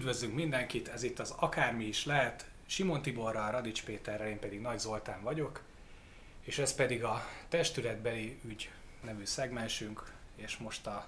Üdvözlünk 0.00 0.34
mindenkit, 0.34 0.88
ez 0.88 1.02
itt 1.02 1.18
az 1.18 1.34
Akármi 1.36 1.84
is 1.84 2.04
lehet, 2.04 2.46
Simon 2.66 3.02
Tiborral, 3.02 3.50
Radics 3.50 3.84
Péterrel, 3.84 4.28
én 4.28 4.38
pedig 4.38 4.60
Nagy 4.60 4.78
Zoltán 4.78 5.22
vagyok, 5.22 5.62
és 6.40 6.58
ez 6.58 6.74
pedig 6.74 7.04
a 7.04 7.26
testületbeli 7.48 8.40
ügy 8.44 8.70
nevű 9.04 9.24
szegmensünk, 9.24 10.12
és 10.36 10.56
most 10.56 10.86
a 10.86 11.06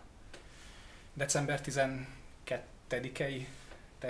december 1.14 1.61
12-i 1.64 3.46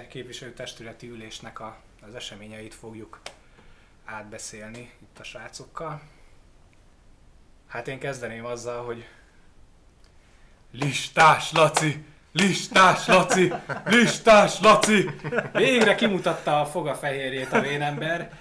képviselőtestületi 0.08 1.08
ülésnek 1.08 1.61
a, 1.61 1.80
az 2.07 2.14
eseményeit 2.14 2.75
fogjuk 2.75 3.21
átbeszélni 4.04 4.93
itt 4.99 5.18
a 5.18 5.25
srácokkal. 5.25 6.03
Hát 7.67 7.89
én 7.89 7.99
kezdeném 7.99 8.44
azzal, 8.44 8.85
hogy 8.85 9.08
Listás 10.71 11.53
Laci! 11.53 12.04
Listás 12.32 13.07
Laci! 13.07 13.53
Listás 13.85 14.61
Laci! 14.61 15.11
Végre 15.53 15.95
kimutatta 15.95 16.61
a 16.61 16.67
fogafehérjét 16.67 17.53
a 17.53 17.61
vénember. 17.61 18.32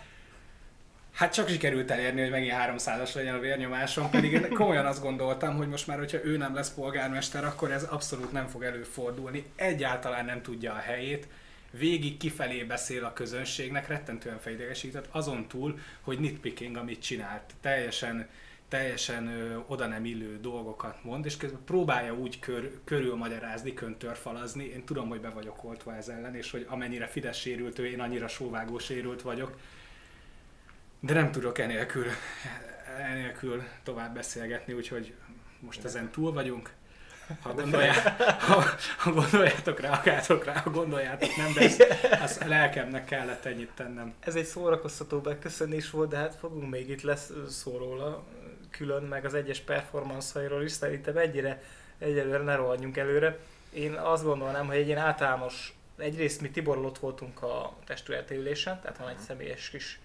Hát 1.13 1.33
csak 1.33 1.49
sikerült 1.49 1.91
elérni, 1.91 2.21
hogy 2.21 2.29
megint 2.29 2.53
300-as 2.67 3.15
legyen 3.15 3.35
a 3.35 3.39
vérnyomásom, 3.39 4.09
pedig 4.09 4.31
én 4.31 4.49
komolyan 4.49 4.85
azt 4.85 5.01
gondoltam, 5.01 5.55
hogy 5.55 5.67
most 5.67 5.87
már, 5.87 5.97
hogyha 5.97 6.23
ő 6.23 6.37
nem 6.37 6.55
lesz 6.55 6.73
polgármester, 6.73 7.43
akkor 7.43 7.71
ez 7.71 7.83
abszolút 7.83 8.31
nem 8.31 8.47
fog 8.47 8.63
előfordulni. 8.63 9.45
Egyáltalán 9.55 10.25
nem 10.25 10.41
tudja 10.41 10.73
a 10.73 10.83
helyét 10.85 11.27
végig 11.71 12.17
kifelé 12.17 12.63
beszél 12.63 13.05
a 13.05 13.13
közönségnek, 13.13 13.87
rettentően 13.87 14.39
fejdegesített, 14.39 15.07
azon 15.11 15.47
túl, 15.47 15.79
hogy 16.01 16.19
nitpicking, 16.19 16.77
amit 16.77 17.01
csinált. 17.01 17.53
Teljesen 17.61 18.27
teljesen 18.71 19.27
ö, 19.27 19.57
oda 19.67 19.87
nem 19.87 20.05
illő 20.05 20.39
dolgokat 20.41 21.03
mond, 21.03 21.25
és 21.25 21.37
közben 21.37 21.63
próbálja 21.65 22.13
úgy 22.13 22.39
kör, 22.39 22.71
körülmagyarázni, 22.83 23.73
köntörfalazni. 23.73 24.63
Én 24.63 24.85
tudom, 24.85 25.09
hogy 25.09 25.21
be 25.21 25.29
vagyok 25.29 25.63
oltva 25.63 25.95
ez 25.95 26.07
ellen, 26.07 26.35
és 26.35 26.51
hogy 26.51 26.65
amennyire 26.69 27.07
Fidesz 27.07 27.37
sérült 27.37 27.79
ő, 27.79 27.87
én 27.87 27.99
annyira 27.99 28.27
sóvágó 28.27 28.79
sérült 28.79 29.21
vagyok. 29.21 29.57
De 30.99 31.13
nem 31.13 31.31
tudok 31.31 31.57
enélkül, 31.57 32.05
enélkül 32.97 33.63
tovább 33.83 34.13
beszélgetni, 34.13 34.73
úgyhogy 34.73 35.13
most 35.59 35.83
ezen 35.85 36.11
túl 36.11 36.33
vagyunk. 36.33 36.73
Ha, 37.41 37.53
gondoljá, 37.53 37.93
ha, 38.39 38.63
ha 38.97 39.11
gondoljátok, 39.11 39.79
reagáltok 39.79 40.45
rá, 40.45 40.53
ha 40.53 40.69
gondoljátok 40.69 41.35
nem, 41.35 41.53
de 41.53 41.61
ezt, 41.61 41.87
azt 42.21 42.43
lelkemnek 42.45 43.05
kellett 43.05 43.45
ennyit 43.45 43.71
tennem. 43.75 44.13
Ez 44.19 44.35
egy 44.35 44.45
szórakoztató 44.45 45.19
beköszönés 45.19 45.89
volt, 45.89 46.09
de 46.09 46.17
hát 46.17 46.35
fogunk 46.35 46.69
még 46.69 46.89
itt 46.89 47.01
lesz 47.01 47.31
szó 47.49 47.77
róla 47.77 48.23
külön, 48.71 49.03
meg 49.03 49.25
az 49.25 49.33
egyes 49.33 49.59
performanszairól 49.59 50.63
is, 50.63 50.71
szerintem 50.71 51.17
egyre, 51.17 51.63
egyelőre 51.97 52.43
ne 52.43 52.55
rohadjunk 52.55 52.97
előre. 52.97 53.37
Én 53.73 53.93
azt 53.93 54.23
gondolnám, 54.23 54.67
hogy 54.67 54.75
egy 54.75 54.87
ilyen 54.87 54.99
általános, 54.99 55.73
egyrészt 55.97 56.41
mi 56.41 56.49
Tiborral 56.49 56.85
ott 56.85 56.97
voltunk 56.97 57.41
a 57.41 57.77
testületi 57.85 58.35
ülésen, 58.35 58.81
tehát 58.81 58.97
van 58.97 59.09
egy 59.09 59.19
személyes 59.19 59.69
kis 59.69 59.99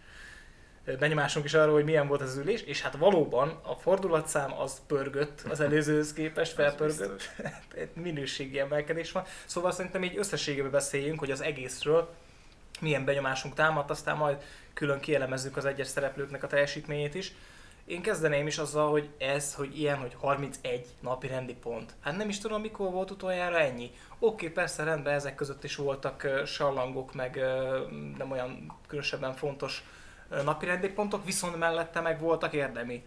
benyomásunk 0.99 1.45
is 1.45 1.55
arról, 1.55 1.75
hogy 1.75 1.85
milyen 1.85 2.09
volt 2.09 2.21
az 2.21 2.37
ülés, 2.37 2.63
és 2.63 2.83
hát 2.83 2.97
valóban 2.97 3.61
a 3.63 3.75
fordulatszám 3.75 4.59
az 4.59 4.81
pörgött 4.87 5.41
az 5.49 5.61
előzőhöz 5.61 6.13
képest, 6.13 6.53
felpörgött, 6.59 7.31
minőségi 7.95 8.59
emelkedés 8.59 9.13
van. 9.13 9.25
Szóval 9.45 9.73
szerintem 9.73 10.05
így 10.05 10.19
összességében 10.19 10.71
beszéljünk, 10.71 11.19
hogy 11.19 11.31
az 11.31 11.41
egészről 11.41 12.15
milyen 12.81 13.05
benyomásunk 13.05 13.55
támadt, 13.55 13.91
aztán 13.91 14.17
majd 14.17 14.43
külön 14.75 15.01
kielemezzük 15.01 15.57
az 15.57 15.65
egyes 15.65 15.87
szereplőknek 15.87 16.43
a 16.43 16.47
teljesítményét 16.47 17.15
is. 17.15 17.33
Én 17.87 18.03
kezdeném 18.03 18.47
is 18.47 18.59
azzal, 18.59 18.91
hogy 18.91 19.09
ez, 19.19 19.55
hogy 19.55 19.79
ilyen, 19.79 19.97
hogy 19.97 20.17
31 20.21 20.87
napi 21.01 21.27
rendi 21.27 21.55
pont. 21.55 21.95
Hát 22.01 22.17
nem 22.17 22.29
is 22.29 22.39
tudom, 22.39 22.61
mikor 22.61 22.91
volt 22.91 23.11
utoljára 23.11 23.59
ennyi. 23.59 23.91
Oké, 24.19 24.49
persze 24.49 24.85
rendben, 24.85 25.15
ezek 25.15 25.35
között 25.35 25.65
is 25.65 25.77
voltak 25.77 26.23
uh, 26.25 26.45
sallangok, 26.45 27.15
meg 27.15 27.35
uh, 27.37 27.91
nem 28.17 28.31
olyan 28.31 28.73
különösebben 28.87 29.33
fontos 29.33 29.85
uh, 30.31 30.43
napi 30.43 30.67
rendi 30.67 30.89
pontok, 30.89 31.25
viszont 31.25 31.57
mellette 31.57 32.01
meg 32.01 32.21
voltak 32.21 32.53
érdemi 32.53 33.05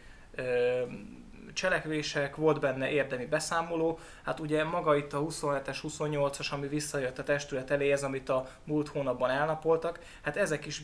cselekvések, 1.53 2.35
volt 2.35 2.59
benne 2.59 2.89
érdemi 2.89 3.25
beszámoló. 3.25 3.99
Hát 4.23 4.39
ugye 4.39 4.63
maga 4.63 4.95
itt 4.95 5.13
a 5.13 5.19
27-es, 5.19 5.77
28-as, 5.83 6.51
ami 6.51 6.67
visszajött 6.67 7.19
a 7.19 7.23
testület 7.23 7.71
elé, 7.71 7.91
ez 7.91 8.03
amit 8.03 8.29
a 8.29 8.47
múlt 8.63 8.87
hónapban 8.87 9.29
elnapoltak, 9.29 9.99
hát 10.21 10.37
ezek 10.37 10.65
is 10.65 10.83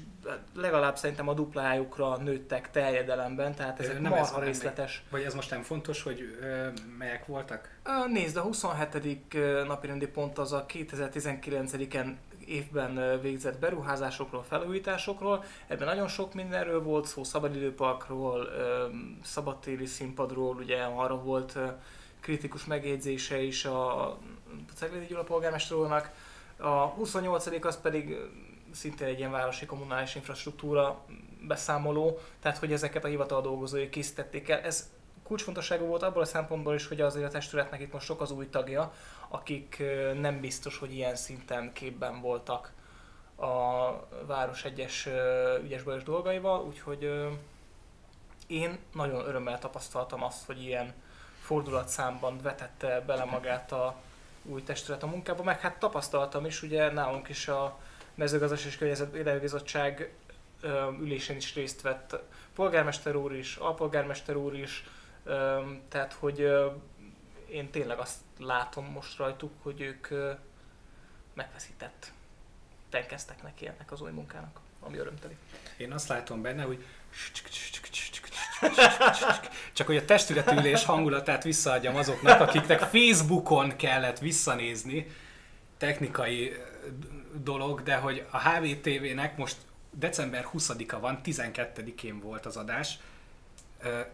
legalább 0.55 0.97
szerintem 0.97 1.27
a 1.27 1.33
duplájukra 1.33 2.17
nőttek 2.17 2.71
teljedelemben, 2.71 3.55
tehát 3.55 3.79
ezek 3.79 3.99
nem 3.99 4.11
marha 4.11 4.39
ez 4.39 4.45
részletes. 4.45 5.03
Vagy 5.09 5.21
ez 5.21 5.33
most 5.33 5.49
nem 5.49 5.61
fontos, 5.61 6.03
hogy 6.03 6.37
ö, 6.41 6.67
melyek 6.97 7.25
voltak? 7.25 7.69
Nézd, 8.07 8.37
a 8.37 8.41
27. 8.41 9.67
napirendi 9.67 10.07
pont 10.07 10.37
az 10.37 10.53
a 10.53 10.65
2019-en 10.73 12.13
évben 12.47 13.21
végzett 13.21 13.59
beruházásokról, 13.59 14.43
felújításokról. 14.43 15.43
Ebben 15.67 15.87
nagyon 15.87 16.07
sok 16.07 16.33
mindenről 16.33 16.83
volt 16.83 17.05
szó, 17.05 17.23
szabadidőparkról, 17.23 18.49
szabadtéri 19.23 19.85
színpadról, 19.85 20.55
ugye 20.55 20.83
arra 20.83 21.21
volt 21.21 21.57
kritikus 22.19 22.65
megjegyzése 22.65 23.41
is 23.41 23.65
a 23.65 24.17
Ceglédi 24.75 25.05
Gyula 25.05 25.23
polgármester 25.23 25.77
úrnak. 25.77 26.11
A 26.57 26.69
28 26.69 27.65
az 27.65 27.81
pedig 27.81 28.17
szintén 28.71 29.07
egy 29.07 29.19
ilyen 29.19 29.31
városi 29.31 29.65
kommunális 29.65 30.15
infrastruktúra 30.15 31.05
beszámoló, 31.47 32.19
tehát 32.39 32.57
hogy 32.57 32.73
ezeket 32.73 33.03
a 33.03 33.07
hivatal 33.07 33.41
dolgozói 33.41 33.89
készítették 33.89 34.49
el. 34.49 34.59
Ez 34.59 34.89
kulcsfontosságú 35.27 35.85
volt 35.85 36.03
abból 36.03 36.21
a 36.21 36.25
szempontból 36.25 36.75
is, 36.75 36.87
hogy 36.87 37.01
azért 37.01 37.25
a 37.25 37.29
testületnek 37.29 37.81
itt 37.81 37.93
most 37.93 38.05
sok 38.05 38.21
az 38.21 38.31
új 38.31 38.49
tagja, 38.49 38.93
akik 39.27 39.83
nem 40.19 40.39
biztos, 40.39 40.77
hogy 40.77 40.93
ilyen 40.93 41.15
szinten 41.15 41.73
képben 41.73 42.21
voltak 42.21 42.71
a 43.35 43.89
város 44.25 44.63
egyes 44.63 45.07
ügyes 45.63 45.83
dolgaival, 46.03 46.65
úgyhogy 46.65 47.29
én 48.47 48.79
nagyon 48.93 49.27
örömmel 49.27 49.59
tapasztaltam 49.59 50.23
azt, 50.23 50.45
hogy 50.45 50.63
ilyen 50.63 50.93
fordulatszámban 51.39 52.41
vetette 52.41 53.01
bele 53.01 53.25
magát 53.25 53.71
a 53.71 53.95
új 54.43 54.63
testület 54.63 55.03
a 55.03 55.07
munkába, 55.07 55.43
meg 55.43 55.59
hát 55.59 55.79
tapasztaltam 55.79 56.45
is, 56.45 56.61
ugye 56.61 56.91
nálunk 56.91 57.29
is 57.29 57.47
a 57.47 57.79
mezőgazdaság 58.15 58.67
és 58.67 58.77
környezetvédelmi 58.77 59.39
bizottság 59.39 60.13
ülésén 60.99 61.35
is 61.35 61.55
részt 61.55 61.81
vett 61.81 62.19
polgármester 62.55 63.15
úr 63.15 63.33
is, 63.33 63.55
alpolgármester 63.55 64.35
úr 64.35 64.55
is, 64.55 64.83
tehát 65.89 66.13
hogy 66.19 66.49
én 67.49 67.69
tényleg 67.69 67.99
azt 67.99 68.17
látom 68.37 68.85
most 68.85 69.17
rajtuk, 69.17 69.51
hogy 69.61 69.81
ők 69.81 70.07
megfeszített 71.33 72.11
tenkeztek 72.89 73.43
neki 73.43 73.67
ennek 73.67 73.91
az 73.91 74.01
új 74.01 74.11
munkának, 74.11 74.59
ami 74.79 74.97
örömteli. 74.97 75.35
Én 75.77 75.91
azt 75.91 76.07
látom 76.07 76.41
benne, 76.41 76.63
hogy 76.63 76.85
csak 79.73 79.87
hogy 79.87 79.97
a 79.97 80.05
testületülés 80.05 80.85
hangulatát 80.85 81.43
visszaadjam 81.43 81.95
azoknak, 81.95 82.39
akiknek 82.39 82.79
Facebookon 82.79 83.75
kellett 83.75 84.19
visszanézni, 84.19 85.07
technikai 85.77 86.53
dolog, 87.33 87.83
de 87.83 87.95
hogy 87.95 88.25
a 88.31 88.49
HVTV-nek 88.49 89.37
most 89.37 89.57
december 89.91 90.47
20-a 90.53 90.99
van, 90.99 91.19
12-én 91.23 92.19
volt 92.19 92.45
az 92.45 92.57
adás, 92.57 92.97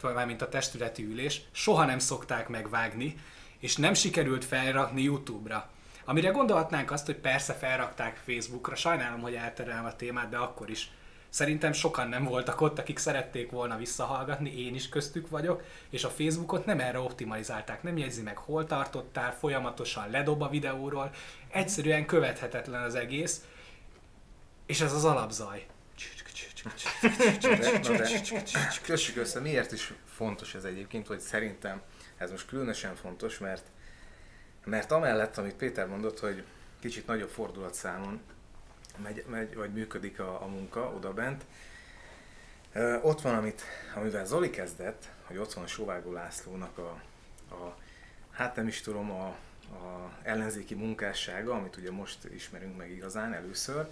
mármint 0.01 0.41
a 0.41 0.49
testületi 0.49 1.03
ülés, 1.03 1.41
soha 1.51 1.85
nem 1.85 1.99
szokták 1.99 2.47
megvágni, 2.47 3.15
és 3.59 3.75
nem 3.75 3.93
sikerült 3.93 4.45
felrakni 4.45 5.01
YouTube-ra. 5.01 5.69
Amire 6.05 6.29
gondolhatnánk 6.29 6.91
azt, 6.91 7.05
hogy 7.05 7.15
persze 7.15 7.53
felrakták 7.53 8.21
Facebookra, 8.25 8.75
sajnálom, 8.75 9.21
hogy 9.21 9.33
elterelem 9.33 9.85
a 9.85 9.95
témát, 9.95 10.29
de 10.29 10.37
akkor 10.37 10.69
is. 10.69 10.91
Szerintem 11.29 11.73
sokan 11.73 12.09
nem 12.09 12.23
voltak 12.23 12.61
ott, 12.61 12.79
akik 12.79 12.97
szerették 12.97 13.51
volna 13.51 13.77
visszahallgatni, 13.77 14.65
én 14.65 14.75
is 14.75 14.89
köztük 14.89 15.29
vagyok, 15.29 15.63
és 15.89 16.03
a 16.03 16.09
Facebookot 16.09 16.65
nem 16.65 16.79
erre 16.79 16.99
optimalizálták, 16.99 17.83
nem 17.83 17.97
jegyzi 17.97 18.21
meg, 18.21 18.37
hol 18.37 18.65
tartottál, 18.65 19.33
folyamatosan 19.33 20.09
ledob 20.09 20.41
a 20.41 20.49
videóról, 20.49 21.11
egyszerűen 21.47 22.05
követhetetlen 22.05 22.83
az 22.83 22.95
egész, 22.95 23.45
és 24.65 24.81
ez 24.81 24.93
az 24.93 25.05
alapzaj. 25.05 25.65
Kössük 28.83 29.17
össze, 29.17 29.39
miért 29.39 29.71
is 29.71 29.93
fontos 30.05 30.55
ez 30.55 30.63
egyébként, 30.63 31.07
hogy 31.07 31.19
szerintem 31.19 31.81
ez 32.17 32.31
most 32.31 32.47
különösen 32.47 32.95
fontos, 32.95 33.37
mert, 33.37 33.65
mert 34.63 34.91
amellett, 34.91 35.37
amit 35.37 35.55
Péter 35.55 35.87
mondott, 35.87 36.19
hogy 36.19 36.43
kicsit 36.79 37.07
nagyobb 37.07 37.29
fordulatszámon 37.29 38.21
megy, 38.97 39.25
megy 39.29 39.55
vagy 39.55 39.73
működik 39.73 40.19
a, 40.19 40.43
a 40.43 40.47
munka 40.47 40.91
oda 40.95 41.13
bent, 41.13 41.45
ott 43.01 43.21
van, 43.21 43.35
amit, 43.35 43.61
amivel 43.95 44.25
Zoli 44.25 44.49
kezdett, 44.49 45.09
hogy 45.23 45.37
ott 45.37 45.53
van 45.53 45.67
Sovágó 45.67 46.11
Lászlónak 46.11 46.77
a, 46.77 47.01
a 47.55 47.77
hát 48.31 48.55
nem 48.55 48.67
is 48.67 48.81
tudom, 48.81 49.11
a, 49.11 49.25
a 49.71 50.11
ellenzéki 50.23 50.75
munkássága, 50.75 51.53
amit 51.53 51.77
ugye 51.77 51.91
most 51.91 52.17
ismerünk 52.35 52.77
meg 52.77 52.91
igazán 52.91 53.33
először. 53.33 53.87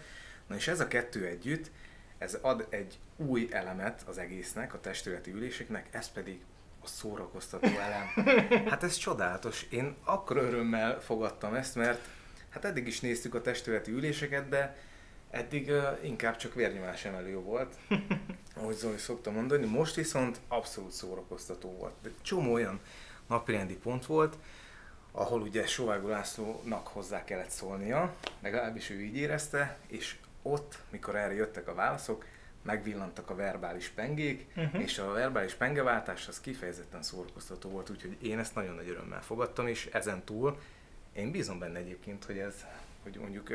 Na 0.47 0.55
és 0.55 0.67
ez 0.67 0.79
a 0.79 0.87
kettő 0.87 1.25
együtt, 1.25 1.71
ez 2.19 2.37
ad 2.41 2.67
egy 2.69 2.99
új 3.15 3.47
elemet 3.51 4.03
az 4.07 4.17
egésznek, 4.17 4.73
a 4.73 4.79
testületi 4.79 5.31
üléseknek, 5.31 5.87
ez 5.91 6.11
pedig 6.11 6.41
a 6.81 6.87
szórakoztató 6.87 7.67
elem. 7.67 8.07
Hát 8.69 8.83
ez 8.83 8.95
csodálatos. 8.95 9.65
Én 9.69 9.95
akkor 10.03 10.37
örömmel 10.37 11.01
fogadtam 11.01 11.53
ezt, 11.53 11.75
mert 11.75 12.07
hát 12.49 12.65
eddig 12.65 12.87
is 12.87 12.99
néztük 12.99 13.35
a 13.35 13.41
testületi 13.41 13.91
üléseket, 13.91 14.49
de 14.49 14.77
eddig 15.29 15.67
uh, 15.67 15.83
inkább 16.01 16.35
csak 16.35 16.53
vérnyomás 16.53 17.05
emelő 17.05 17.37
volt, 17.37 17.75
ahogy 18.55 18.75
Zoli 18.75 18.97
szokta 18.97 19.31
mondani, 19.31 19.65
most 19.65 19.95
viszont 19.95 20.39
abszolút 20.47 20.91
szórakoztató 20.91 21.71
volt. 21.71 21.93
De 22.01 22.09
csomó 22.21 22.53
olyan 22.53 22.79
napirendi 23.27 23.77
pont 23.77 24.05
volt, 24.05 24.37
ahol 25.11 25.41
ugye 25.41 25.67
Sovágó 25.67 26.07
Lászlónak 26.07 26.87
hozzá 26.87 27.23
kellett 27.23 27.49
szólnia, 27.49 28.15
legalábbis 28.41 28.89
ő 28.89 29.01
így 29.01 29.15
érezte, 29.15 29.77
és 29.87 30.15
ott, 30.51 30.79
mikor 30.89 31.15
erre 31.15 31.33
jöttek 31.33 31.67
a 31.67 31.73
válaszok, 31.73 32.25
megvillantak 32.61 33.29
a 33.29 33.35
verbális 33.35 33.89
pengék, 33.89 34.47
uh-huh. 34.55 34.81
és 34.81 34.97
a 34.97 35.11
verbális 35.11 35.53
pengeváltás 35.53 36.27
az 36.27 36.39
kifejezetten 36.39 37.01
szórakoztató 37.01 37.69
volt, 37.69 37.89
úgyhogy 37.89 38.17
én 38.21 38.39
ezt 38.39 38.55
nagyon 38.55 38.75
nagy 38.75 38.89
örömmel 38.89 39.21
fogadtam, 39.21 39.67
és 39.67 39.89
ezen 39.91 40.23
túl 40.23 40.59
én 41.13 41.31
bízom 41.31 41.59
benne 41.59 41.79
egyébként, 41.79 42.25
hogy 42.25 42.37
ez, 42.37 42.65
hogy 43.03 43.17
mondjuk 43.19 43.51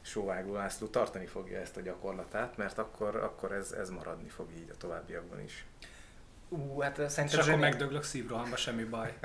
Sóvágó 0.00 0.52
László 0.52 0.86
tartani 0.86 1.26
fogja 1.26 1.60
ezt 1.60 1.76
a 1.76 1.80
gyakorlatát, 1.80 2.56
mert 2.56 2.78
akkor, 2.78 3.16
akkor 3.16 3.52
ez, 3.52 3.72
ez 3.72 3.90
maradni 3.90 4.28
fog 4.28 4.48
így 4.56 4.70
a 4.70 4.76
továbbiakban 4.76 5.40
is. 5.40 5.64
Ú, 6.48 6.80
hát 6.80 7.10
szerintem... 7.10 7.40
És 7.40 7.46
akkor 7.46 7.60
megdöglök 7.60 8.02
szívrohamba, 8.02 8.56
semmi 8.56 8.84
baj. 8.84 9.14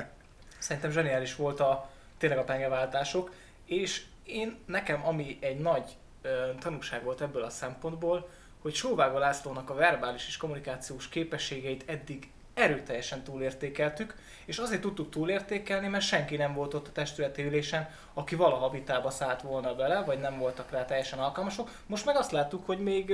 Szerintem 0.57 0.91
zseniális 0.91 1.35
volt 1.35 1.59
a 1.59 1.89
tényleg 2.17 2.39
a 2.39 2.43
pengeváltások, 2.43 3.33
és 3.65 4.05
én 4.23 4.57
nekem, 4.65 5.05
ami 5.05 5.37
egy 5.41 5.59
nagy 5.59 5.97
ö, 6.21 6.49
tanulság 6.59 7.03
volt 7.03 7.21
ebből 7.21 7.43
a 7.43 7.49
szempontból, 7.49 8.29
hogy 8.61 8.73
Sóvága 8.73 9.17
Lászlónak 9.17 9.69
a 9.69 9.73
verbális 9.73 10.27
és 10.27 10.37
kommunikációs 10.37 11.09
képességeit 11.09 11.83
eddig 11.85 12.31
erőteljesen 12.53 13.23
túlértékeltük, 13.23 14.15
és 14.45 14.57
azért 14.57 14.81
tudtuk 14.81 15.09
túlértékelni, 15.09 15.87
mert 15.87 16.03
senki 16.03 16.35
nem 16.35 16.53
volt 16.53 16.73
ott 16.73 16.87
a 16.87 16.91
testületi 16.91 17.43
ülésen, 17.43 17.89
aki 18.13 18.35
valaha 18.35 18.69
vitába 18.69 19.09
szállt 19.09 19.41
volna 19.41 19.75
bele, 19.75 20.01
vagy 20.01 20.19
nem 20.19 20.37
voltak 20.37 20.71
rá 20.71 20.85
teljesen 20.85 21.19
alkalmasok. 21.19 21.69
Most 21.85 22.05
meg 22.05 22.15
azt 22.15 22.31
láttuk, 22.31 22.65
hogy 22.65 22.79
még 22.79 23.13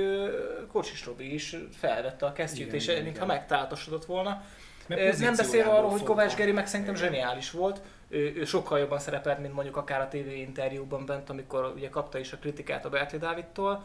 Kocsis 0.72 1.04
Robi 1.04 1.34
is 1.34 1.56
felvette 1.78 2.26
a 2.26 2.32
kesztyűt, 2.32 2.66
igen, 2.66 2.74
és 2.74 2.88
igen, 2.88 3.02
mintha 3.02 3.26
megtáltosodott 3.26 4.04
volna. 4.04 4.42
Nem 4.86 5.34
beszélve 5.36 5.70
arról, 5.70 5.90
hogy 5.90 6.02
Kovács 6.02 6.34
Geri 6.34 6.52
meg 6.52 6.66
szerintem 6.66 6.94
igen. 6.94 7.06
zseniális 7.06 7.50
volt, 7.50 7.80
ő, 8.08 8.34
ő 8.36 8.44
sokkal 8.44 8.78
jobban 8.78 8.98
szerepelt, 8.98 9.38
mint 9.38 9.54
mondjuk 9.54 9.76
akár 9.76 10.00
a 10.00 10.08
TV 10.08 10.28
interjúban 10.28 11.06
bent, 11.06 11.30
amikor 11.30 11.72
ugye 11.74 11.88
kapta 11.88 12.18
is 12.18 12.32
a 12.32 12.38
kritikát 12.38 12.84
a 12.84 12.88
Berti 12.88 13.18
Dávidtól, 13.18 13.84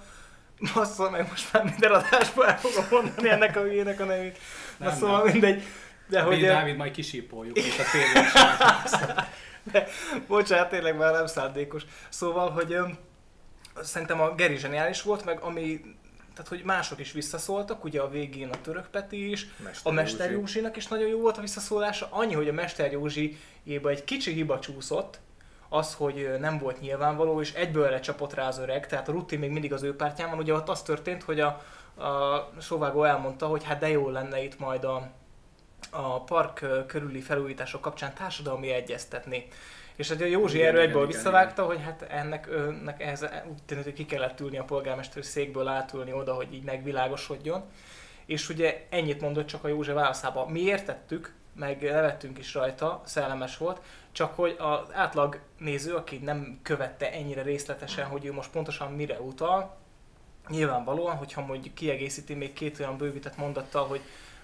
Bassza 0.74 1.10
meg 1.10 1.28
most 1.30 1.54
már 1.54 1.64
minden 1.64 1.92
adásban 1.92 2.48
el 2.48 2.58
fogom 2.58 2.86
mondani 2.92 3.30
ennek 3.30 3.56
a 3.56 3.62
hülyének 3.62 4.00
a 4.00 4.06
nevét. 4.06 4.38
Na 4.78 4.86
nem, 4.86 4.96
szóval 4.96 5.24
nem. 5.24 5.32
mindegy. 5.32 5.64
De 6.08 6.22
hogy... 6.22 6.42
Dávid 6.42 6.76
majd 6.76 6.92
kisípoljuk, 6.92 7.56
mint 7.56 7.80
a 7.80 7.84
tévés. 7.92 8.32
De, 9.72 9.88
bocsánat, 10.28 10.70
tényleg 10.70 10.98
már 10.98 11.14
nem 11.14 11.26
szándékos. 11.26 11.84
Szóval, 12.10 12.50
hogy 12.50 12.78
szerintem 13.82 14.22
a 14.22 14.36
Geri 14.36 14.58
zseniális 14.58 15.02
volt, 15.02 15.26
meg 15.26 15.40
ami 15.40 15.82
tehát 16.44 16.58
hogy 16.58 16.66
mások 16.76 17.00
is 17.00 17.12
visszaszóltak, 17.12 17.84
ugye 17.84 18.02
a 18.02 18.10
végén 18.10 18.50
a 18.50 18.62
török 18.62 18.88
Peti 18.88 19.30
is, 19.30 19.48
Mester 19.64 19.92
a 19.92 19.96
Mester 19.96 20.32
Józsinak 20.32 20.76
is 20.76 20.88
nagyon 20.88 21.08
jó 21.08 21.20
volt 21.20 21.38
a 21.38 21.42
visszaszólása, 21.42 22.08
annyi, 22.10 22.34
hogy 22.34 22.48
a 22.48 22.54
Mester 22.54 22.92
Józsi 22.92 23.38
egy 23.66 24.04
kicsi 24.04 24.32
hiba 24.32 24.60
csúszott, 24.60 25.20
az, 25.70 25.94
hogy 25.94 26.32
nem 26.40 26.58
volt 26.58 26.82
nyilvánvaló, 26.82 27.42
és 27.42 27.54
egyből 27.54 27.90
lecsapott 27.90 28.34
rá 28.34 28.48
az 28.48 28.58
öreg, 28.58 28.88
tehát 28.88 29.08
a 29.08 29.12
Ruti 29.12 29.36
még 29.36 29.50
mindig 29.50 29.74
az 29.74 29.84
ő 29.84 29.96
pártján 29.96 30.30
van. 30.30 30.40
Ugye 30.40 30.54
ott 30.54 30.70
az 30.70 30.82
történt, 30.82 31.24
hogy 31.24 31.40
a, 31.40 31.48
a 32.04 32.50
Sovágó 32.62 33.04
elmondta, 33.04 33.48
hogy 33.48 33.64
hát 33.64 33.80
de 33.80 33.90
jó 33.90 34.10
lenne 34.10 34.44
itt 34.44 34.60
majd 34.60 34.84
a, 34.84 35.12
a 35.90 36.24
park 36.24 36.66
körüli 36.88 37.22
felújítások 37.22 37.82
kapcsán 37.82 38.14
társadalmi 38.14 38.70
egyeztetni. 38.72 39.48
És 40.02 40.10
hát 40.10 40.22
a 40.22 40.26
Józsi 40.26 40.56
igen, 40.56 40.68
erről 40.68 40.82
egyből 40.82 41.04
igen, 41.04 41.16
visszavágta, 41.16 41.64
igen. 41.64 41.76
hogy 41.76 41.86
hát 41.86 42.02
ennek, 42.02 42.48
önnek 42.50 43.02
ehhez 43.02 43.26
úgy 43.50 43.64
tűnik, 43.66 43.84
hogy 43.84 43.94
ki 43.94 44.06
kellett 44.06 44.40
ülni 44.40 44.58
a 44.58 44.64
polgármester 44.64 45.26
székből 45.26 45.68
átülni 45.68 46.14
oda, 46.14 46.34
hogy 46.34 46.54
így 46.54 46.64
megvilágosodjon. 46.64 47.64
És 48.26 48.50
ugye 48.50 48.86
ennyit 48.90 49.22
mondott 49.22 49.46
csak 49.46 49.64
a 49.64 49.68
Józsi 49.68 49.92
válaszába. 49.92 50.48
Mi 50.48 50.60
értettük, 50.60 51.34
meg 51.56 51.82
levettünk 51.82 52.38
is 52.38 52.54
rajta, 52.54 53.02
szellemes 53.06 53.58
volt, 53.58 53.82
csak 54.12 54.36
hogy 54.36 54.56
az 54.60 54.94
átlag 54.94 55.40
néző, 55.58 55.96
aki 55.96 56.18
nem 56.18 56.60
követte 56.64 57.12
ennyire 57.12 57.42
részletesen, 57.42 58.06
hogy 58.06 58.26
ő 58.26 58.34
most 58.34 58.52
pontosan 58.52 58.92
mire 58.92 59.20
utal, 59.20 59.78
nyilvánvalóan, 60.50 61.16
hogyha 61.16 61.46
mondjuk 61.46 61.74
kiegészíti 61.74 62.34
még 62.34 62.54
két 62.54 62.80
olyan 62.80 62.98
bővített 62.98 63.38
mondattal, 63.38 63.86
hogy 63.86 64.02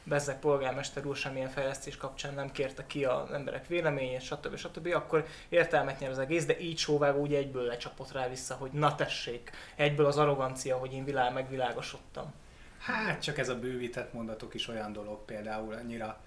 Bezzek 0.07 0.39
polgármester 0.39 1.06
úr 1.06 1.15
semmilyen 1.15 1.50
fejlesztés 1.50 1.98
kapcsán 1.98 2.33
nem 2.33 2.51
kérte 2.51 2.86
ki 2.88 3.06
az 3.06 3.31
emberek 3.31 3.68
véleményét, 3.68 4.21
stb. 4.21 4.56
stb. 4.56 4.88
akkor 4.94 5.25
értelmet 5.50 6.00
nyer 6.00 6.12
az 6.12 6.19
egész, 6.19 6.45
de 6.45 6.59
így 6.59 6.77
sóvágó 6.77 7.19
úgy 7.19 7.33
egyből 7.33 7.63
lecsapott 7.63 8.12
rá 8.12 8.30
vissza, 8.30 8.56
hogy 8.56 8.71
na 8.71 8.95
tessék, 8.95 9.51
egyből 9.75 10.06
az 10.06 10.18
arrogancia, 10.18 10.77
hogy 10.77 10.94
én 10.94 11.06
világ 11.06 11.33
megvilágosodtam. 11.33 12.33
Hát 12.80 13.21
csak 13.21 13.38
ez 13.38 13.50
a 13.50 13.59
bővített 13.59 14.13
mondatok 14.13 14.54
is 14.54 14.68
olyan 14.68 14.94
dolog 14.94 15.25
például, 15.25 15.74
annyira 15.74 16.21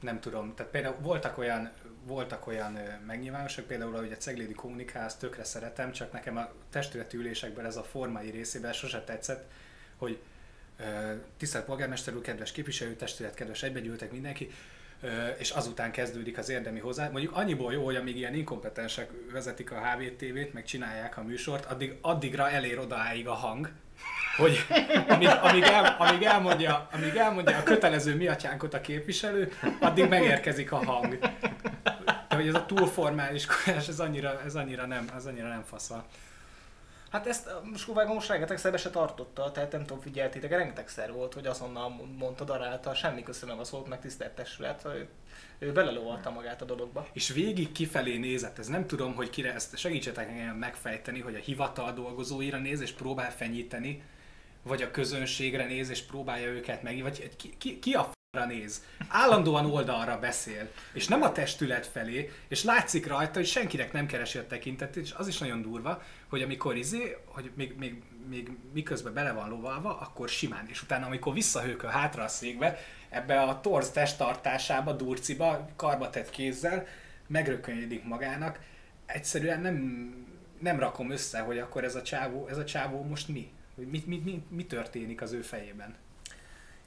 nem 0.00 0.20
tudom, 0.20 0.54
tehát 0.54 0.72
például 0.72 0.96
voltak 1.00 1.38
olyan, 1.38 1.70
voltak 2.02 2.46
olyan 2.46 2.78
megnyilvánosok, 3.06 3.66
például 3.66 3.94
ahogy 3.94 4.12
a 4.12 4.16
Ceglédi 4.16 4.54
kommunikál, 4.54 5.04
azt 5.04 5.18
tökre 5.18 5.44
szeretem, 5.44 5.92
csak 5.92 6.12
nekem 6.12 6.36
a 6.36 6.48
testületi 6.70 7.16
ülésekben 7.16 7.64
ez 7.64 7.76
a 7.76 7.82
formai 7.82 8.30
részében 8.30 8.72
sose 8.72 9.04
tetszett, 9.04 9.50
hogy 9.96 10.18
tisztelt 11.36 11.64
polgármester 11.64 12.14
úr, 12.14 12.22
kedves 12.22 12.52
képviselőtestület, 12.52 13.34
kedves 13.34 13.62
egybegyűltek 13.62 14.12
mindenki, 14.12 14.50
és 15.38 15.50
azután 15.50 15.90
kezdődik 15.90 16.38
az 16.38 16.48
érdemi 16.48 16.78
hozzá. 16.78 17.08
Mondjuk 17.08 17.36
annyiból 17.36 17.72
jó, 17.72 17.84
hogy 17.84 17.96
amíg 17.96 18.16
ilyen 18.16 18.34
inkompetensek 18.34 19.10
vezetik 19.32 19.72
a 19.72 19.80
HVTV-t, 19.80 20.52
meg 20.52 20.64
csinálják 20.64 21.16
a 21.16 21.22
műsort, 21.22 21.64
addig, 21.64 21.94
addigra 22.00 22.50
elér 22.50 22.78
odaáig 22.78 23.28
a 23.28 23.34
hang, 23.34 23.70
hogy 24.36 24.66
amíg, 25.08 25.28
amíg, 25.42 25.62
el, 25.62 25.96
amíg, 25.98 26.22
elmondja, 26.22 26.88
amíg 26.92 27.16
elmondja 27.16 27.56
a 27.56 27.62
kötelező 27.62 28.16
miatyánkot 28.16 28.74
a 28.74 28.80
képviselő, 28.80 29.52
addig 29.80 30.08
megérkezik 30.08 30.72
a 30.72 30.84
hang. 30.84 31.18
De 32.28 32.36
hogy 32.36 32.46
ez 32.46 32.54
a 32.54 32.66
túlformális 32.66 33.46
ez 33.88 34.00
annyira, 34.00 34.42
ez 34.44 34.54
annyira 34.54 34.86
nem, 34.86 35.08
ez 35.16 35.26
annyira 35.26 35.48
nem 35.48 35.64
faszal. 35.64 36.04
Hát 37.10 37.26
ezt 37.26 37.50
Skóvágon 37.76 38.14
most 38.14 38.28
rengetegszer 38.28 38.78
se 38.78 38.90
tartotta, 38.90 39.52
tehát 39.52 39.72
nem 39.72 39.84
tudom, 39.84 40.02
figyeltétek, 40.02 40.50
rengetegszer 40.50 41.12
volt, 41.12 41.34
hogy 41.34 41.46
azonnal 41.46 41.88
mondta 42.18 42.44
darálta, 42.44 42.94
semmi 42.94 43.22
köszönöm 43.22 43.58
a 43.58 43.64
szót, 43.64 43.88
meg 43.88 44.00
tisztelt 44.00 44.34
testület, 44.34 44.88
ő 45.58 45.72
belelovalta 45.72 46.30
magát 46.30 46.62
a 46.62 46.64
dologba. 46.64 47.06
És 47.12 47.28
végig 47.28 47.72
kifelé 47.72 48.16
nézett, 48.16 48.58
ez 48.58 48.66
nem 48.66 48.86
tudom, 48.86 49.14
hogy 49.14 49.30
kire, 49.30 49.54
ezt 49.54 49.78
segítsetek 49.78 50.28
engem 50.28 50.56
megfejteni, 50.56 51.20
hogy 51.20 51.34
a 51.34 51.38
hivatal 51.38 51.92
dolgozóira 51.92 52.58
néz 52.58 52.80
és 52.80 52.92
próbál 52.92 53.30
fenyíteni, 53.30 54.02
vagy 54.62 54.82
a 54.82 54.90
közönségre 54.90 55.66
néz 55.66 55.90
és 55.90 56.02
próbálja 56.02 56.48
őket 56.48 56.82
meg, 56.82 57.02
vagy 57.02 57.36
ki, 57.36 57.54
ki, 57.58 57.78
ki 57.78 57.92
a 57.94 58.16
néz. 58.30 58.84
Állandóan 59.08 59.70
oldalra 59.70 60.18
beszél, 60.18 60.70
és 60.92 61.08
nem 61.08 61.22
a 61.22 61.32
testület 61.32 61.86
felé, 61.86 62.30
és 62.48 62.64
látszik 62.64 63.06
rajta, 63.06 63.38
hogy 63.38 63.46
senkinek 63.46 63.92
nem 63.92 64.06
keresi 64.06 64.38
a 64.38 64.46
tekintetét, 64.46 65.02
és 65.02 65.12
az 65.16 65.28
is 65.28 65.38
nagyon 65.38 65.62
durva, 65.62 66.02
hogy 66.28 66.42
amikor 66.42 66.76
izé, 66.76 67.16
hogy 67.24 67.50
még, 67.54 67.76
még, 67.78 68.02
még 68.28 68.50
miközben 68.72 69.14
bele 69.14 69.32
van 69.32 69.48
lovalva, 69.48 69.98
akkor 69.98 70.28
simán, 70.28 70.66
és 70.68 70.82
utána 70.82 71.06
amikor 71.06 71.32
visszahőköl 71.32 71.90
hátra 71.90 72.22
a 72.22 72.28
székbe, 72.28 72.78
ebbe 73.08 73.40
a 73.40 73.60
torz 73.60 73.90
testtartásába, 73.90 74.92
durciba, 74.92 75.68
karba 75.76 76.10
tett 76.10 76.30
kézzel, 76.30 76.86
megrökönyödik 77.26 78.04
magának, 78.04 78.58
egyszerűen 79.06 79.60
nem, 79.60 79.76
nem 80.58 80.78
rakom 80.78 81.10
össze, 81.10 81.40
hogy 81.40 81.58
akkor 81.58 81.84
ez 81.84 81.94
a 81.94 82.02
csávó, 82.02 82.48
ez 82.48 82.56
a 82.56 82.64
csávó 82.64 83.02
most 83.02 83.28
mi? 83.28 83.50
Hogy 83.74 83.86
mi, 83.86 84.02
mi, 84.06 84.22
mi, 84.24 84.42
mi 84.48 84.66
történik 84.66 85.22
az 85.22 85.32
ő 85.32 85.40
fejében? 85.40 85.94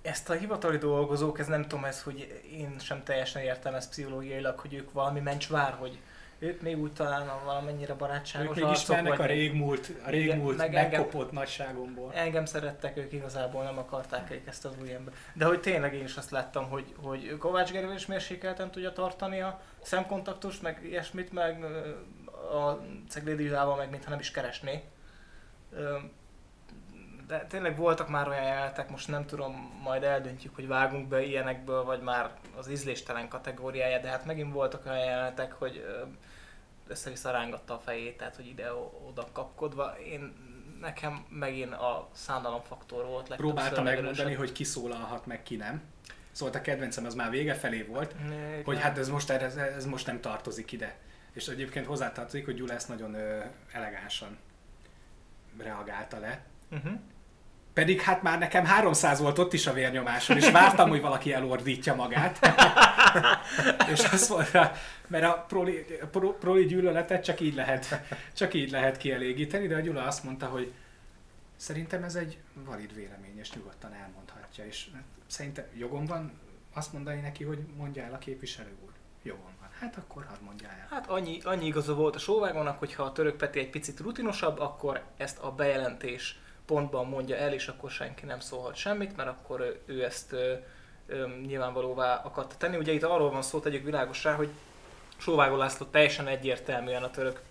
Ezt 0.02 0.30
a 0.30 0.34
hivatali 0.34 0.78
dolgozók, 0.78 1.40
ez 1.40 1.48
nem 1.48 1.62
tudom, 1.62 1.86
ez, 1.86 2.04
hogy 2.04 2.42
én 2.52 2.76
sem 2.80 3.04
teljesen 3.04 3.42
értem 3.42 3.74
ezt 3.74 3.90
pszichológiailag, 3.90 4.60
hogy 4.60 4.74
ők 4.74 4.92
valami 4.92 5.20
mencs 5.20 5.50
vár, 5.50 5.74
hogy 5.74 6.00
ők 6.40 6.62
még 6.62 6.78
úgy 6.78 6.94
talán 6.94 7.30
valamennyire 7.46 7.94
barátságos 7.94 8.58
Ők 8.58 8.64
még 8.64 8.74
ismernek 8.74 9.20
a 9.20 9.26
régmúlt, 9.26 9.92
a 10.06 10.10
régmúlt 10.10 10.58
meg 10.58 10.72
megkopott 10.72 11.14
engem, 11.14 11.34
nagyságomból. 11.34 12.12
Engem 12.14 12.46
szerettek, 12.46 12.98
ők 12.98 13.14
igazából 13.14 13.64
nem 13.64 13.78
akarták 13.78 14.32
ők 14.32 14.48
ezt 14.48 14.66
az 14.66 14.74
új 14.82 14.94
ember. 14.94 15.14
De 15.34 15.46
hogy 15.46 15.60
tényleg 15.60 15.94
én 15.94 16.04
is 16.04 16.16
azt 16.16 16.32
láttam, 16.32 16.70
hogy, 16.70 16.96
hogy 17.02 17.38
Kovács 17.38 17.72
Gergely 17.72 17.96
is 17.96 18.06
mérsékelten 18.06 18.72
tudja 18.72 18.92
tartani 18.92 19.42
a 19.42 19.62
szemkontaktust, 19.82 20.62
meg 20.62 20.80
ilyesmit, 20.84 21.32
meg 21.32 21.64
a 22.54 22.80
Ceglédi 23.10 23.50
meg 23.78 23.90
mintha 23.90 24.10
nem 24.10 24.20
is 24.20 24.32
keresné 24.32 24.84
de 27.32 27.46
tényleg 27.50 27.76
voltak 27.78 28.10
már 28.10 28.28
olyan 28.28 28.44
jelenetek, 28.44 28.90
most 28.90 29.08
nem 29.08 29.26
tudom, 29.26 29.80
majd 29.84 30.04
eldöntjük, 30.04 30.56
hogy 30.56 30.68
vágunk 30.68 31.08
be 31.08 31.24
ilyenekből, 31.24 31.84
vagy 31.84 32.02
már 32.02 32.32
az 32.58 32.70
ízléstelen 32.70 33.28
kategóriája, 33.28 34.00
de 34.00 34.10
hát 34.10 34.26
megint 34.26 34.54
voltak 34.54 34.86
olyan 34.86 35.06
jelenetek, 35.06 35.54
hogy 35.54 35.86
össze-vissza 36.88 37.32
rángatta 37.32 37.74
a 37.74 37.80
fejét, 37.80 38.18
tehát 38.18 38.36
hogy 38.36 38.48
ide-oda 38.48 39.28
kapkodva. 39.32 39.98
Én 40.00 40.34
nekem 40.82 41.26
megint 41.30 41.74
a 41.74 42.10
szánalomfaktor 42.14 43.06
volt. 43.06 43.36
Próbálta 43.36 43.82
megmondani, 43.82 44.34
hogy 44.34 44.52
ki 44.52 44.64
szólalhat 44.64 45.26
meg, 45.26 45.44
ki 45.44 45.56
nem. 45.56 45.82
Szóval 46.32 46.54
a 46.54 46.62
kedvencem 46.62 47.06
az 47.06 47.16
már 47.16 47.30
vége 47.30 47.54
felé 47.54 47.82
volt, 47.82 48.16
né, 48.28 48.62
hogy 48.66 48.80
hát 48.80 48.98
ez 48.98 49.10
most, 49.10 49.30
ez, 49.30 49.56
ez 49.56 49.86
most 49.86 50.08
nem 50.08 50.22
tartozik 50.22 50.72
ide. 50.72 50.96
és 51.34 51.48
egyébként 51.48 51.86
hozzátartozik, 51.86 52.46
hogy 52.46 52.56
Gyula 52.56 52.74
ezt 52.74 52.88
nagyon 52.88 53.14
ö, 53.14 53.40
elegánsan 53.72 54.38
reagálta 55.58 56.20
le. 56.20 56.46
Uh-huh. 56.72 57.00
Pedig 57.74 58.02
hát 58.02 58.22
már 58.22 58.40
nekem 58.40 58.66
300 58.66 59.20
volt 59.20 59.40
ott 59.40 59.54
is 59.54 59.68
a 59.68 59.74
vérnyomásom, 59.74 60.38
és 60.38 60.52
vártam, 60.52 60.90
hogy 60.90 61.02
valaki 61.02 61.34
elordítja 61.34 61.96
magát. 61.96 62.40
és 63.94 64.04
azt 64.04 64.30
mondta, 64.30 64.72
mert 65.08 65.24
a 65.24 65.46
proli, 65.48 65.86
pro, 66.12 66.34
proli 66.34 66.66
gyűlöletet 66.66 67.24
csak 67.24 67.40
így, 67.40 67.54
lehet, 67.54 68.02
csak 68.34 68.54
így 68.54 68.72
lehet 68.72 68.98
kielégíteni, 68.98 69.68
de 69.68 69.76
a 69.76 69.80
Gyula 69.80 70.04
azt 70.04 70.24
mondta, 70.24 70.46
hogy 70.46 70.72
szerintem 71.56 72.04
ez 72.04 72.16
egy 72.16 72.38
valid 72.54 72.96
vélemény, 72.96 73.40
és 73.40 73.52
nyugodtan 73.52 73.94
elmondhatja. 73.94 74.66
És 74.66 74.88
szerintem 75.28 75.66
jogom 75.78 76.06
van 76.06 76.40
azt 76.74 76.94
mondani 76.94 77.20
neki, 77.20 77.44
hogy 77.44 77.60
mondja 77.78 78.04
el 78.04 78.14
a 78.14 78.18
képviselő 78.18 78.76
úr. 78.86 78.92
Jogom 79.24 79.52
van. 79.60 79.70
Hát 79.80 79.98
akkor 79.98 80.26
hadd 80.30 80.44
mondja 80.44 80.68
el. 80.68 80.88
Hát 80.90 81.10
annyi, 81.10 81.40
annyi 81.44 81.66
igaza 81.66 81.96
volt 81.96 82.16
a 82.16 82.20
sóvágónak, 82.20 82.80
hogy 82.80 82.94
ha 82.94 83.04
a 83.04 83.12
török 83.12 83.38
Peti 83.38 83.60
egy 83.60 83.70
picit 83.70 84.00
rutinosabb, 84.00 84.60
akkor 84.60 85.04
ezt 85.18 85.40
a 85.40 85.52
bejelentés 85.52 86.41
pontban 86.66 87.08
mondja 87.08 87.36
el, 87.36 87.54
és 87.54 87.68
akkor 87.68 87.90
senki 87.90 88.26
nem 88.26 88.40
szólhat 88.40 88.76
semmit, 88.76 89.16
mert 89.16 89.30
akkor 89.30 89.82
ő 89.86 90.04
ezt 90.04 90.32
ö, 90.32 90.54
ö, 91.08 91.28
nyilvánvalóvá 91.46 92.16
akarta 92.16 92.56
tenni. 92.58 92.78
Ugye 92.78 92.92
itt 92.92 93.04
arról 93.04 93.32
van 93.32 93.42
szó, 93.42 93.60
tegyük 93.60 93.84
világosra, 93.84 94.36
hogy 94.36 94.50
Sóvágó 95.18 95.56
László 95.56 95.86
teljesen 95.86 96.28
egyértelműen 96.28 97.04
a 97.04 97.12
török 97.12 97.42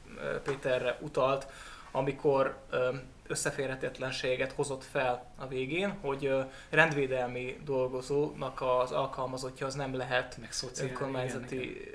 Péterre 0.45 0.97
utalt, 1.00 1.47
amikor 1.90 2.57
ö, 2.71 2.95
összeférhetetlenséget 3.26 4.52
hozott 4.52 4.85
fel 4.85 5.33
a 5.37 5.47
végén, 5.47 5.90
hogy 6.00 6.35
rendvédelmi 6.71 7.61
dolgozónak 7.64 8.61
az 8.61 8.93
alkalmazottja 8.93 9.67
az 9.67 9.75
nem 9.75 9.95
lehet 9.95 10.38
önkormányzati 10.81 11.90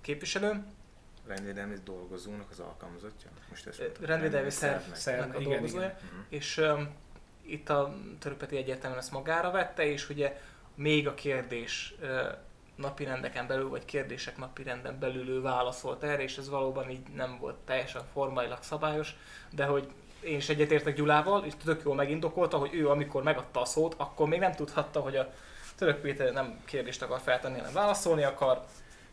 képviselő. 0.00 0.64
Rendvédelmi 1.30 1.74
dolgozónak 1.84 2.50
az 2.50 2.60
alkalmazottja? 2.60 3.30
Most 3.48 3.66
ezt 3.66 3.82
rendvédelmi 4.00 4.50
szervnek 4.50 4.96
szerv, 4.96 5.36
a 5.36 5.38
igen, 5.38 5.50
dolgozója. 5.50 5.84
Igen. 5.84 5.96
Uh-huh. 6.04 6.24
És 6.28 6.56
um, 6.56 6.88
itt 7.42 7.68
a 7.68 7.94
Töröpeti 8.18 8.56
egyértelműen 8.56 9.00
ezt 9.00 9.12
magára 9.12 9.50
vette, 9.50 9.84
és 9.84 10.08
ugye 10.08 10.40
még 10.74 11.08
a 11.08 11.14
kérdés 11.14 11.94
uh, 12.00 12.08
napirendeken 12.74 13.46
belül, 13.46 13.68
vagy 13.68 13.84
kérdések 13.84 14.36
napirenden 14.36 14.98
belül 14.98 15.28
ő 15.28 15.40
válaszolt 15.40 16.02
erre, 16.02 16.22
és 16.22 16.38
ez 16.38 16.48
valóban 16.48 16.90
így 16.90 17.08
nem 17.14 17.38
volt 17.40 17.56
teljesen 17.56 18.02
formailag 18.12 18.62
szabályos, 18.62 19.16
de 19.50 19.64
hogy 19.64 19.88
én 20.20 20.36
is 20.36 20.48
egyetértek 20.48 20.94
Gyulával, 20.94 21.44
és 21.44 21.52
tök 21.64 21.82
jól 21.84 21.94
megindokolta, 21.94 22.56
hogy 22.56 22.74
ő 22.74 22.88
amikor 22.88 23.22
megadta 23.22 23.60
a 23.60 23.64
szót, 23.64 23.94
akkor 23.96 24.28
még 24.28 24.38
nem 24.38 24.52
tudhatta, 24.52 25.00
hogy 25.00 25.16
a 25.16 25.32
Török 25.76 26.00
Péter 26.00 26.32
nem 26.32 26.60
kérdést 26.64 27.02
akar 27.02 27.20
feltenni, 27.20 27.58
hanem 27.58 27.72
válaszolni 27.72 28.22
akar. 28.22 28.64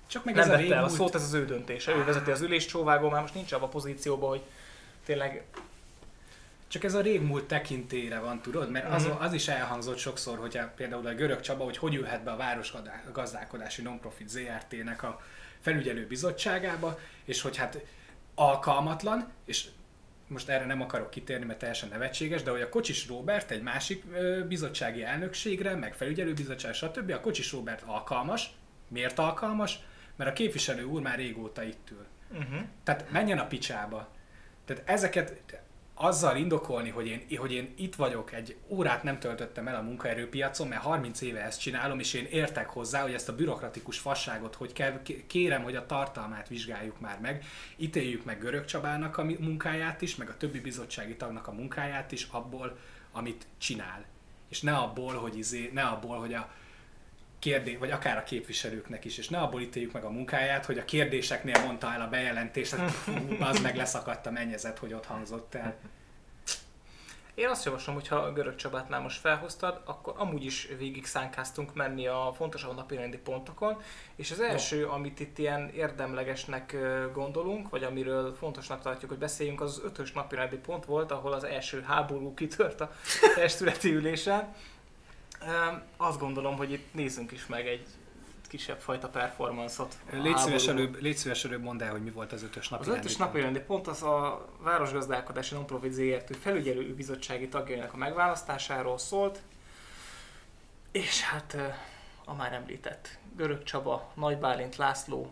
Csak 0.08 0.24
meg 0.26 0.36
nem 0.36 0.50
vette 0.50 0.76
el 0.76 0.84
a 0.84 0.90
szót, 0.90 1.16
ez 1.16 1.24
az 1.24 1.34
ő 1.34 1.46
döntése. 1.46 1.96
Ő 1.96 2.04
vezeti 2.04 2.32
az 2.32 2.42
ülést, 2.42 2.70
csóvágó 2.70 3.10
már 3.10 3.22
most 3.22 3.34
nincs 3.34 3.52
abban 3.52 3.68
a 3.68 3.72
pozícióban, 3.72 4.30
hogy 4.30 4.42
tényleg 5.06 5.46
csak 6.68 6.84
ez 6.84 6.94
a 6.94 7.02
régmúlt 7.02 7.44
tekintére 7.44 8.20
van, 8.20 8.42
tudod? 8.42 8.72
Mert 8.72 8.92
az, 8.92 9.06
mhm. 9.06 9.22
az 9.22 9.34
is 9.34 9.48
elhangzott 9.48 9.98
sokszor, 9.98 10.38
hogy 10.38 10.60
például 10.76 11.08
a 11.08 11.14
Görög 11.14 11.42
Csaba, 11.42 11.64
hogy 11.64 11.78
hogy 11.78 11.96
ülhet 11.96 12.24
be 12.24 12.32
a 12.32 12.36
Városgazdálkodási 12.36 13.82
Nonprofit 13.82 14.30
ZRT-nek 14.30 15.04
a 15.04 15.22
felügyelő 15.60 16.08
bizottságába, 16.08 17.00
és 17.26 17.42
hogy 17.42 17.58
hát 17.58 17.80
alkalmatlan, 18.36 19.32
és 19.46 19.66
most 20.28 20.50
erre 20.50 20.66
nem 20.66 20.82
akarok 20.82 21.10
kitérni, 21.10 21.46
mert 21.46 21.60
teljesen 21.60 21.90
nevetséges, 21.90 22.44
de 22.44 22.52
hogy 22.52 22.62
a 22.62 22.70
Kocsis 22.70 23.08
Robert 23.08 23.52
egy 23.52 23.62
másik 23.62 24.04
bizottsági 24.48 25.04
elnökségre, 25.04 25.76
meg 25.76 25.94
felügyelőbizottság, 25.94 26.74
stb. 26.74 27.12
A 27.12 27.20
Kocsis 27.20 27.52
Robert 27.52 27.84
alkalmas. 27.86 28.50
Miért 28.88 29.20
alkalmas? 29.20 29.80
Mert 30.18 30.30
a 30.30 30.34
képviselő 30.34 30.84
úr 30.84 31.02
már 31.02 31.18
régóta 31.18 31.64
itt 31.64 31.90
ül. 31.92 32.06
Uh-huh. 32.32 32.60
Tehát 32.84 33.12
menjen 33.12 33.40
a 33.40 33.48
picsába. 33.48 34.08
Tehát 34.66 34.90
ezeket, 34.90 35.34
azzal 36.00 36.38
indokolni, 36.38 36.90
hogy 36.90 37.08
én, 37.08 37.38
hogy 37.38 37.52
én 37.52 37.74
itt 37.76 37.96
vagyok, 37.96 38.34
egy 38.34 38.56
órát 38.68 39.04
nem 39.04 39.20
töltöttem 39.20 39.68
el 39.68 39.76
a 39.76 39.82
munkaerőpiacon, 39.82 40.68
mert 40.68 40.82
30 40.82 41.22
éve 41.22 41.42
ezt 41.42 41.60
csinálom, 41.60 42.00
és 42.00 42.14
én 42.14 42.26
értek 42.26 42.70
hozzá, 42.70 43.02
hogy 43.02 43.14
ezt 43.14 43.30
a 43.30 43.36
bürokratikus 43.36 44.00
fasságot, 44.00 44.56
hogy 44.56 44.74
kell, 44.74 45.02
kérem, 45.28 45.64
hogy 45.64 45.76
a 45.76 45.86
tartalmát 45.86 46.48
vizsgáljuk 46.48 47.00
már 47.00 47.20
meg, 47.20 47.44
ítéljük 47.76 48.26
meg 48.26 48.40
Görög 48.40 48.66
Csabának 48.66 49.18
a 49.18 49.24
munkáját 49.24 50.02
is, 50.02 50.16
meg 50.16 50.30
a 50.30 50.38
többi 50.38 50.60
bizottsági 50.60 51.16
tagnak 51.16 51.48
a 51.48 51.52
munkáját 51.52 52.12
is 52.12 52.28
abból, 52.32 52.78
amit 53.12 53.48
csinál. 53.58 54.06
És 54.50 54.62
ne 54.62 54.74
abból, 54.74 55.14
hogy 55.14 55.38
izé, 55.38 55.70
ne 55.74 55.84
abból, 55.84 56.20
hogy 56.20 56.34
a 56.34 56.52
kérdés, 57.40 57.78
vagy 57.78 57.92
akár 57.92 58.18
a 58.18 58.24
képviselőknek 58.24 59.06
is, 59.06 59.18
és 59.18 59.30
ne 59.30 59.38
abból 59.38 59.62
ítéljük 59.62 59.92
meg 59.92 60.04
a 60.04 60.10
munkáját, 60.10 60.66
hogy 60.66 60.78
a 60.78 60.86
kérdéseknél 60.86 61.64
mondta 61.66 61.94
el 61.94 62.02
a 62.02 62.08
bejelentést, 62.08 62.76
hogy 62.76 63.38
az 63.40 63.60
meg 63.60 63.76
leszakadt 63.76 64.26
a 64.26 64.32
mennyezet, 64.32 64.78
hogy 64.78 64.94
ott 64.94 65.06
hangzott 65.06 65.56
el. 65.56 65.76
Én 67.38 67.48
azt 67.48 67.66
javaslom, 67.66 67.96
hogy 67.96 68.08
ha 68.08 68.34
Görög 68.34 68.56
Csabát 68.56 68.90
már 68.90 69.02
most 69.02 69.20
felhoztad, 69.20 69.82
akkor 69.86 70.14
amúgy 70.18 70.46
is 70.46 70.68
végig 70.78 71.06
szánkáztunk 71.06 71.74
menni 71.74 72.08
a 72.08 72.34
fontosabb 72.36 72.76
napirendi 72.76 73.18
pontokon, 73.18 73.82
és 74.16 74.32
az 74.32 74.40
első, 74.40 74.82
no. 74.82 74.92
amit 74.92 75.20
itt 75.20 75.38
ilyen 75.38 75.70
érdemlegesnek 75.70 76.76
gondolunk, 77.14 77.70
vagy 77.70 77.84
amiről 77.84 78.36
fontosnak 78.36 78.82
tartjuk, 78.82 79.10
hogy 79.10 79.20
beszéljünk, 79.20 79.62
az 79.62 79.78
az 79.78 79.84
ötös 79.84 80.12
napirendi 80.12 80.56
pont 80.56 80.86
volt, 80.86 81.12
ahol 81.12 81.34
az 81.34 81.44
első 81.44 81.82
háború 81.82 82.34
kitört 82.34 82.82
a 82.82 82.92
testületi 83.36 83.94
ülésen. 83.94 84.54
Azt 85.98 86.20
gondolom, 86.20 86.58
hogy 86.58 86.72
itt 86.72 86.94
nézzünk 86.94 87.32
is 87.32 87.46
meg 87.46 87.68
egy 87.68 87.88
kisebb 88.48 88.80
fajta 88.80 89.10
performance-ot. 89.10 89.98
Légy 90.12 90.38
szíves, 90.38 90.68
előbb, 90.68 91.02
légy 91.02 91.18
szíves 91.18 91.46
előbb 91.46 91.62
mondd 91.62 91.84
el, 91.84 91.92
hogy 91.92 92.04
mi 92.04 92.12
volt 92.12 92.32
az 92.32 92.44
ötös 92.44 92.70
napi 92.70 92.90
Az 92.90 92.98
ötös 92.98 93.16
napi 93.16 93.42
rendi 93.42 93.60
pont 93.60 93.88
az 93.88 94.04
a 94.04 94.46
Városgazdálkodási 94.60 95.54
Nonprofit 95.54 95.92
ZRT. 95.92 96.36
felügyelő 96.36 96.94
bizottsági 96.94 97.48
tagjainak 97.48 97.94
a 97.94 97.98
megválasztásáról 97.98 98.98
szólt, 98.98 99.42
és 100.92 101.22
hát 101.22 101.58
a 102.26 102.34
már 102.34 102.54
említett 102.54 103.18
Görög 103.36 103.64
Csaba, 103.64 104.12
Nagy 104.14 104.38
Bálint 104.38 104.76
László 104.76 105.32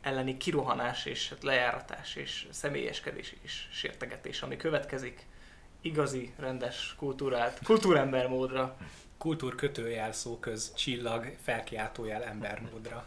elleni 0.00 0.36
kirohanás 0.36 1.04
és 1.04 1.28
hát 1.28 1.42
lejáratás 1.42 2.14
és 2.14 2.46
személyeskedés 2.50 3.34
és 3.42 3.66
sértegetés, 3.72 4.42
ami 4.42 4.56
következik 4.56 5.26
igazi, 5.80 6.32
rendes, 6.38 6.94
kultúrált, 6.98 7.58
kultúrember 7.64 8.28
módra. 8.28 8.76
Kultúr 9.18 9.54
kötőjel 9.54 10.12
szó 10.12 10.38
köz, 10.38 10.74
csillag, 10.74 11.36
felkiáltójel 11.44 12.22
embermódra. 12.24 13.06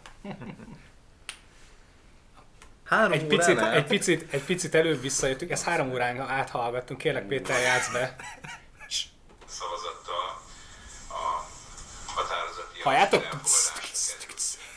Három 2.84 3.12
egy, 3.12 3.26
picit, 3.26 3.60
egy, 3.60 3.86
picit, 3.86 4.34
egy 4.34 4.44
picit 4.44 4.76
előbb 4.76 5.02
visszajöttünk, 5.02 5.52
ezt 5.52 5.64
három 5.64 5.92
órán 5.92 6.20
áthallgattunk, 6.20 7.00
kérlek 7.00 7.28
Péter, 7.28 7.62
játsz 7.62 7.92
be. 7.92 8.16
Szavazatta 9.48 10.42
a 11.10 11.48
határozati 12.06 12.82
Halljátok? 12.84 13.28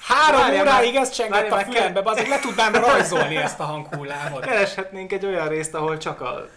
Három 0.00 0.40
Várjál, 0.40 0.62
óráig 0.62 0.94
ezt 0.94 1.14
csengett 1.14 1.50
a 1.50 1.58
fülembe, 1.58 2.00
azért 2.04 2.28
le 2.28 2.38
tudnám 2.38 2.74
rajzolni 2.74 3.36
ezt 3.36 3.60
a 3.60 3.64
hanghullámot. 3.64 4.44
Kereshetnénk 4.44 5.12
egy 5.12 5.26
olyan 5.26 5.48
részt, 5.48 5.74
ahol 5.74 5.96
csak 5.96 6.20
a 6.20 6.48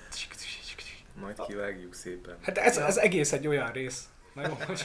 majd 1.20 1.46
kivágjuk 1.48 1.94
szépen. 1.94 2.38
Hát 2.42 2.58
ez, 2.58 2.78
ez 2.78 2.98
egész 2.98 3.32
egy 3.32 3.48
olyan 3.48 3.72
rész. 3.72 4.04
Na 4.34 4.48
jó, 4.48 4.58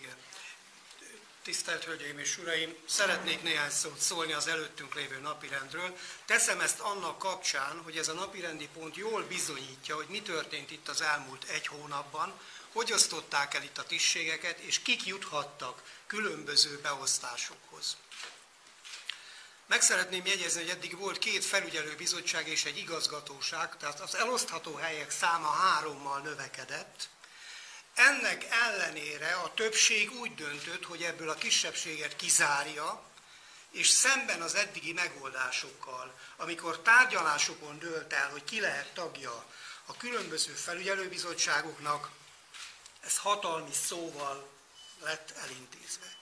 Igen. 0.00 0.16
Tisztelt 1.42 1.84
Hölgyeim 1.84 2.18
és 2.18 2.38
Uraim, 2.38 2.74
szeretnék 2.86 3.42
néhány 3.42 3.70
szót 3.70 3.98
szólni 3.98 4.32
az 4.32 4.48
előttünk 4.48 4.94
lévő 4.94 5.20
napirendről. 5.20 5.96
Teszem 6.24 6.60
ezt 6.60 6.80
annak 6.80 7.18
kapcsán, 7.18 7.80
hogy 7.84 7.96
ez 7.96 8.08
a 8.08 8.12
napirendi 8.12 8.68
pont 8.78 8.96
jól 8.96 9.24
bizonyítja, 9.28 9.94
hogy 9.94 10.06
mi 10.08 10.22
történt 10.22 10.70
itt 10.70 10.88
az 10.88 11.02
elmúlt 11.02 11.44
egy 11.44 11.66
hónapban, 11.66 12.32
hogy 12.72 12.92
osztották 12.92 13.54
el 13.54 13.62
itt 13.62 13.78
a 13.78 13.86
tisztségeket, 13.86 14.58
és 14.58 14.78
kik 14.78 15.06
juthattak 15.06 15.82
különböző 16.06 16.78
beosztásokhoz. 16.82 17.96
Meg 19.66 19.82
szeretném 19.82 20.26
jegyezni, 20.26 20.60
hogy 20.60 20.70
eddig 20.70 20.98
volt 20.98 21.18
két 21.18 21.44
felügyelőbizottság 21.44 22.48
és 22.48 22.64
egy 22.64 22.78
igazgatóság, 22.78 23.76
tehát 23.76 24.00
az 24.00 24.14
elosztható 24.14 24.74
helyek 24.74 25.10
száma 25.10 25.50
hárommal 25.50 26.20
növekedett. 26.20 27.08
Ennek 27.94 28.46
ellenére 28.50 29.32
a 29.32 29.54
többség 29.54 30.12
úgy 30.12 30.34
döntött, 30.34 30.84
hogy 30.84 31.02
ebből 31.02 31.30
a 31.30 31.34
kisebbséget 31.34 32.16
kizárja, 32.16 33.02
és 33.70 33.88
szemben 33.88 34.42
az 34.42 34.54
eddigi 34.54 34.92
megoldásokkal, 34.92 36.18
amikor 36.36 36.78
tárgyalásokon 36.80 37.78
dőlt 37.78 38.12
el, 38.12 38.30
hogy 38.30 38.44
ki 38.44 38.60
lehet 38.60 38.94
tagja 38.94 39.44
a 39.86 39.96
különböző 39.96 40.52
felügyelőbizottságoknak, 40.52 42.10
ez 43.00 43.18
hatalmi 43.18 43.72
szóval 43.72 44.48
lett 45.00 45.34
elintézve 45.42 46.20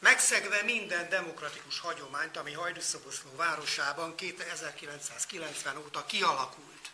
megszegve 0.00 0.62
minden 0.62 1.08
demokratikus 1.08 1.78
hagyományt, 1.78 2.36
ami 2.36 2.52
Hajdúszoboszló 2.52 3.30
városában 3.36 4.14
1990 4.50 5.76
óta 5.76 6.06
kialakult. 6.06 6.90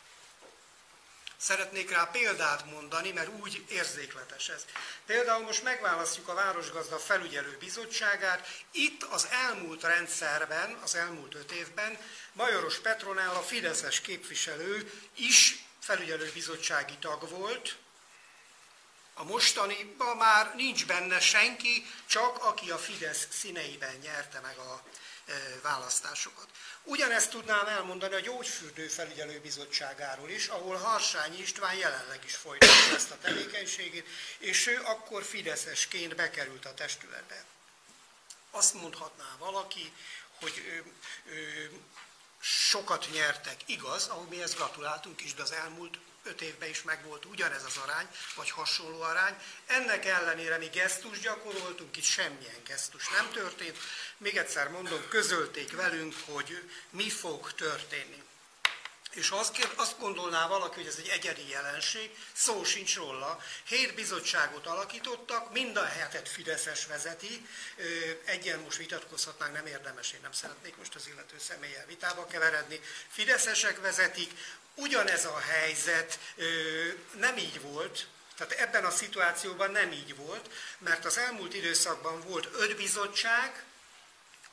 Szeretnék 1.36 1.90
rá 1.90 2.04
példát 2.04 2.70
mondani, 2.70 3.12
mert 3.12 3.40
úgy 3.40 3.64
érzékletes 3.68 4.48
ez. 4.48 4.64
Például 5.06 5.44
most 5.44 5.62
megválasztjuk 5.62 6.28
a 6.28 6.34
Városgazda 6.34 6.98
Felügyelő 6.98 7.56
Bizottságát. 7.58 8.48
Itt 8.70 9.02
az 9.02 9.28
elmúlt 9.30 9.82
rendszerben, 9.82 10.78
az 10.82 10.94
elmúlt 10.94 11.34
öt 11.34 11.52
évben 11.52 11.98
Majoros 12.32 12.78
Petronella, 12.78 13.42
Fideszes 13.42 14.00
képviselő 14.00 14.92
is 15.16 15.64
felügyelőbizottsági 15.80 16.96
tag 17.00 17.28
volt, 17.28 17.76
a 19.18 19.24
mostaniban 19.24 20.16
már 20.16 20.54
nincs 20.54 20.86
benne 20.86 21.20
senki, 21.20 21.86
csak 22.06 22.42
aki 22.44 22.70
a 22.70 22.78
Fidesz 22.78 23.28
színeiben 23.30 23.94
nyerte 24.02 24.40
meg 24.40 24.58
a 24.58 24.82
e, 25.26 25.32
választásokat. 25.62 26.48
Ugyanezt 26.82 27.30
tudnám 27.30 27.66
elmondani 27.66 28.14
a 28.14 28.20
Gyógyfürdő 28.20 28.88
Felügyelőbizottságáról 28.88 30.30
is, 30.30 30.46
ahol 30.46 30.76
Harsányi 30.76 31.38
István 31.38 31.74
jelenleg 31.74 32.24
is 32.24 32.34
folytatja 32.34 32.94
ezt 32.94 33.10
a 33.10 33.18
tevékenységét, 33.18 34.06
és 34.38 34.66
ő 34.66 34.80
akkor 34.84 35.24
Fideszesként 35.24 36.14
bekerült 36.14 36.64
a 36.64 36.74
testületbe. 36.74 37.44
Azt 38.50 38.74
mondhatná 38.74 39.36
valaki, 39.38 39.92
hogy 40.40 40.62
ő, 40.66 40.92
ő, 41.32 41.70
sokat 42.48 43.08
nyertek, 43.12 43.56
igaz, 43.66 44.06
ahol 44.06 44.26
mi 44.28 44.42
ezt 44.42 44.56
gratuláltunk 44.56 45.24
is, 45.24 45.34
de 45.34 45.42
az 45.42 45.52
elmúlt 45.52 45.98
öt 46.22 46.40
évben 46.40 46.68
is 46.68 46.82
megvolt 46.82 47.24
ugyanez 47.24 47.64
az 47.64 47.76
arány, 47.76 48.06
vagy 48.34 48.50
hasonló 48.50 49.00
arány. 49.00 49.36
Ennek 49.66 50.04
ellenére 50.04 50.58
mi 50.58 50.66
gesztus 50.66 51.20
gyakoroltunk, 51.20 51.96
itt 51.96 52.04
semmilyen 52.04 52.62
gesztus 52.66 53.08
nem 53.08 53.30
történt. 53.30 53.78
Még 54.16 54.36
egyszer 54.36 54.68
mondom, 54.68 55.08
közölték 55.08 55.72
velünk, 55.72 56.14
hogy 56.24 56.70
mi 56.90 57.10
fog 57.10 57.52
történni. 57.52 58.22
És 59.16 59.30
azt, 59.30 59.68
azt 59.74 59.98
gondolná 59.98 60.46
valaki, 60.46 60.74
hogy 60.74 60.86
ez 60.86 60.96
egy 60.98 61.08
egyedi 61.08 61.48
jelenség, 61.48 62.16
szó 62.32 62.64
sincs 62.64 62.96
róla. 62.96 63.42
Hét 63.64 63.94
bizottságot 63.94 64.66
alakítottak, 64.66 65.52
mind 65.52 65.76
a 65.76 65.84
hetet 65.84 66.28
Fideszes 66.28 66.86
vezeti. 66.86 67.46
Egyen 68.24 68.58
most 68.58 68.76
vitatkozhatnánk, 68.76 69.52
nem 69.52 69.66
érdemes, 69.66 70.12
én 70.12 70.20
nem 70.22 70.32
szeretnék 70.32 70.76
most 70.76 70.94
az 70.94 71.08
illető 71.08 71.36
személlyel 71.38 71.86
vitába 71.86 72.26
keveredni. 72.26 72.80
Fideszesek 73.08 73.80
vezetik, 73.80 74.30
ugyanez 74.74 75.24
a 75.24 75.38
helyzet 75.38 76.18
nem 77.14 77.36
így 77.36 77.60
volt, 77.60 78.06
tehát 78.36 78.52
ebben 78.52 78.84
a 78.84 78.90
szituációban 78.90 79.70
nem 79.70 79.92
így 79.92 80.16
volt, 80.16 80.50
mert 80.78 81.04
az 81.04 81.18
elmúlt 81.18 81.54
időszakban 81.54 82.20
volt 82.20 82.48
öt 82.52 82.76
bizottság, 82.76 83.64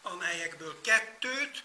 amelyekből 0.01 0.82
kettőt 0.82 1.63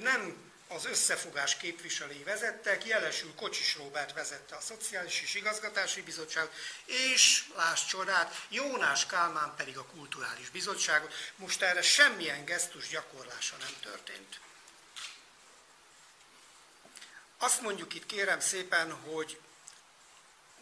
nem 0.00 0.51
az 0.74 0.86
összefogás 0.86 1.56
képviselői 1.56 2.22
vezettek, 2.22 2.86
jelesül 2.86 3.34
Kocsis 3.34 3.76
Róbert 3.76 4.12
vezette 4.12 4.56
a 4.56 4.60
Szociális 4.60 5.22
és 5.22 5.34
Igazgatási 5.34 6.02
Bizottságot, 6.02 6.52
és 6.84 7.44
láss 7.56 7.86
csodát, 7.86 8.46
Jónás 8.48 9.06
Kálmán 9.06 9.54
pedig 9.56 9.78
a 9.78 9.84
Kulturális 9.84 10.50
Bizottságot. 10.50 11.14
Most 11.36 11.62
erre 11.62 11.82
semmilyen 11.82 12.44
gesztus 12.44 12.88
gyakorlása 12.88 13.56
nem 13.56 13.74
történt. 13.80 14.40
Azt 17.38 17.60
mondjuk 17.60 17.94
itt 17.94 18.06
kérem 18.06 18.40
szépen, 18.40 18.92
hogy 18.92 19.40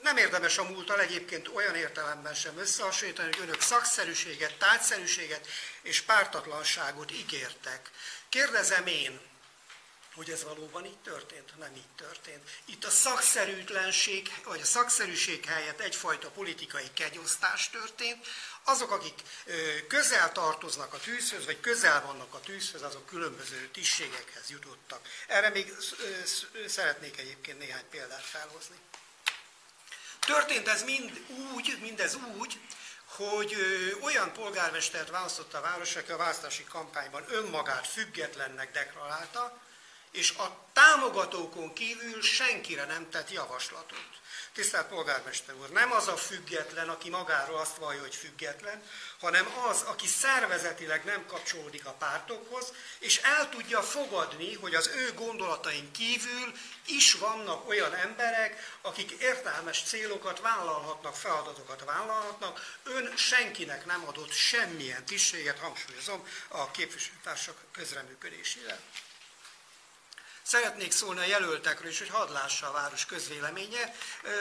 nem 0.02 0.16
érdemes 0.16 0.58
a 0.58 0.64
múltal 0.64 1.00
egyébként 1.00 1.48
olyan 1.48 1.74
értelemben 1.74 2.34
sem 2.34 2.58
összehasonlítani, 2.58 3.32
hogy 3.32 3.42
önök 3.42 3.60
szakszerűséget, 3.60 4.58
tárgyszerűséget 4.58 5.46
és 5.82 6.00
pártatlanságot 6.00 7.12
ígértek. 7.12 7.90
Kérdezem 8.28 8.86
én, 8.86 9.29
hogy 10.14 10.30
ez 10.30 10.44
valóban 10.44 10.84
így 10.84 10.98
történt, 10.98 11.58
nem 11.58 11.74
így 11.74 11.94
történt. 11.96 12.50
Itt 12.64 12.84
a 12.84 12.90
szakszerűtlenség, 12.90 14.40
vagy 14.44 14.60
a 14.60 14.64
szakszerűség 14.64 15.44
helyett 15.44 15.80
egyfajta 15.80 16.30
politikai 16.30 16.90
kegyosztás 16.94 17.70
történt. 17.70 18.26
Azok, 18.64 18.90
akik 18.90 19.22
közel 19.88 20.32
tartoznak 20.32 20.94
a 20.94 20.98
tűzhöz, 20.98 21.44
vagy 21.44 21.60
közel 21.60 22.02
vannak 22.02 22.34
a 22.34 22.40
tűzhöz, 22.40 22.82
azok 22.82 23.06
különböző 23.06 23.68
tisztségekhez 23.68 24.50
jutottak. 24.50 25.08
Erre 25.26 25.48
még 25.48 25.74
szeretnék 26.66 27.18
egyébként 27.18 27.58
néhány 27.58 27.88
példát 27.90 28.24
felhozni. 28.24 28.76
Történt 30.20 30.68
ez 30.68 30.82
mind 30.82 31.24
úgy, 31.54 31.78
mindez 31.80 32.14
úgy, 32.14 32.60
hogy 33.04 33.56
olyan 34.00 34.32
polgármestert 34.32 35.10
választotta 35.10 35.58
a 35.58 35.60
város, 35.60 35.96
aki 35.96 36.10
a 36.10 36.16
választási 36.16 36.64
kampányban 36.64 37.24
önmagát 37.28 37.86
függetlennek 37.86 38.72
deklarálta, 38.72 39.60
és 40.12 40.30
a 40.30 40.66
támogatókon 40.72 41.72
kívül 41.72 42.22
senkire 42.22 42.84
nem 42.84 43.10
tett 43.10 43.30
javaslatot. 43.30 44.18
Tisztelt 44.52 44.86
polgármester 44.86 45.54
úr, 45.54 45.70
nem 45.70 45.92
az 45.92 46.08
a 46.08 46.16
független, 46.16 46.88
aki 46.88 47.10
magáról 47.10 47.58
azt 47.58 47.76
vallja, 47.76 48.00
hogy 48.00 48.14
független, 48.14 48.82
hanem 49.20 49.46
az, 49.68 49.82
aki 49.82 50.06
szervezetileg 50.06 51.04
nem 51.04 51.26
kapcsolódik 51.26 51.86
a 51.86 51.92
pártokhoz, 51.92 52.72
és 52.98 53.16
el 53.16 53.48
tudja 53.48 53.82
fogadni, 53.82 54.54
hogy 54.54 54.74
az 54.74 54.86
ő 54.86 55.12
gondolatain 55.14 55.90
kívül 55.92 56.52
is 56.86 57.12
vannak 57.12 57.68
olyan 57.68 57.94
emberek, 57.94 58.78
akik 58.82 59.10
értelmes 59.10 59.82
célokat 59.82 60.40
vállalhatnak, 60.40 61.16
feladatokat 61.16 61.84
vállalhatnak. 61.84 62.78
Ön 62.82 63.16
senkinek 63.16 63.86
nem 63.86 64.04
adott 64.06 64.32
semmilyen 64.32 65.04
tisztséget, 65.04 65.58
hangsúlyozom, 65.58 66.26
a 66.48 66.70
képviselőtársak 66.70 67.56
közreműködésére. 67.72 68.80
Szeretnék 70.42 70.92
szólni 70.92 71.20
a 71.20 71.24
jelöltekről 71.24 71.90
is, 71.90 71.98
hogy 71.98 72.08
hadd 72.08 72.32
lássa 72.32 72.68
a 72.68 72.72
város 72.72 73.06
közvéleménye. 73.06 73.94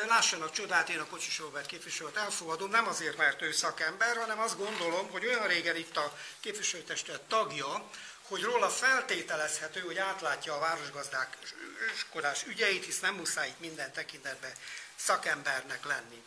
Lássanak 0.07 0.51
csodát, 0.51 0.89
én 0.89 0.99
a 0.99 1.05
Kocsis 1.05 1.39
Robert 1.39 1.65
képviselőt 1.65 2.17
elfogadom, 2.17 2.69
nem 2.69 2.87
azért, 2.87 3.17
mert 3.17 3.41
ő 3.41 3.51
szakember, 3.51 4.17
hanem 4.17 4.39
azt 4.39 4.57
gondolom, 4.57 5.09
hogy 5.09 5.25
olyan 5.25 5.47
régen 5.47 5.75
itt 5.75 5.97
a 5.97 6.17
képviselőtestet 6.39 7.21
tagja, 7.21 7.89
hogy 8.21 8.41
róla 8.41 8.69
feltételezhető, 8.69 9.79
hogy 9.79 9.97
átlátja 9.97 10.55
a 10.55 10.59
városgazdálkodás 10.59 12.43
ügyeit, 12.45 12.85
hisz 12.85 12.99
nem 12.99 13.15
muszáj 13.15 13.47
itt 13.47 13.59
minden 13.59 13.93
tekintetben 13.93 14.51
szakembernek 14.95 15.85
lenni. 15.85 16.23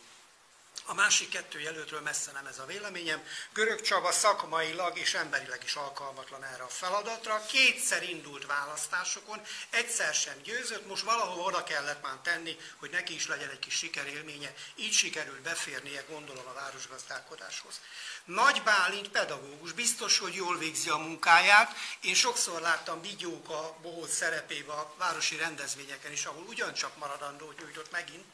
A 0.85 0.93
másik 0.93 1.29
kettő 1.29 1.59
jelöltről 1.59 2.01
messze 2.01 2.31
nem 2.31 2.45
ez 2.45 2.59
a 2.59 2.65
véleményem. 2.65 3.23
Görög 3.53 3.81
Csaba 3.81 4.11
szakmailag 4.11 4.97
és 4.97 5.13
emberileg 5.13 5.63
is 5.63 5.75
alkalmatlan 5.75 6.43
erre 6.43 6.63
a 6.63 6.67
feladatra. 6.67 7.45
Kétszer 7.45 8.09
indult 8.09 8.45
választásokon, 8.45 9.41
egyszer 9.69 10.13
sem 10.13 10.41
győzött, 10.43 10.87
most 10.87 11.03
valahol 11.03 11.43
oda 11.43 11.63
kellett 11.63 12.01
már 12.01 12.17
tenni, 12.23 12.57
hogy 12.77 12.89
neki 12.89 13.13
is 13.13 13.27
legyen 13.27 13.49
egy 13.49 13.59
kis 13.59 13.73
sikerélménye. 13.73 14.53
Így 14.75 14.93
sikerült 14.93 15.41
beférnie, 15.41 16.03
gondolom, 16.09 16.47
a 16.47 16.53
városgazdálkodáshoz. 16.53 17.79
Nagy 18.25 18.61
Bálint 18.63 19.09
pedagógus, 19.09 19.71
biztos, 19.71 20.17
hogy 20.17 20.33
jól 20.33 20.57
végzi 20.57 20.89
a 20.89 20.97
munkáját. 20.97 21.75
Én 22.01 22.15
sokszor 22.15 22.61
láttam 22.61 23.01
Bigyók 23.01 23.49
a 23.49 23.77
bohóc 23.81 24.13
szerepébe 24.13 24.73
a 24.73 24.93
városi 24.97 25.35
rendezvényeken 25.35 26.11
is, 26.11 26.25
ahol 26.25 26.43
ugyancsak 26.43 26.97
maradandó 26.97 27.53
nyújtott 27.59 27.91
megint, 27.91 28.25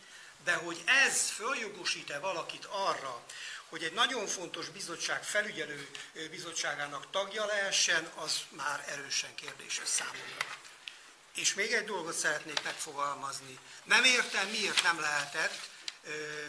de 0.43 0.53
hogy 0.53 0.83
ez 0.85 1.29
följogosít-e 1.29 2.19
valakit 2.19 2.65
arra, 2.65 3.23
hogy 3.69 3.83
egy 3.83 3.93
nagyon 3.93 4.27
fontos 4.27 4.69
bizottság 4.69 5.23
felügyelő 5.23 5.89
bizottságának 6.29 7.11
tagja 7.11 7.45
lehessen, 7.45 8.11
az 8.15 8.39
már 8.49 8.83
erősen 8.87 9.35
kérdéses 9.35 9.87
számomra. 9.87 10.57
És 11.35 11.53
még 11.53 11.71
egy 11.71 11.85
dolgot 11.85 12.17
szeretnék 12.17 12.63
megfogalmazni. 12.63 13.59
Nem 13.83 14.03
értem, 14.03 14.47
miért 14.47 14.83
nem 14.83 14.99
lehetett 14.99 15.69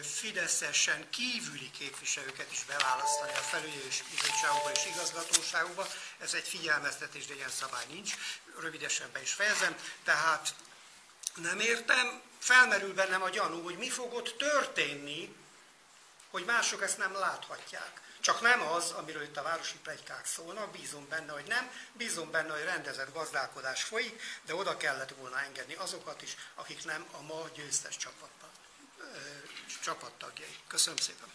fideszesen 0.03 1.09
kívüli 1.09 1.71
képviselőket 1.71 2.51
is 2.51 2.63
beválasztani 2.63 3.31
a 3.31 3.41
felügyelős 3.41 4.03
bizottságokba 4.09 4.71
és 4.71 4.85
igazgatóságokba. 4.85 5.87
Ez 6.19 6.33
egy 6.33 6.47
figyelmeztetés, 6.47 7.25
de 7.25 7.33
ilyen 7.33 7.49
szabály 7.49 7.85
nincs. 7.89 8.13
Rövidesen 8.59 9.09
be 9.13 9.21
is 9.21 9.31
fejezem. 9.31 9.75
Tehát 10.03 10.55
nem 11.35 11.59
értem, 11.59 12.21
felmerül 12.41 12.93
bennem 12.93 13.21
a 13.21 13.29
gyanú, 13.29 13.63
hogy 13.63 13.77
mi 13.77 13.89
fog 13.89 14.13
ott 14.13 14.35
történni, 14.37 15.35
hogy 16.29 16.45
mások 16.45 16.81
ezt 16.81 16.97
nem 16.97 17.13
láthatják. 17.13 18.01
Csak 18.19 18.41
nem 18.41 18.61
az, 18.61 18.91
amiről 18.91 19.21
itt 19.21 19.37
a 19.37 19.43
városi 19.43 19.77
plegykák 19.83 20.25
szólnak, 20.25 20.71
bízom 20.71 21.05
benne, 21.09 21.31
hogy 21.31 21.45
nem, 21.47 21.71
bízom 21.93 22.31
benne, 22.31 22.51
hogy 22.51 22.63
rendezett 22.63 23.13
gazdálkodás 23.13 23.83
folyik, 23.83 24.21
de 24.45 24.55
oda 24.55 24.77
kellett 24.77 25.13
volna 25.19 25.41
engedni 25.41 25.73
azokat 25.73 26.21
is, 26.21 26.35
akik 26.55 26.85
nem 26.85 27.05
a 27.11 27.21
ma 27.21 27.49
győztes 27.55 27.97
csapatban, 27.97 28.49
csapattagjai. 29.83 30.55
Köszönöm 30.67 30.97
szépen. 30.97 31.27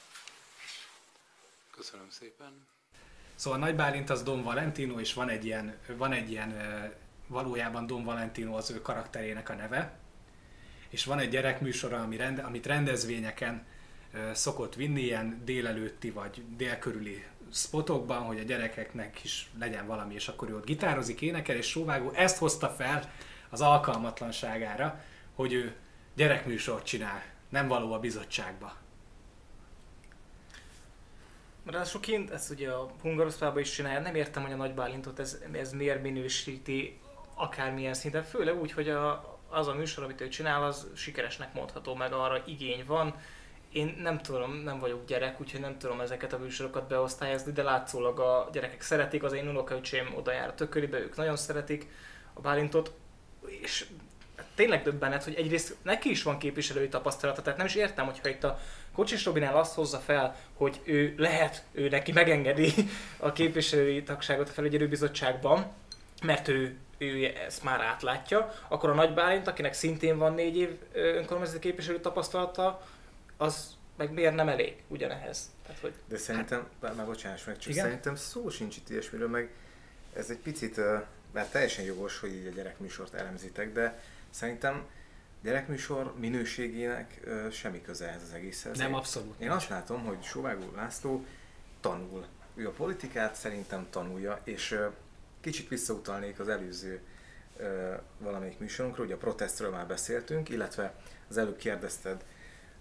Köszönöm 1.71 2.11
szépen. 2.11 2.67
Szóval 3.35 3.59
Nagy 3.59 3.75
Bálint 3.75 4.11
az 4.11 4.23
Don 4.23 4.43
Valentino, 4.43 5.01
és 5.01 5.13
van 5.13 5.29
egy 5.29 5.45
ilyen, 5.45 5.81
van 5.87 6.13
egy 6.13 6.31
ilyen 6.31 6.53
valójában 7.27 7.87
Don 7.87 8.05
Valentino 8.05 8.57
az 8.57 8.71
ő 8.71 8.83
karakterének 8.83 9.49
a 9.49 9.55
neve, 9.55 9.99
és 10.89 11.05
van 11.05 11.19
egy 11.19 11.29
gyerekműsora, 11.29 12.03
ami 12.03 12.17
rende, 12.17 12.43
amit 12.43 12.67
rendezvényeken 12.67 13.67
szokott 14.33 14.75
vinni, 14.75 15.01
ilyen 15.01 15.43
délelőtti 15.45 16.11
vagy 16.11 16.43
délkörüli 16.57 17.25
spotokban, 17.53 18.23
hogy 18.23 18.39
a 18.39 18.43
gyerekeknek 18.43 19.25
is 19.25 19.51
legyen 19.59 19.87
valami, 19.87 20.15
és 20.15 20.29
akkor 20.29 20.51
ő 20.51 20.57
ott 20.57 20.65
gitározik, 20.65 21.21
énekel, 21.21 21.57
és 21.57 21.67
sóvágó 21.67 22.11
ezt 22.11 22.39
hozta 22.39 22.69
fel 22.69 23.13
az 23.51 23.61
alkalmatlanságára, 23.61 25.05
hogy 25.35 25.53
ő 25.53 25.75
gyerekműsort 26.15 26.85
csinál. 26.85 27.23
Nem 27.49 27.69
való 27.69 27.93
a 27.93 27.99
bizottságba. 27.99 28.77
Ráadásul 31.67 32.01
kint, 32.01 32.31
ezt 32.31 32.51
ugye 32.51 32.71
a 32.71 32.91
Hungaroszpában 33.03 33.61
is 33.61 33.71
csinálja, 33.71 34.01
nem 34.01 34.15
értem, 34.15 34.43
hogy 34.43 34.53
a 34.53 34.57
Nagy 34.57 34.75
Bálintot 34.75 35.19
ez, 35.19 35.39
ez 35.53 35.73
miért 35.73 36.03
minősíti 36.03 36.99
akármilyen 37.35 37.95
szinten, 37.95 38.23
főleg 38.23 38.61
úgy, 38.61 38.73
hogy 38.73 38.89
a, 38.89 39.36
az 39.57 39.69
a 39.69 39.75
műsor, 39.75 40.05
amit 40.05 40.21
ő 40.21 40.29
csinál, 40.29 40.65
az 40.65 40.87
sikeresnek 40.95 41.55
mondható, 41.55 41.95
meg 41.95 42.13
arra 42.13 42.43
igény 42.47 42.85
van. 42.87 43.15
Én 43.73 43.99
nem 44.03 44.19
tudom, 44.19 44.55
nem 44.55 44.79
vagyok 44.79 45.07
gyerek, 45.07 45.41
úgyhogy 45.41 45.61
nem 45.61 45.79
tudom 45.79 46.01
ezeket 46.01 46.33
a 46.33 46.39
műsorokat 46.39 46.89
beosztályozni, 46.89 47.53
de 47.53 47.63
látszólag 47.63 48.21
a 48.21 48.49
gyerekek 48.53 48.83
szeretik, 48.83 49.23
az 49.23 49.33
én 49.33 49.49
unokaöcsém 49.49 50.15
oda 50.17 50.33
jár 50.33 50.49
a 50.49 50.55
tökölibe, 50.55 50.99
ők 50.99 51.17
nagyon 51.17 51.37
szeretik 51.37 51.89
a 52.33 52.41
Bálintot, 52.41 52.93
és 53.47 53.87
tényleg 54.55 54.83
döbbenet, 54.83 55.25
hogy 55.25 55.35
egyrészt 55.35 55.77
neki 55.83 56.11
is 56.11 56.23
van 56.23 56.39
képviselői 56.39 56.89
tapasztalata, 56.89 57.43
tehát 57.43 57.59
nem 57.59 57.67
is 57.67 57.75
értem, 57.75 58.05
hogyha 58.05 58.29
itt 58.29 58.45
a 58.45 58.59
Kocsis 58.93 59.25
Robinál 59.25 59.57
azt 59.57 59.75
hozza 59.75 59.99
fel, 59.99 60.37
hogy 60.55 60.81
ő 60.85 61.15
lehet, 61.17 61.65
ő 61.73 61.89
neki 61.89 62.13
megengedi 62.13 62.73
a 63.19 63.33
képviselői 63.33 64.03
tagságot 64.03 64.49
a 64.49 64.53
felügyelőbizottságban, 64.53 65.73
mert 66.23 66.49
ő, 66.49 66.77
ő 66.99 67.25
ezt 67.25 67.63
már 67.63 67.81
átlátja, 67.81 68.53
akkor 68.69 68.91
a 68.91 68.95
Nagy 68.95 69.15
Bálint, 69.15 69.47
akinek 69.47 69.73
szintén 69.73 70.19
van 70.19 70.35
négy 70.35 70.57
év 70.57 70.79
önkormányzati 70.93 71.59
képviselő 71.59 72.01
tapasztalata, 72.01 72.87
az 73.37 73.77
meg 73.97 74.13
miért 74.13 74.35
nem 74.35 74.49
elég 74.49 74.83
ugyanehhez? 74.89 75.51
Tehát, 75.67 75.81
hogy... 75.81 75.93
De 76.09 76.17
szerintem, 76.17 76.67
hát, 76.83 76.97
már 76.97 77.07
bocsáss 77.07 77.45
meg, 77.45 77.59
csak 77.59 77.73
igen? 77.73 77.85
szerintem 77.85 78.17
szó 78.17 78.49
sincs 78.49 78.77
itt 78.77 78.91
ilyesmiről, 78.91 79.29
meg 79.29 79.51
ez 80.13 80.31
egy 80.31 80.39
picit, 80.39 80.81
mert 81.33 81.51
teljesen 81.51 81.85
jogos, 81.85 82.19
hogy 82.19 82.35
így 82.35 82.47
a 82.47 82.51
gyerekműsort 82.51 83.15
elemzitek, 83.15 83.73
de 83.73 84.03
szerintem 84.31 84.85
gyerekműsor 85.43 86.15
minőségének 86.19 87.21
semmi 87.53 87.83
köze 87.83 88.09
ez 88.09 88.23
az 88.23 88.33
egészhez. 88.33 88.79
Nem, 88.79 88.95
abszolút. 88.95 89.41
Én 89.41 89.51
azt 89.51 89.69
látom, 89.69 90.05
hogy 90.05 90.23
Sovágó 90.23 90.73
László 90.77 91.25
tanul. 91.81 92.27
Ő 92.55 92.67
a 92.67 92.71
politikát 92.71 93.35
szerintem 93.35 93.87
tanulja, 93.91 94.41
és 94.45 94.79
kicsit 95.47 95.69
visszautalnék 95.69 96.41
az 96.41 96.49
előző 96.49 97.01
ö, 97.57 97.95
valamelyik 98.19 98.59
műsorunkra, 98.59 99.05
ugye 99.05 99.15
a 99.15 99.17
protestről 99.17 99.71
már 99.71 99.87
beszéltünk, 99.87 100.49
illetve 100.49 100.95
az 101.29 101.37
előbb 101.37 101.57
kérdezted 101.57 102.25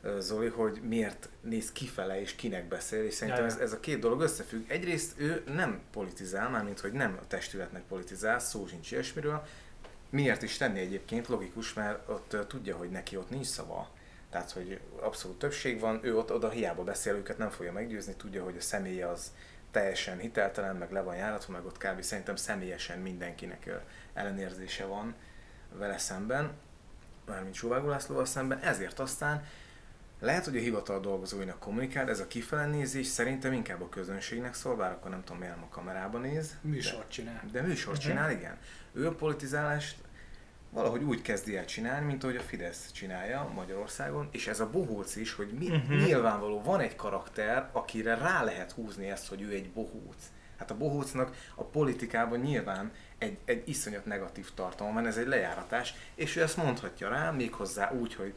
ö, 0.01 0.17
Zoli, 0.19 0.47
hogy 0.47 0.81
miért 0.83 1.29
néz 1.41 1.71
kifele 1.71 2.21
és 2.21 2.35
kinek 2.35 2.67
beszél, 2.67 3.03
és 3.03 3.13
szerintem 3.13 3.45
ez, 3.45 3.57
ez 3.57 3.73
a 3.73 3.79
két 3.79 3.99
dolog 3.99 4.21
összefügg. 4.21 4.69
Egyrészt 4.69 5.19
ő 5.19 5.43
nem 5.47 5.81
politizál, 5.91 6.49
mármint 6.49 6.79
hogy 6.79 6.91
nem 6.91 7.17
a 7.21 7.27
testületnek 7.27 7.83
politizál, 7.83 8.39
szó 8.39 8.67
sincs 8.67 8.91
ilyesmiről. 8.91 9.45
Miért 10.09 10.41
is 10.41 10.57
tenni 10.57 10.79
egyébként? 10.79 11.27
Logikus, 11.27 11.73
mert 11.73 12.09
ott 12.09 12.33
ö, 12.33 12.45
tudja, 12.45 12.75
hogy 12.77 12.89
neki 12.89 13.17
ott 13.17 13.29
nincs 13.29 13.45
szava. 13.45 13.89
Tehát, 14.29 14.51
hogy 14.51 14.79
abszolút 14.99 15.39
többség 15.39 15.79
van, 15.79 15.99
ő 16.01 16.17
ott 16.17 16.31
oda 16.31 16.49
hiába 16.49 16.83
beszél, 16.83 17.13
őket 17.13 17.37
nem 17.37 17.49
fogja 17.49 17.71
meggyőzni, 17.71 18.13
tudja, 18.17 18.43
hogy 18.43 18.57
a 18.57 18.61
személye 18.61 19.07
az 19.07 19.31
teljesen 19.75 20.17
hiteltelen, 20.17 20.75
meg 20.75 20.91
le 20.91 21.01
van 21.01 21.15
járatva, 21.15 21.53
meg 21.53 21.65
ott 21.65 21.77
kb. 21.77 22.01
szerintem 22.01 22.35
személyesen 22.35 22.99
mindenkinek 22.99 23.69
ellenérzése 24.13 24.85
van 24.85 25.15
vele 25.73 25.97
szemben, 25.97 26.51
mármint 27.25 27.53
Sóvágó 27.55 27.87
Lászlóval 27.87 28.25
szemben, 28.25 28.59
ezért 28.59 28.99
aztán 28.99 29.45
lehet, 30.19 30.45
hogy 30.45 30.57
a 30.57 30.59
hivatal 30.59 30.99
dolgozóinak 30.99 31.59
kommunikál, 31.59 32.09
ez 32.09 32.19
a 32.19 32.27
kifele 32.27 32.65
nézés 32.65 33.07
szerintem 33.07 33.53
inkább 33.53 33.81
a 33.81 33.89
közönségnek 33.89 34.53
szól, 34.53 34.75
bár 34.75 34.91
akkor 34.91 35.11
nem 35.11 35.23
tudom, 35.23 35.37
miért 35.39 35.55
nem 35.55 35.63
a 35.63 35.73
kamerában 35.73 36.21
néz. 36.21 36.57
Műsort 36.61 37.11
csinál. 37.11 37.41
De, 37.51 37.61
de 37.61 37.67
műsort 37.67 38.01
csinál, 38.01 38.31
igen. 38.31 38.57
Ő 38.93 39.07
a 39.07 39.15
politizálást 39.15 39.97
valahogy 40.75 41.03
úgy 41.03 41.21
kezdi 41.21 41.57
el 41.57 41.65
csinálni, 41.65 42.05
mint 42.05 42.23
ahogy 42.23 42.35
a 42.35 42.41
Fidesz 42.41 42.91
csinálja 42.91 43.51
Magyarországon, 43.55 44.29
és 44.31 44.47
ez 44.47 44.59
a 44.59 44.69
bohóc 44.69 45.15
is, 45.15 45.33
hogy 45.33 45.47
mi, 45.59 45.67
uh-huh. 45.67 46.05
nyilvánvaló 46.05 46.61
van 46.61 46.79
egy 46.79 46.95
karakter, 46.95 47.69
akire 47.71 48.15
rá 48.15 48.43
lehet 48.43 48.71
húzni 48.71 49.09
ezt, 49.09 49.27
hogy 49.27 49.41
ő 49.41 49.51
egy 49.51 49.69
bohóc. 49.69 50.23
Hát 50.57 50.71
a 50.71 50.77
bohócnak 50.77 51.35
a 51.55 51.63
politikában 51.63 52.39
nyilván 52.39 52.91
egy, 53.17 53.37
egy 53.45 53.69
iszonyat 53.69 54.05
negatív 54.05 54.53
tartalom 54.53 54.93
van, 54.93 55.05
ez 55.05 55.17
egy 55.17 55.27
lejáratás, 55.27 55.93
és 56.15 56.35
ő 56.35 56.41
ezt 56.41 56.57
mondhatja 56.57 57.09
rá, 57.09 57.31
méghozzá 57.31 57.91
úgy, 57.91 58.15
hogy 58.15 58.33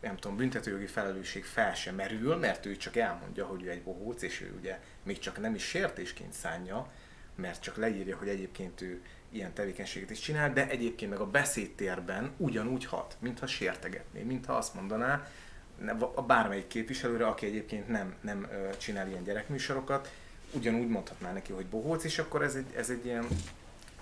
nem 0.00 0.16
tudom, 0.16 0.36
büntetőjogi 0.36 0.86
felelősség 0.86 1.44
fel 1.44 1.74
sem 1.74 1.94
merül, 1.94 2.36
mert 2.36 2.66
ő 2.66 2.76
csak 2.76 2.96
elmondja, 2.96 3.46
hogy 3.46 3.62
ő 3.62 3.70
egy 3.70 3.82
bohóc, 3.82 4.22
és 4.22 4.40
ő 4.40 4.54
ugye 4.58 4.80
még 5.02 5.18
csak 5.18 5.40
nem 5.40 5.54
is 5.54 5.62
sértésként 5.62 6.32
szánja, 6.32 6.90
mert 7.34 7.62
csak 7.62 7.76
leírja, 7.76 8.16
hogy 8.16 8.28
egyébként 8.28 8.80
ő 8.80 9.02
ilyen 9.32 9.52
tevékenységet 9.52 10.10
is 10.10 10.20
csinál, 10.20 10.52
de 10.52 10.68
egyébként 10.68 11.10
meg 11.10 11.20
a 11.20 11.26
beszédtérben 11.26 12.30
ugyanúgy 12.36 12.84
hat, 12.84 13.16
mintha 13.18 13.46
sértegetné, 13.46 14.22
mintha 14.22 14.52
azt 14.52 14.74
mondaná 14.74 15.26
a 16.14 16.22
bármelyik 16.22 16.66
képviselőre, 16.66 17.26
aki 17.26 17.46
egyébként 17.46 17.88
nem, 17.88 18.14
nem 18.20 18.48
csinál 18.78 19.08
ilyen 19.08 19.24
gyerekműsorokat, 19.24 20.12
ugyanúgy 20.52 20.88
mondhatná 20.88 21.32
neki, 21.32 21.52
hogy 21.52 21.66
bohóc, 21.66 22.04
és 22.04 22.18
akkor 22.18 22.42
ez 22.42 22.54
egy, 22.54 22.74
ez 22.76 22.90
egy 22.90 23.04
ilyen 23.04 23.26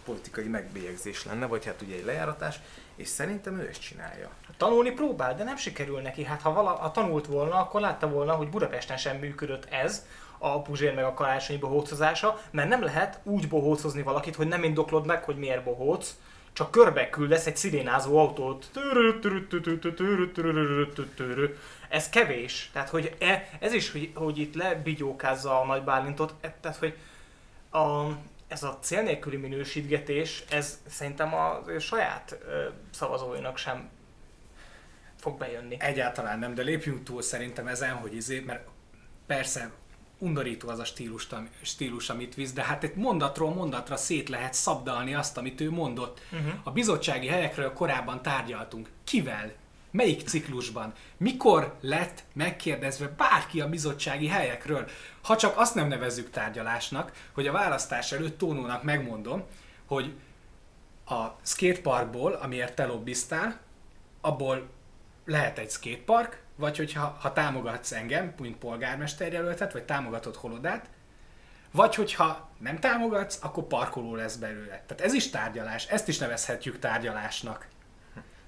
politikai 0.04 0.48
megbélyegzés 0.48 1.24
lenne, 1.24 1.46
vagy 1.46 1.64
hát 1.64 1.82
ugye 1.82 1.94
egy 1.94 2.04
lejáratás, 2.04 2.60
és 2.96 3.08
szerintem 3.08 3.58
ő 3.58 3.68
ezt 3.68 3.80
csinálja. 3.80 4.30
Tanulni 4.56 4.90
próbál, 4.90 5.34
de 5.34 5.44
nem 5.44 5.56
sikerül 5.56 6.00
neki. 6.00 6.24
Hát 6.24 6.40
ha, 6.40 6.52
vala, 6.52 6.70
ha 6.70 6.90
tanult 6.90 7.26
volna, 7.26 7.54
akkor 7.54 7.80
látta 7.80 8.08
volna, 8.08 8.32
hogy 8.32 8.48
Budapesten 8.48 8.96
sem 8.96 9.16
működött 9.16 9.64
ez, 9.64 10.04
a 10.42 10.62
Puzsér 10.62 10.94
meg 10.94 11.04
a 11.04 11.14
karácsonyi 11.14 11.58
bohócozása, 11.58 12.40
mert 12.50 12.68
nem 12.68 12.82
lehet 12.82 13.20
úgy 13.22 13.48
bohócozni 13.48 14.02
valakit, 14.02 14.36
hogy 14.36 14.48
nem 14.48 14.62
indoklod 14.64 15.06
meg, 15.06 15.24
hogy 15.24 15.36
miért 15.36 15.64
bohóc, 15.64 16.14
csak 16.52 16.70
körbe 16.70 17.10
küldesz 17.10 17.46
egy 17.46 17.56
szirénázó 17.56 18.18
autót. 18.18 18.70
Ez 21.88 22.08
kevés. 22.08 22.70
Tehát, 22.72 22.88
hogy 22.88 23.16
e, 23.18 23.48
ez 23.60 23.72
is, 23.72 23.92
hogy, 23.92 24.10
hogy 24.14 24.38
itt 24.38 24.54
lebigyókázza 24.54 25.60
a 25.60 25.64
nagy 25.64 25.82
Bálintot, 25.82 26.34
e- 26.40 26.56
tehát, 26.60 26.76
hogy 26.76 26.96
a, 27.70 28.06
ez 28.48 28.62
a 28.62 28.78
cél 28.80 29.02
nélküli 29.02 29.36
minősítgetés, 29.36 30.44
ez 30.50 30.78
szerintem 30.86 31.34
a 31.34 31.62
saját 31.78 32.38
ö, 32.46 32.64
szavazóinak 32.90 33.56
sem 33.56 33.88
fog 35.16 35.38
bejönni. 35.38 35.76
Egyáltalán 35.78 36.38
nem, 36.38 36.54
de 36.54 36.62
lépjünk 36.62 37.04
túl 37.04 37.22
szerintem 37.22 37.66
ezen, 37.66 37.94
hogy 37.94 38.14
izé, 38.14 38.40
mert 38.40 38.68
persze 39.26 39.70
undorító 40.20 40.68
az 40.68 40.78
a 40.78 40.84
stílus, 40.84 41.28
stílus, 41.62 42.10
amit 42.10 42.34
visz, 42.34 42.52
de 42.52 42.62
hát 42.62 42.84
egy 42.84 42.94
mondatról 42.94 43.54
mondatra 43.54 43.96
szét 43.96 44.28
lehet 44.28 44.54
szabdalni 44.54 45.14
azt, 45.14 45.36
amit 45.36 45.60
ő 45.60 45.70
mondott. 45.70 46.20
Uh-huh. 46.32 46.52
A 46.62 46.70
bizottsági 46.70 47.26
helyekről 47.26 47.72
korábban 47.72 48.22
tárgyaltunk. 48.22 48.88
Kivel? 49.04 49.52
Melyik 49.90 50.28
ciklusban? 50.28 50.92
Mikor 51.16 51.74
lett 51.80 52.24
megkérdezve 52.32 53.08
bárki 53.08 53.60
a 53.60 53.68
bizottsági 53.68 54.26
helyekről? 54.26 54.88
Ha 55.22 55.36
csak 55.36 55.58
azt 55.58 55.74
nem 55.74 55.88
nevezzük 55.88 56.30
tárgyalásnak, 56.30 57.12
hogy 57.32 57.46
a 57.46 57.52
választás 57.52 58.12
előtt 58.12 58.38
Tónónak 58.38 58.82
megmondom, 58.82 59.42
hogy 59.86 60.14
a 61.06 61.26
skateparkból, 61.42 62.32
amiért 62.32 62.74
te 62.74 62.86
lobbiztál, 62.86 63.60
abból 64.20 64.68
lehet 65.24 65.58
egy 65.58 65.70
skatepark, 65.70 66.42
vagy 66.60 66.76
hogyha 66.76 67.16
ha 67.20 67.32
támogatsz 67.32 67.92
engem, 67.92 68.34
mint 68.38 68.56
polgármester 68.56 69.32
jelöltet, 69.32 69.72
vagy 69.72 69.84
támogatod 69.84 70.36
Holodát, 70.36 70.88
vagy 71.72 71.94
hogyha 71.94 72.50
nem 72.58 72.78
támogatsz, 72.78 73.38
akkor 73.42 73.66
parkoló 73.66 74.14
lesz 74.14 74.36
belőle. 74.36 74.82
Tehát 74.86 75.00
ez 75.00 75.12
is 75.12 75.30
tárgyalás, 75.30 75.86
ezt 75.86 76.08
is 76.08 76.18
nevezhetjük 76.18 76.78
tárgyalásnak. 76.78 77.68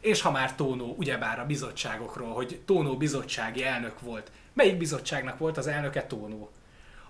És 0.00 0.20
ha 0.20 0.30
már 0.30 0.54
Tónó, 0.54 0.94
ugyebár 0.98 1.40
a 1.40 1.46
bizottságokról, 1.46 2.34
hogy 2.34 2.62
Tónó 2.66 2.96
bizottsági 2.96 3.64
elnök 3.64 4.00
volt. 4.00 4.30
Melyik 4.52 4.76
bizottságnak 4.76 5.38
volt 5.38 5.56
az 5.56 5.66
elnöke 5.66 6.06
Tónó? 6.06 6.50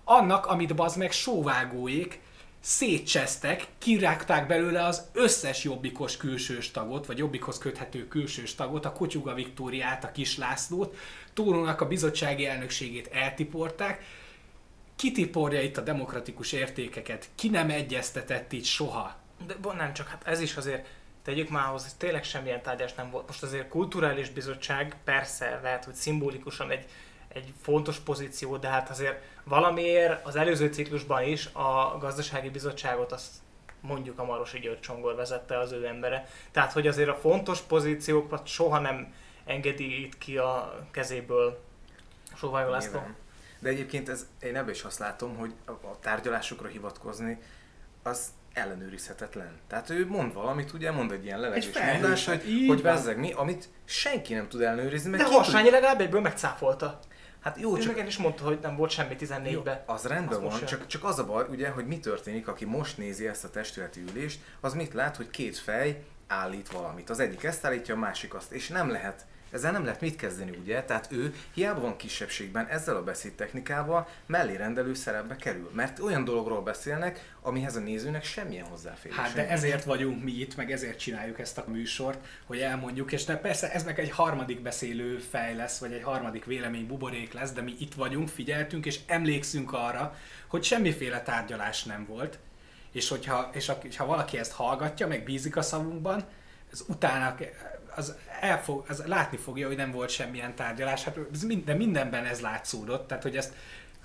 Annak, 0.04 0.46
amit 0.46 0.74
bazd 0.74 0.98
meg 0.98 1.12
sóvágóék 1.12 2.20
szétcsesztek, 2.62 3.66
kirágták 3.78 4.46
belőle 4.46 4.84
az 4.84 5.02
összes 5.12 5.64
jobbikos 5.64 6.16
külsős 6.16 6.70
tagot, 6.70 7.06
vagy 7.06 7.18
jobbikhoz 7.18 7.58
köthető 7.58 8.08
külsős 8.08 8.54
tagot, 8.54 8.84
a 8.84 8.92
Kotyuga 8.92 9.34
Viktóriát, 9.34 10.04
a 10.04 10.12
Kis 10.12 10.38
Lászlót, 10.38 10.96
Tónónak 11.32 11.80
a 11.80 11.86
bizottsági 11.86 12.46
elnökségét 12.46 13.06
eltiporták, 13.06 14.04
kitiporja 14.96 15.62
itt 15.62 15.76
a 15.76 15.80
demokratikus 15.80 16.52
értékeket, 16.52 17.28
ki 17.34 17.48
nem 17.48 17.70
egyeztetett 17.70 18.52
itt 18.52 18.64
soha. 18.64 19.16
De 19.46 19.54
bo- 19.60 19.76
nem 19.76 19.92
csak, 19.92 20.08
hát 20.08 20.26
ez 20.26 20.40
is 20.40 20.56
azért, 20.56 20.86
tegyük 21.24 21.48
már 21.48 21.68
ahhoz, 21.68 21.82
hogy 21.82 21.94
tényleg 21.96 22.24
semmilyen 22.24 22.62
tárgyás 22.62 22.94
nem 22.94 23.10
volt. 23.10 23.26
Most 23.26 23.42
azért 23.42 23.68
kulturális 23.68 24.30
bizottság, 24.30 24.96
persze 25.04 25.60
lehet, 25.62 25.84
hogy 25.84 25.94
szimbolikusan 25.94 26.70
egy, 26.70 26.84
egy 27.28 27.52
fontos 27.62 27.98
pozíció, 27.98 28.56
de 28.56 28.68
hát 28.68 28.90
azért 28.90 29.22
valamiért 29.44 30.26
az 30.26 30.36
előző 30.36 30.66
ciklusban 30.66 31.22
is 31.22 31.46
a 31.46 31.96
gazdasági 31.98 32.50
bizottságot 32.50 33.12
azt 33.12 33.30
mondjuk 33.80 34.18
a 34.18 34.24
Marosi 34.24 34.58
György 34.58 34.80
Csongor 34.80 35.14
vezette 35.14 35.58
az 35.58 35.72
ő 35.72 35.86
embere. 35.86 36.28
Tehát, 36.50 36.72
hogy 36.72 36.86
azért 36.86 37.08
a 37.08 37.14
fontos 37.14 37.60
pozíciókat 37.60 38.46
soha 38.46 38.78
nem 38.78 39.14
engedi 39.44 40.02
itt 40.04 40.18
ki 40.18 40.36
a 40.36 40.78
kezéből 40.90 41.62
Sóvajó 42.34 42.68
László. 42.70 43.00
De 43.58 43.68
egyébként 43.68 44.08
ez, 44.08 44.26
én 44.42 44.56
ebben 44.56 44.70
is 44.74 44.82
azt 44.82 44.98
látom, 44.98 45.36
hogy 45.36 45.52
a, 45.66 45.98
tárgyalásokra 46.00 46.68
hivatkozni, 46.68 47.38
az 48.02 48.26
ellenőrizhetetlen. 48.52 49.58
Tehát 49.68 49.90
ő 49.90 50.06
mond 50.06 50.34
valamit, 50.34 50.72
ugye 50.72 50.90
mond 50.90 51.12
egy 51.12 51.24
ilyen 51.24 51.40
levegős 51.40 51.78
mondás, 51.92 52.26
hát 52.26 52.42
hogy, 52.42 52.50
így 52.50 52.68
hogy 52.68 52.82
van. 52.82 52.94
vezzeg 52.94 53.18
mi, 53.18 53.32
amit 53.32 53.68
senki 53.84 54.34
nem 54.34 54.48
tud 54.48 54.60
ellenőrizni, 54.60 55.10
mert 55.10 55.22
De 55.22 55.28
ki 55.28 55.34
tud- 55.34 55.44
Harsányi 55.44 55.70
legalább 55.70 56.00
egyből 56.00 56.20
megcáfolta. 56.20 56.98
Hát 57.42 57.60
jó, 57.60 57.76
Ő 57.76 57.80
csak 57.80 57.98
el 57.98 58.06
is 58.06 58.18
mondta, 58.18 58.44
hogy 58.44 58.58
nem 58.62 58.76
volt 58.76 58.90
semmi 58.90 59.16
14-ben. 59.18 59.82
az 59.86 60.04
rendben 60.06 60.44
Az 60.44 60.58
van, 60.58 60.64
csak, 60.64 60.86
csak 60.86 61.04
az 61.04 61.18
a 61.18 61.24
baj, 61.24 61.46
ugye, 61.50 61.68
hogy 61.68 61.86
mi 61.86 61.98
történik, 61.98 62.48
aki 62.48 62.64
most 62.64 62.98
nézi 62.98 63.28
ezt 63.28 63.44
a 63.44 63.50
testületi 63.50 64.00
ülést, 64.10 64.40
az 64.60 64.74
mit 64.74 64.92
lát, 64.92 65.16
hogy 65.16 65.30
két 65.30 65.58
fej 65.58 66.04
állít 66.26 66.70
valamit. 66.70 67.10
Az 67.10 67.20
egyik 67.20 67.42
ezt 67.42 67.64
állítja, 67.64 67.94
a 67.94 67.98
másik 67.98 68.34
azt, 68.34 68.52
és 68.52 68.68
nem 68.68 68.90
lehet 68.90 69.26
ezzel 69.52 69.72
nem 69.72 69.84
lehet 69.84 70.00
mit 70.00 70.16
kezdeni, 70.16 70.56
ugye? 70.60 70.82
Tehát 70.82 71.12
ő 71.12 71.34
hiába 71.54 71.80
van 71.80 71.96
kisebbségben, 71.96 72.66
ezzel 72.66 72.96
a 72.96 73.02
beszédtechnikával 73.02 74.08
mellé 74.26 74.56
rendelő 74.56 74.94
szerepbe 74.94 75.36
kerül. 75.36 75.70
Mert 75.74 75.98
olyan 75.98 76.24
dologról 76.24 76.62
beszélnek, 76.62 77.34
amihez 77.40 77.76
a 77.76 77.80
nézőnek 77.80 78.24
semmilyen 78.24 78.66
hozzáférés. 78.66 79.16
Hát 79.16 79.34
de 79.34 79.48
ezért 79.48 79.84
vagyunk 79.84 80.22
mi 80.22 80.32
itt, 80.32 80.56
meg 80.56 80.72
ezért 80.72 80.98
csináljuk 80.98 81.38
ezt 81.38 81.58
a 81.58 81.64
műsort, 81.66 82.26
hogy 82.46 82.58
elmondjuk, 82.58 83.12
és 83.12 83.24
de 83.24 83.36
persze 83.36 83.72
ez 83.72 83.84
meg 83.84 83.98
egy 83.98 84.10
harmadik 84.10 84.62
beszélő 84.62 85.18
fej 85.18 85.54
lesz, 85.54 85.78
vagy 85.78 85.92
egy 85.92 86.02
harmadik 86.02 86.44
vélemény 86.44 86.86
buborék 86.86 87.32
lesz, 87.32 87.52
de 87.52 87.60
mi 87.60 87.74
itt 87.78 87.94
vagyunk, 87.94 88.28
figyeltünk, 88.28 88.86
és 88.86 89.00
emlékszünk 89.06 89.72
arra, 89.72 90.16
hogy 90.46 90.62
semmiféle 90.62 91.22
tárgyalás 91.22 91.84
nem 91.84 92.06
volt, 92.08 92.38
és 92.92 93.08
hogyha, 93.08 93.50
és 93.52 93.68
a, 93.68 93.78
ha 93.96 94.06
valaki 94.06 94.38
ezt 94.38 94.52
hallgatja, 94.52 95.06
meg 95.06 95.24
bízik 95.24 95.56
a 95.56 95.62
szavunkban, 95.62 96.24
az 96.72 96.84
utána 96.88 97.34
az, 97.94 98.14
elfog, 98.40 98.84
az 98.88 99.02
látni 99.06 99.36
fogja, 99.36 99.66
hogy 99.66 99.76
nem 99.76 99.90
volt 99.90 100.10
semmilyen 100.10 100.54
tárgyalás, 100.54 101.04
hát 101.04 101.18
ez 101.32 101.42
mind, 101.42 101.64
de 101.64 101.74
mindenben 101.74 102.24
ez 102.24 102.40
látszódott, 102.40 103.06
tehát 103.06 103.22
hogy 103.22 103.36
ezt 103.36 103.54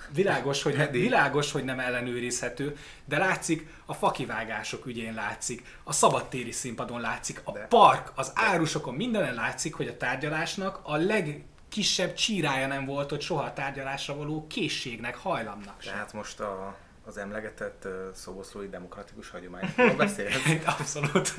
világos, 0.09 0.63
hogy, 0.63 0.75
Pedig- 0.75 1.01
világos, 1.01 1.51
hogy 1.51 1.63
nem 1.63 1.79
ellenőrizhető, 1.79 2.77
de 3.05 3.17
látszik, 3.17 3.67
a 3.85 3.93
fakivágások 3.93 4.85
ügyén 4.85 5.13
látszik, 5.13 5.79
a 5.83 5.91
szabadtéri 5.91 6.51
színpadon 6.51 7.01
látszik, 7.01 7.41
a 7.43 7.51
park, 7.51 8.11
az 8.15 8.31
árusokon, 8.35 8.93
mindenen 8.93 9.33
látszik, 9.33 9.73
hogy 9.73 9.87
a 9.87 9.97
tárgyalásnak 9.97 10.79
a 10.83 10.95
legkisebb 10.95 12.13
csírája 12.13 12.67
nem 12.67 12.85
volt, 12.85 13.09
hogy 13.09 13.21
soha 13.21 13.43
a 13.43 13.53
tárgyalásra 13.53 14.15
való 14.15 14.47
készségnek, 14.47 15.15
hajlamnak 15.15 15.81
sem. 15.81 15.93
Tehát 15.93 16.13
most 16.13 16.39
a, 16.39 16.75
az 17.07 17.17
emlegetett 17.17 17.85
uh, 17.85 17.91
szoboszlói 18.13 18.67
demokratikus 18.67 19.29
hagyományokról 19.29 19.95
beszélhetsz. 20.05 20.67
Abszolút. 20.79 21.35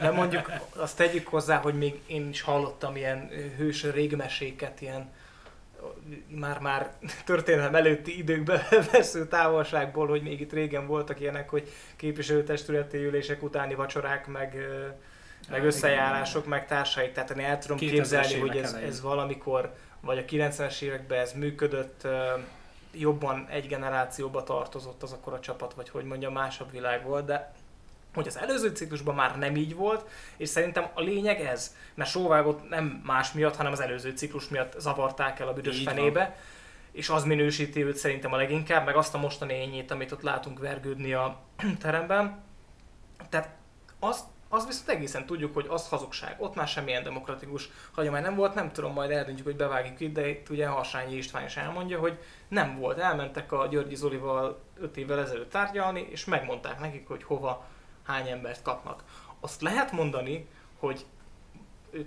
De 0.00 0.10
mondjuk 0.14 0.50
azt 0.76 0.96
tegyük 0.96 1.26
hozzá, 1.26 1.56
hogy 1.56 1.74
még 1.74 2.00
én 2.06 2.28
is 2.28 2.40
hallottam 2.40 2.96
ilyen 2.96 3.30
hős 3.56 3.82
régmeséket, 3.82 4.80
ilyen 4.80 5.10
már-már 6.28 6.92
történelem 7.24 7.74
előtti 7.74 8.18
időkben 8.18 8.62
vesző 8.92 9.26
távolságból, 9.26 10.06
hogy 10.06 10.22
még 10.22 10.40
itt 10.40 10.52
régen 10.52 10.86
voltak 10.86 11.20
ilyenek, 11.20 11.48
hogy 11.48 11.72
képviselőtestületi 11.96 12.96
ülések 12.96 13.42
utáni 13.42 13.74
vacsorák, 13.74 14.26
meg, 14.26 14.54
meg 14.54 15.58
igen, 15.58 15.64
összejárások, 15.64 16.46
meg 16.46 16.66
társai. 16.66 17.10
Tehát 17.10 17.30
én 17.30 17.44
el 17.44 17.58
tudom 17.58 17.78
2000-es 17.80 17.90
képzelni, 17.90 18.38
hogy 18.38 18.56
ez, 18.56 18.72
ez 18.72 19.00
valamikor, 19.00 19.74
vagy 20.00 20.18
a 20.18 20.24
90-es 20.24 20.80
években 20.82 21.20
ez 21.20 21.32
működött, 21.32 22.06
jobban 22.92 23.46
egy 23.50 23.66
generációba 23.66 24.42
tartozott 24.42 25.02
az 25.02 25.12
akkor 25.12 25.32
a 25.32 25.40
csapat, 25.40 25.74
vagy 25.74 25.88
hogy 25.88 26.04
mondja, 26.04 26.30
másabb 26.30 26.70
világ 26.70 27.04
volt, 27.04 27.24
de 27.24 27.52
hogy 28.14 28.26
az 28.26 28.38
előző 28.38 28.68
ciklusban 28.68 29.14
már 29.14 29.38
nem 29.38 29.56
így 29.56 29.74
volt, 29.74 30.08
és 30.36 30.48
szerintem 30.48 30.88
a 30.94 31.00
lényeg 31.00 31.40
ez, 31.40 31.74
mert 31.94 32.10
Sóvágot 32.10 32.68
nem 32.68 33.02
más 33.04 33.32
miatt, 33.32 33.56
hanem 33.56 33.72
az 33.72 33.80
előző 33.80 34.10
ciklus 34.10 34.48
miatt 34.48 34.74
zavarták 34.78 35.40
el 35.40 35.48
a 35.48 35.52
büdös 35.52 35.78
Így 35.78 35.84
van. 35.84 35.94
fenébe, 35.94 36.36
és 36.92 37.08
az 37.08 37.24
minősíti 37.24 37.84
őt 37.84 37.96
szerintem 37.96 38.32
a 38.32 38.36
leginkább, 38.36 38.84
meg 38.84 38.96
azt 38.96 39.14
a 39.14 39.18
mostani 39.18 39.54
ényét, 39.54 39.90
amit 39.90 40.12
ott 40.12 40.22
látunk 40.22 40.58
vergődni 40.58 41.12
a 41.12 41.40
teremben. 41.82 42.42
Tehát 43.28 43.48
azt, 43.98 44.24
az 44.48 44.66
viszont 44.66 44.88
egészen 44.88 45.26
tudjuk, 45.26 45.54
hogy 45.54 45.66
az 45.68 45.88
hazugság. 45.88 46.36
Ott 46.38 46.54
már 46.54 46.68
semmilyen 46.68 47.02
demokratikus 47.02 47.70
hagyomány 47.92 48.22
nem 48.22 48.34
volt, 48.34 48.54
nem 48.54 48.72
tudom, 48.72 48.92
majd 48.92 49.10
eldöntjük, 49.10 49.46
hogy 49.46 49.56
bevágjuk 49.56 50.00
itt, 50.00 50.14
de 50.14 50.28
itt 50.28 50.48
ugye 50.48 50.66
Harsányi 50.66 51.16
István 51.16 51.44
is 51.44 51.56
elmondja, 51.56 51.98
hogy 51.98 52.18
nem 52.48 52.78
volt. 52.78 52.98
Elmentek 52.98 53.52
a 53.52 53.66
Györgyi 53.66 53.94
Zolival 53.94 54.60
5 54.80 54.96
évvel 54.96 55.20
ezelőtt 55.20 55.50
tárgyalni, 55.50 56.06
és 56.10 56.24
megmondták 56.24 56.80
nekik, 56.80 57.08
hogy 57.08 57.22
hova, 57.22 57.66
hány 58.02 58.28
embert 58.28 58.62
kapnak. 58.62 59.04
Azt 59.40 59.60
lehet 59.60 59.92
mondani, 59.92 60.48
hogy 60.78 61.04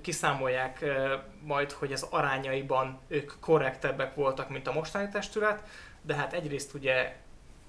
kiszámolják 0.02 0.82
eh, 0.82 1.20
majd, 1.42 1.72
hogy 1.72 1.92
ez 1.92 2.08
arányaiban 2.10 3.00
ők 3.08 3.32
korrektebbek 3.40 4.16
voltak, 4.16 4.50
mint 4.50 4.68
a 4.68 4.74
mostani 4.74 5.10
testület, 5.10 5.64
de 6.02 6.16
hát 6.16 6.34
egyrészt 6.34 6.74
ugye 6.74 7.16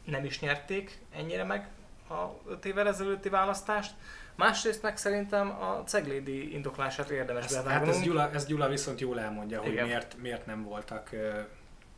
nem 0.04 0.24
is 0.24 0.40
nyerték 0.40 0.98
ennyire 1.16 1.44
meg 1.44 1.68
a 2.08 2.50
5 2.50 2.64
évvel 2.64 2.88
ezelőtti 2.88 3.28
választást, 3.28 3.94
másrészt 4.36 4.82
meg 4.82 4.96
szerintem 4.96 5.50
a 5.62 5.82
Ceglédi 5.86 6.52
indoklását 6.54 7.08
érdemes 7.08 7.44
Ez, 7.44 7.54
hát 7.54 7.64
bevágnunk. 7.64 7.94
ez 7.94 8.00
Gyula, 8.02 8.30
ez 8.32 8.46
Gyula 8.46 8.68
viszont 8.68 9.00
jól 9.00 9.20
elmondja, 9.20 9.60
hogy 9.60 9.72
Igen. 9.72 9.86
miért, 9.86 10.16
miért 10.16 10.46
nem 10.46 10.62
voltak 10.64 11.10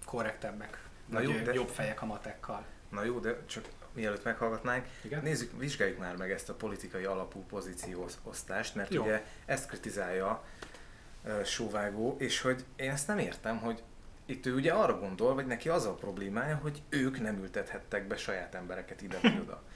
korrektebbek, 0.05 0.83
Na 1.07 1.20
jó, 1.20 1.33
de- 1.33 1.53
jobb 1.53 1.68
fejek 1.68 2.03
a 2.03 2.07
matekkal. 2.07 2.64
Na 2.90 3.05
jó, 3.05 3.18
de 3.18 3.37
csak 3.47 3.64
mielőtt 3.92 4.25
meghallgatnánk, 4.25 4.87
Igen? 5.03 5.23
nézzük, 5.23 5.59
vizsgáljuk 5.59 5.99
már 5.99 6.16
meg 6.16 6.31
ezt 6.31 6.49
a 6.49 6.55
politikai 6.55 7.05
alapú 7.05 7.44
pozícióosztást, 7.49 8.75
mert 8.75 8.92
Jó. 8.94 9.03
ugye 9.03 9.25
ezt 9.47 9.68
kritizálja 9.68 10.44
uh, 11.25 11.44
Sóvágó, 11.44 12.16
és 12.18 12.40
hogy 12.40 12.64
én 12.77 12.90
ezt 12.90 13.07
nem 13.07 13.18
értem, 13.18 13.59
hogy 13.59 13.83
itt 14.27 14.47
ő 14.47 14.55
ugye 14.55 14.73
arra 14.73 14.99
gondol, 14.99 15.35
vagy 15.35 15.47
neki 15.47 15.68
az 15.68 15.85
a 15.87 15.94
problémája, 15.94 16.57
hogy 16.62 16.83
ők 16.88 17.20
nem 17.20 17.38
ültethettek 17.38 18.07
be 18.07 18.16
saját 18.16 18.55
embereket 18.55 19.03
ide 19.03 19.18
vagy 19.23 19.38
oda. 19.40 19.62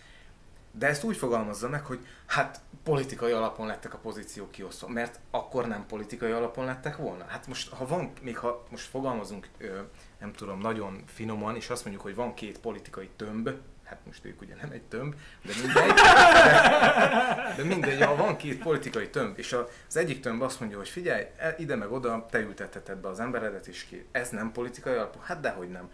De 0.73 0.87
ezt 0.87 1.05
úgy 1.05 1.17
fogalmazza 1.17 1.69
meg, 1.69 1.85
hogy 1.85 2.07
hát 2.27 2.61
politikai 2.83 3.33
alapon 3.33 3.67
lettek 3.67 3.95
a 3.95 3.99
pozíciók 3.99 4.51
kiosztva, 4.51 4.89
mert 4.89 5.19
akkor 5.31 5.67
nem 5.67 5.87
politikai 5.87 6.31
alapon 6.31 6.65
lettek 6.65 6.97
volna. 6.97 7.25
Hát 7.29 7.47
most, 7.47 7.73
ha 7.73 7.87
van, 7.87 8.13
még 8.23 8.39
ha 8.39 8.67
most 8.71 8.89
fogalmazunk, 8.89 9.49
ö, 9.59 9.81
nem 10.21 10.33
tudom, 10.33 10.61
nagyon 10.61 11.03
finoman, 11.07 11.57
és 11.57 11.71
azt 11.71 11.85
mondjuk, 11.85 12.05
hogy 12.05 12.15
van 12.15 12.35
két 12.35 12.59
politikai 12.61 13.11
tömb, 13.17 13.51
hát 13.85 13.99
most 14.07 14.25
ők 14.25 14.41
ugye 14.41 14.55
nem 14.55 14.71
egy 14.71 14.83
tömb, 14.83 15.15
de 15.43 15.53
mindegy, 15.63 15.93
de, 15.93 17.55
de 17.57 17.65
mindegy, 17.65 18.03
ha 18.03 18.17
van 18.17 18.37
két 18.37 18.63
politikai 18.63 19.11
tömb, 19.11 19.39
és 19.39 19.53
az 19.89 19.97
egyik 19.97 20.21
tömb 20.21 20.43
azt 20.43 20.61
mondja, 20.61 20.79
hogy 20.79 20.89
figyelj, 20.89 21.27
e- 21.37 21.55
ide 21.59 21.77
meg 21.77 21.93
oda, 21.93 22.27
te 22.31 22.39
ültetheted 22.39 22.99
be 22.99 23.09
az 23.09 23.21
emberedet, 23.21 23.67
és 23.67 23.85
ki. 23.85 24.07
Ez 24.13 24.29
nem 24.29 24.53
politikai 24.53 24.95
alapú? 24.95 25.19
Hát 25.23 25.41
dehogy 25.41 25.69
nem 25.69 25.91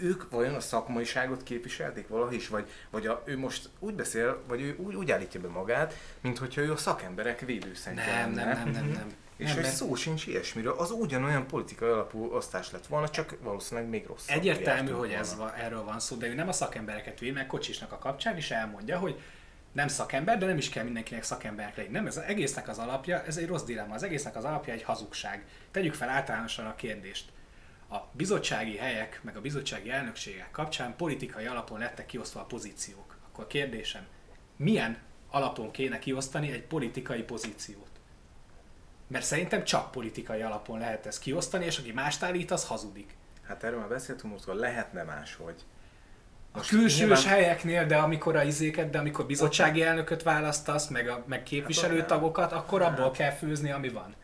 ők 0.00 0.30
vajon 0.30 0.54
a 0.54 0.60
szakmaiságot 0.60 1.42
képviselték 1.42 2.08
valahogy 2.08 2.34
is, 2.34 2.48
vagy, 2.48 2.70
vagy 2.90 3.06
a, 3.06 3.22
ő 3.24 3.38
most 3.38 3.68
úgy 3.78 3.94
beszél, 3.94 4.42
vagy 4.48 4.60
ő 4.60 4.76
úgy, 4.78 4.94
úgy 4.94 5.10
állítja 5.10 5.40
be 5.40 5.48
magát, 5.48 5.94
mint 6.20 6.38
hogyha 6.38 6.60
ő 6.60 6.72
a 6.72 6.76
szakemberek 6.76 7.40
védőszentje 7.40 8.04
Nem, 8.04 8.34
lenne. 8.34 8.54
nem, 8.54 8.70
nem, 8.70 8.72
nem, 8.72 8.92
nem. 8.92 9.14
És 9.36 9.46
nem, 9.46 9.54
hogy 9.54 9.62
mert 9.62 9.74
szó 9.74 9.94
sincs 9.94 10.26
ilyesmiről, 10.26 10.72
az 10.72 10.90
ugyanolyan 10.90 11.46
politikai 11.46 11.88
alapú 11.88 12.32
osztás 12.32 12.70
lett 12.70 12.86
volna, 12.86 13.08
csak 13.08 13.36
valószínűleg 13.42 13.90
még 13.90 14.06
rosszabb. 14.06 14.36
Egyértelmű, 14.36 14.90
hogy 14.90 14.98
volna. 14.98 15.14
ez 15.14 15.36
va, 15.36 15.54
erről 15.56 15.84
van 15.84 16.00
szó, 16.00 16.16
de 16.16 16.26
ő 16.26 16.34
nem 16.34 16.48
a 16.48 16.52
szakembereket 16.52 17.18
véd, 17.18 17.34
meg 17.34 17.46
Kocsisnak 17.46 17.92
a 17.92 17.98
kapcsán 17.98 18.36
is 18.36 18.50
elmondja, 18.50 18.98
hogy 18.98 19.20
nem 19.72 19.88
szakember, 19.88 20.38
de 20.38 20.46
nem 20.46 20.56
is 20.56 20.68
kell 20.68 20.84
mindenkinek 20.84 21.22
szakemberek 21.22 21.76
lenni. 21.76 21.88
Nem, 21.88 22.06
ez 22.06 22.16
az 22.16 22.22
egésznek 22.22 22.68
az 22.68 22.78
alapja, 22.78 23.22
ez 23.22 23.36
egy 23.36 23.46
rossz 23.46 23.62
dilemma. 23.62 23.94
Az 23.94 24.02
egésznek 24.02 24.36
az 24.36 24.44
alapja 24.44 24.72
egy 24.72 24.82
hazugság. 24.82 25.44
Tegyük 25.70 25.94
fel 25.94 26.08
általánosan 26.08 26.66
a 26.66 26.74
kérdést. 26.74 27.32
A 27.90 27.96
bizottsági 28.12 28.76
helyek, 28.76 29.20
meg 29.22 29.36
a 29.36 29.40
bizottsági 29.40 29.90
elnökségek 29.90 30.50
kapcsán 30.50 30.96
politikai 30.96 31.46
alapon 31.46 31.78
lettek 31.78 32.06
kiosztva 32.06 32.40
a 32.40 32.44
pozíciók. 32.44 33.16
Akkor 33.28 33.44
a 33.44 33.46
kérdésem, 33.46 34.06
milyen 34.56 34.98
alapon 35.30 35.70
kéne 35.70 35.98
kiosztani 35.98 36.52
egy 36.52 36.62
politikai 36.62 37.22
pozíciót? 37.22 37.90
Mert 39.06 39.24
szerintem 39.24 39.64
csak 39.64 39.90
politikai 39.90 40.42
alapon 40.42 40.78
lehet 40.78 41.06
ezt 41.06 41.20
kiosztani, 41.20 41.64
és 41.64 41.78
aki 41.78 41.92
mást 41.92 42.22
állít, 42.22 42.50
az 42.50 42.66
hazudik. 42.66 43.16
Hát 43.46 43.64
erről 43.64 43.78
már 43.78 43.88
beszéltünk 43.88 44.32
múltkor, 44.32 44.54
lehetne 44.54 45.02
máshogy. 45.02 45.64
A 46.52 46.56
Most 46.56 46.68
külsős 46.68 46.98
nyilván- 46.98 47.22
helyeknél, 47.22 47.86
de 47.86 47.96
amikor 47.96 48.36
a 48.36 48.42
izéket, 48.42 48.90
de 48.90 48.98
amikor 48.98 49.26
bizottsági 49.26 49.82
elnököt 49.82 50.22
választasz, 50.22 50.88
meg, 50.88 51.08
a, 51.08 51.24
meg 51.26 51.42
képviselőtagokat, 51.42 52.52
akkor 52.52 52.82
abból 52.82 53.10
kell 53.10 53.30
főzni, 53.30 53.70
ami 53.70 53.88
van. 53.88 54.14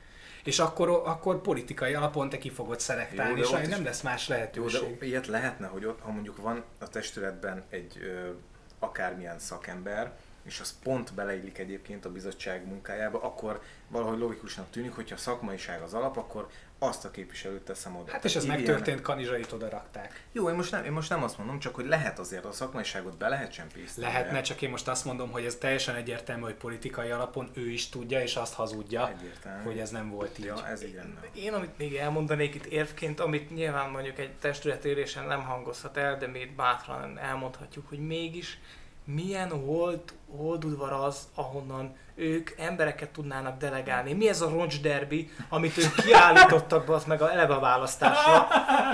És 0.45 0.59
akkor, 0.59 0.89
akkor 0.89 1.41
politikai 1.41 1.95
alapon 1.95 2.29
te 2.29 2.39
ki 2.39 2.51
fogod 2.51 2.73
Jó, 2.75 2.79
szelektálni, 2.79 3.35
de 3.35 3.41
és 3.41 3.61
is- 3.63 3.69
nem 3.69 3.85
lesz 3.85 4.01
más 4.03 4.29
Jó, 4.29 4.35
lehetőség. 4.35 4.99
de 4.99 5.07
ilyet 5.07 5.27
lehetne, 5.27 5.67
hogy 5.67 5.85
ott, 5.85 6.01
ha 6.01 6.11
mondjuk 6.11 6.37
van 6.37 6.65
a 6.79 6.89
testületben 6.89 7.65
egy 7.71 7.99
ö, 8.03 8.31
akármilyen 8.79 9.39
szakember, 9.39 10.13
és 10.43 10.61
az 10.61 10.79
pont 10.83 11.15
beleillik 11.15 11.59
egyébként 11.59 12.05
a 12.05 12.13
bizottság 12.13 12.67
munkájába, 12.67 13.23
akkor 13.23 13.61
valahogy 13.89 14.19
logikusnak 14.19 14.71
tűnik, 14.71 14.93
hogyha 14.95 15.15
a 15.15 15.19
szakmaiság 15.19 15.83
az 15.83 15.95
alap, 15.95 16.17
akkor 16.17 16.49
azt 16.83 17.05
a 17.05 17.11
képviselőt 17.11 17.63
teszem 17.63 17.97
oda. 17.97 18.13
Hát 18.13 18.25
és 18.25 18.37
ez 18.37 18.45
megtörtént, 18.45 19.01
Kanizsait 19.01 19.53
oda 19.53 19.69
rakták. 19.69 20.25
Jó, 20.33 20.49
én 20.49 20.55
most, 20.55 20.71
nem, 20.71 20.85
én 20.85 20.93
most 20.93 21.09
nem 21.09 21.23
azt 21.23 21.39
mondom, 21.39 21.59
csak 21.59 21.75
hogy 21.75 21.87
lehet 21.87 22.19
azért 22.19 22.45
a 22.45 22.53
szakmaiságot 22.53 23.17
be 23.17 23.29
lehet 23.29 23.53
csempészni. 23.53 24.03
Lehetne, 24.03 24.41
csak 24.41 24.63
én 24.63 24.71
most 24.71 24.89
azt 24.89 25.05
mondom, 25.05 25.31
hogy 25.31 25.45
ez 25.45 25.55
teljesen 25.55 25.95
egyértelmű, 25.95 26.43
hogy 26.43 26.55
politikai 26.55 27.11
alapon 27.11 27.51
ő 27.55 27.71
is 27.71 27.89
tudja, 27.89 28.23
és 28.23 28.37
azt 28.37 28.55
hazudja, 28.55 29.09
Egyértelmű. 29.09 29.65
hogy 29.65 29.79
ez 29.79 29.91
nem 29.91 30.11
volt 30.11 30.39
így. 30.39 30.45
Ja, 30.45 30.67
ez 30.67 30.85
így 30.85 30.95
lenne. 30.95 31.21
Én, 31.35 31.53
amit 31.53 31.79
még 31.79 31.95
elmondanék 31.95 32.55
itt 32.55 32.65
érvként, 32.65 33.21
amit 33.21 33.55
nyilván 33.55 33.91
mondjuk 33.91 34.19
egy 34.19 34.33
testületérésen 34.33 35.27
nem 35.27 35.45
hangozhat 35.45 35.97
el, 35.97 36.17
de 36.19 36.27
mi 36.27 36.39
itt 36.39 36.55
bátran 36.55 37.19
elmondhatjuk, 37.19 37.89
hogy 37.89 38.07
mégis 38.07 38.59
milyen 39.05 39.51
hold, 39.51 40.01
holdudvar 40.37 40.93
az, 40.93 41.29
ahonnan 41.35 41.97
ők 42.23 42.51
embereket 42.59 43.09
tudnának 43.09 43.59
delegálni. 43.59 44.13
Mi 44.13 44.29
ez 44.29 44.41
a 44.41 44.49
roncsderbi, 44.49 45.31
amit 45.49 45.79
ők 45.79 45.95
kiállítottak 45.95 46.87
be, 46.87 46.95
az 46.95 47.05
meg 47.05 47.23
a, 47.23 47.33
eleve 47.33 47.55
a 47.55 47.61
választásra, 47.61 48.49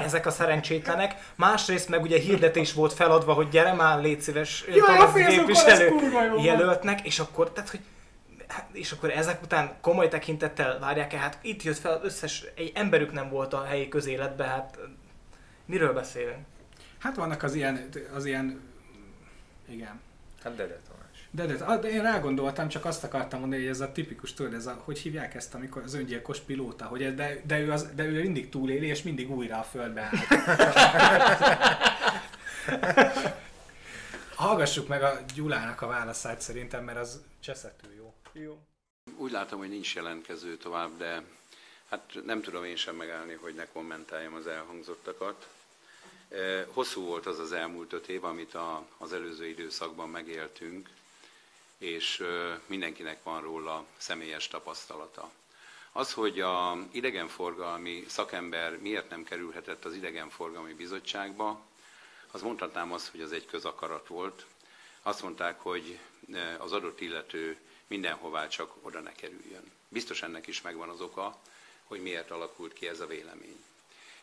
ezek 0.05 0.27
a 0.27 0.31
szerencsétlenek. 0.31 1.15
Másrészt 1.35 1.89
meg 1.89 2.03
ugye 2.03 2.19
hirdetés 2.19 2.73
volt 2.73 2.93
feladva, 2.93 3.33
hogy 3.33 3.49
gyere 3.49 3.73
már, 3.73 4.01
légy 4.01 4.21
szíves, 4.21 4.65
Jaj, 4.69 5.27
képviselő 5.27 5.95
jelöltnek, 6.43 7.07
és 7.07 7.19
akkor, 7.19 7.53
tehát, 7.53 7.71
hogy 7.71 7.81
hát, 8.49 8.69
és 8.73 8.93
akkor 8.93 9.11
ezek 9.11 9.43
után 9.43 9.77
komoly 9.81 10.09
tekintettel 10.09 10.79
várják 10.79 11.13
el, 11.13 11.21
hát 11.21 11.39
itt 11.43 11.63
jött 11.63 11.79
fel 11.79 11.93
az 11.93 12.01
összes, 12.03 12.45
egy 12.55 12.73
emberük 12.75 13.13
nem 13.13 13.31
volt 13.31 13.53
a 13.53 13.65
helyi 13.65 13.89
közéletben, 13.89 14.49
hát 14.49 14.79
miről 15.65 15.93
beszélünk? 15.93 16.39
Hát 16.99 17.17
vannak 17.17 17.43
az 17.43 17.55
ilyen, 17.55 17.89
az 18.15 18.25
ilyen, 18.25 18.61
igen. 19.69 20.01
Hát 20.43 20.55
Dede 20.55 20.81
Tamás. 20.87 20.88
De, 21.39 21.47
de, 21.47 21.77
de 21.77 21.89
én 21.89 22.03
rágondoltam, 22.03 22.69
csak 22.69 22.85
azt 22.85 23.05
akartam 23.05 23.41
mondani, 23.41 23.63
hogy 23.63 23.71
ez 23.71 23.81
a 23.81 23.93
tipikus, 23.93 24.35
tudod, 24.35 24.55
ez 24.55 24.67
a, 24.67 24.83
hogy 24.85 24.99
hívják 24.99 25.35
ezt, 25.35 25.55
amikor 25.55 25.83
az 25.83 25.95
öngyilkos 25.95 26.41
pilóta, 26.41 26.85
hogy 26.85 27.03
ez, 27.03 27.15
de, 27.15 27.43
de, 27.47 27.61
ő 27.61 27.73
az, 27.73 27.89
de 27.95 28.05
ő 28.05 28.23
mindig 28.23 28.49
túléli, 28.49 28.87
és 28.87 29.03
mindig 29.03 29.31
újra 29.31 29.59
a 29.59 29.63
földbe 29.63 30.01
áll. 30.01 30.11
Hallgassuk 34.35 34.89
meg 34.89 35.03
a 35.03 35.21
Gyulának 35.35 35.83
a 35.83 35.87
válaszát 35.87 36.41
szerintem, 36.41 36.85
mert 36.85 36.99
az 36.99 37.23
cseszetül 37.41 37.95
jó. 37.95 38.15
Jó. 38.33 38.59
Úgy 39.17 39.31
látom, 39.31 39.59
hogy 39.59 39.69
nincs 39.69 39.95
jelentkező 39.95 40.57
tovább, 40.57 40.99
de 40.99 41.23
hát 41.91 42.19
nem 42.25 42.43
tudom 42.43 42.65
én 42.65 42.77
sem 42.77 42.97
megállni, 42.97 43.39
hogy 43.41 43.55
ne 43.55 43.67
kommentáljam 43.67 44.35
az 44.35 44.47
elhangzottakat. 44.47 45.49
Eh, 46.29 46.65
Hosszú 46.73 47.05
volt 47.05 47.27
az 47.27 47.39
az 47.39 47.53
elmúlt 47.53 47.93
öt 47.93 48.09
év, 48.09 48.25
amit 48.25 48.55
a, 48.55 48.87
az 48.99 49.13
előző 49.13 49.47
időszakban 49.47 50.09
megéltünk, 50.09 50.89
és 51.79 52.25
mindenkinek 52.67 53.23
van 53.23 53.41
róla 53.41 53.85
személyes 53.97 54.49
tapasztalata. 54.49 55.31
Az, 55.93 56.13
hogy 56.13 56.41
a 56.41 56.77
idegenforgalmi 56.91 58.05
szakember 58.09 58.79
miért 58.79 59.11
nem 59.11 59.25
kerülhetett 59.25 59.85
az 59.85 59.95
idegenforgalmi 59.95 60.73
bizottságba, 60.75 61.61
az 62.31 62.43
mondhatnám 62.43 62.93
azt, 62.93 63.09
hogy 63.11 63.21
az 63.21 63.33
egy 63.33 63.47
közakarat 63.47 64.07
volt. 64.07 64.47
Azt 65.03 65.23
mondták, 65.23 65.61
hogy 65.61 65.99
az 66.59 66.73
adott 66.73 67.01
illető 67.01 67.59
mindenhová 67.87 68.49
csak 68.49 68.75
oda 68.81 69.01
ne 69.01 69.13
kerüljön. 69.13 69.73
Biztos 69.89 70.23
ennek 70.23 70.47
is 70.47 70.61
megvan 70.61 70.89
az 70.89 71.01
oka, 71.01 71.39
hogy 71.85 72.01
miért 72.03 72.31
alakult 72.31 72.73
ki 72.73 72.89
ez 72.89 73.01
a 73.01 73.07
vélemény. 73.07 73.65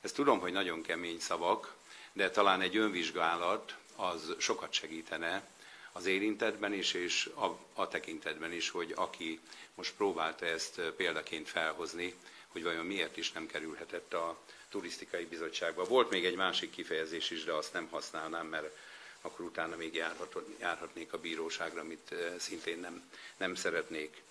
Ezt 0.01 0.15
tudom, 0.15 0.39
hogy 0.39 0.51
nagyon 0.51 0.81
kemény 0.81 1.19
szavak, 1.19 1.73
de 2.13 2.29
talán 2.29 2.61
egy 2.61 2.77
önvizsgálat 2.77 3.75
az 3.95 4.35
sokat 4.37 4.73
segítene 4.73 5.47
az 5.97 6.05
érintetben 6.05 6.73
is, 6.73 6.93
és 6.93 7.29
a, 7.35 7.57
a 7.73 7.87
tekintetben 7.87 8.51
is, 8.51 8.69
hogy 8.69 8.93
aki 8.95 9.39
most 9.75 9.93
próbálta 9.97 10.45
ezt 10.45 10.81
példaként 10.81 11.49
felhozni, 11.49 12.13
hogy 12.47 12.63
vajon 12.63 12.85
miért 12.85 13.17
is 13.17 13.31
nem 13.31 13.47
kerülhetett 13.47 14.13
a 14.13 14.37
turisztikai 14.69 15.25
bizottságba. 15.25 15.83
Volt 15.83 16.09
még 16.09 16.25
egy 16.25 16.35
másik 16.35 16.71
kifejezés 16.71 17.29
is, 17.29 17.43
de 17.43 17.51
azt 17.51 17.73
nem 17.73 17.87
használnám, 17.87 18.47
mert 18.47 18.77
akkor 19.21 19.45
utána 19.45 19.75
még 19.75 19.93
járhat, 19.93 20.35
járhatnék 20.59 21.13
a 21.13 21.19
bíróságra, 21.19 21.81
amit 21.81 22.15
szintén 22.37 22.79
nem, 22.79 23.11
nem 23.37 23.55
szeretnék. 23.55 24.21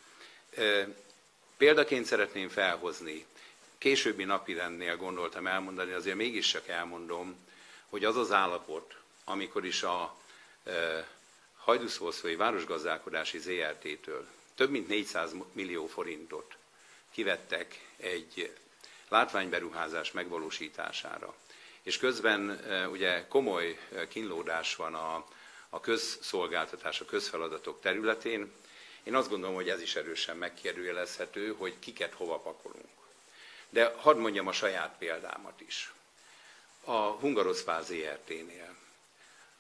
Példaként 1.56 2.04
szeretném 2.04 2.48
felhozni, 2.48 3.26
későbbi 3.78 4.24
napirendnél 4.24 4.96
gondoltam 4.96 5.46
elmondani, 5.46 5.92
azért 5.92 6.16
mégiscsak 6.16 6.68
elmondom, 6.68 7.36
hogy 7.88 8.04
az 8.04 8.16
az 8.16 8.32
állapot, 8.32 8.94
amikor 9.24 9.64
is 9.64 9.82
a 9.82 10.16
Hajdúszószói 11.64 12.36
Városgazdálkodási 12.36 13.38
ZRT-től 13.38 14.26
több 14.54 14.70
mint 14.70 14.88
400 14.88 15.32
millió 15.52 15.86
forintot 15.86 16.56
kivettek 17.10 17.88
egy 17.96 18.56
látványberuházás 19.08 20.12
megvalósítására. 20.12 21.34
És 21.82 21.98
közben 21.98 22.50
e, 22.50 22.88
ugye 22.88 23.26
komoly 23.28 23.78
e, 23.94 24.08
kínlódás 24.08 24.76
van 24.76 24.94
a, 24.94 25.26
a 25.68 25.80
közszolgáltatás, 25.80 27.00
a 27.00 27.04
közfeladatok 27.04 27.80
területén. 27.80 28.52
Én 29.02 29.14
azt 29.14 29.28
gondolom, 29.28 29.54
hogy 29.54 29.68
ez 29.68 29.80
is 29.80 29.96
erősen 29.96 30.36
megkérdőjelezhető, 30.36 31.54
hogy 31.58 31.78
kiket 31.78 32.14
hova 32.14 32.38
pakolunk. 32.38 32.88
De 33.68 33.94
hadd 33.96 34.16
mondjam 34.16 34.46
a 34.46 34.52
saját 34.52 34.98
példámat 34.98 35.60
is. 35.60 35.92
A 36.84 36.96
Hungaroszpár 36.96 37.82
ZRT-nél 37.82 38.76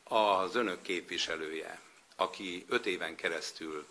az 0.04 0.54
önök 0.54 0.82
képviselője, 0.82 1.80
aki 2.16 2.64
öt 2.68 2.86
éven 2.86 3.14
keresztül 3.16 3.86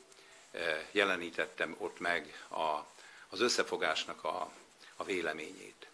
eh, 0.51 0.85
jelenítettem 0.91 1.75
ott 1.77 1.99
meg 1.99 2.45
a, 2.49 2.85
az 3.29 3.41
összefogásnak 3.41 4.23
a, 4.23 4.51
a 4.95 5.03
véleményét. 5.03 5.87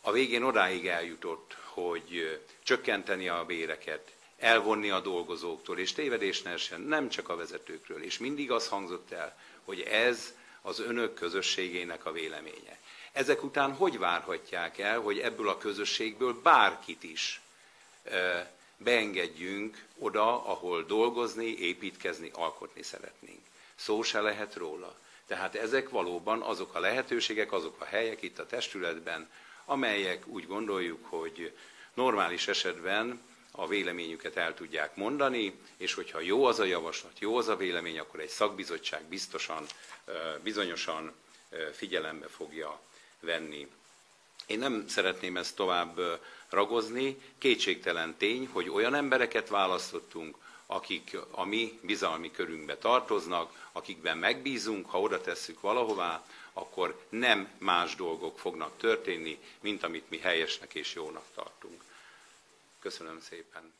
A 0.00 0.12
végén 0.12 0.42
odáig 0.42 0.86
eljutott, 0.86 1.56
hogy 1.64 2.16
eh, 2.16 2.38
csökkenteni 2.62 3.28
a 3.28 3.44
béreket, 3.44 4.12
elvonni 4.38 4.90
a 4.90 5.00
dolgozóktól, 5.00 5.78
és 5.78 5.92
tévedés 5.92 6.42
ne 6.42 6.50
essen, 6.50 6.80
nem 6.80 7.08
csak 7.08 7.28
a 7.28 7.36
vezetőkről. 7.36 8.02
És 8.02 8.18
mindig 8.18 8.50
az 8.50 8.68
hangzott 8.68 9.12
el, 9.12 9.38
hogy 9.64 9.80
ez 9.80 10.34
az 10.62 10.80
önök 10.80 11.14
közösségének 11.14 12.06
a 12.06 12.12
véleménye. 12.12 12.78
Ezek 13.12 13.42
után 13.42 13.72
hogy 13.72 13.98
várhatják 13.98 14.78
el, 14.78 15.00
hogy 15.00 15.18
ebből 15.18 15.48
a 15.48 15.58
közösségből 15.58 16.40
bárkit 16.42 17.02
is 17.02 17.40
e, 18.04 18.52
beengedjünk 18.76 19.84
oda, 19.98 20.44
ahol 20.46 20.82
dolgozni, 20.82 21.58
építkezni, 21.58 22.30
alkotni 22.32 22.82
szeretnénk. 22.82 23.40
Szó 23.74 24.02
se 24.02 24.20
lehet 24.20 24.54
róla. 24.54 24.98
Tehát 25.26 25.54
ezek 25.54 25.88
valóban 25.88 26.42
azok 26.42 26.74
a 26.74 26.80
lehetőségek, 26.80 27.52
azok 27.52 27.80
a 27.80 27.84
helyek 27.84 28.22
itt 28.22 28.38
a 28.38 28.46
testületben, 28.46 29.30
amelyek 29.64 30.26
úgy 30.26 30.46
gondoljuk, 30.46 31.06
hogy 31.06 31.56
normális 31.94 32.48
esetben 32.48 33.22
a 33.50 33.66
véleményüket 33.66 34.36
el 34.36 34.54
tudják 34.54 34.96
mondani, 34.96 35.58
és 35.76 35.94
hogyha 35.94 36.20
jó 36.20 36.44
az 36.44 36.58
a 36.58 36.64
javaslat, 36.64 37.18
jó 37.18 37.36
az 37.36 37.48
a 37.48 37.56
vélemény, 37.56 37.98
akkor 37.98 38.20
egy 38.20 38.28
szakbizottság 38.28 39.04
biztosan, 39.04 39.66
bizonyosan 40.42 41.12
figyelembe 41.72 42.28
fogja 42.28 42.80
venni. 43.20 43.68
Én 44.46 44.58
nem 44.58 44.88
szeretném 44.88 45.36
ezt 45.36 45.56
tovább 45.56 46.20
ragozni. 46.54 47.16
Kétségtelen 47.38 48.14
tény, 48.16 48.48
hogy 48.52 48.70
olyan 48.70 48.94
embereket 48.94 49.48
választottunk, 49.48 50.36
akik 50.66 51.16
a 51.30 51.44
mi 51.44 51.78
bizalmi 51.82 52.30
körünkbe 52.30 52.76
tartoznak, 52.76 53.68
akikben 53.72 54.18
megbízunk, 54.18 54.90
ha 54.90 55.00
oda 55.00 55.20
tesszük 55.20 55.60
valahová, 55.60 56.24
akkor 56.52 57.06
nem 57.08 57.48
más 57.58 57.94
dolgok 57.94 58.38
fognak 58.38 58.76
történni, 58.76 59.38
mint 59.60 59.82
amit 59.82 60.10
mi 60.10 60.18
helyesnek 60.18 60.74
és 60.74 60.94
jónak 60.94 61.24
tartunk. 61.34 61.82
Köszönöm 62.78 63.20
szépen. 63.20 63.72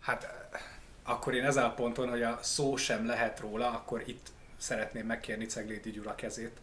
Hát 0.00 0.26
akkor 1.02 1.34
én 1.34 1.44
ezen 1.44 1.64
a 1.64 1.74
ponton, 1.74 2.08
hogy 2.08 2.22
a 2.22 2.38
szó 2.42 2.76
sem 2.76 3.06
lehet 3.06 3.40
róla, 3.40 3.70
akkor 3.70 4.02
itt 4.06 4.26
szeretném 4.56 5.06
megkérni 5.06 5.46
Ceglédi 5.46 5.90
Gyula 5.90 6.14
kezét. 6.14 6.56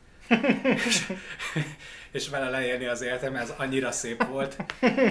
És, 0.85 1.11
és 2.11 2.29
vele 2.29 2.49
leélni 2.49 2.85
az 2.85 3.01
életem, 3.01 3.35
ez 3.35 3.53
annyira 3.57 3.91
szép 3.91 4.25
volt. 4.25 4.55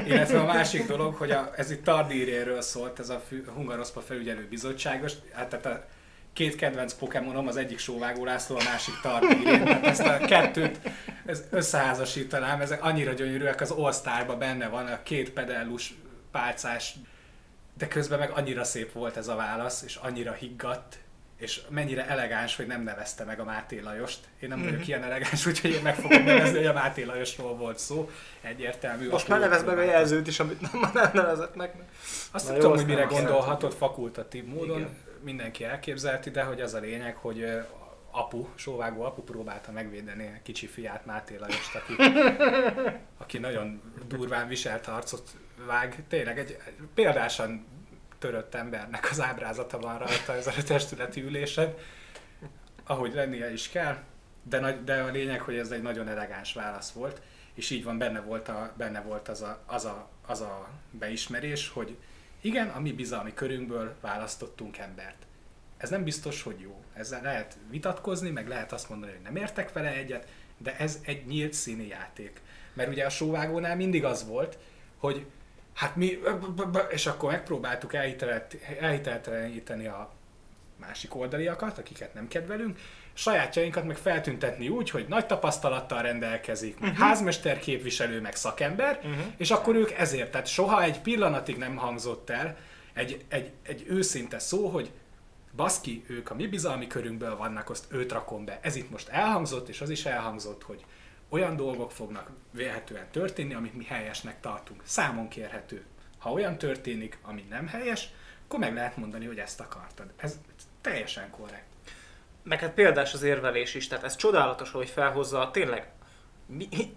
Illetve 0.06 0.40
a 0.40 0.44
másik 0.44 0.86
dolog, 0.86 1.14
hogy 1.14 1.30
a, 1.30 1.52
ez 1.56 1.70
itt 1.70 1.84
Tardíréről 1.84 2.60
szólt, 2.60 2.98
ez 2.98 3.08
a 3.08 3.22
Hungaroszpa 3.54 4.00
felügyelő 4.00 4.46
bizottságos, 4.50 5.12
hát 5.32 5.48
tehát 5.48 5.66
a 5.66 5.84
két 6.32 6.56
kedvenc 6.56 6.92
Pokémonom, 6.94 7.46
az 7.46 7.56
egyik 7.56 7.78
Sóvágó 7.78 8.24
László, 8.24 8.56
a 8.56 8.62
másik 8.64 8.94
Tardírén. 9.02 9.64
Tehát 9.64 9.86
ezt 9.86 10.06
a 10.06 10.18
kettőt 10.18 10.80
ez 11.26 11.42
összeházasítanám, 11.50 12.60
ezek 12.60 12.84
annyira 12.84 13.12
gyönyörűek, 13.12 13.60
az 13.60 13.70
all 13.70 14.36
benne 14.38 14.68
van 14.68 14.86
a 14.86 15.02
két 15.02 15.30
pedellus 15.30 15.94
pálcás, 16.30 16.94
de 17.78 17.88
közben 17.88 18.18
meg 18.18 18.30
annyira 18.30 18.64
szép 18.64 18.92
volt 18.92 19.16
ez 19.16 19.28
a 19.28 19.36
válasz, 19.36 19.82
és 19.82 19.96
annyira 19.96 20.32
higgadt, 20.32 20.98
és 21.42 21.60
mennyire 21.68 22.06
elegáns, 22.08 22.56
hogy 22.56 22.66
nem 22.66 22.82
nevezte 22.82 23.24
meg 23.24 23.40
a 23.40 23.44
Máté 23.44 23.80
Lajost. 23.80 24.18
Én 24.40 24.48
nem 24.48 24.58
vagyok 24.62 24.78
Mhm. 24.78 24.88
ilyen 24.88 25.02
elegáns, 25.02 25.46
úgyhogy 25.50 25.70
én 25.70 25.82
meg 25.82 25.94
fogom 25.94 26.24
nevezni, 26.24 26.56
hogy 26.56 26.66
a 26.66 26.72
Máté 26.72 27.02
Lajosról 27.04 27.56
volt 27.56 27.78
szó. 27.78 28.10
Egyértelmű. 28.40 29.08
Most 29.08 29.28
már 29.28 29.40
nevezd 29.40 29.66
meg 29.66 29.78
a 29.78 29.82
jelzőt 29.82 30.26
is, 30.26 30.40
amit 30.40 30.60
nem, 30.60 30.90
nem 30.94 31.10
nevezett 31.12 31.54
meg. 31.54 31.74
Azt 32.32 32.44
Na 32.46 32.52
nem 32.52 32.60
jó, 32.60 32.66
tudom, 32.68 32.76
hogy 32.76 32.86
mire 32.86 33.04
gondolhatod 33.04 33.72
fakultatív 33.72 34.44
módon, 34.44 34.78
Igen. 34.78 34.96
mindenki 35.20 35.64
elképzelti, 35.64 36.30
de 36.30 36.42
hogy 36.42 36.60
az 36.60 36.74
a 36.74 36.78
lényeg, 36.78 37.16
hogy 37.16 37.46
apu, 38.10 38.46
sóvágó 38.54 39.02
apu 39.02 39.22
próbálta 39.22 39.72
megvédeni 39.72 40.26
a 40.26 40.42
kicsi 40.42 40.66
fiát 40.66 41.06
Máté 41.06 41.36
Lajost, 41.36 41.74
aki, 41.74 41.94
aki 43.22 43.38
nagyon 43.38 43.82
durván 44.06 44.48
viselt 44.48 44.86
arcot 44.86 45.30
vág. 45.66 46.04
Tényleg 46.08 46.38
egy 46.38 46.56
egy 46.66 46.74
példásan 46.94 47.66
törött 48.22 48.54
embernek 48.54 49.10
az 49.10 49.20
ábrázata 49.20 49.78
van 49.78 49.98
rajta 49.98 50.34
ezen 50.34 50.54
a 50.58 50.62
testületi 50.62 51.22
ülésen, 51.22 51.74
ahogy 52.84 53.14
lennie 53.14 53.52
is 53.52 53.68
kell, 53.68 53.96
de, 54.42 54.60
nagy, 54.60 54.84
de 54.84 55.02
a 55.02 55.10
lényeg, 55.10 55.40
hogy 55.40 55.56
ez 55.56 55.70
egy 55.70 55.82
nagyon 55.82 56.08
elegáns 56.08 56.52
válasz 56.52 56.90
volt, 56.90 57.20
és 57.54 57.70
így 57.70 57.84
van, 57.84 57.98
benne 57.98 58.20
volt, 58.20 58.48
a, 58.48 58.72
benne 58.76 59.00
volt 59.00 59.28
az, 59.28 59.42
a, 59.42 59.62
az, 59.66 59.84
a, 59.84 60.08
az 60.26 60.40
a 60.40 60.68
beismerés, 60.90 61.68
hogy 61.68 61.96
igen, 62.40 62.68
a 62.68 62.80
mi 62.80 62.92
bizalmi 62.92 63.34
körünkből 63.34 63.94
választottunk 64.00 64.78
embert. 64.78 65.26
Ez 65.76 65.90
nem 65.90 66.04
biztos, 66.04 66.42
hogy 66.42 66.60
jó. 66.60 66.82
Ezzel 66.92 67.22
lehet 67.22 67.56
vitatkozni, 67.70 68.30
meg 68.30 68.48
lehet 68.48 68.72
azt 68.72 68.88
mondani, 68.88 69.12
hogy 69.12 69.22
nem 69.22 69.36
értek 69.36 69.72
vele 69.72 69.92
egyet, 69.94 70.28
de 70.58 70.76
ez 70.76 70.98
egy 71.04 71.26
nyílt 71.26 71.52
színi 71.52 71.86
játék. 71.86 72.40
Mert 72.72 72.88
ugye 72.88 73.04
a 73.04 73.10
sóvágónál 73.10 73.76
mindig 73.76 74.04
az 74.04 74.26
volt, 74.26 74.58
hogy 74.96 75.26
hát 75.74 75.96
mi, 75.96 76.18
és 76.90 77.06
akkor 77.06 77.30
megpróbáltuk 77.30 77.94
elhitelteleníteni 78.80 79.86
a 79.86 80.12
másik 80.76 81.14
oldaliakat, 81.14 81.78
akiket 81.78 82.14
nem 82.14 82.28
kedvelünk, 82.28 82.78
sajátjainkat 83.12 83.84
meg 83.84 83.96
feltüntetni 83.96 84.68
úgy, 84.68 84.90
hogy 84.90 85.06
nagy 85.08 85.26
tapasztalattal 85.26 86.02
rendelkezik, 86.02 86.78
meg 86.78 86.90
uh-huh. 86.90 87.06
házmester 87.06 87.58
képviselő, 87.58 88.20
meg 88.20 88.34
szakember, 88.34 88.96
uh-huh. 88.96 89.24
és 89.36 89.50
akkor 89.50 89.74
ők 89.74 89.90
ezért, 89.90 90.30
tehát 90.30 90.46
soha 90.46 90.82
egy 90.82 91.00
pillanatig 91.00 91.56
nem 91.56 91.76
hangzott 91.76 92.30
el 92.30 92.56
egy, 92.92 93.24
egy, 93.28 93.50
egy 93.62 93.84
őszinte 93.88 94.38
szó, 94.38 94.68
hogy 94.68 94.90
baszki, 95.56 96.04
ők 96.06 96.30
a 96.30 96.34
mi 96.34 96.46
bizalmi 96.46 96.86
körünkből 96.86 97.36
vannak, 97.36 97.70
azt 97.70 97.86
őt 97.88 98.12
rakom 98.12 98.44
be. 98.44 98.58
Ez 98.62 98.76
itt 98.76 98.90
most 98.90 99.08
elhangzott, 99.08 99.68
és 99.68 99.80
az 99.80 99.90
is 99.90 100.04
elhangzott, 100.04 100.62
hogy 100.62 100.84
olyan 101.32 101.56
dolgok 101.56 101.92
fognak 101.92 102.30
vélhetően 102.50 103.10
történni, 103.10 103.54
amit 103.54 103.76
mi 103.76 103.84
helyesnek 103.84 104.40
tartunk. 104.40 104.82
Számon 104.84 105.28
kérhető. 105.28 105.84
Ha 106.18 106.32
olyan 106.32 106.58
történik, 106.58 107.18
ami 107.22 107.46
nem 107.48 107.66
helyes, 107.66 108.08
akkor 108.44 108.58
meg 108.58 108.74
lehet 108.74 108.96
mondani, 108.96 109.26
hogy 109.26 109.38
ezt 109.38 109.60
akartad. 109.60 110.12
Ez 110.16 110.38
teljesen 110.80 111.30
korrekt. 111.30 111.66
Meg 112.42 112.60
hát 112.60 112.72
példás 112.72 113.14
az 113.14 113.22
érvelés 113.22 113.74
is, 113.74 113.86
tehát 113.86 114.04
ez 114.04 114.16
csodálatos, 114.16 114.70
hogy 114.70 114.88
felhozza 114.88 115.50
tényleg 115.52 115.90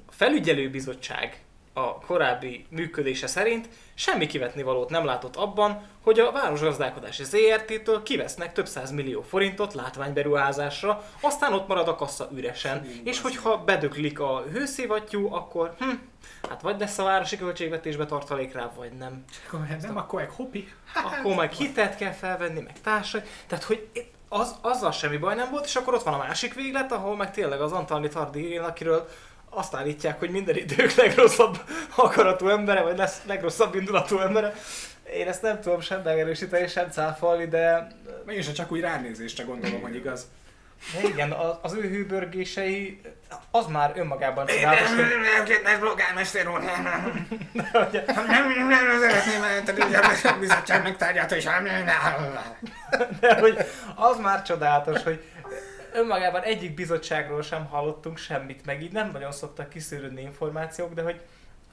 a 0.07 0.11
felügyelőbizottság 0.11 1.43
a 1.77 1.99
korábbi 1.99 2.65
működése 2.69 3.27
szerint 3.27 3.69
semmi 3.93 4.25
kivetni 4.25 4.63
valót 4.63 4.89
nem 4.89 5.05
látott 5.05 5.35
abban, 5.35 5.87
hogy 6.03 6.19
a 6.19 6.31
Városgazdálkodási 6.31 7.23
ZRT-től 7.23 8.03
kivesznek 8.03 8.53
több 8.53 8.67
száz 8.67 8.91
millió 8.91 9.21
forintot 9.21 9.73
látványberuházásra, 9.73 11.03
aztán 11.19 11.53
ott 11.53 11.67
marad 11.67 11.87
a 11.87 11.95
kassa 11.95 12.29
üresen, 12.35 12.79
Hú, 12.79 12.89
és 13.03 13.21
hogyha 13.21 13.57
bedöklik 13.57 14.19
a 14.19 14.43
hőszivattyú, 14.51 15.33
akkor 15.33 15.75
hm, 15.79 15.89
hát 16.49 16.61
vagy 16.61 16.79
lesz 16.79 16.97
a 16.97 17.03
városi 17.03 17.37
költségvetésbe 17.37 18.05
tartalék 18.05 18.53
rá, 18.53 18.71
vagy 18.75 18.91
nem. 18.91 19.23
Akkor 19.47 19.59
nem, 19.81 19.97
akkor 19.97 20.19
meg 20.19 20.29
hopi. 20.29 20.73
Akkor 20.93 21.35
meg 21.35 21.51
hitet 21.51 21.97
kell 21.97 22.11
felvenni, 22.11 22.59
meg 22.59 22.81
társai. 22.81 23.21
Tehát, 23.47 23.63
hogy 23.63 23.89
az, 24.29 24.55
azzal 24.61 24.91
semmi 24.91 25.17
baj 25.17 25.35
nem 25.35 25.51
volt, 25.51 25.65
és 25.65 25.75
akkor 25.75 25.93
ott 25.93 26.03
van 26.03 26.13
a 26.13 26.17
másik 26.17 26.53
véglet, 26.53 26.91
ahol 26.91 27.15
meg 27.15 27.31
tényleg 27.31 27.61
az 27.61 27.71
Antalni 27.71 28.07
Tardi, 28.07 28.57
akiről 28.57 29.07
azt 29.55 29.75
állítják, 29.75 30.19
hogy 30.19 30.29
minden 30.29 30.55
idők 30.55 30.93
legrosszabb 30.93 31.57
akaratú 31.95 32.47
embere, 32.47 32.81
vagy 32.81 32.97
lesz 32.97 33.21
legrosszabb 33.25 33.75
indulatú 33.75 34.19
embere. 34.19 34.53
Én 35.13 35.27
ezt 35.27 35.41
nem 35.41 35.61
tudom 35.61 35.81
sem 35.81 36.01
megerősíteni, 36.03 36.67
sem 36.67 36.89
cáfolni, 36.89 37.47
de... 37.47 37.87
Mégis 38.25 38.51
csak 38.51 38.71
úgy 38.71 38.79
ránézésre 38.79 39.43
gondolom, 39.43 39.81
hogy 39.81 39.95
igaz. 39.95 40.27
De 40.93 41.07
igen, 41.07 41.31
az, 41.31 41.55
az 41.61 41.73
ő 41.73 41.81
hőbörgései, 41.81 43.01
az 43.51 43.65
már 43.65 43.91
önmagában 43.95 44.45
csodálatos. 44.45 44.89
Nem, 44.89 44.97
nem, 44.97 45.07
nem, 45.07 45.43
nem, 45.47 45.61
nem, 45.63 45.79
polgármester 45.79 46.47
úr. 46.47 46.59
Nem, 46.59 46.83
nem, 48.27 48.67
nem, 48.67 48.99
szeretném 48.99 49.43
elteni, 49.43 49.81
hogy 49.81 49.95
a 50.23 50.37
bizottság 50.39 50.83
megtárgyalta, 50.83 51.35
és 51.35 51.43
nem, 51.43 51.63
nem, 51.63 51.85
De 53.19 53.39
hogy 53.39 53.57
az 53.95 54.17
már 54.17 54.41
csodálatos, 54.41 55.03
hogy 55.03 55.23
önmagában 55.95 56.41
egyik 56.41 56.73
bizottságról 56.73 57.41
sem 57.41 57.65
hallottunk 57.65 58.17
semmit, 58.17 58.65
meg 58.65 58.81
így 58.81 58.91
nem 58.91 59.11
nagyon 59.11 59.31
szoktak 59.31 59.69
kiszűrődni 59.69 60.21
információk, 60.21 60.93
de 60.93 61.01
hogy 61.01 61.21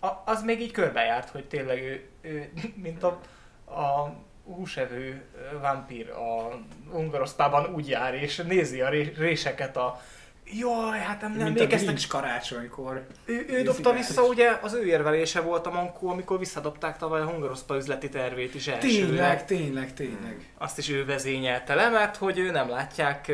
a, 0.01 0.09
az 0.25 0.43
még 0.43 0.61
így 0.61 0.71
körbejárt, 0.71 1.29
hogy 1.31 1.45
tényleg 1.45 1.83
ő, 1.83 2.09
ő 2.21 2.53
mint 2.75 3.03
a, 3.03 3.21
a 3.65 4.15
húsevő 4.45 5.23
vampír 5.61 6.11
a 6.11 6.59
Ungoroszpában 6.93 7.75
úgy 7.75 7.89
jár, 7.89 8.15
és 8.15 8.37
nézi 8.37 8.81
a 8.81 8.89
réseket 9.17 9.77
a 9.77 10.01
Jaj, 10.45 10.99
hát 10.99 11.21
nem, 11.21 11.33
nem 11.33 11.47
emlékeztek. 11.47 11.89
Mint 11.89 12.07
karácsonykor. 12.07 13.07
Ő, 13.25 13.47
ő 13.49 13.63
dobta 13.63 13.93
vissza, 13.93 14.23
ugye 14.23 14.59
az 14.63 14.73
ő 14.75 14.87
érvelése 14.87 15.41
volt 15.41 15.67
a 15.67 15.71
mankó, 15.71 16.09
amikor 16.09 16.39
visszadobták 16.39 16.99
tavaly 16.99 17.21
a 17.21 17.25
Hungaroszpa 17.25 17.77
üzleti 17.77 18.09
tervét 18.09 18.55
is 18.55 18.67
elsőre. 18.67 19.07
Tényleg, 19.07 19.45
tényleg, 19.45 19.95
tényleg. 19.95 20.53
Azt 20.59 20.79
is 20.79 20.89
ő 20.89 21.05
vezényelte 21.05 21.75
le, 21.75 21.89
mert 21.89 22.17
hogy 22.17 22.39
ő 22.39 22.51
nem 22.51 22.69
látják 22.69 23.33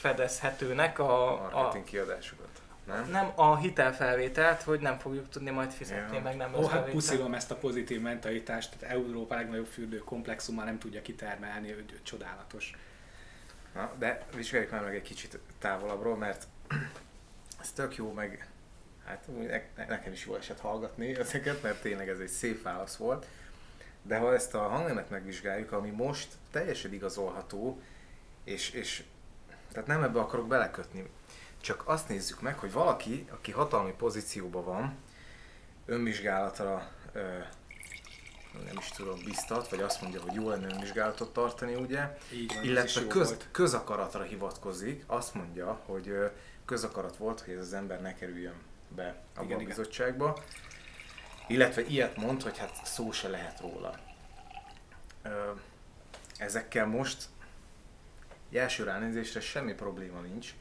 fedezhetőnek 0.00 0.98
a... 0.98 1.38
Marketing 1.52 1.84
a, 1.84 1.88
kiadásokat. 1.88 2.48
Nem? 2.84 3.10
nem 3.10 3.32
a 3.34 3.56
hitelfelvételt, 3.56 4.62
hogy 4.62 4.80
nem 4.80 4.98
fogjuk 4.98 5.28
tudni 5.28 5.50
majd 5.50 5.70
fizetni, 5.70 6.16
ja. 6.16 6.22
meg 6.22 6.36
nem 6.36 6.54
Ó, 6.54 6.66
hát 6.66 6.90
puszilom 6.90 7.34
ezt 7.34 7.50
a 7.50 7.54
pozitív 7.56 8.00
mentalitást, 8.00 8.76
tehát 8.78 8.94
Európa 8.96 9.34
legnagyobb 9.34 9.66
fürdő 9.66 9.98
komplexummal 9.98 10.64
nem 10.64 10.78
tudja 10.78 11.02
kitermelni, 11.02 11.72
hogy 11.72 12.00
csodálatos. 12.02 12.76
Na, 13.74 13.92
de 13.98 14.26
vizsgáljuk 14.34 14.70
már 14.70 14.82
meg 14.82 14.94
egy 14.94 15.02
kicsit 15.02 15.38
távolabbról, 15.58 16.16
mert 16.16 16.46
ez 17.60 17.72
tök 17.72 17.96
jó, 17.96 18.12
meg 18.12 18.48
hát 19.04 19.28
nekem 19.88 20.12
is 20.12 20.26
jó 20.26 20.34
esett 20.34 20.60
hallgatni 20.60 21.16
ezeket, 21.16 21.62
mert 21.62 21.80
tényleg 21.80 22.08
ez 22.08 22.18
egy 22.18 22.28
szép 22.28 22.62
válasz 22.62 22.96
volt. 22.96 23.26
De 24.02 24.16
ha 24.16 24.34
ezt 24.34 24.54
a 24.54 24.68
hangnemet 24.68 25.10
megvizsgáljuk, 25.10 25.72
ami 25.72 25.90
most 25.90 26.28
teljesen 26.50 26.92
igazolható, 26.92 27.80
és, 28.44 28.70
és 28.70 29.02
tehát 29.72 29.86
nem 29.86 30.02
ebbe 30.02 30.20
akarok 30.20 30.48
belekötni. 30.48 31.10
Csak 31.60 31.82
azt 31.86 32.08
nézzük 32.08 32.40
meg, 32.40 32.58
hogy 32.58 32.72
valaki, 32.72 33.26
aki 33.30 33.52
hatalmi 33.52 33.92
pozícióban 33.92 34.64
van, 34.64 34.96
önvizsgálatra 35.86 36.88
ö, 37.12 37.38
nem 38.52 38.76
is 38.78 38.88
tudom, 38.88 39.18
biztat, 39.24 39.68
vagy 39.68 39.80
azt 39.80 40.02
mondja, 40.02 40.20
hogy 40.20 40.34
jó 40.34 40.48
lenne 40.48 40.74
önvizsgálatot 40.74 41.32
tartani, 41.32 41.74
ugye? 41.74 42.18
Így 42.32 42.54
van, 42.54 42.64
Illetve 42.64 43.06
köz, 43.06 43.36
közakaratra 43.50 44.22
hivatkozik, 44.22 45.04
azt 45.06 45.34
mondja, 45.34 45.80
hogy 45.86 46.08
ö, 46.08 46.26
közakarat 46.64 47.16
volt, 47.16 47.40
hogy 47.40 47.54
ez 47.54 47.60
az 47.60 47.72
ember 47.72 48.00
ne 48.00 48.14
kerüljön 48.14 48.54
be 48.88 49.22
abba 49.34 49.44
igen, 49.44 49.60
a 49.60 49.64
bizottságba. 49.64 50.36
Igen. 50.36 50.44
Illetve 51.46 51.82
ilyet 51.82 52.16
mond, 52.16 52.42
hogy 52.42 52.58
hát 52.58 52.80
szó 52.84 53.12
se 53.12 53.28
lehet 53.28 53.60
róla. 53.60 53.94
Ö, 55.22 55.50
ezekkel 56.38 56.86
most 56.86 57.28
első 58.56 58.84
ránézésre 58.84 59.40
semmi 59.40 59.72
probléma 59.72 60.20
nincs, 60.20 60.54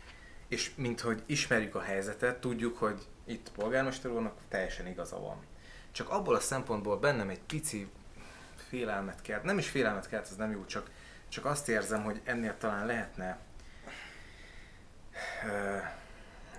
és 0.47 0.71
mint 0.75 1.01
hogy 1.01 1.23
ismerjük 1.25 1.75
a 1.75 1.81
helyzetet, 1.81 2.39
tudjuk, 2.39 2.77
hogy 2.77 3.05
itt 3.25 3.51
polgármester 3.51 4.11
úrnak 4.11 4.37
teljesen 4.49 4.87
igaza 4.87 5.19
van. 5.19 5.37
Csak 5.91 6.09
abból 6.09 6.35
a 6.35 6.39
szempontból 6.39 6.97
bennem 6.97 7.29
egy 7.29 7.41
pici 7.41 7.89
félelmet 8.55 9.21
kelt, 9.21 9.43
nem 9.43 9.57
is 9.57 9.69
félelmet 9.69 10.09
kelt, 10.09 10.27
ez 10.29 10.35
nem 10.35 10.51
jó, 10.51 10.65
csak, 10.65 10.89
csak 11.27 11.45
azt 11.45 11.69
érzem, 11.69 12.03
hogy 12.03 12.21
ennél 12.23 12.57
talán 12.57 12.85
lehetne 12.85 13.39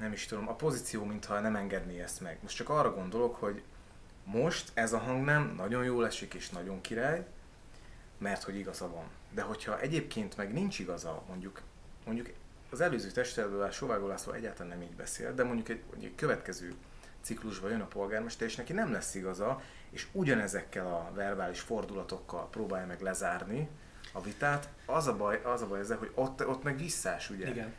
nem 0.00 0.12
is 0.12 0.26
tudom, 0.26 0.48
a 0.48 0.54
pozíció, 0.54 1.04
mintha 1.04 1.40
nem 1.40 1.56
engedné 1.56 2.00
ezt 2.00 2.20
meg. 2.20 2.38
Most 2.42 2.56
csak 2.56 2.68
arra 2.68 2.94
gondolok, 2.94 3.36
hogy 3.36 3.62
most 4.24 4.70
ez 4.74 4.92
a 4.92 4.98
hang 4.98 5.24
nem 5.24 5.54
nagyon 5.56 5.84
jól 5.84 6.06
esik 6.06 6.34
és 6.34 6.48
nagyon 6.48 6.80
király, 6.80 7.26
mert 8.18 8.42
hogy 8.42 8.56
igaza 8.56 8.88
van. 8.88 9.04
De 9.30 9.42
hogyha 9.42 9.80
egyébként 9.80 10.36
meg 10.36 10.52
nincs 10.52 10.78
igaza, 10.78 11.22
mondjuk, 11.28 11.60
mondjuk 12.04 12.28
az 12.70 12.80
előző 12.80 13.10
testületből 13.10 13.62
a 13.62 13.70
Sovágó 13.70 14.06
László 14.06 14.32
egyáltalán 14.32 14.78
nem 14.78 14.82
így 14.82 14.94
beszél, 14.94 15.34
de 15.34 15.44
mondjuk 15.44 15.68
egy, 15.68 15.82
mondjuk 15.90 16.10
egy 16.10 16.18
következő 16.18 16.74
ciklusban 17.22 17.70
jön 17.70 17.80
a 17.80 17.86
polgármester, 17.86 18.46
és 18.46 18.56
neki 18.56 18.72
nem 18.72 18.92
lesz 18.92 19.14
igaza, 19.14 19.60
és 19.90 20.06
ugyanezekkel 20.12 20.86
a 20.86 21.10
verbális 21.14 21.60
fordulatokkal 21.60 22.48
próbálja 22.50 22.86
meg 22.86 23.00
lezárni 23.00 23.68
a 24.12 24.20
vitát, 24.20 24.68
az 24.86 25.06
a 25.06 25.16
baj, 25.16 25.40
az 25.44 25.62
a 25.62 25.66
baj 25.66 25.78
ezzel, 25.78 25.96
hogy 25.96 26.10
ott, 26.14 26.46
ott 26.46 26.62
meg 26.62 26.78
visszás, 26.78 27.30
ugye? 27.30 27.48
Igen. 27.48 27.72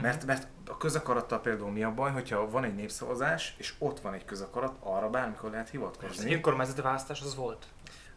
Mert, 0.00 0.26
mert 0.26 0.46
a 0.66 0.76
közakarattal 0.76 1.40
például 1.40 1.70
mi 1.70 1.82
a 1.82 1.94
baj, 1.94 2.10
hogyha 2.10 2.50
van 2.50 2.64
egy 2.64 2.74
népszavazás, 2.74 3.54
és 3.58 3.74
ott 3.78 4.00
van 4.00 4.14
egy 4.14 4.24
közakarat, 4.24 4.76
arra 4.80 5.10
bármikor 5.10 5.50
lehet 5.50 5.68
hivatkozni. 5.68 6.24
Egy 6.24 6.32
önkormányzati 6.32 6.80
választás 6.80 7.20
az 7.20 7.34
volt. 7.34 7.66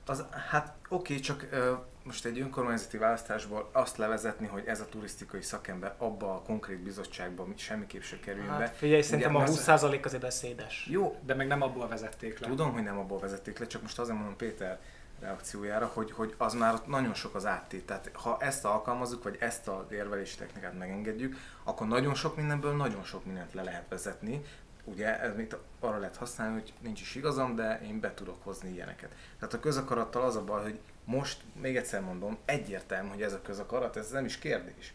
Az, 0.06 0.26
hát 0.50 0.74
oké, 0.90 1.14
okay, 1.14 1.20
csak 1.20 1.48
ö, 1.52 1.74
most 2.04 2.26
egy 2.26 2.40
önkormányzati 2.40 2.98
választásból 2.98 3.70
azt 3.72 3.98
levezetni, 3.98 4.48
hogy 4.48 4.64
ez 4.66 4.80
a 4.80 4.86
turisztikai 4.86 5.42
szakember 5.42 5.96
abba 5.98 6.34
a 6.34 6.42
konkrét 6.42 6.80
bizottságba 6.80 7.48
semmiképp 7.56 8.02
se 8.02 8.20
kerüljön 8.20 8.50
hát, 8.50 8.60
be. 8.60 8.68
Figyelj, 8.68 9.02
szerintem 9.02 9.36
a 9.36 9.44
20% 9.44 10.04
azért 10.04 10.22
beszédes. 10.22 10.88
Jó, 10.90 11.20
de 11.26 11.34
meg 11.34 11.48
nem 11.48 11.62
abból 11.62 11.88
vezették 11.88 12.40
le. 12.40 12.48
Tudom, 12.48 12.72
hogy 12.74 12.84
nem 12.84 12.98
abból 12.98 13.20
vezették 13.20 13.60
le, 13.60 13.68
csak 13.68 13.82
most 13.82 14.00
azért 14.00 14.18
mondom 14.18 14.36
Péter 14.36 14.80
reakciójára, 15.20 15.92
hogy, 15.94 16.12
hogy 16.12 16.36
az 16.38 16.54
már 16.54 16.74
ott 16.74 16.88
nagyon 16.88 17.14
sok 17.14 17.36
az 17.36 17.46
áttét. 17.46 17.86
Tehát 17.86 18.10
ha 18.14 18.38
ezt 18.40 18.66
alkalmazzuk, 18.66 19.24
vagy 19.24 19.38
ezt 19.40 19.68
a 19.68 19.88
érvelési 19.92 20.38
technikát 20.38 20.78
megengedjük, 20.78 21.36
akkor 21.64 21.88
nagyon 21.88 22.14
sok 22.14 22.36
mindenből 22.36 22.76
nagyon 22.76 23.04
sok 23.04 23.26
mindent 23.26 23.54
le 23.54 23.64
lehet 23.64 23.90
vezetni, 23.90 24.42
ugye 24.84 25.20
ez 25.20 25.36
mit 25.36 25.58
arra 25.80 25.98
lehet 25.98 26.16
használni, 26.16 26.54
hogy 26.54 26.74
nincs 26.80 27.02
is 27.02 27.16
igazam, 27.16 27.56
de 27.56 27.82
én 27.82 28.00
be 28.00 28.14
tudok 28.14 28.44
hozni 28.44 28.70
ilyeneket. 28.70 29.16
Tehát 29.40 29.54
a 29.54 29.60
közakarattal 29.60 30.24
az 30.24 30.36
a 30.36 30.44
baj, 30.44 30.62
hogy 30.62 30.80
most, 31.06 31.42
még 31.62 31.76
egyszer 31.76 32.02
mondom, 32.02 32.38
egyértelmű, 32.46 33.10
hogy 33.10 33.22
ez 33.22 33.34
a 33.34 33.42
közakarat, 33.42 33.98
ez 33.98 34.10
nem 34.10 34.26
is 34.26 34.40
kérdés. 34.40 34.94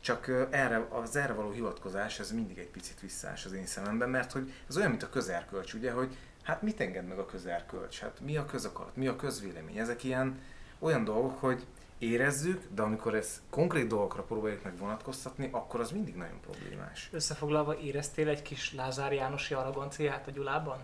Csak 0.00 0.48
erre, 0.50 0.86
az 0.90 1.16
erre 1.16 1.32
való 1.32 1.50
hivatkozás, 1.50 2.18
ez 2.18 2.32
mindig 2.32 2.58
egy 2.58 2.68
picit 2.68 3.00
visszás 3.00 3.44
az 3.44 3.52
én 3.52 3.66
szememben, 3.66 4.10
mert 4.10 4.32
hogy 4.32 4.52
ez 4.68 4.76
olyan, 4.76 4.90
mint 4.90 5.02
a 5.02 5.08
közerkölcs, 5.08 5.74
ugye, 5.74 5.92
hogy 5.92 6.16
hát 6.42 6.62
mit 6.62 6.80
enged 6.80 7.06
meg 7.06 7.18
a 7.18 7.26
közerkölcs? 7.26 8.00
Hát 8.00 8.20
mi 8.20 8.36
a 8.36 8.44
közakarat? 8.44 8.96
Mi 8.96 9.06
a 9.06 9.16
közvélemény? 9.16 9.78
Ezek 9.78 10.04
ilyen 10.04 10.40
olyan 10.78 11.04
dolgok, 11.04 11.38
hogy 11.38 11.66
érezzük, 11.98 12.62
de 12.74 12.82
amikor 12.82 13.14
ezt 13.14 13.40
konkrét 13.50 13.86
dolgokra 13.86 14.22
próbáljuk 14.22 14.62
meg 14.62 14.78
vonatkoztatni, 14.78 15.48
akkor 15.52 15.80
az 15.80 15.90
mindig 15.90 16.14
nagyon 16.14 16.40
problémás. 16.40 17.08
Összefoglalva 17.12 17.78
éreztél 17.78 18.28
egy 18.28 18.42
kis 18.42 18.74
Lázár 18.74 19.12
Jánosi 19.12 19.54
arroganciát 19.54 20.26
a 20.26 20.30
Gyulában? 20.30 20.78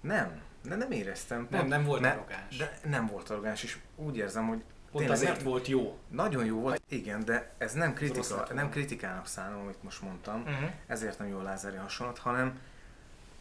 Nem, 0.00 0.42
de 0.68 0.74
nem 0.76 0.90
éreztem. 0.90 1.46
Nem, 1.50 1.66
nem 1.66 1.84
volt 1.84 2.00
ne- 2.00 2.10
arrogáns. 2.10 2.56
De 2.56 2.78
nem 2.84 3.06
volt 3.06 3.30
arrogáns, 3.30 3.62
és 3.62 3.78
úgy 3.96 4.16
érzem, 4.16 4.48
hogy 4.48 4.58
Pont 4.90 5.04
tényleg 5.04 5.10
azért 5.22 5.36
nem- 5.36 5.44
volt 5.44 5.66
jó. 5.68 5.98
Nagyon 6.08 6.44
jó 6.44 6.60
volt, 6.60 6.82
igen, 6.88 7.24
de 7.24 7.50
ez 7.58 7.72
nem 7.72 7.94
kritika, 7.94 8.46
nem 8.54 8.70
kritikának 8.70 9.26
szánom, 9.26 9.60
amit 9.60 9.82
most 9.82 10.02
mondtam, 10.02 10.40
Uh-huh. 10.40 10.70
ezért 10.86 11.18
nem 11.18 11.28
jó 11.28 11.38
a 11.38 11.42
Lázári 11.42 11.76
hasonlat, 11.76 12.18
hanem 12.18 12.58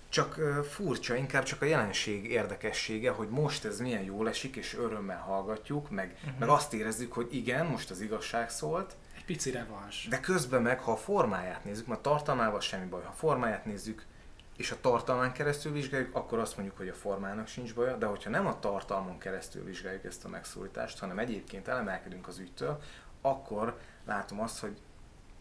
csak 0.09 0.37
ö, 0.37 0.59
furcsa, 0.69 1.15
inkább 1.15 1.43
csak 1.43 1.61
a 1.61 1.65
jelenség 1.65 2.25
érdekessége, 2.31 3.09
hogy 3.11 3.29
most 3.29 3.65
ez 3.65 3.79
milyen 3.79 4.01
jól 4.03 4.29
esik, 4.29 4.55
és 4.55 4.75
örömmel 4.77 5.17
hallgatjuk, 5.17 5.89
meg, 5.89 6.15
Mhm. 6.25 6.33
meg 6.39 6.49
azt 6.49 6.73
érezzük, 6.73 7.13
hogy 7.13 7.27
igen, 7.35 7.65
most 7.65 7.89
az 7.91 8.01
igazság 8.01 8.49
szólt, 8.49 8.95
Egy 9.15 9.25
pici 9.25 9.51
revans. 9.51 10.07
de 10.09 10.19
közben 10.19 10.61
meg, 10.61 10.79
ha 10.79 10.91
a 10.91 10.97
formáját 10.97 11.63
nézzük, 11.63 11.87
mert 11.87 12.01
tartalmával 12.01 12.59
semmi 12.59 12.85
baj, 12.85 13.01
ha 13.03 13.09
a 13.09 13.15
formáját 13.17 13.65
nézzük, 13.65 14.05
és 14.57 14.71
a 14.71 14.81
tartalmán 14.81 15.31
keresztül 15.31 15.71
vizsgáljuk, 15.71 16.15
akkor 16.15 16.39
azt 16.39 16.55
mondjuk, 16.57 16.77
hogy 16.77 16.87
a 16.87 16.93
formának 16.93 17.47
sincs 17.47 17.75
baja, 17.75 17.97
de 17.97 18.05
hogyha 18.05 18.29
nem 18.29 18.45
a 18.45 18.59
tartalmon 18.59 19.17
keresztül 19.17 19.63
vizsgáljuk 19.63 20.05
ezt 20.05 20.25
a 20.25 20.27
megszólítást, 20.27 20.99
hanem 20.99 21.19
egyébként 21.19 21.67
elemelkedünk 21.67 22.27
az 22.27 22.37
ügytől, 22.39 22.81
akkor 23.21 23.79
látom 24.05 24.39
azt, 24.39 24.59
hogy 24.59 24.77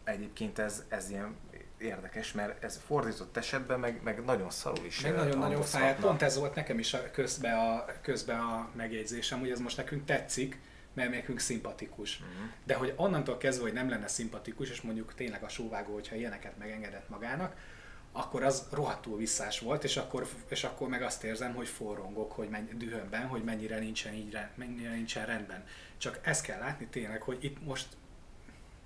egyébként 0.03 0.59
ez, 0.59 0.83
ez 0.87 1.09
ilyen 1.09 1.35
érdekes, 1.77 2.31
mert 2.31 2.63
ez 2.63 2.81
fordított 2.85 3.37
esetben 3.37 3.79
meg, 3.79 4.01
meg 4.03 4.25
nagyon 4.25 4.49
szarul 4.49 4.85
is 4.85 5.01
Meg 5.01 5.11
nagyon-nagyon 5.11 5.41
hangozhatna. 5.41 5.87
fáj. 5.87 5.95
Pont 5.99 6.21
ez 6.21 6.37
volt 6.37 6.55
nekem 6.55 6.79
is 6.79 6.93
a 6.93 7.11
közbe, 7.11 7.51
a 7.57 7.85
közbe 8.01 8.33
a 8.33 8.69
megjegyzésem, 8.75 9.39
hogy 9.39 9.49
ez 9.49 9.59
most 9.59 9.77
nekünk 9.77 10.05
tetszik, 10.05 10.59
mert 10.93 11.09
nekünk 11.11 11.39
szimpatikus. 11.39 12.17
Mhm. 12.19 12.27
De 12.63 12.73
hogy 12.73 12.93
onnantól 12.95 13.37
kezdve, 13.37 13.63
hogy 13.63 13.73
nem 13.73 13.89
lenne 13.89 14.07
szimpatikus, 14.07 14.69
és 14.69 14.81
mondjuk 14.81 15.13
tényleg 15.13 15.43
a 15.43 15.47
sóvágó, 15.47 15.93
hogyha 15.93 16.15
ilyeneket 16.15 16.57
megengedett 16.57 17.09
magának, 17.09 17.55
akkor 18.17 18.43
az 18.43 18.67
rohadtul 18.71 19.17
visszás 19.17 19.59
volt, 19.59 19.83
és 19.83 19.97
akkor, 19.97 20.27
és 20.47 20.63
akkor 20.63 20.87
meg 20.87 21.01
azt 21.01 21.23
érzem, 21.23 21.53
hogy 21.53 21.67
forrongok, 21.67 22.31
hogy 22.31 22.49
menny, 22.49 22.77
dühömben, 22.77 23.27
hogy 23.27 23.43
mennyire 23.43 23.79
nincsen, 23.79 24.13
így, 24.13 24.37
mennyire 24.55 24.89
nincsen 24.89 25.25
rendben. 25.25 25.63
Csak 25.97 26.19
ezt 26.21 26.45
kell 26.45 26.59
látni 26.59 26.87
tényleg, 26.87 27.21
hogy 27.21 27.43
itt 27.43 27.65
most 27.65 27.87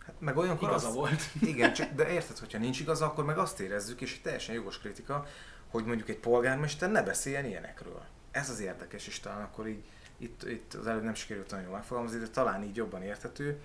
Hát 0.05 0.15
meg 0.19 0.37
olyankor 0.37 0.69
igaza 0.69 0.87
az, 0.87 0.93
volt. 0.93 1.21
Igen, 1.41 1.73
csak, 1.73 1.91
de 1.91 2.09
érted, 2.09 2.37
hogyha 2.37 2.57
nincs 2.57 2.79
igaza, 2.79 3.05
akkor 3.05 3.25
meg 3.25 3.37
azt 3.37 3.59
érezzük, 3.59 4.01
és 4.01 4.13
egy 4.13 4.21
teljesen 4.21 4.55
jogos 4.55 4.79
kritika, 4.79 5.25
hogy 5.67 5.85
mondjuk 5.85 6.09
egy 6.09 6.17
polgármester 6.17 6.91
ne 6.91 7.03
beszéljen 7.03 7.45
ilyenekről. 7.45 8.01
Ez 8.31 8.49
az 8.49 8.59
érdekes, 8.59 9.07
és 9.07 9.19
talán 9.19 9.41
akkor 9.41 9.67
így, 9.67 9.83
itt, 10.17 10.43
itt 10.43 10.73
az 10.73 10.87
előbb 10.87 11.03
nem 11.03 11.13
sikerült 11.13 11.49
nagyon 11.49 11.65
jól 11.65 11.75
megfogalmazni, 11.75 12.19
de 12.19 12.27
talán 12.27 12.63
így 12.63 12.75
jobban 12.75 13.03
érthető, 13.03 13.61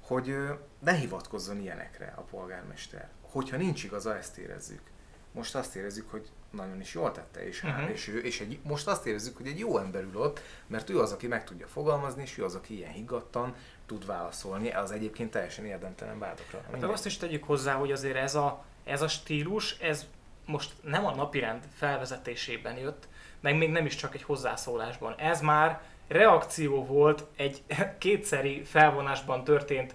hogy 0.00 0.36
ne 0.78 0.92
hivatkozzon 0.92 1.60
ilyenekre 1.60 2.12
a 2.16 2.20
polgármester. 2.20 3.08
Hogyha 3.20 3.56
nincs 3.56 3.84
igaza, 3.84 4.16
ezt 4.16 4.38
érezzük. 4.38 4.92
Most 5.34 5.54
azt 5.54 5.76
érezzük, 5.76 6.10
hogy 6.10 6.28
nagyon 6.50 6.80
is 6.80 6.94
jól 6.94 7.12
tette, 7.12 7.46
és, 7.46 7.62
uh-huh. 7.62 7.90
és, 7.90 8.08
ő, 8.08 8.18
és 8.18 8.40
egy, 8.40 8.58
most 8.62 8.86
azt 8.86 9.06
érezzük, 9.06 9.36
hogy 9.36 9.46
egy 9.46 9.58
jó 9.58 9.78
ember 9.78 10.02
ül 10.02 10.16
ott, 10.16 10.40
mert 10.66 10.90
ő 10.90 11.00
az, 11.00 11.12
aki 11.12 11.26
meg 11.26 11.44
tudja 11.44 11.66
fogalmazni, 11.66 12.22
és 12.22 12.38
ő 12.38 12.44
az, 12.44 12.54
aki 12.54 12.76
ilyen 12.76 12.92
higgadtan 12.92 13.54
tud 13.86 14.06
válaszolni, 14.06 14.70
az 14.72 14.90
egyébként 14.90 15.30
teljesen 15.30 15.64
érdemtelen 15.64 16.18
vádokra. 16.18 16.64
Meg 16.70 16.84
azt 16.84 17.06
is 17.06 17.16
tegyük 17.16 17.44
hozzá, 17.44 17.74
hogy 17.74 17.92
azért 17.92 18.16
ez 18.16 18.34
a, 18.34 18.64
ez 18.84 19.02
a 19.02 19.08
stílus, 19.08 19.78
ez 19.78 20.06
most 20.46 20.72
nem 20.82 21.06
a 21.06 21.14
napirend 21.14 21.64
felvezetésében 21.74 22.76
jött, 22.76 23.08
meg 23.40 23.56
még 23.56 23.70
nem 23.70 23.86
is 23.86 23.94
csak 23.94 24.14
egy 24.14 24.22
hozzászólásban. 24.22 25.14
Ez 25.18 25.40
már 25.40 25.82
reakció 26.08 26.84
volt 26.84 27.24
egy 27.36 27.62
kétszeri 27.98 28.64
felvonásban 28.64 29.44
történt 29.44 29.94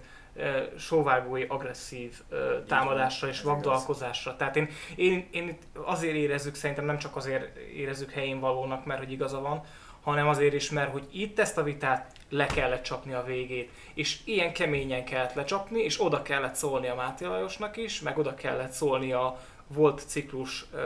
sóvágói 0.78 1.44
agresszív 1.48 2.20
támadásra 2.66 3.28
és 3.28 3.42
vagdalkozásra. 3.42 4.36
Tehát 4.36 4.56
én, 4.56 4.68
én, 4.96 5.28
én 5.30 5.56
azért 5.72 6.14
érezzük, 6.14 6.54
szerintem 6.54 6.84
nem 6.84 6.98
csak 6.98 7.16
azért 7.16 7.56
érezzük 7.56 8.10
helyén 8.10 8.40
valónak, 8.40 8.84
mert 8.84 9.00
hogy 9.00 9.12
igaza 9.12 9.40
van, 9.40 9.64
hanem 10.02 10.28
azért 10.28 10.54
is, 10.54 10.70
mert 10.70 10.92
hogy 10.92 11.08
itt 11.10 11.38
ezt 11.38 11.58
a 11.58 11.62
vitát 11.62 12.12
le 12.28 12.46
kellett 12.46 12.82
csapni 12.82 13.12
a 13.12 13.24
végét, 13.24 13.70
és 13.94 14.18
ilyen 14.24 14.52
keményen 14.52 15.04
kellett 15.04 15.34
lecsapni, 15.34 15.82
és 15.82 16.04
oda 16.04 16.22
kellett 16.22 16.54
szólni 16.54 16.88
a 16.88 16.94
Máté 16.94 17.24
Lajosnak 17.24 17.76
is, 17.76 18.00
meg 18.00 18.18
oda 18.18 18.34
kellett 18.34 18.72
szólni 18.72 19.12
a 19.12 19.40
volt 19.66 20.02
ciklusnak 20.06 20.76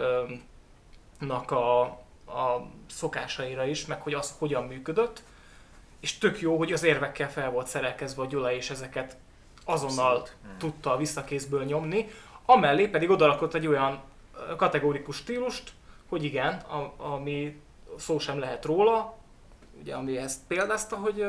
a, 1.51 1.81
a 2.27 2.71
szokásaira 2.91 3.65
is, 3.65 3.87
meg 3.87 4.01
hogy 4.01 4.15
az 4.15 4.35
hogyan 4.39 4.65
működött, 4.65 5.23
és 6.01 6.19
tök 6.19 6.41
jó, 6.41 6.57
hogy 6.57 6.73
az 6.73 6.83
érvekkel 6.83 7.31
fel 7.31 7.51
volt 7.51 7.67
szerelkezve 7.67 8.23
a 8.23 8.27
Gyula, 8.27 8.53
és 8.53 8.71
ezeket 8.71 9.17
azonnal 9.65 10.07
Abszolút. 10.17 10.37
Mm. 10.47 10.59
tudta 10.59 10.93
a 10.93 10.97
visszakézből 10.97 11.65
nyomni, 11.65 12.09
amellé 12.45 12.87
pedig 12.87 13.11
odarakott 13.11 13.55
egy 13.55 13.67
olyan 13.67 14.01
kategórikus 14.57 15.17
stílust, 15.17 15.73
hogy 16.09 16.25
igen, 16.25 16.55
a, 16.55 16.95
ami 16.97 17.61
szó 17.99 18.19
sem 18.19 18.39
lehet 18.39 18.65
róla, 18.65 19.17
ugye 19.81 19.95
ami 19.95 20.17
ezt 20.17 20.41
példázta, 20.47 20.97
hogy 20.97 21.25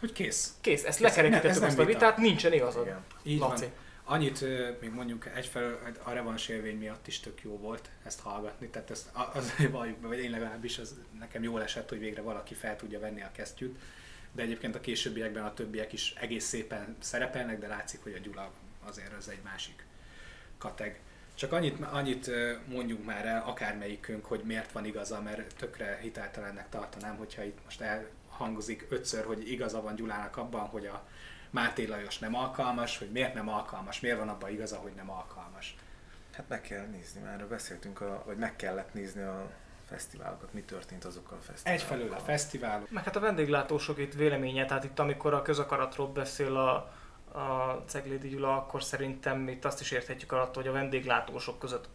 Hogy 0.00 0.12
kész. 0.12 0.54
kész, 0.60 0.84
ezt 0.84 0.88
Ez- 0.96 1.00
lekerekítettük 1.00 1.50
ez 1.50 1.58
nem 1.58 1.68
azt 1.68 1.78
a 1.78 1.84
vitát, 1.84 2.16
nincsen 2.16 2.52
igazad. 2.52 2.84
Igen. 2.86 3.04
Így 3.22 3.38
Laci. 3.38 3.64
van. 3.64 3.72
Annyit 4.16 4.44
még 4.80 4.90
mondjuk 4.90 5.26
egyfelől 5.36 5.78
a 6.02 6.10
revans 6.10 6.48
élvény 6.48 6.78
miatt 6.78 7.06
is 7.06 7.20
tök 7.20 7.42
jó 7.42 7.58
volt 7.58 7.90
ezt 8.04 8.20
hallgatni, 8.20 8.68
tehát 8.68 8.90
ezt 8.90 9.08
azért 9.34 9.70
valljuk 9.70 9.98
be, 9.98 10.06
vagy 10.08 10.18
én 10.18 10.30
legalábbis 10.30 10.78
az 10.78 10.94
nekem 11.18 11.42
jól 11.42 11.62
esett, 11.62 11.88
hogy 11.88 11.98
végre 11.98 12.22
valaki 12.22 12.54
fel 12.54 12.76
tudja 12.76 13.00
venni 13.00 13.22
a 13.22 13.30
kesztyűt, 13.32 13.78
de 14.32 14.42
egyébként 14.42 14.74
a 14.74 14.80
későbbiekben 14.80 15.44
a 15.44 15.54
többiek 15.54 15.92
is 15.92 16.14
egész 16.20 16.44
szépen 16.44 16.96
szerepelnek, 16.98 17.58
de 17.58 17.66
látszik, 17.66 18.02
hogy 18.02 18.14
a 18.14 18.18
Gyula 18.18 18.52
azért 18.84 19.12
az 19.12 19.28
egy 19.28 19.42
másik 19.44 19.84
kateg. 20.58 21.00
Csak 21.34 21.52
annyit, 21.52 21.84
annyit 21.84 22.30
mondjuk 22.66 23.04
már 23.04 23.26
el 23.26 23.42
akármelyikünk, 23.46 24.24
hogy 24.24 24.40
miért 24.44 24.72
van 24.72 24.84
igaza, 24.84 25.20
mert 25.20 25.56
tökre 25.56 25.98
hiteltelennek 26.02 26.68
tartanám, 26.68 27.16
hogyha 27.16 27.42
itt 27.42 27.58
most 27.64 27.80
elhangozik 27.80 28.86
ötször, 28.88 29.24
hogy 29.24 29.50
igaza 29.50 29.82
van 29.82 29.94
Gyulának 29.94 30.36
abban, 30.36 30.66
hogy 30.66 30.86
a 30.86 31.06
Máté 31.50 31.84
Lajos 31.84 32.18
nem 32.18 32.34
alkalmas, 32.34 32.98
hogy 32.98 33.10
miért 33.10 33.34
nem 33.34 33.48
alkalmas, 33.48 34.00
miért 34.00 34.18
van 34.18 34.28
abban 34.28 34.50
igaza, 34.50 34.76
hogy 34.76 34.92
nem 34.96 35.10
alkalmas. 35.10 35.76
Hát 36.32 36.48
meg 36.48 36.60
kell 36.60 36.86
nézni, 36.86 37.20
már 37.20 37.46
beszéltünk, 37.46 38.00
a, 38.00 38.22
vagy 38.26 38.36
meg 38.36 38.56
kellett 38.56 38.94
nézni 38.94 39.22
a 39.22 39.50
fesztiválokat, 39.90 40.52
mi 40.52 40.60
történt 40.60 41.04
azokkal 41.04 41.38
a 41.38 41.40
fesztiválokkal. 41.40 41.72
Egyfelől 41.96 42.14
a 42.14 42.18
fesztivál, 42.18 42.86
Meg 42.88 43.04
hát 43.04 43.16
a 43.16 43.20
vendéglátósok 43.20 43.98
itt 43.98 44.14
véleménye, 44.14 44.66
tehát 44.66 44.84
itt 44.84 44.98
amikor 44.98 45.34
a 45.34 45.42
közakaratról 45.42 46.08
beszél 46.08 46.56
a, 46.56 46.74
a 47.38 47.82
Ceglédi 47.86 48.28
Gyula, 48.28 48.56
akkor 48.56 48.82
szerintem 48.82 49.48
itt 49.48 49.64
azt 49.64 49.80
is 49.80 49.90
érthetjük 49.90 50.32
alatt, 50.32 50.54
hogy 50.54 50.66
a 50.66 50.72
vendéglátósok 50.72 51.58
között 51.58 51.88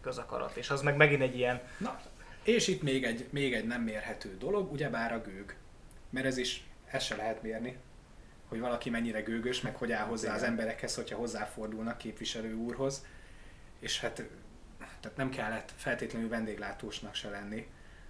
közakarat, 0.00 0.56
és 0.56 0.70
az 0.70 0.82
meg 0.82 0.96
megint 0.96 1.22
egy 1.22 1.36
ilyen, 1.36 1.60
Na, 1.78 2.00
és 2.42 2.68
itt 2.68 2.82
még 2.82 3.04
egy, 3.04 3.28
még 3.30 3.54
egy 3.54 3.66
nem 3.66 3.82
mérhető 3.82 4.36
dolog, 4.38 4.72
ugyebár 4.72 5.12
a 5.12 5.20
gőg. 5.20 5.56
Mert 6.10 6.26
ez 6.26 6.36
is, 6.36 6.64
ezt 6.86 7.06
se 7.06 7.16
lehet 7.16 7.42
mérni, 7.42 7.76
hogy 8.48 8.60
valaki 8.60 8.90
mennyire 8.90 9.20
gőgös, 9.20 9.60
meg 9.60 9.76
hogy 9.76 9.92
áll 9.92 10.06
hozzá 10.06 10.32
az 10.32 10.38
Igen. 10.38 10.50
emberekhez, 10.50 10.94
hogyha 10.94 11.16
hozzáfordulnak 11.16 11.98
képviselő 11.98 12.54
úrhoz. 12.54 13.04
És 13.78 14.00
hát 14.00 14.22
tehát 15.02 15.16
nem 15.16 15.30
kellett 15.30 15.72
feltétlenül 15.76 16.28
vendéglátósnak 16.28 17.14
se 17.14 17.28
lenni, 17.28 17.68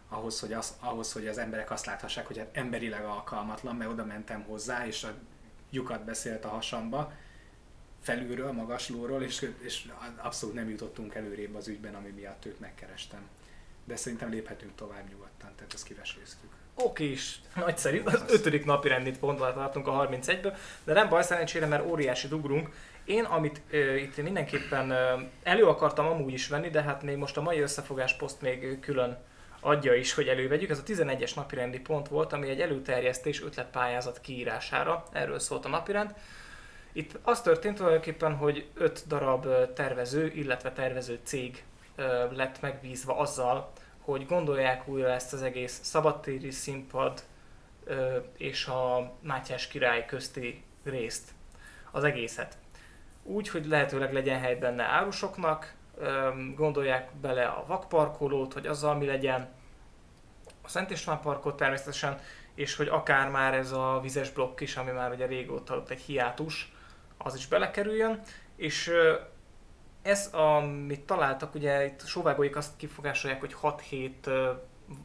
ahhoz, 0.09 0.41
hogy 0.41 0.53
az, 0.53 0.77
ahhoz, 0.81 1.13
hogy 1.13 1.27
az 1.27 1.39
emberek 1.39 1.71
azt 1.71 1.87
láthassák, 1.87 2.27
hogy 2.27 2.39
hát 2.39 2.57
emberileg 2.57 3.05
alkalmatlan, 3.05 3.77
mert 3.77 3.91
oda 3.91 4.05
mentem 4.05 4.43
hozzá, 4.43 4.87
és 4.87 5.05
a 5.05 5.15
lyukat 5.71 6.05
beszélt 6.05 6.45
a 6.45 6.49
hasamba, 6.49 7.13
felülről, 8.03 8.53
magaslóról, 8.53 9.23
és, 9.23 9.51
és 9.59 9.89
abszolút 10.17 10.55
nem 10.55 10.69
jutottunk 10.69 11.15
előrébb 11.15 11.55
az 11.55 11.69
ügyben, 11.69 11.95
ami 11.95 12.09
miatt 12.09 12.45
őt 12.45 12.61
megkerestem. 12.61 13.29
De 13.85 13.97
szerintem 13.97 14.31
léphetünk 14.31 14.75
tovább 14.75 15.09
nyugodtan, 15.09 15.53
tehát 15.57 15.75
ezt 15.75 15.85
kiveséztük. 15.85 16.51
oké 16.75 17.11
is, 17.11 17.41
nagyszerű, 17.55 18.03
az 18.05 18.25
ötödik 18.29 18.65
napi 18.65 18.89
rendit 18.89 19.19
pontval 19.19 19.53
tartunk 19.55 19.87
a 19.87 20.09
31-ből, 20.09 20.57
de 20.85 20.93
nem 20.93 21.09
baj 21.09 21.23
szerencsére, 21.23 21.67
mert 21.67 21.87
óriási 21.87 22.29
ugrunk. 22.31 22.75
Én, 23.05 23.25
amit 23.25 23.63
ö, 23.71 23.95
itt 23.95 24.23
mindenképpen 24.23 24.91
ö, 24.91 25.21
elő 25.43 25.65
akartam 25.65 26.07
amúgy 26.07 26.33
is 26.33 26.49
venni, 26.49 26.71
de 26.71 26.83
hát 26.83 27.03
még 27.03 27.17
most 27.17 27.37
a 27.37 27.43
mai 27.43 27.61
összefogás 27.61 28.17
poszt 28.17 28.41
még 28.41 28.81
külön 28.81 29.19
adja 29.61 29.95
is, 29.95 30.15
hogy 30.15 30.29
elővegyük. 30.29 30.71
Ez 30.71 30.79
a 30.79 30.83
11-es 30.83 31.35
napirendi 31.35 31.81
pont 31.81 32.09
volt, 32.09 32.33
ami 32.33 32.49
egy 32.49 32.61
előterjesztés 32.61 33.43
ötletpályázat 33.43 34.21
kiírására, 34.21 35.05
erről 35.13 35.39
szólt 35.39 35.65
a 35.65 35.69
napirend. 35.69 36.15
Itt 36.93 37.19
az 37.23 37.43
történt 37.43 37.77
tulajdonképpen, 37.77 38.37
hogy 38.37 38.67
öt 38.75 39.07
darab 39.07 39.47
tervező, 39.75 40.33
illetve 40.35 40.73
tervező 40.73 41.21
cég 41.23 41.65
ö, 41.97 42.33
lett 42.33 42.61
megbízva 42.61 43.19
azzal, 43.19 43.73
hogy 44.01 44.27
gondolják 44.27 44.89
újra 44.89 45.09
ezt 45.09 45.33
az 45.33 45.43
egész 45.43 45.81
szabadtéri 45.83 46.51
színpad 46.51 47.23
ö, 47.85 48.17
és 48.37 48.67
a 48.67 49.13
Mátyás 49.21 49.69
király 49.69 50.07
közti 50.07 50.63
részt, 50.85 51.31
az 51.91 52.05
egészet. 52.05 52.59
Úgy, 53.23 53.49
hogy 53.49 53.67
lehetőleg 53.67 54.13
legyen 54.13 54.41
hely 54.41 54.55
benne 54.55 54.83
árusoknak, 54.83 55.75
Gondolják 56.57 57.11
bele 57.21 57.45
a 57.45 57.65
vakparkolót, 57.67 58.53
hogy 58.53 58.67
azzal 58.67 58.95
mi 58.95 59.07
legyen, 59.07 59.49
a 60.63 60.69
Szent 60.69 60.91
István 60.91 61.21
parkot 61.21 61.57
természetesen, 61.57 62.21
és 62.55 62.77
hogy 62.77 62.89
akár 62.89 63.31
már 63.31 63.55
ez 63.55 63.73
a 63.73 63.99
vizes 64.03 64.31
blokk 64.31 64.61
is, 64.61 64.77
ami 64.77 64.91
már 64.91 65.13
ugye 65.13 65.27
régóta 65.27 65.77
ott 65.77 65.91
egy 65.91 66.01
hiátus, 66.01 66.73
az 67.19 67.35
is 67.35 67.47
belekerüljön, 67.47 68.21
és 68.57 68.93
ez, 70.03 70.27
amit 70.27 71.07
találtak, 71.07 71.55
ugye 71.55 71.85
itt 71.85 72.03
a 72.03 72.07
sóvágóik 72.07 72.57
azt 72.57 72.77
kifogásolják, 72.77 73.41
hogy 73.41 73.53
6 73.53 73.81
hét 73.81 74.31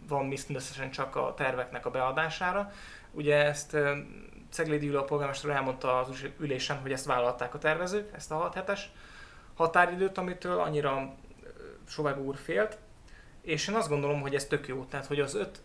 van 0.07 0.25
mindösszesen 0.25 0.91
csak 0.91 1.15
a 1.15 1.33
terveknek 1.33 1.85
a 1.85 1.91
beadására. 1.91 2.71
Ugye 3.11 3.45
ezt 3.45 3.77
Ceglédi 4.57 4.87
Ülő 4.87 4.97
a 4.97 5.03
polgármester 5.03 5.49
elmondta 5.49 5.99
az 5.99 6.25
ülésen, 6.39 6.77
hogy 6.77 6.91
ezt 6.91 7.05
vállalták 7.05 7.53
a 7.53 7.57
tervezők, 7.57 8.13
ezt 8.15 8.31
a 8.31 8.35
6 8.35 8.53
hetes 8.53 8.89
határidőt, 9.55 10.17
amitől 10.17 10.59
annyira 10.59 11.13
ö, 11.43 11.47
Sovágó 11.87 12.23
úr 12.23 12.35
félt. 12.37 12.77
És 13.41 13.67
én 13.67 13.75
azt 13.75 13.89
gondolom, 13.89 14.21
hogy 14.21 14.35
ez 14.35 14.45
tök 14.45 14.67
jó. 14.67 14.85
Tehát, 14.89 15.05
hogy 15.05 15.19
az 15.19 15.35
öt 15.35 15.61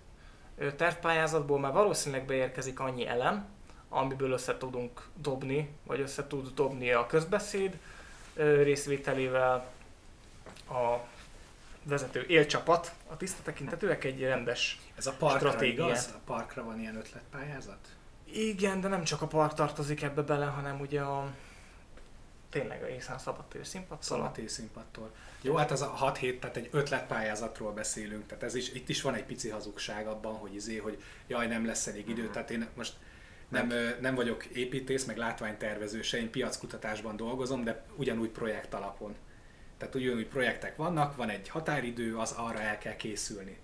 tervpályázatból 0.76 1.59
már 1.59 1.72
valószínűleg 1.72 2.26
beérkezik 2.26 2.80
annyi 2.80 3.07
elem, 3.07 3.49
amiből 3.88 4.30
össze 4.30 4.57
tudunk 4.57 5.03
dobni, 5.14 5.76
vagy 5.86 6.01
össze 6.01 6.26
tud 6.26 6.55
dobni 6.55 6.93
a 6.93 7.07
közbeszéd 7.07 7.78
részvételével 8.34 9.70
a 10.68 10.97
vezető 11.82 12.24
élcsapat, 12.28 12.93
a 13.09 13.16
tiszta 13.16 13.43
tekintetőek 13.43 14.05
egy 14.05 14.20
rendes 14.20 14.80
Ez 14.95 15.07
a 15.07 15.12
parkra 15.18 15.49
Stratégia. 15.49 15.84
igaz? 15.84 16.14
A 16.14 16.20
parkra 16.24 16.64
van 16.64 16.80
ilyen 16.80 16.97
ötletpályázat? 16.97 17.88
Igen, 18.33 18.80
de 18.80 18.89
nem 18.89 19.05
csak 19.05 19.22
a 19.22 19.26
park 19.26 19.55
tartozik 19.55 20.03
ebbe 20.03 20.22
bele, 20.22 20.45
hanem 20.45 20.80
ugye 20.80 21.01
a 21.01 21.35
tényleg 22.51 22.83
a 22.83 22.89
észán 22.89 23.18
szabadtér 23.18 23.66
színpadszal. 23.66 24.18
Szalaté 24.18 24.47
színpadtól. 24.47 25.11
Jó, 25.43 25.55
hát 25.55 25.70
az 25.70 25.83
a 25.83 25.87
6 25.87 26.16
hét, 26.16 26.41
tehát 26.41 26.57
egy 26.57 26.68
ötletpályázatról 26.70 27.72
beszélünk, 27.72 28.26
tehát 28.26 28.43
ez 28.43 28.55
is, 28.55 28.72
itt 28.72 28.89
is 28.89 29.03
van 29.03 29.14
egy 29.14 29.24
pici 29.24 29.49
hazugság 29.49 30.07
abban, 30.07 30.35
hogy 30.35 30.55
izé, 30.55 30.76
hogy 30.76 31.03
jaj, 31.26 31.47
nem 31.47 31.66
lesz 31.66 31.87
elég 31.87 32.09
idő, 32.09 32.28
tehát 32.28 32.51
én 32.51 32.68
most 32.74 32.95
nem, 33.49 33.72
nem 34.01 34.14
vagyok 34.14 34.45
építész, 34.45 35.05
meg 35.05 35.16
látványtervező 35.16 36.03
se, 36.03 36.18
én 36.18 36.30
piackutatásban 36.30 37.16
dolgozom, 37.16 37.64
de 37.64 37.85
ugyanúgy 37.97 38.30
projekt 38.30 38.74
alapon. 38.74 39.14
Tehát 39.78 39.95
ugyanúgy 39.95 40.26
projektek 40.26 40.76
vannak, 40.76 41.16
van 41.16 41.28
egy 41.28 41.49
határidő, 41.49 42.16
az 42.16 42.33
arra 42.33 42.61
el 42.61 42.78
kell 42.78 42.97
készülni. 42.97 43.59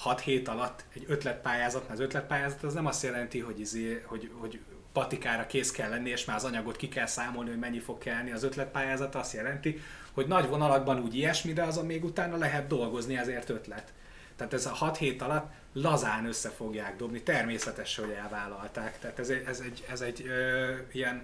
6 0.00 0.20
hét 0.20 0.48
alatt 0.48 0.84
egy 0.94 1.04
ötletpályázat, 1.08 1.80
mert 1.80 1.92
az 1.92 2.00
ötletpályázat 2.00 2.62
az 2.62 2.74
nem 2.74 2.86
azt 2.86 3.02
jelenti, 3.02 3.38
hogy, 3.38 3.60
izé, 3.60 4.02
hogy, 4.06 4.30
hogy 4.38 4.60
patikára 4.92 5.46
kész 5.46 5.70
kell 5.70 5.90
lenni, 5.90 6.10
és 6.10 6.24
már 6.24 6.36
az 6.36 6.44
anyagot 6.44 6.76
ki 6.76 6.88
kell 6.88 7.06
számolni, 7.06 7.50
hogy 7.50 7.58
mennyi 7.58 7.78
fog 7.78 7.98
kelni. 7.98 8.30
Az 8.30 8.42
ötletpályázat 8.42 9.14
azt 9.14 9.32
jelenti, 9.32 9.80
hogy 10.12 10.26
nagy 10.26 10.48
vonalakban 10.48 11.02
úgy 11.02 11.14
ilyesmi, 11.14 11.52
de 11.52 11.62
azon 11.62 11.86
még 11.86 12.04
utána 12.04 12.36
lehet 12.36 12.66
dolgozni, 12.66 13.16
ezért 13.16 13.48
ötlet. 13.48 13.92
Tehát 14.36 14.52
ez 14.52 14.66
a 14.66 14.74
6 14.74 14.96
hét 14.96 15.22
alatt 15.22 15.52
lazán 15.72 16.26
össze 16.26 16.48
fogják 16.48 16.96
dobni, 16.96 17.22
természetes, 17.22 17.96
hogy 17.96 18.10
elvállalták. 18.10 18.98
Tehát 18.98 19.18
ez 19.18 19.28
egy, 19.28 19.44
ez 19.46 19.60
egy, 19.60 19.84
ez 19.90 20.00
egy 20.00 20.26
ö, 20.26 20.72
ilyen 20.92 21.20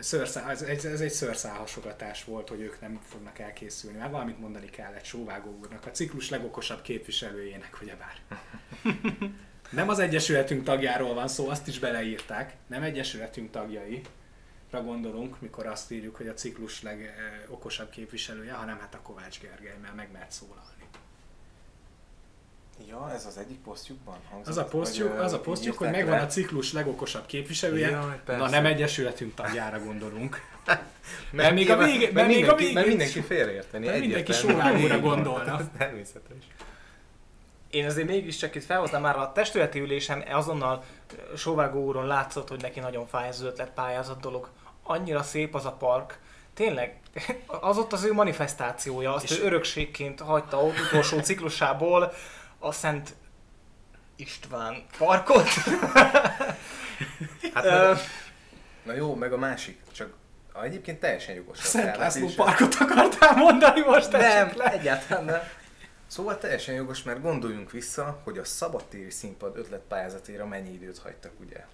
szőrszál, 0.00 0.50
ez, 0.50 0.62
egy, 0.62 0.86
ez 0.86 1.00
egy 1.00 1.10
szőrszálhasogatás 1.10 2.24
volt, 2.24 2.48
hogy 2.48 2.60
ők 2.60 2.80
nem 2.80 3.00
fognak 3.04 3.38
elkészülni. 3.38 3.98
Már 3.98 4.10
valamit 4.10 4.40
mondani 4.40 4.70
kell 4.70 4.92
egy 4.92 5.04
sóvágó 5.04 5.58
úrnak, 5.60 5.86
a 5.86 5.90
ciklus 5.90 6.30
legokosabb 6.30 6.82
képviselőjének, 6.82 7.78
ugyebár. 7.82 8.14
Nem 9.70 9.88
az 9.88 9.98
Egyesületünk 9.98 10.64
tagjáról 10.64 11.14
van 11.14 11.28
szó, 11.28 11.48
azt 11.48 11.66
is 11.68 11.78
beleírták. 11.78 12.54
Nem 12.66 12.82
Egyesületünk 12.82 13.50
tagjai, 13.50 14.02
gondolunk, 14.78 15.40
mikor 15.40 15.66
azt 15.66 15.90
írjuk, 15.90 16.16
hogy 16.16 16.28
a 16.28 16.34
ciklus 16.34 16.82
legokosabb 16.82 17.90
képviselője, 17.90 18.52
hanem 18.52 18.78
hát 18.78 18.94
a 18.94 19.00
Kovács 19.02 19.40
Gergely, 19.40 19.76
mert 19.82 19.94
meg 19.94 20.08
mert 20.12 20.30
szólalni. 20.30 20.79
Ja, 22.88 23.10
ez 23.14 23.26
az 23.26 23.38
egyik 23.38 23.58
posztjukban 23.58 24.16
hangzott? 24.30 24.48
Az 24.52 24.56
a 24.58 24.64
posztjuk, 24.64 25.18
az 25.18 25.32
a 25.32 25.40
posztjuk 25.40 25.78
hogy 25.78 25.90
megvan 25.90 26.16
le? 26.16 26.22
a 26.22 26.26
ciklus 26.26 26.72
legokosabb 26.72 27.26
képviselője, 27.26 27.90
Jaj, 27.90 28.20
persze. 28.24 28.42
na 28.44 28.50
nem 28.50 28.66
Egyesületünk 28.66 29.34
tagjára 29.34 29.78
gondolunk. 29.84 30.40
Mert 30.66 30.82
Mert 31.32 31.54
még 31.54 31.70
a 31.70 31.76
vége- 31.76 32.00
mert 32.00 32.12
mert 32.12 32.26
még 32.26 32.36
a 32.36 32.54
mindenki, 32.54 32.56
végén- 32.58 32.74
mert 32.74 32.86
mindenki 32.86 33.20
félreérteni. 33.20 33.86
Mert 33.86 34.00
mindenki 34.00 34.32
sóvágóra 34.32 35.00
gondolna. 35.08 35.60
Természetes. 35.78 36.36
Én 37.70 37.86
azért 37.86 38.06
mégiscsak 38.08 38.54
itt 38.54 38.64
felhoznám 38.64 39.00
már 39.00 39.16
a 39.18 39.32
testületi 39.32 39.80
ülésen 39.80 40.24
azonnal 40.30 40.84
Sovágó 41.36 41.84
úron 41.84 42.06
látszott, 42.06 42.48
hogy 42.48 42.60
neki 42.60 42.80
nagyon 42.80 43.06
fáj 43.06 43.28
ez 43.28 43.36
az 43.36 43.42
ötletpályázat 43.46 44.20
dolog. 44.20 44.48
Annyira 44.82 45.22
szép 45.22 45.54
az 45.54 45.64
a 45.64 45.72
park. 45.72 46.18
Tényleg, 46.54 46.96
az 47.60 47.78
ott 47.78 47.92
az 47.92 48.04
ő 48.04 48.12
manifestációja, 48.12 49.14
azt 49.14 49.30
És- 49.30 49.38
ő 49.40 49.44
örökségként 49.44 50.20
hagyta 50.20 50.62
ott 50.62 50.78
utolsó 50.88 51.18
ciklusából 51.20 52.12
a 52.60 52.72
Szent 52.72 53.14
István 54.16 54.84
parkot. 54.98 55.48
Hát, 57.54 57.64
meg, 57.64 57.98
na 58.82 58.92
jó, 58.92 59.14
meg 59.14 59.32
a 59.32 59.36
másik, 59.36 59.80
csak 59.92 60.12
egyébként 60.62 61.00
teljesen 61.00 61.34
jogos 61.34 61.58
Szent 61.58 61.96
László 61.96 62.28
parkot 62.36 62.74
akartál 62.74 63.36
mondani 63.36 63.80
most 63.80 64.12
nem, 64.12 64.52
le? 64.56 64.72
egyáltalán 64.72 65.24
nem. 65.24 65.40
Szóval 66.10 66.38
teljesen 66.38 66.74
jogos, 66.74 67.02
mert 67.02 67.22
gondoljunk 67.22 67.70
vissza, 67.70 68.20
hogy 68.24 68.38
a 68.38 68.44
szabadtéri 68.44 69.10
színpad 69.10 69.56
ötletpályázatére 69.56 70.44
mennyi 70.44 70.72
időt 70.72 70.98
hagytak, 70.98 71.32
ugye? 71.40 71.64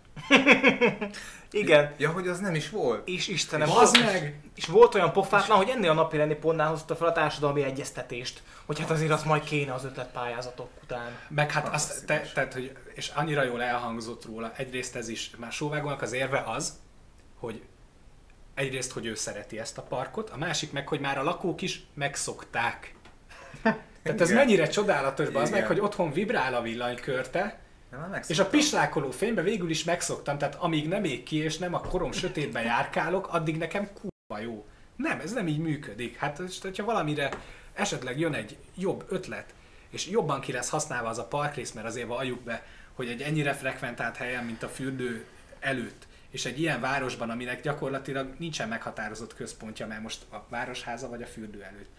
Igen, 1.50 1.94
Ja, 1.96 2.10
hogy 2.10 2.28
az 2.28 2.38
nem 2.38 2.54
is 2.54 2.70
volt. 2.70 3.08
és 3.08 3.28
Istenem, 3.28 3.70
az- 3.70 3.92
meg! 3.92 4.40
És 4.54 4.66
volt 4.66 4.94
olyan 4.94 5.12
pofátlan, 5.12 5.56
hogy 5.56 5.68
ennél 5.68 5.90
a 5.90 5.94
napi 5.94 6.16
rendi 6.16 6.34
pontnál 6.34 6.68
hozta 6.68 6.96
fel 6.96 7.06
a 7.06 7.12
társadalmi 7.12 7.62
egyeztetést, 7.62 8.42
hogy 8.66 8.78
hát 8.80 8.90
azért 8.90 9.10
az 9.10 9.22
majd 9.22 9.44
kéne 9.44 9.74
az 9.74 9.84
ötletpályázatok 9.84 10.70
után. 10.82 11.18
Meg 11.28 11.50
hát 11.50 11.68
azt, 11.74 12.06
te, 12.06 12.20
tehát, 12.34 12.52
hogy, 12.52 12.76
és 12.94 13.08
annyira 13.08 13.42
jól 13.42 13.62
elhangzott 13.62 14.24
róla, 14.24 14.52
egyrészt 14.56 14.96
ez 14.96 15.08
is, 15.08 15.30
már 15.36 15.52
Sóvágónak 15.52 16.02
az 16.02 16.12
érve 16.12 16.42
az, 16.46 16.72
hogy 17.38 17.62
egyrészt, 18.54 18.92
hogy 18.92 19.06
ő 19.06 19.14
szereti 19.14 19.58
ezt 19.58 19.78
a 19.78 19.82
parkot, 19.82 20.30
a 20.30 20.36
másik 20.36 20.72
meg, 20.72 20.88
hogy 20.88 21.00
már 21.00 21.18
a 21.18 21.22
lakók 21.22 21.62
is 21.62 21.86
megszokták. 21.94 22.94
Tehát 24.06 24.20
ez 24.20 24.30
mennyire 24.30 24.66
csodálatos, 24.66 25.28
az 25.32 25.50
meg, 25.50 25.66
hogy 25.66 25.80
otthon 25.80 26.12
vibrál 26.12 26.54
a 26.54 26.62
villanykörte, 26.62 27.58
már 27.90 28.24
és 28.26 28.38
a 28.38 28.46
pislákoló 28.46 29.10
fénybe 29.10 29.42
végül 29.42 29.70
is 29.70 29.84
megszoktam, 29.84 30.38
tehát 30.38 30.54
amíg 30.54 30.88
nem 30.88 31.04
ég 31.04 31.22
ki, 31.22 31.36
és 31.36 31.58
nem 31.58 31.74
a 31.74 31.80
korom 31.80 32.12
sötétben 32.12 32.62
járkálok, 32.62 33.28
addig 33.28 33.56
nekem 33.56 33.88
kurva 33.94 34.42
jó. 34.42 34.66
Nem, 34.96 35.20
ez 35.20 35.32
nem 35.32 35.48
így 35.48 35.58
működik. 35.58 36.16
Hát, 36.16 36.40
hogyha 36.62 36.84
valamire 36.84 37.28
esetleg 37.74 38.18
jön 38.18 38.34
egy 38.34 38.56
jobb 38.76 39.04
ötlet, 39.08 39.54
és 39.90 40.08
jobban 40.08 40.40
ki 40.40 40.52
lesz 40.52 40.68
használva 40.68 41.08
az 41.08 41.18
a 41.18 41.26
parkrész, 41.26 41.72
mert 41.72 41.86
azért 41.86 42.06
valljuk 42.06 42.40
be, 42.40 42.66
hogy 42.92 43.08
egy 43.08 43.20
ennyire 43.20 43.52
frekventált 43.52 44.16
helyen, 44.16 44.44
mint 44.44 44.62
a 44.62 44.68
fürdő 44.68 45.24
előtt, 45.60 46.06
és 46.30 46.44
egy 46.44 46.60
ilyen 46.60 46.80
városban, 46.80 47.30
aminek 47.30 47.62
gyakorlatilag 47.62 48.34
nincsen 48.38 48.68
meghatározott 48.68 49.34
központja, 49.34 49.86
mert 49.86 50.02
most 50.02 50.22
a 50.32 50.46
városháza 50.48 51.08
vagy 51.08 51.22
a 51.22 51.26
fürdő 51.26 51.62
előtt. 51.62 51.90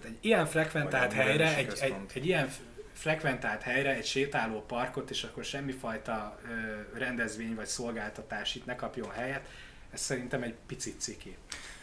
Tehát 0.00 0.08
egy 0.08 0.24
ilyen 0.24 0.46
frekventált 0.46 1.14
Vagy 1.14 1.20
a 1.20 1.22
helyre, 1.22 1.56
egy, 1.56 1.78
egy, 1.80 1.94
egy 2.14 2.26
ilyen 2.26 2.48
frekventált 2.92 3.62
helyre 3.62 3.94
egy 3.94 4.04
sétáló 4.06 4.64
parkot, 4.66 5.10
és 5.10 5.22
akkor 5.22 5.44
semmifajta 5.44 6.38
ö, 6.44 6.98
rendezvény 6.98 7.54
vagy 7.54 7.66
szolgáltatás 7.66 8.54
itt 8.54 8.64
ne 8.64 8.76
kapjon 8.76 9.10
helyet, 9.10 9.48
ez 9.90 10.00
szerintem 10.00 10.42
egy 10.42 10.54
picit 10.66 11.00
ciki. 11.00 11.36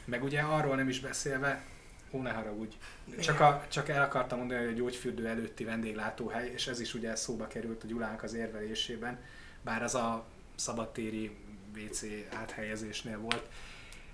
Meg 0.06 0.24
ugye 0.24 0.42
arról 0.42 0.76
nem 0.76 0.90
is 0.90 1.00
beszélve, 1.00 1.64
hó 2.12 2.22
ne 2.22 2.32
haragudj, 2.32 2.76
csak, 3.20 3.40
a, 3.40 3.66
csak 3.70 3.90
el 3.90 4.04
akartam 4.04 4.38
mondani, 4.38 4.64
hogy 4.64 4.74
a 4.74 4.76
gyógyfürdő 4.78 5.28
előtti 5.28 5.64
vendéglátóhely, 5.64 6.52
és 6.54 6.68
ez 6.68 6.80
is 6.80 6.94
ugye 6.94 7.16
szóba 7.16 7.48
került 7.48 7.84
a 7.84 7.88
Gyulának 7.88 8.24
az 8.24 8.34
érvelésében, 8.34 9.20
bár 9.62 9.84
az 9.84 9.96
a 9.96 10.26
szabadtéri 10.56 11.36
WC 11.78 12.04
áthelyezésnél 12.34 13.20
volt, 13.20 13.50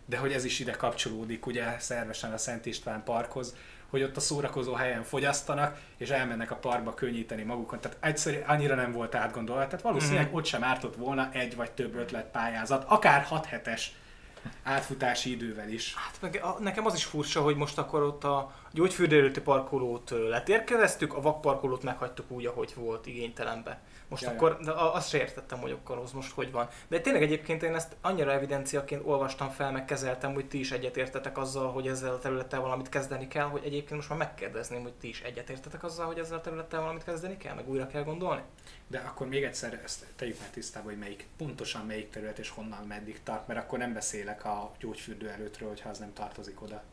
de 0.06 0.18
hogy 0.18 0.32
ez 0.32 0.44
is 0.44 0.60
ide 0.60 0.72
kapcsolódik 0.72 1.46
ugye 1.46 1.80
szervesen 1.80 2.34
a 2.34 2.38
Szent 2.38 2.66
István 2.66 3.04
parkhoz, 3.04 3.56
hogy 3.90 4.04
ott 4.04 4.18
a 4.18 4.20
szórakozó 4.20 4.74
helyen 4.74 5.04
fogyasztanak, 5.04 5.78
és 5.98 6.10
elmennek 6.10 6.52
a 6.52 6.56
parkba 6.56 6.94
könnyíteni 6.94 7.44
magukon. 7.44 7.80
Tehát 7.80 7.98
egyszerűen 8.02 8.44
annyira 8.48 8.76
nem 8.76 8.92
volt 8.92 9.16
átgondolva. 9.16 9.66
Tehát 9.66 9.82
valószínűleg 9.82 10.26
Mhm. 10.28 10.36
ott 10.36 10.46
sem 10.46 10.64
ártott 10.64 10.96
volna 10.96 11.30
egy 11.32 11.56
vagy 11.56 11.72
több 11.72 11.96
ötletpályázat, 11.96 12.84
akár 12.88 13.24
6 13.24 13.46
hetes 13.46 13.92
átfutási 14.64 15.32
idővel 15.32 15.70
is. 15.70 15.96
Hát 15.96 16.18
meg 16.22 16.40
a, 16.44 16.58
nekem 16.60 16.86
az 16.86 16.94
is 16.96 17.04
furcsa, 17.06 17.42
hogy 17.42 17.56
most 17.56 17.78
akkor 17.78 18.02
ott 18.02 18.24
a 18.24 18.52
gyógyfürdő 18.72 19.18
előtti 19.20 19.42
parkolót 19.42 20.10
letérkeveztük, 20.30 21.14
a 21.14 21.22
vakparkolót 21.22 21.84
meghagytuk 21.84 22.32
úgy, 22.32 22.46
ahogy 22.46 22.74
volt 22.76 23.06
igénytelenbe. 23.06 23.82
Most 24.10 24.24
Ja, 24.24 24.30
ja. 24.30 24.36
akkor, 24.36 24.58
de 24.58 24.72
azt 24.72 25.10
se 25.10 25.18
értettem, 25.18 25.60
hogy 25.60 25.72
akkor 25.72 25.98
az 25.98 26.12
most 26.12 26.32
hogy 26.32 26.52
van. 26.52 26.70
De 26.88 27.00
tényleg 27.00 27.22
egyébként 27.22 27.64
én 27.64 27.76
ezt 27.76 27.96
annyira 28.02 28.32
evidenciaként 28.32 29.02
olvastam 29.06 29.50
fel, 29.50 29.72
meg 29.72 29.86
kezeltem, 29.86 30.34
hogy 30.34 30.48
ti 30.48 30.60
is 30.60 30.72
egyetértetek 30.72 31.38
azzal, 31.38 31.72
hogy 31.72 31.88
ezzel 31.88 32.14
a 32.14 32.20
területtel 32.20 32.60
valamit 32.62 32.90
kezdeni 32.90 33.28
kell, 33.28 33.46
hogy 33.46 33.62
egyébként 33.66 33.96
most 33.96 34.10
már 34.10 34.18
megkérdezném, 34.18 34.82
hogy 34.82 34.94
ti 34.94 35.08
is 35.08 35.22
egyetértetek 35.22 35.84
azzal, 35.84 36.06
hogy 36.06 36.20
ezzel 36.20 36.38
a 36.38 36.42
területtel 36.42 36.80
valamit 36.80 37.04
kezdeni 37.04 37.38
kell, 37.38 37.56
meg 37.56 37.70
újra 37.70 37.88
kell 37.88 38.04
gondolni. 38.04 38.42
De 38.88 38.98
akkor 39.00 39.28
még 39.28 39.44
egyszer 39.44 39.82
ezt 39.84 40.06
tegyük 40.16 40.40
már 40.40 40.50
tisztába, 40.50 40.90
hogy 40.90 40.98
melyik, 40.98 41.28
pontosan 41.38 41.86
melyik 41.86 42.10
terület 42.10 42.40
és 42.40 42.50
honnan 42.50 42.86
meddig 42.88 43.24
tart, 43.24 43.48
mert 43.48 43.60
akkor 43.60 43.78
nem 43.78 43.94
beszélek 43.94 44.46
a 44.46 44.72
gyógyfürdő 44.80 45.30
előttről, 45.30 45.70
hogyha 45.70 45.90
az 45.90 45.98
nem 45.98 46.14
tartozik 46.14 46.62
oda. 46.62 46.84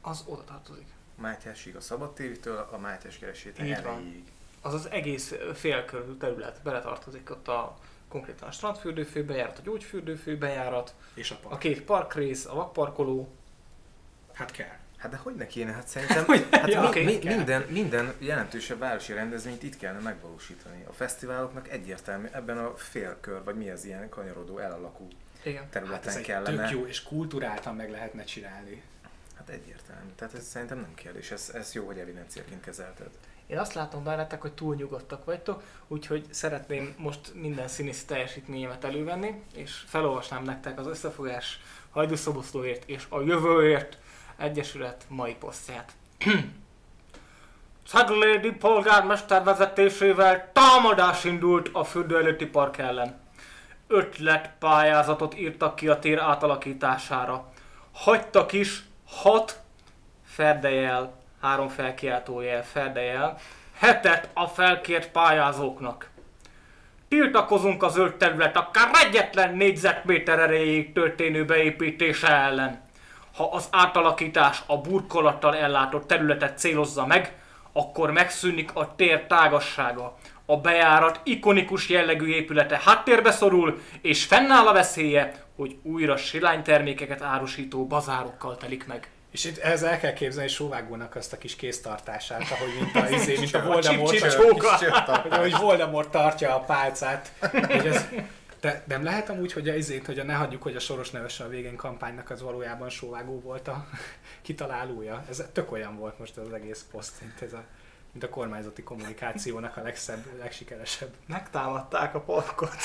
Az 0.00 0.24
oda 0.26 0.44
tartozik. 0.44 0.86
Mátyásig 1.14 1.76
a 1.76 1.80
Szabadtévitől 1.80 2.68
a 2.72 2.78
Mátyás 2.78 3.18
keresét 3.18 3.58
Így 3.62 3.82
van. 3.82 3.92
elejéig. 3.92 4.32
Az 4.66 4.74
az 4.74 4.90
egész 4.90 5.34
félkörű 5.54 6.12
terület 6.16 6.60
beletartozik 6.62 7.30
ott 7.30 7.48
a 7.48 7.76
konkrétan 8.08 8.48
a 8.48 8.50
strandfürdőfő 8.50 9.24
bejárat, 9.24 9.58
a 9.58 9.62
gyógyfürdőfő 9.64 10.36
bejárat, 10.38 10.94
És 11.14 11.30
a 11.30 11.34
a 11.34 11.48
park. 11.48 11.58
két 11.60 11.82
parkrész, 11.82 12.46
a 12.46 12.54
vakparkoló. 12.54 13.28
Hát 14.32 14.50
kell. 14.50 14.76
Hát 14.96 15.10
de 15.10 15.16
hogy 15.16 15.34
ne 15.34 15.46
kéne? 15.46 15.72
Hát 15.72 15.88
szerintem 15.96 16.24
Hogy- 16.24 16.46
hát 16.50 16.68
ja, 16.68 16.80
mi, 16.80 16.86
oké, 16.86 17.04
mi, 17.04 17.18
kell. 17.18 17.36
minden, 17.36 17.62
minden 17.68 18.12
jelentősebb 18.18 18.78
városi 18.78 19.12
rendezvényt 19.12 19.62
itt 19.62 19.76
kellene 19.76 20.00
megvalósítani. 20.00 20.84
A 20.88 20.92
fesztiváloknak 20.92 21.68
egyértelmű 21.68 22.26
ebben 22.32 22.58
a 22.58 22.76
félkör, 22.76 23.44
vagy 23.44 23.56
mi 23.56 23.70
az 23.70 23.84
ilyen 23.84 24.08
kanyarodó, 24.08 24.58
elalakú 24.58 25.08
Igen. 25.42 25.62
Hát 25.62 25.70
területen 25.70 26.08
ez 26.08 26.16
egy 26.16 26.22
kellene. 26.24 26.68
tök 26.68 26.70
jó, 26.78 26.86
és 26.86 27.02
kulturáltan 27.02 27.74
meg 27.76 27.90
lehetne 27.90 28.24
csinálni. 28.24 28.82
Hát 29.36 29.48
egyértelmű. 29.48 30.10
Tehát 30.16 30.34
ez 30.34 30.44
szerintem 30.46 30.78
nem 30.78 30.94
kérdés. 30.94 31.30
Ez, 31.30 31.50
ez 31.54 31.72
jó, 31.72 31.86
hogy 31.86 31.98
evidenciaként 31.98 32.60
kezelted. 32.60 33.10
Én 33.46 33.58
azt 33.58 33.74
látom 33.74 34.04
bennetek, 34.04 34.40
hogy 34.40 34.52
túl 34.52 34.74
nyugodtak 34.74 35.24
vagytok, 35.24 35.62
úgyhogy 35.88 36.26
szeretném 36.30 36.94
most 36.98 37.32
minden 37.34 37.68
színészi 37.68 38.04
teljesítményemet 38.04 38.84
elővenni, 38.84 39.42
és 39.54 39.84
felolvasnám 39.86 40.44
nektek 40.44 40.78
az 40.78 40.86
összefogás 40.86 41.60
Hajdúszoboszlóért 41.90 42.88
és 42.88 43.06
a 43.08 43.20
Jövőért 43.20 43.98
Egyesület 44.36 45.04
mai 45.08 45.34
posztját. 45.34 45.92
Szeglédi 47.86 48.50
polgármester 48.50 49.44
vezetésével 49.44 50.52
támadás 50.52 51.24
indult 51.24 51.68
a 51.72 51.84
fürdő 51.84 52.16
előtti 52.16 52.46
park 52.46 52.78
ellen. 52.78 53.20
Ötletpályázatot 53.86 55.38
írtak 55.38 55.76
ki 55.76 55.88
a 55.88 55.98
tér 55.98 56.18
átalakítására. 56.18 57.52
Hagytak 57.92 58.52
is 58.52 58.84
hat 59.06 59.60
ferdejel, 60.24 61.24
három 61.46 61.68
felkiáltójel, 61.68 62.64
ferdejel, 62.64 63.36
hetet 63.78 64.30
a 64.34 64.46
felkért 64.46 65.10
pályázóknak. 65.10 66.10
Tiltakozunk 67.08 67.82
a 67.82 67.88
zöld 67.88 68.14
terület 68.14 68.56
akár 68.56 68.90
egyetlen 69.06 69.54
négyzetméter 69.54 70.38
erejéig 70.38 70.92
történő 70.92 71.44
beépítése 71.44 72.28
ellen. 72.28 72.80
Ha 73.36 73.44
az 73.50 73.68
átalakítás 73.70 74.62
a 74.66 74.78
burkolattal 74.78 75.56
ellátott 75.56 76.06
területet 76.06 76.58
célozza 76.58 77.06
meg, 77.06 77.38
akkor 77.72 78.10
megszűnik 78.10 78.70
a 78.74 78.94
tér 78.94 79.26
tágassága. 79.26 80.16
A 80.46 80.56
bejárat 80.56 81.20
ikonikus 81.24 81.88
jellegű 81.88 82.26
épülete 82.26 82.80
háttérbe 82.84 83.30
szorul, 83.30 83.80
és 84.00 84.24
fennáll 84.24 84.66
a 84.66 84.72
veszélye, 84.72 85.44
hogy 85.56 85.76
újra 85.82 86.16
silánytermékeket 86.16 87.22
árusító 87.22 87.86
bazárokkal 87.86 88.56
telik 88.56 88.86
meg. 88.86 89.10
És 89.36 89.44
itt 89.44 89.58
ehhez 89.58 89.82
el 89.82 89.98
kell 89.98 90.12
képzelni 90.12 90.48
Sóvágónak 90.48 91.16
azt 91.16 91.32
a 91.32 91.38
kis 91.38 91.56
kéztartását, 91.56 92.50
ahogy 92.50 92.74
mint 92.80 92.94
a, 92.96 93.08
izé, 93.16 93.38
mint 93.38 93.54
a 93.54 93.58
A 93.58 93.62
Voldemort, 93.64 94.18
hogy- 94.18 94.30
csóka. 94.30 94.76
hogy 95.20 95.32
ahogy 95.32 95.56
Voldemort 95.56 96.10
tartja 96.10 96.54
a 96.54 96.60
pálcát. 96.60 97.32
Hogy 97.50 97.86
ez, 97.86 98.04
de 98.60 98.82
nem 98.86 99.04
lehet 99.04 99.28
amúgy, 99.28 99.52
hogy 99.52 99.68
a 99.68 99.74
izét, 99.74 100.06
hogy 100.06 100.18
a 100.18 100.24
ne 100.24 100.34
hagyjuk, 100.34 100.62
hogy 100.62 100.76
a 100.76 100.80
Soros 100.80 101.10
nevese 101.10 101.44
a 101.44 101.48
végén 101.48 101.76
kampánynak 101.76 102.30
az 102.30 102.42
valójában 102.42 102.88
Sóvágó 102.88 103.40
volt 103.40 103.68
a 103.68 103.86
kitalálója. 104.42 105.24
Ez 105.30 105.42
tök 105.52 105.72
olyan 105.72 105.96
volt 105.96 106.18
most 106.18 106.36
az 106.36 106.52
egész 106.52 106.84
poszt, 106.90 107.20
mint, 107.20 107.42
ez 107.42 107.52
a, 107.52 107.64
mint 108.12 108.24
a 108.24 108.28
kormányzati 108.28 108.82
kommunikációnak 108.82 109.76
a 109.76 109.82
legszebb, 109.82 110.24
legsikeresebb. 110.38 111.14
Megtámadták 111.26 112.14
a 112.14 112.20
parkot. 112.20 112.76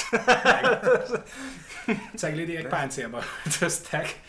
Ceglédiek 2.15 2.67
páncélba 2.67 3.21
öltöztek, 3.45 4.19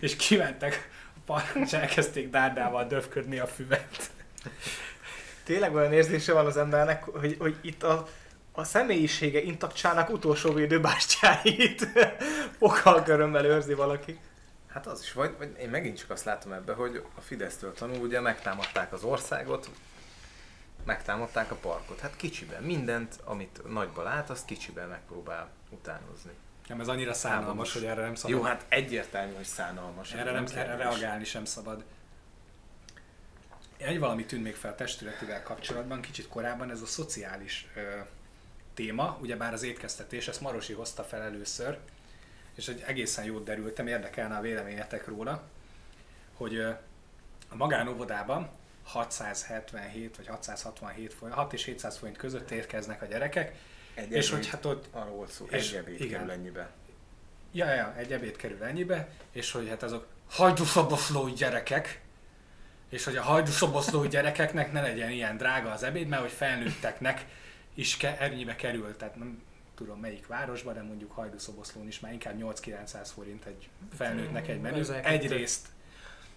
és 0.00 0.16
kimentek 0.16 0.88
a 0.92 0.95
parkon, 1.26 1.62
és 1.62 1.72
elkezdték 1.72 2.30
dárdával 2.30 2.86
döfködni 2.86 3.38
a 3.38 3.46
füvet. 3.46 4.10
Tényleg 5.44 5.74
olyan 5.74 5.92
érzése 5.92 6.32
van 6.32 6.46
az 6.46 6.56
embernek, 6.56 7.04
hogy, 7.04 7.36
hogy 7.38 7.56
itt 7.60 7.82
a, 7.82 8.06
a 8.52 8.64
személyisége 8.64 9.42
intaktsának 9.42 10.10
utolsó 10.10 10.52
védőbástyáit 10.52 11.88
fogalkörömmel 12.58 13.44
őrzi 13.44 13.74
valaki. 13.74 14.18
Hát 14.66 14.86
az 14.86 15.00
is, 15.02 15.12
vagy, 15.12 15.34
vagy 15.38 15.56
én 15.60 15.68
megint 15.68 15.98
csak 15.98 16.10
azt 16.10 16.24
látom 16.24 16.52
ebbe, 16.52 16.72
hogy 16.72 17.02
a 17.16 17.20
Fidesztől 17.20 17.72
tanul, 17.72 17.98
ugye 17.98 18.20
megtámadták 18.20 18.92
az 18.92 19.02
országot, 19.02 19.70
megtámadták 20.84 21.50
a 21.50 21.54
parkot. 21.54 22.00
Hát 22.00 22.16
kicsiben, 22.16 22.62
mindent, 22.62 23.20
amit 23.24 23.62
nagyba 23.72 24.02
lát, 24.02 24.30
azt 24.30 24.44
kicsiben 24.44 24.88
megpróbál 24.88 25.48
utánozni. 25.70 26.32
Nem, 26.68 26.80
ez 26.80 26.88
annyira 26.88 27.14
szánalmas, 27.14 27.46
Háborús. 27.48 27.72
hogy 27.72 27.84
erre 27.84 28.02
nem 28.02 28.14
szabad. 28.14 28.36
Jó, 28.36 28.42
hát 28.42 28.64
egyértelmű, 28.68 29.34
hogy 29.34 29.44
szánalmas. 29.44 30.12
erre 30.12 30.32
nem 30.32 30.44
erre 30.44 30.64
kérdés. 30.64 30.84
reagálni 30.84 31.24
sem 31.24 31.44
szabad. 31.44 31.84
Egy 33.76 33.98
valami 33.98 34.24
tűnt 34.24 34.42
még 34.42 34.54
fel 34.54 34.70
a 34.70 34.74
testületivel 34.74 35.42
kapcsolatban, 35.42 36.00
kicsit 36.00 36.28
korábban, 36.28 36.70
ez 36.70 36.80
a 36.80 36.86
szociális 36.86 37.66
ö, 37.74 37.80
téma, 38.74 39.18
ugyebár 39.20 39.52
az 39.52 39.62
étkeztetés, 39.62 40.28
ezt 40.28 40.40
Marosi 40.40 40.72
hozta 40.72 41.02
fel 41.02 41.22
először, 41.22 41.78
és 42.54 42.68
egy 42.68 42.82
egészen 42.86 43.24
jót 43.24 43.44
derültem, 43.44 43.86
érdekelne 43.86 44.36
a 44.36 44.40
véleményetek 44.40 45.06
róla, 45.06 45.42
hogy 46.34 46.54
ö, 46.54 46.70
a 47.48 47.56
magánóvodában 47.56 48.50
677 48.84 50.16
vagy 50.16 50.26
667 50.26 51.14
forint, 51.14 51.38
6 51.38 51.52
és 51.52 51.64
700 51.64 51.96
forint 51.98 52.16
között 52.16 52.50
érkeznek 52.50 53.02
a 53.02 53.06
gyerekek, 53.06 53.56
Egy 53.96 54.12
és 54.12 54.30
hogy 54.30 54.48
hát 54.48 54.64
ott 54.64 54.86
arról 54.90 55.14
volt 55.14 55.30
szó, 55.30 55.46
és 55.50 55.72
egy 55.72 55.78
ebéd 55.78 56.00
igen. 56.00 56.18
kerül 56.18 56.30
ennyibe. 56.32 56.70
Ja, 57.52 57.74
ja, 57.74 57.94
egy 57.96 58.12
ebéd 58.12 58.36
kerül 58.36 58.62
ennyibe, 58.62 59.08
és 59.32 59.52
hogy 59.52 59.68
hát 59.68 59.82
azok 59.82 60.06
hajdúszoboszlói 60.30 61.32
gyerekek, 61.32 62.00
és 62.88 63.04
hogy 63.04 63.16
a 63.16 63.22
hajdúszoboszlói 63.22 64.08
gyerekeknek 64.08 64.72
ne 64.72 64.80
legyen 64.80 65.10
ilyen 65.10 65.36
drága 65.36 65.70
az 65.72 65.82
ebéd, 65.82 66.08
mert 66.08 66.22
hogy 66.22 66.30
felnőtteknek 66.30 67.24
is 67.74 67.96
ke- 67.96 68.20
ennyibe 68.20 68.56
kerül, 68.56 68.96
tehát 68.96 69.16
nem 69.16 69.42
tudom 69.74 70.00
melyik 70.00 70.26
városban, 70.26 70.74
de 70.74 70.82
mondjuk 70.82 71.12
hajdúszoboszlón 71.12 71.86
is 71.86 72.00
már 72.00 72.12
inkább 72.12 72.34
8-900 72.42 73.08
forint 73.14 73.44
egy 73.44 73.68
felnőttnek 73.96 74.48
egy 74.48 74.60
menü. 74.60 74.78
Ezek- 74.78 75.06
Egyrészt, 75.06 75.66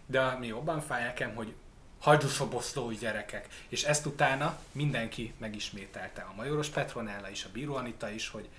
de 0.06 0.22
ami 0.22 0.48
jobban 0.48 0.82
fáj 0.82 1.04
nekem, 1.04 1.36
hogy 1.36 1.54
hajdúszoboszlói 2.00 2.96
gyerekek. 2.96 3.48
És 3.68 3.84
ezt 3.84 4.06
utána 4.06 4.60
mindenki 4.72 5.34
megismételte. 5.38 6.22
A 6.22 6.34
Majoros 6.36 6.68
Petronella 6.68 7.30
is, 7.30 7.46
a 7.46 7.50
Bíró 7.54 7.76
Anita 7.76 8.10
is, 8.10 8.30
hogy 8.30 8.50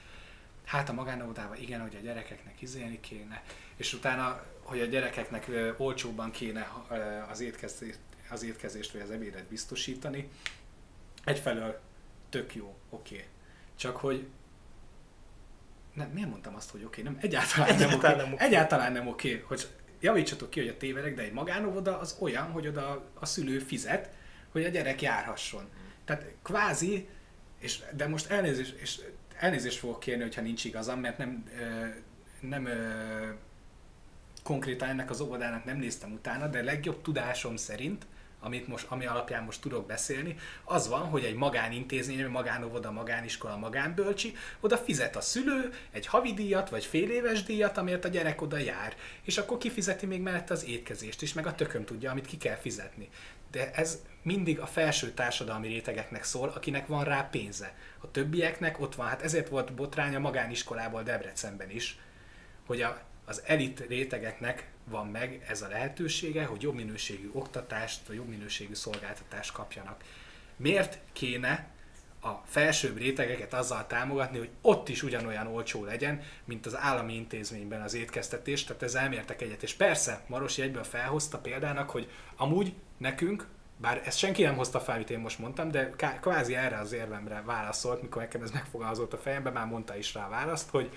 hát 0.65 0.89
a 0.89 0.93
magánóvodában 0.93 1.57
igen, 1.57 1.81
hogy 1.81 1.97
a 1.97 2.03
gyerekeknek 2.03 2.63
izélni 2.63 3.01
kéne, 3.01 3.43
és 3.77 3.93
utána, 3.93 4.45
hogy 4.63 4.81
a 4.81 4.85
gyerekeknek 4.85 5.49
ö, 5.49 5.71
olcsóbban 5.77 6.31
kéne 6.31 6.73
az 7.31 7.41
étkezést, 7.41 7.99
az 8.31 8.43
étkezést 8.43 8.93
vagy 8.93 9.01
az 9.01 9.11
ebédet 9.11 9.45
biztosítani. 9.45 10.29
Egyfelől 11.25 11.81
tök 12.29 12.55
jó, 12.55 12.77
oké. 12.91 13.15
Okay. 13.15 13.27
Csak 13.77 13.97
hogy 13.97 14.27
nem, 15.95 16.11
miért 16.11 16.29
mondtam 16.29 16.55
azt, 16.55 16.71
hogy 16.71 16.85
oké? 16.85 17.01
Okay? 17.01 17.13
Nem, 17.13 17.23
egyáltalán, 17.23 17.69
Egyáltalán 17.69 18.17
nem 18.17 18.27
oké. 18.27 18.35
oké. 18.35 18.45
Egyáltalán 18.45 18.93
nem 18.93 19.09
oké, 19.09 19.29
okay, 19.35 19.45
hogy 19.47 19.69
javítsatok 20.01 20.51
ki, 20.51 20.61
hogy 20.61 20.69
a 20.69 20.77
tévedek, 20.77 21.15
de 21.15 21.23
egy 21.23 21.33
magánóvoda 21.33 21.99
az 21.99 22.17
olyan, 22.19 22.51
hogy 22.51 22.67
oda 22.67 23.05
a 23.15 23.27
szülő 23.27 23.59
fizet, 23.59 24.11
hogy 24.53 24.65
a 24.65 24.69
gyerek 24.69 25.03
járhasson. 25.03 25.69
Tehát 26.05 26.25
kvázi, 26.43 27.09
és, 27.59 27.83
de 27.97 28.07
most 28.07 28.31
elnézést, 28.31 28.81
és 28.81 29.01
elnézést 29.39 29.79
fogok 29.79 30.01
kérni, 30.01 30.23
hogyha 30.23 30.41
nincs 30.41 30.65
igazam, 30.65 31.01
mert 31.01 31.19
nem, 31.19 31.45
nem 32.41 32.69
konkrétan 34.43 34.89
ennek 34.89 35.11
az 35.11 35.21
óvodának 35.21 35.65
nem 35.65 35.77
néztem 35.77 36.13
utána, 36.13 36.47
de 36.47 36.63
legjobb 36.63 37.03
tudásom 37.03 37.57
szerint, 37.57 38.07
amit 38.41 38.69
most, 38.69 38.87
ami 38.89 39.07
alapján 39.07 39.45
most 39.45 39.61
tudok 39.61 39.87
beszélni, 39.87 40.37
az 40.65 40.89
van, 40.89 41.01
hogy 41.07 41.25
egy 41.25 41.35
magánintézmény, 41.35 42.27
magánóvoda, 42.27 42.91
magániskola, 42.91 43.57
magánbölcsi, 43.57 44.37
oda 44.61 44.77
fizet 44.77 45.17
a 45.17 45.21
szülő 45.21 45.73
egy 45.91 46.07
havidíjat, 46.07 46.71
vagy 46.71 46.85
fél 46.85 47.11
éves 47.11 47.43
díjat, 47.43 47.77
amért 47.77 48.05
a 48.05 48.09
gyerek 48.09 48.43
oda 48.43 48.57
jár. 48.57 48.97
És 49.23 49.39
akkor 49.39 49.59
kifizeti 49.59 50.07
még 50.07 50.21
mellett 50.21 50.51
az 50.51 50.65
étkezést 50.65 51.23
is, 51.23 51.33
meg 51.33 51.47
a 51.47 51.55
tököm 51.55 51.85
tudja, 51.85 52.11
amit 52.11 52.27
ki 52.27 52.37
kell 52.37 52.57
fizetni. 52.57 53.09
De 53.51 53.71
ez 53.73 54.03
mindig 54.23 54.61
a 54.61 54.67
felső 54.67 55.11
társadalmi 55.11 55.69
rétegeknek 55.69 56.25
szól, 56.25 56.49
akinek 56.49 56.87
van 56.87 57.05
rá 57.05 57.29
pénze. 57.31 57.75
A 57.99 58.11
többieknek 58.11 58.81
ott 58.81 58.95
van, 58.95 59.07
hát 59.07 59.23
ezért 59.23 59.49
volt 59.49 59.73
botrány 59.73 60.15
a 60.15 60.19
magániskolából 60.19 61.03
Debrecenben 61.03 61.71
is, 61.71 61.99
hogy 62.67 62.83
a, 62.83 63.01
az 63.25 63.43
elit 63.47 63.85
rétegeknek 63.89 64.71
van 64.91 65.07
meg 65.07 65.45
ez 65.49 65.63
a 65.63 65.69
lehetősége, 65.69 66.45
hogy 66.45 66.63
jobb 66.63 66.75
minőségű 66.75 67.31
oktatást, 67.33 68.07
vagy 68.07 68.17
jobb 68.17 68.29
minőségű 68.29 68.75
szolgáltatást 68.75 69.53
kapjanak. 69.53 70.05
Miért 70.57 70.99
kéne 71.13 71.69
a 72.23 72.31
felsőbb 72.47 72.99
rétegeket 72.99 73.55
azzal 73.55 73.87
támogatni, 73.87 74.39
hogy 74.39 74.51
ott 74.61 74.89
is 74.89 75.03
ugyanolyan 75.03 75.47
olcsó 75.47 75.85
legyen, 75.85 76.23
mint 76.45 76.67
az 76.67 76.77
állami 76.77 77.15
intézményben 77.15 77.83
az 77.83 77.95
étkeztetés, 77.95 78.65
tehát 78.65 78.83
ezzel 78.83 79.03
elmértek 79.03 79.43
egyet. 79.43 79.63
És 79.63 79.75
persze, 79.75 80.25
Marosi 80.27 80.63
egyből 80.63 80.85
felhozta 80.85 81.39
példának, 81.39 81.91
hogy 81.91 82.11
amúgy 82.37 82.73
nekünk, 82.99 83.47
bár 83.77 84.03
ezt 84.05 84.19
senki 84.19 84.43
nem 84.43 84.57
hozta 84.57 84.81
fel, 84.81 84.95
amit 84.95 85.11
én 85.11 85.19
most 85.19 85.39
mondtam, 85.39 85.71
de 85.71 85.91
kvázi 86.21 86.55
erre 86.55 86.79
az 86.79 86.93
érvemre 86.93 87.43
válaszolt, 87.47 88.03
mikor 88.03 88.23
nekem 88.23 88.43
ez 88.43 88.51
megfogalmazott 88.51 89.13
a 89.13 89.19
fejembe, 89.19 89.51
már 89.51 89.67
mondta 89.67 89.97
is 89.97 90.15
rá 90.15 90.29
választ, 90.29 90.71
hogy 90.71 90.91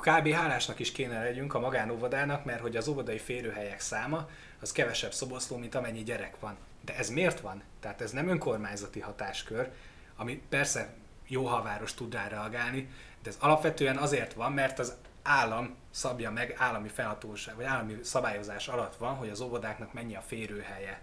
kb. 0.00 0.28
hálásnak 0.28 0.78
is 0.78 0.92
kéne 0.92 1.22
legyünk 1.22 1.54
a 1.54 1.60
magánóvodának, 1.60 2.44
mert 2.44 2.60
hogy 2.60 2.76
az 2.76 2.88
óvodai 2.88 3.18
férőhelyek 3.18 3.80
száma 3.80 4.28
az 4.60 4.72
kevesebb 4.72 5.12
szoboszló, 5.12 5.56
mint 5.56 5.74
amennyi 5.74 6.02
gyerek 6.02 6.40
van. 6.40 6.56
De 6.84 6.96
ez 6.96 7.10
miért 7.10 7.40
van? 7.40 7.62
Tehát 7.80 8.00
ez 8.00 8.10
nem 8.10 8.28
önkormányzati 8.28 9.00
hatáskör, 9.00 9.70
ami 10.16 10.42
persze 10.48 10.94
jó, 11.26 11.46
ha 11.46 11.56
a 11.56 11.62
város 11.62 11.94
tud 11.94 12.14
rá 12.14 12.28
reagálni, 12.28 12.90
de 13.22 13.28
ez 13.28 13.36
alapvetően 13.40 13.96
azért 13.96 14.32
van, 14.32 14.52
mert 14.52 14.78
az 14.78 14.96
állam 15.22 15.76
szabja 15.90 16.30
meg 16.30 16.54
állami 16.58 16.88
felhatóság, 16.88 17.56
vagy 17.56 17.64
állami 17.64 17.98
szabályozás 18.02 18.68
alatt 18.68 18.96
van, 18.96 19.14
hogy 19.14 19.28
az 19.28 19.40
óvodáknak 19.40 19.92
mennyi 19.92 20.16
a 20.16 20.20
férőhelye. 20.20 21.00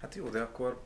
Hát 0.00 0.14
jó, 0.14 0.28
de 0.28 0.40
akkor, 0.40 0.82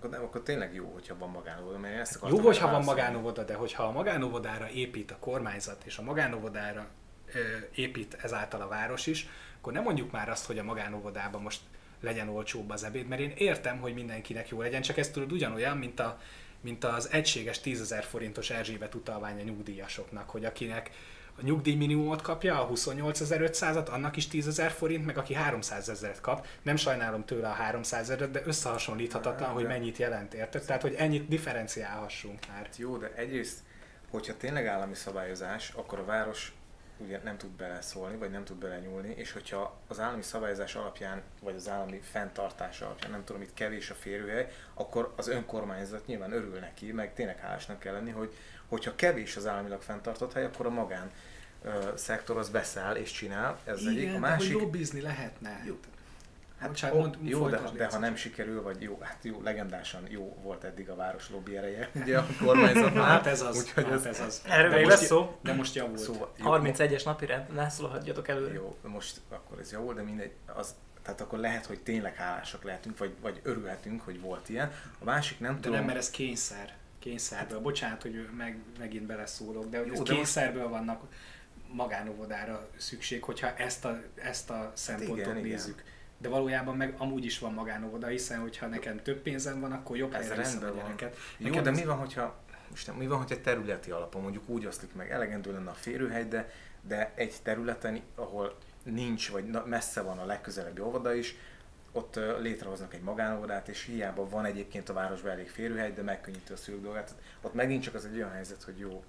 akkor, 0.00 0.12
nem, 0.12 0.22
akkor 0.22 0.42
tényleg 0.42 0.74
jó, 0.74 0.90
hogyha 0.92 1.18
van 1.18 1.30
magánóvoda, 1.30 1.78
mert 1.78 1.98
ezt 1.98 2.14
Jó, 2.14 2.20
akartam 2.20 2.44
hogyha 2.44 2.70
van 2.70 2.84
magánóvoda, 2.84 3.44
de 3.44 3.54
hogyha 3.54 3.82
a 3.82 3.90
magánóvodára 3.90 4.70
épít 4.70 5.10
a 5.10 5.16
kormányzat, 5.18 5.82
és 5.84 5.98
a 5.98 6.02
magánóvodára 6.02 6.86
ö, 7.34 7.38
épít 7.74 8.16
ezáltal 8.22 8.60
a 8.60 8.68
város 8.68 9.06
is, 9.06 9.28
akkor 9.58 9.72
nem 9.72 9.82
mondjuk 9.82 10.10
már 10.10 10.28
azt, 10.28 10.46
hogy 10.46 10.58
a 10.58 10.62
magánóvodában 10.62 11.42
most 11.42 11.60
legyen 12.00 12.28
olcsóbb 12.28 12.70
az 12.70 12.84
ebéd, 12.84 13.08
mert 13.08 13.20
én 13.20 13.32
értem, 13.36 13.80
hogy 13.80 13.94
mindenkinek 13.94 14.48
jó 14.48 14.60
legyen, 14.60 14.82
csak 14.82 14.96
ez 14.96 15.10
tudod 15.10 15.32
ugyanolyan, 15.32 15.76
mint, 15.76 16.00
a, 16.00 16.20
mint 16.60 16.84
az 16.84 17.12
egységes 17.12 17.60
10.000 17.64 18.04
forintos 18.08 18.50
Erzsébet 18.50 18.94
utalvány 18.94 19.40
a 19.40 19.42
nyugdíjasoknak, 19.42 20.30
hogy 20.30 20.44
akinek 20.44 20.90
a 21.40 21.44
nyugdíjminimumot 21.44 22.22
kapja, 22.22 22.60
a 22.60 22.68
28.500-at, 22.68 23.88
annak 23.88 24.16
is 24.16 24.28
10.000 24.28 24.72
forint, 24.76 25.06
meg 25.06 25.18
aki 25.18 25.34
300 25.34 25.88
ezeret 25.88 26.20
kap. 26.20 26.46
Nem 26.62 26.76
sajnálom 26.76 27.24
tőle 27.24 27.48
a 27.48 27.52
300 27.52 28.00
ezeret, 28.00 28.30
de 28.30 28.42
összehasonlíthatatlan, 28.44 29.50
hogy 29.50 29.66
mennyit 29.66 29.96
jelent, 29.96 30.34
érted? 30.34 30.64
Tehát, 30.64 30.82
hogy 30.82 30.94
ennyit 30.94 31.28
differenciálhassunk 31.28 32.46
már. 32.48 32.56
Hát 32.56 32.76
jó, 32.76 32.96
de 32.96 33.12
egyrészt, 33.14 33.58
hogyha 34.10 34.36
tényleg 34.36 34.66
állami 34.66 34.94
szabályozás, 34.94 35.70
akkor 35.76 35.98
a 35.98 36.04
város 36.04 36.52
ugye 36.98 37.20
nem 37.24 37.36
tud 37.36 37.50
beleszólni, 37.50 38.16
vagy 38.16 38.30
nem 38.30 38.44
tud 38.44 38.56
belenyúlni, 38.56 39.14
és 39.16 39.32
hogyha 39.32 39.80
az 39.88 40.00
állami 40.00 40.22
szabályozás 40.22 40.74
alapján, 40.74 41.22
vagy 41.42 41.54
az 41.54 41.68
állami 41.68 42.00
fenntartás 42.02 42.80
alapján, 42.80 43.10
nem 43.10 43.24
tudom, 43.24 43.42
itt 43.42 43.54
kevés 43.54 43.90
a 43.90 43.94
férőhely, 43.94 44.48
akkor 44.74 45.12
az 45.16 45.28
önkormányzat 45.28 46.06
nyilván 46.06 46.32
örül 46.32 46.58
neki, 46.58 46.92
meg 46.92 47.14
tényleg 47.14 47.38
hálásnak 47.38 47.78
kell 47.78 47.92
lenni, 47.92 48.10
hogy 48.10 48.34
hogyha 48.68 48.94
kevés 48.94 49.36
az 49.36 49.46
államilag 49.46 49.82
fenntartott 49.82 50.32
hely, 50.32 50.44
akkor 50.44 50.66
a 50.66 50.70
magán 50.70 51.10
szektor 51.94 52.36
az 52.36 52.48
beszáll 52.48 52.94
és 52.94 53.10
csinál. 53.10 53.58
Ez 53.64 53.76
az 53.76 53.86
egyik. 53.86 53.98
A 53.98 54.02
Igen, 54.08 54.20
másik, 54.20 54.48
de 54.48 54.52
hogy 54.54 54.62
lobbizni 54.62 55.00
lehetne. 55.00 55.62
Jó. 55.66 55.74
Hát, 55.82 55.88
Hát 56.60 56.68
Bocsánat, 56.68 56.96
mond, 56.96 57.16
jó, 57.22 57.48
de, 57.48 57.60
de 57.76 57.86
ha 57.86 57.98
nem 57.98 58.14
sikerül, 58.16 58.62
vagy 58.62 58.82
jó, 58.82 58.98
hát 59.02 59.18
jó, 59.22 59.40
legendásan 59.42 60.02
jó 60.08 60.36
volt 60.42 60.64
eddig 60.64 60.88
a 60.90 60.94
város 60.94 61.30
lobby 61.30 61.56
ereje, 61.56 61.88
ugye 61.94 62.18
a 62.18 62.26
kormányzatnál. 62.44 63.04
Hát 63.04 63.26
ez 63.26 63.40
az, 63.42 63.56
Úgyhogy 63.58 63.84
hát 63.84 63.92
ez, 63.92 64.04
ez 64.06 64.20
az. 64.20 64.42
Erről 64.48 64.70
De 64.70 64.76
még 64.76 64.84
most- 64.84 64.98
lesz 64.98 65.06
szó. 65.08 65.38
De 65.42 65.52
most 65.52 65.74
javult. 65.74 65.98
Szóval, 65.98 66.32
jó, 66.36 66.44
31-es 66.50 67.04
napi 67.04 67.26
rend, 67.26 67.54
ne 67.54 67.68
szólhatjatok 67.68 68.28
előre. 68.28 68.54
Jó, 68.54 68.76
most 68.82 69.20
akkor 69.30 69.58
ez 69.58 69.72
jó, 69.72 69.92
de 69.92 70.02
mindegy, 70.02 70.32
az, 70.46 70.74
tehát 71.02 71.20
akkor 71.20 71.38
lehet, 71.38 71.66
hogy 71.66 71.80
tényleg 71.80 72.14
hálásak 72.14 72.62
lehetünk, 72.64 72.98
vagy, 72.98 73.14
vagy 73.20 73.40
örülhetünk, 73.42 74.00
hogy 74.02 74.20
volt 74.20 74.48
ilyen. 74.48 74.72
A 74.98 75.04
másik 75.04 75.40
nem 75.40 75.54
De 75.54 75.60
tudom, 75.60 75.76
nem, 75.76 75.84
mert 75.86 75.98
ez 75.98 76.10
kényszer. 76.10 76.72
Kényszerből. 76.98 77.60
Bocsánat, 77.60 78.02
hogy 78.02 78.28
meg, 78.36 78.58
megint 78.78 79.06
beleszólok, 79.06 79.68
de 79.70 79.78
hogy 79.78 79.86
Jó, 79.86 79.92
ez 79.92 79.98
de 79.98 80.04
most- 80.04 80.12
kényszerből 80.14 80.68
vannak 80.68 81.02
magánóvodára 81.72 82.68
szükség, 82.76 83.22
hogyha 83.22 83.56
ezt 83.56 83.84
a, 83.84 84.02
ezt 84.14 84.50
a 84.50 84.72
szempontot 84.74 85.16
igen, 85.18 85.36
igen. 85.36 85.48
nézzük. 85.48 85.82
De 86.18 86.28
valójában 86.28 86.76
meg 86.76 86.94
amúgy 86.98 87.24
is 87.24 87.38
van 87.38 87.52
magánóvoda, 87.52 88.06
hiszen 88.06 88.40
hogyha 88.40 88.66
nekem 88.66 89.02
több 89.02 89.18
pénzem 89.18 89.60
van, 89.60 89.72
akkor 89.72 89.96
jobb 89.96 90.14
Ez 90.14 90.28
helyre 90.28 90.42
rendben 90.42 90.74
van. 90.74 90.84
gyereket. 90.84 91.16
jó, 91.36 91.60
de 91.60 91.70
mi 91.70 91.84
van, 91.84 91.96
hogyha 91.96 92.38
most 92.70 92.96
mi 92.96 93.06
van, 93.06 93.18
hogyha 93.18 93.40
területi 93.40 93.90
alapon 93.90 94.22
mondjuk 94.22 94.48
úgy 94.48 94.66
oszlik 94.66 94.94
meg, 94.94 95.10
elegendő 95.10 95.52
lenne 95.52 95.70
a 95.70 95.74
férőhely, 95.74 96.28
de, 96.28 96.50
de 96.80 97.12
egy 97.14 97.34
területen, 97.42 98.00
ahol 98.14 98.56
nincs, 98.82 99.30
vagy 99.30 99.44
messze 99.64 100.00
van 100.00 100.18
a 100.18 100.24
legközelebbi 100.24 100.80
óvoda 100.80 101.14
is, 101.14 101.36
ott 101.92 102.20
létrehoznak 102.40 102.94
egy 102.94 103.02
magánóvodát, 103.02 103.68
és 103.68 103.84
hiába 103.84 104.28
van 104.28 104.44
egyébként 104.44 104.88
a 104.88 104.92
városban 104.92 105.30
elég 105.30 105.50
férőhely, 105.50 105.92
de 105.92 106.02
megkönnyíti 106.02 106.52
a 106.52 106.56
szülők 106.56 106.82
dolgát. 106.82 107.14
Ott 107.40 107.54
megint 107.54 107.82
csak 107.82 107.94
az 107.94 108.04
egy 108.04 108.16
olyan 108.16 108.32
helyzet, 108.32 108.62
hogy 108.62 108.78
jó. 108.78 109.04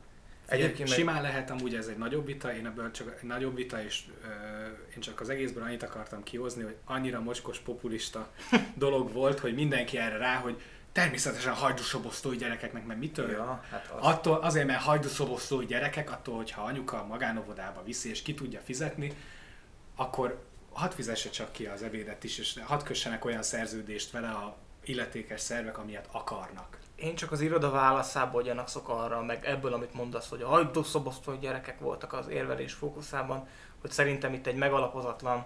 Egyébként 0.51 0.89
simán 0.89 1.21
lehet 1.21 1.49
amúgy 1.49 1.75
ez 1.75 1.87
egy 1.87 1.97
nagyobb 1.97 2.25
vita, 2.25 2.55
én 2.55 2.65
ebből 2.65 2.91
csak 2.91 3.17
egy 3.21 3.27
nagyobb 3.27 3.55
vita, 3.55 3.83
és 3.83 4.03
ö, 4.23 4.27
én 4.95 4.99
csak 4.99 5.21
az 5.21 5.29
egészből 5.29 5.63
annyit 5.63 5.83
akartam 5.83 6.23
kihozni, 6.23 6.63
hogy 6.63 6.75
annyira 6.85 7.21
mocskos 7.21 7.59
populista 7.59 8.31
dolog 8.75 9.11
volt, 9.11 9.39
hogy 9.39 9.53
mindenki 9.53 9.97
erre 9.97 10.17
rá, 10.17 10.35
hogy 10.35 10.61
természetesen 10.91 11.53
hajdúszobosztói 11.53 12.37
gyerekeknek, 12.37 12.85
mert 12.85 12.99
mitől? 12.99 13.31
Ja, 13.31 13.63
hát 13.69 13.91
az, 13.97 14.05
Attól, 14.05 14.37
azért, 14.37 14.67
mert 14.67 14.81
hajdúszobosztói 14.81 15.65
gyerekek, 15.65 16.11
attól, 16.11 16.35
hogyha 16.35 16.61
anyuka 16.61 17.05
magánovodába 17.05 17.83
viszi 17.83 18.09
és 18.09 18.21
ki 18.21 18.33
tudja 18.33 18.59
fizetni, 18.59 19.13
akkor 19.95 20.43
hadd 20.71 20.91
fizesse 20.91 21.29
csak 21.29 21.51
ki 21.51 21.65
az 21.65 21.83
ebédet 21.83 22.23
is, 22.23 22.37
és 22.37 22.59
hadd 22.63 22.83
kössenek 22.83 23.25
olyan 23.25 23.43
szerződést 23.43 24.11
vele 24.11 24.29
a 24.29 24.57
illetékes 24.83 25.41
szervek, 25.41 25.77
amilyet 25.77 26.07
akarnak. 26.11 26.77
Én 27.01 27.15
csak 27.15 27.31
az 27.31 27.41
iroda 27.41 27.69
válaszából 27.69 28.41
gyanakszok 28.41 28.89
arra, 28.89 29.21
meg 29.23 29.45
ebből, 29.45 29.73
amit 29.73 29.93
mondasz, 29.93 30.29
hogy 30.29 30.41
a 30.41 30.47
hajdúszobosztó 30.47 31.35
gyerekek 31.35 31.79
voltak 31.79 32.13
az 32.13 32.27
érvelés 32.27 32.73
fókuszában, 32.73 33.47
hogy 33.81 33.91
szerintem 33.91 34.33
itt 34.33 34.47
egy 34.47 34.55
megalapozatlan 34.55 35.45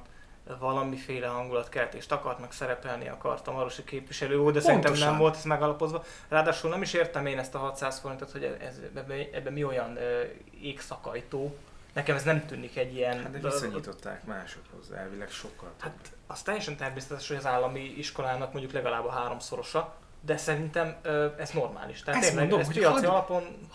valamiféle 0.59 1.27
hangulatkeltést 1.27 2.11
akart, 2.11 2.39
meg 2.39 2.51
szerepelni 2.51 3.07
akart 3.07 3.47
a 3.47 3.51
marosi 3.51 3.83
képviselő 3.83 4.37
úr, 4.37 4.51
de 4.51 4.59
szerintem 4.59 4.91
Pontosan. 4.91 5.11
nem 5.11 5.21
volt 5.21 5.35
ez 5.35 5.43
megalapozva. 5.43 6.03
Ráadásul 6.27 6.69
nem 6.69 6.81
is 6.81 6.93
értem 6.93 7.25
én 7.25 7.39
ezt 7.39 7.55
a 7.55 7.57
600 7.57 7.99
forintot, 7.99 8.31
hogy 8.31 8.43
ez, 8.43 8.79
ebben, 8.95 9.27
ebben 9.33 9.53
mi 9.53 9.63
olyan 9.63 9.97
ö, 9.97 10.21
égszakajtó. 10.61 11.55
Nekem 11.93 12.15
ez 12.15 12.23
nem 12.23 12.45
tűnik 12.45 12.77
egy 12.77 12.95
ilyen... 12.95 13.21
hát 13.21 13.31
de 13.31 13.49
viszonyították 13.49 14.25
másokhoz, 14.25 14.91
elvileg 14.91 15.29
sokkal. 15.29 15.71
több. 15.77 15.91
Hát 15.91 16.11
az 16.27 16.41
teljesen 16.41 16.75
természetes, 16.75 17.27
hogy 17.27 17.37
az 17.37 17.45
állami 17.45 17.79
iskolának 17.79 18.51
mondjuk 18.51 18.73
legalább 18.73 19.05
a 19.05 19.11
háromszorosa, 19.11 19.95
de 20.25 20.37
szerintem 20.37 20.95
ö, 21.01 21.27
ez 21.37 21.49
normális. 21.49 22.01
Tehát 22.03 22.19
Ezt 22.19 22.29
tényleg, 22.29 22.47
mondom, 22.49 22.59
ez 22.67 22.73
hogy 22.73 22.75
piaci 22.83 23.05
hadd- 23.05 23.05
alapon 23.05 23.69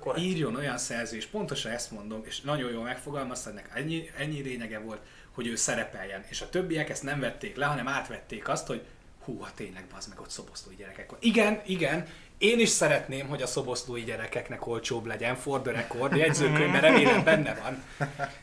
korrekt. 0.00 0.24
írjon 0.24 0.56
olyan 0.56 0.78
szerzés, 0.78 1.26
pontosan 1.26 1.72
ezt 1.72 1.90
mondom, 1.90 2.20
és 2.24 2.40
nagyon 2.40 2.70
jól 2.70 2.82
megfogalmazta, 2.82 3.50
ennek 3.50 3.70
ennyi, 3.74 4.10
ennyi 4.18 4.42
lényege 4.42 4.78
volt, 4.78 5.00
hogy 5.34 5.46
ő 5.46 5.56
szerepeljen, 5.56 6.24
és 6.28 6.40
a 6.40 6.48
többiek 6.48 6.88
ezt 6.90 7.02
nem 7.02 7.20
vették 7.20 7.56
le, 7.56 7.66
hanem 7.66 7.88
átvették 7.88 8.48
azt, 8.48 8.66
hogy 8.66 8.82
hú, 9.24 9.40
hát 9.42 9.54
tényleg, 9.54 9.84
az 9.96 10.06
meg 10.06 10.20
ott 10.20 10.30
szoboszlói 10.30 10.74
gyerekek. 10.74 11.10
Igen, 11.18 11.60
igen, 11.66 12.06
én 12.38 12.60
is 12.60 12.68
szeretném, 12.68 13.28
hogy 13.28 13.42
a 13.42 13.46
szoboszlói 13.46 14.02
gyerekeknek 14.04 14.66
olcsóbb 14.66 15.06
legyen, 15.06 15.36
for 15.36 15.60
the 15.62 15.72
record, 15.72 16.16
jegyzőkönyvben 16.16 16.80
remélem 16.80 17.24
benne 17.24 17.54
van. 17.62 17.82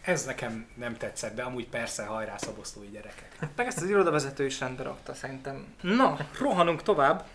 Ez 0.01 0.25
nekem 0.25 0.67
nem 0.75 0.97
tetszett, 0.97 1.35
de 1.35 1.41
amúgy 1.41 1.67
persze 1.67 2.03
hajrá 2.05 2.37
szoboszlói 2.37 2.87
gyerekek. 2.89 3.37
Meg 3.55 3.67
ezt 3.67 3.81
az 3.81 3.89
irodavezető 3.89 4.45
is 4.45 4.59
rendbe 4.59 4.83
rakta 4.83 5.13
szerintem. 5.13 5.65
Na, 5.81 6.17
rohanunk 6.39 6.83
tovább. 6.83 7.25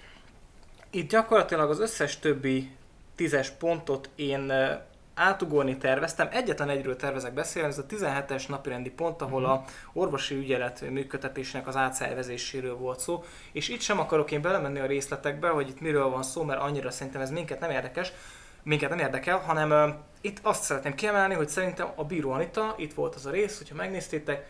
Itt 0.95 1.11
gyakorlatilag 1.11 1.71
az 1.71 1.81
összes 1.81 2.19
többi 2.19 2.71
tízes 3.15 3.51
pontot 3.51 4.09
én 4.15 4.51
ö, 4.51 4.73
átugorni 5.15 5.77
terveztem. 5.77 6.29
Egyetlen 6.31 6.69
egyről 6.69 6.97
tervezek 6.97 7.35
beszélni, 7.35 7.69
ez 7.69 7.79
a 7.79 7.87
17-es 7.87 8.49
napirendi 8.49 8.91
pont, 8.91 9.23
ahol 9.23 9.45
a 9.45 9.65
orvosi 9.93 10.35
ügyelet 10.35 10.91
működtetésének 10.91 11.67
az 11.67 11.77
átszervezéséről 11.77 12.77
volt 12.77 13.01
szó. 13.01 13.25
És 13.53 13.69
itt 13.69 13.81
sem 13.81 13.99
akarok 13.99 14.31
én 14.31 14.43
belemenni 14.43 14.79
a 14.79 14.87
részletekbe, 14.87 15.49
hogy 15.49 15.69
itt 15.69 15.81
miről 15.81 16.09
van 16.09 16.23
szó, 16.23 16.43
mert 16.43 16.61
annyira 16.61 16.91
szerintem 16.91 17.21
ez 17.21 17.31
minket 17.31 17.61
nem 17.61 17.71
érdekes, 17.71 18.13
minket 18.63 18.91
nem 18.91 18.99
érdekel, 18.99 19.39
hanem 19.39 19.71
ö, 19.71 19.89
itt 20.21 20.39
azt 20.43 20.63
szeretném 20.63 20.95
kiemelni, 20.95 21.35
hogy 21.35 21.49
szerintem 21.49 21.89
a 21.95 22.05
bíró 22.05 22.31
Anita, 22.31 22.75
itt 22.79 22.95
volt 22.95 23.15
az 23.15 23.27
a 23.27 23.31
rész, 23.31 23.59
hogyha 23.59 23.75
megnéztétek, 23.75 24.47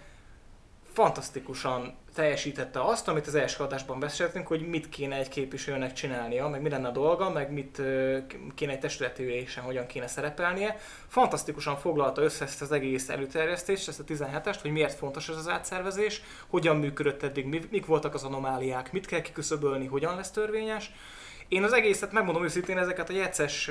fantasztikusan 0.93 1.95
teljesítette 2.14 2.80
azt, 2.80 3.09
amit 3.09 3.26
az 3.26 3.34
első 3.34 3.62
adásban 3.62 4.01
beszéltünk, 4.01 4.47
hogy 4.47 4.68
mit 4.68 4.88
kéne 4.88 5.16
egy 5.16 5.28
képviselőnek 5.28 5.93
csinálnia, 5.93 6.49
meg 6.49 6.62
mi 6.62 6.68
lenne 6.68 6.88
a 6.88 6.93
dolga, 6.93 7.30
meg 7.30 7.53
mit 7.53 7.82
kéne 8.55 8.72
egy 8.72 8.78
testületi 8.78 9.22
ülésen, 9.24 9.64
hogyan 9.64 9.86
kéne 9.86 10.07
szerepelnie. 10.07 10.76
Fantasztikusan 11.09 11.76
foglalta 11.76 12.22
össze 12.22 12.45
ezt 12.45 12.62
az 12.62 12.72
egész 12.72 13.09
előterjesztést, 13.09 13.88
ezt 13.88 14.01
a 14.01 14.05
17-est, 14.05 14.59
hogy 14.61 14.70
miért 14.70 14.95
fontos 14.95 15.28
ez 15.28 15.36
az 15.36 15.49
átszervezés, 15.49 16.22
hogyan 16.49 16.76
működött 16.76 17.22
eddig, 17.22 17.47
mi- 17.47 17.68
mik 17.70 17.86
voltak 17.86 18.14
az 18.14 18.24
anomáliák, 18.24 18.93
mit 18.93 19.07
kell 19.07 19.20
kiküszöbölni, 19.20 19.86
hogyan 19.86 20.16
lesz 20.16 20.30
törvényes. 20.30 20.90
Én 21.49 21.62
az 21.62 21.72
egészet, 21.72 22.12
megmondom 22.12 22.45
őszintén, 22.45 22.78
ezeket 22.78 23.11
a 23.11 23.12
jegyszes 23.12 23.68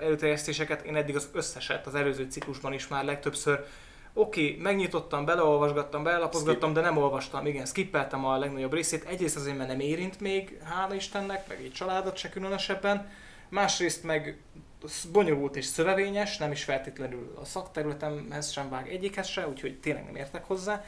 előterjesztéseket 0.00 0.82
én 0.82 0.96
eddig 0.96 1.16
az 1.16 1.28
összeset 1.32 1.86
az 1.86 1.94
előző 1.94 2.26
ciklusban 2.30 2.72
is 2.72 2.88
már 2.88 3.04
legtöbbször 3.04 3.64
Oké, 4.14 4.50
okay, 4.50 4.62
megnyitottam, 4.62 5.24
beleolvasgattam, 5.24 6.02
belelapozgattam, 6.02 6.72
de 6.72 6.80
nem 6.80 6.96
olvastam, 6.96 7.46
igen, 7.46 7.66
skippeltem 7.66 8.24
a 8.24 8.38
legnagyobb 8.38 8.72
részét. 8.72 9.04
Egyrészt 9.04 9.36
azért, 9.36 9.56
mert 9.56 9.68
nem 9.68 9.80
érint 9.80 10.20
még, 10.20 10.58
hála 10.64 10.94
Istennek, 10.94 11.48
meg 11.48 11.58
egy 11.64 11.72
családot 11.72 12.16
se 12.16 12.28
különösebben. 12.28 13.10
Másrészt 13.48 14.02
meg 14.04 14.40
bonyolult 15.12 15.56
és 15.56 15.64
szövevényes, 15.64 16.36
nem 16.36 16.52
is 16.52 16.64
feltétlenül 16.64 17.34
a 17.40 17.44
szakterületemhez 17.44 18.50
sem 18.50 18.68
vág 18.68 18.88
egyikhez 18.88 19.26
se, 19.26 19.48
úgyhogy 19.48 19.80
tényleg 19.80 20.04
nem 20.04 20.16
értek 20.16 20.44
hozzá. 20.44 20.84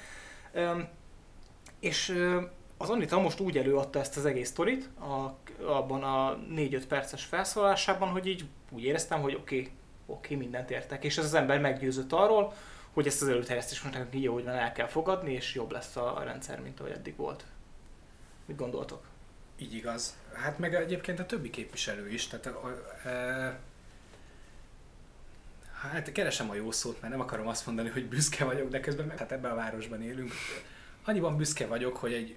Öm, 0.53 0.89
és 1.81 2.23
az 2.77 2.91
Anita 2.91 3.21
most 3.21 3.41
úgy 3.41 3.59
előadta 3.59 3.99
ezt 3.99 4.17
az 4.17 4.27
egész 4.27 4.49
sztorit, 4.49 4.89
a, 4.99 5.37
abban 5.65 6.03
a 6.03 6.39
4-5 6.55 6.83
perces 6.89 7.25
felszólásában, 7.25 8.09
hogy 8.09 8.27
így 8.27 8.45
úgy 8.71 8.85
éreztem, 8.85 9.21
hogy 9.21 9.35
oké, 9.35 9.59
okay, 9.59 9.73
oké, 10.07 10.35
mindent 10.35 10.71
értek. 10.71 11.05
És 11.05 11.19
ez 11.19 11.25
az 11.25 11.35
ember 11.35 11.61
meggyőzött 11.61 12.13
arról, 12.13 12.53
hogy 12.95 13.07
ezt 13.07 13.23
az 13.23 13.29
előterjesztést 13.29 13.83
most 13.83 13.95
nekünk 13.95 14.15
így, 14.15 14.27
ahogy 14.27 14.45
van, 14.45 14.55
el 14.55 14.73
kell 14.73 14.87
fogadni, 14.87 15.33
és 15.33 15.55
jobb 15.55 15.71
lesz 15.71 15.97
a 15.97 16.23
rendszer, 16.25 16.61
mint 16.61 16.81
ahogy 16.81 16.93
eddig 16.93 17.17
volt. 17.17 17.45
Mit 18.45 18.57
gondoltok? 18.57 19.05
Így 19.59 19.75
igaz. 19.75 20.17
Hát 20.33 20.59
meg 20.59 20.75
egyébként 20.75 21.19
a 21.19 21.27
többi 21.27 21.51
képviselő 21.51 22.09
is. 22.09 22.27
Tehát, 22.27 22.47
e, 23.05 23.59
hát 25.73 26.13
keresem 26.13 26.51
a 26.51 26.55
jó 26.55 26.71
szót, 26.71 27.01
mert 27.01 27.13
nem 27.13 27.23
akarom 27.23 27.47
azt 27.47 27.67
mondani, 27.67 27.89
hogy 27.89 28.09
büszke 28.09 28.45
vagyok, 28.45 28.69
de 28.69 28.81
közben 28.81 29.07
meg, 29.07 29.19
hát 29.19 29.33
ebben 29.33 29.51
a 29.51 29.55
városban 29.55 30.03
élünk. 30.03 30.33
Annyiban 31.05 31.37
büszke 31.37 31.67
vagyok, 31.67 31.97
hogy 31.97 32.13
egy 32.13 32.37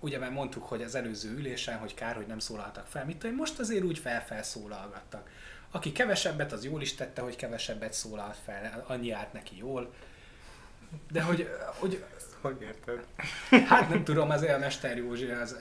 ugye 0.00 0.18
már 0.18 0.30
mondtuk, 0.30 0.64
hogy 0.64 0.82
az 0.82 0.94
előző 0.94 1.36
ülésen, 1.36 1.78
hogy 1.78 1.94
kár, 1.94 2.16
hogy 2.16 2.26
nem 2.26 2.38
szólaltak 2.38 2.86
fel, 2.86 3.04
mit 3.04 3.16
tudom, 3.16 3.36
most 3.36 3.58
azért 3.58 3.84
úgy 3.84 3.98
felfelszólalgattak. 3.98 5.30
Aki 5.70 5.92
kevesebbet, 5.92 6.52
az 6.52 6.64
jól 6.64 6.82
is 6.82 6.94
tette, 6.94 7.22
hogy 7.22 7.36
kevesebbet 7.36 7.92
szólalt 7.92 8.36
fel, 8.44 8.84
annyi 8.86 9.10
állt 9.10 9.32
neki 9.32 9.56
jól. 9.56 9.92
De 11.10 11.22
hogy... 11.22 11.48
hogy 11.78 12.04
hogy 12.40 12.62
érted? 12.62 13.06
Hát 13.68 13.88
nem 13.88 14.04
tudom, 14.04 14.30
azért 14.30 14.54
a 14.54 14.58
Mester 14.58 14.96
Józsi 14.96 15.30
az 15.30 15.56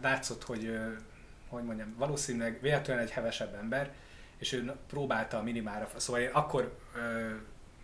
látszott, 0.00 0.44
hogy, 0.44 0.78
hogy 1.48 1.62
mondjam, 1.62 1.94
valószínűleg 1.96 2.58
véletlenül 2.60 3.02
egy 3.02 3.10
hevesebb 3.10 3.54
ember, 3.54 3.92
és 4.38 4.52
ő 4.52 4.72
próbálta 4.88 5.38
a 5.38 5.42
minimára, 5.42 5.88
szóval 5.96 6.22
én 6.22 6.30
akkor 6.32 6.78
ö, 6.94 7.30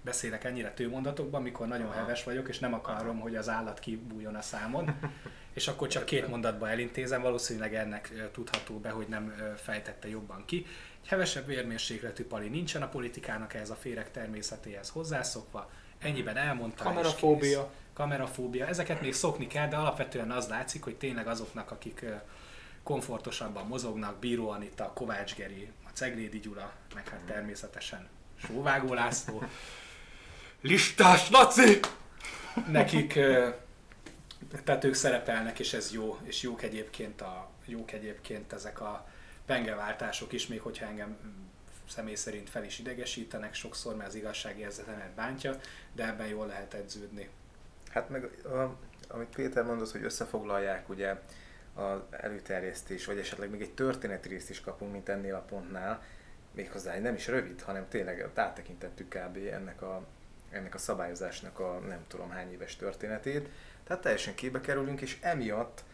beszélek 0.03 0.45
ennyire 0.45 0.73
tőmondatokban, 0.73 1.43
mikor 1.43 1.67
nagyon 1.67 1.87
Aha. 1.87 1.97
heves 1.97 2.25
vagyok, 2.25 2.49
és 2.49 2.59
nem 2.59 2.75
akarom, 2.75 3.21
hogy 3.21 3.37
az 3.37 3.49
állat 3.49 3.79
kibújjon 3.79 4.35
a 4.35 4.43
számon, 4.43 4.99
és 5.53 5.69
akkor 5.69 5.89
csak 5.89 6.05
két 6.05 6.29
mondatba 6.29 6.71
elintézem, 6.71 7.23
valószínűleg 7.23 7.75
ennek 7.75 8.31
tudható 8.33 8.79
be, 8.79 8.91
hogy 8.91 9.07
nem 9.09 9.55
fejtette 9.57 10.09
jobban 10.09 10.45
ki. 10.45 10.67
Egy 11.05 11.11
hevesebb 11.11 11.47
vérmérsékletű 11.47 12.25
pali 12.25 12.49
nincsen 12.49 12.83
a 12.83 12.89
politikának 12.89 13.55
ehhez 13.55 13.71
a 13.71 13.75
féreg 13.75 14.11
természetéhez 14.11 14.89
hozzászokva, 14.89 15.71
ennyiben 15.99 16.37
elmondta. 16.37 16.85
Kamerafóbia. 16.85 17.71
Kamerafóbia. 17.93 18.67
Ezeket 18.67 19.01
még 19.01 19.13
szokni 19.13 19.47
kell, 19.47 19.69
de 19.69 19.77
alapvetően 19.77 20.31
az 20.31 20.49
látszik, 20.49 20.85
hogy 20.85 20.97
tényleg 20.97 21.27
azoknak, 21.27 21.71
akik 21.71 22.05
komfortosabban 22.83 23.67
mozognak, 23.67 24.19
Bíró 24.19 24.49
Anita, 24.49 24.93
Kovács 24.95 25.35
Geri, 25.35 25.71
a 25.87 25.89
Ceglédi 25.93 26.41
Gyula, 26.41 26.73
meg 26.95 27.09
hát 27.09 27.21
természetesen 27.21 28.09
Sóvágó 28.47 28.95
László, 28.95 29.43
Listás 30.61 31.31
Laci! 31.31 31.81
Nekik, 32.69 33.13
tehát 34.65 34.85
ők 34.85 34.95
szerepelnek, 34.95 35.59
és 35.59 35.73
ez 35.73 35.93
jó, 35.93 36.19
és 36.23 36.43
jók 36.43 36.63
egyébként, 36.63 37.21
a, 37.21 37.51
jók 37.65 37.93
egyébként 37.93 38.53
ezek 38.53 38.81
a 38.81 39.07
pengeváltások 39.47 40.33
is, 40.33 40.47
még 40.47 40.61
hogyha 40.61 40.87
engem 40.87 41.17
személy 41.89 42.15
szerint 42.15 42.51
fel 42.51 42.65
is 42.65 42.79
idegesítenek 42.79 43.55
sokszor, 43.55 43.97
mert 43.97 44.09
az 44.09 44.15
igazságérzetemet 44.15 45.11
bántja, 45.11 45.59
de 45.93 46.07
ebben 46.07 46.27
jól 46.27 46.47
lehet 46.47 46.75
edződni. 46.75 47.29
Hát 47.91 48.09
meg 48.09 48.31
amit 49.09 49.35
Péter 49.35 49.65
mondott, 49.65 49.91
hogy 49.91 50.05
összefoglalják 50.05 50.89
ugye 50.89 51.21
az 51.75 51.99
előterjesztés, 52.11 53.05
vagy 53.05 53.19
esetleg 53.19 53.51
még 53.51 53.61
egy 53.61 53.75
történeti 53.75 54.29
részt 54.29 54.51
is 54.51 54.61
kapunk, 54.61 54.93
mint 54.93 55.09
ennél 55.09 55.35
a 55.35 55.45
pontnál, 55.49 56.03
méghozzá 56.53 56.99
nem 56.99 57.15
is 57.15 57.27
rövid, 57.27 57.63
hanem 57.63 57.89
tényleg 57.89 58.31
áttekintettük 58.35 59.09
kb. 59.09 59.37
ennek 59.53 59.83
a, 59.83 60.07
ennek 60.51 60.75
a 60.75 60.79
szabályozásnak 60.79 61.59
a 61.59 61.79
nem 61.79 62.05
tudom 62.07 62.31
hány 62.31 62.53
éves 62.53 62.77
történetét. 62.77 63.49
Tehát 63.85 64.03
teljesen 64.03 64.35
képbe 64.35 64.61
kerülünk, 64.61 65.01
és 65.01 65.19
emiatt 65.21 65.85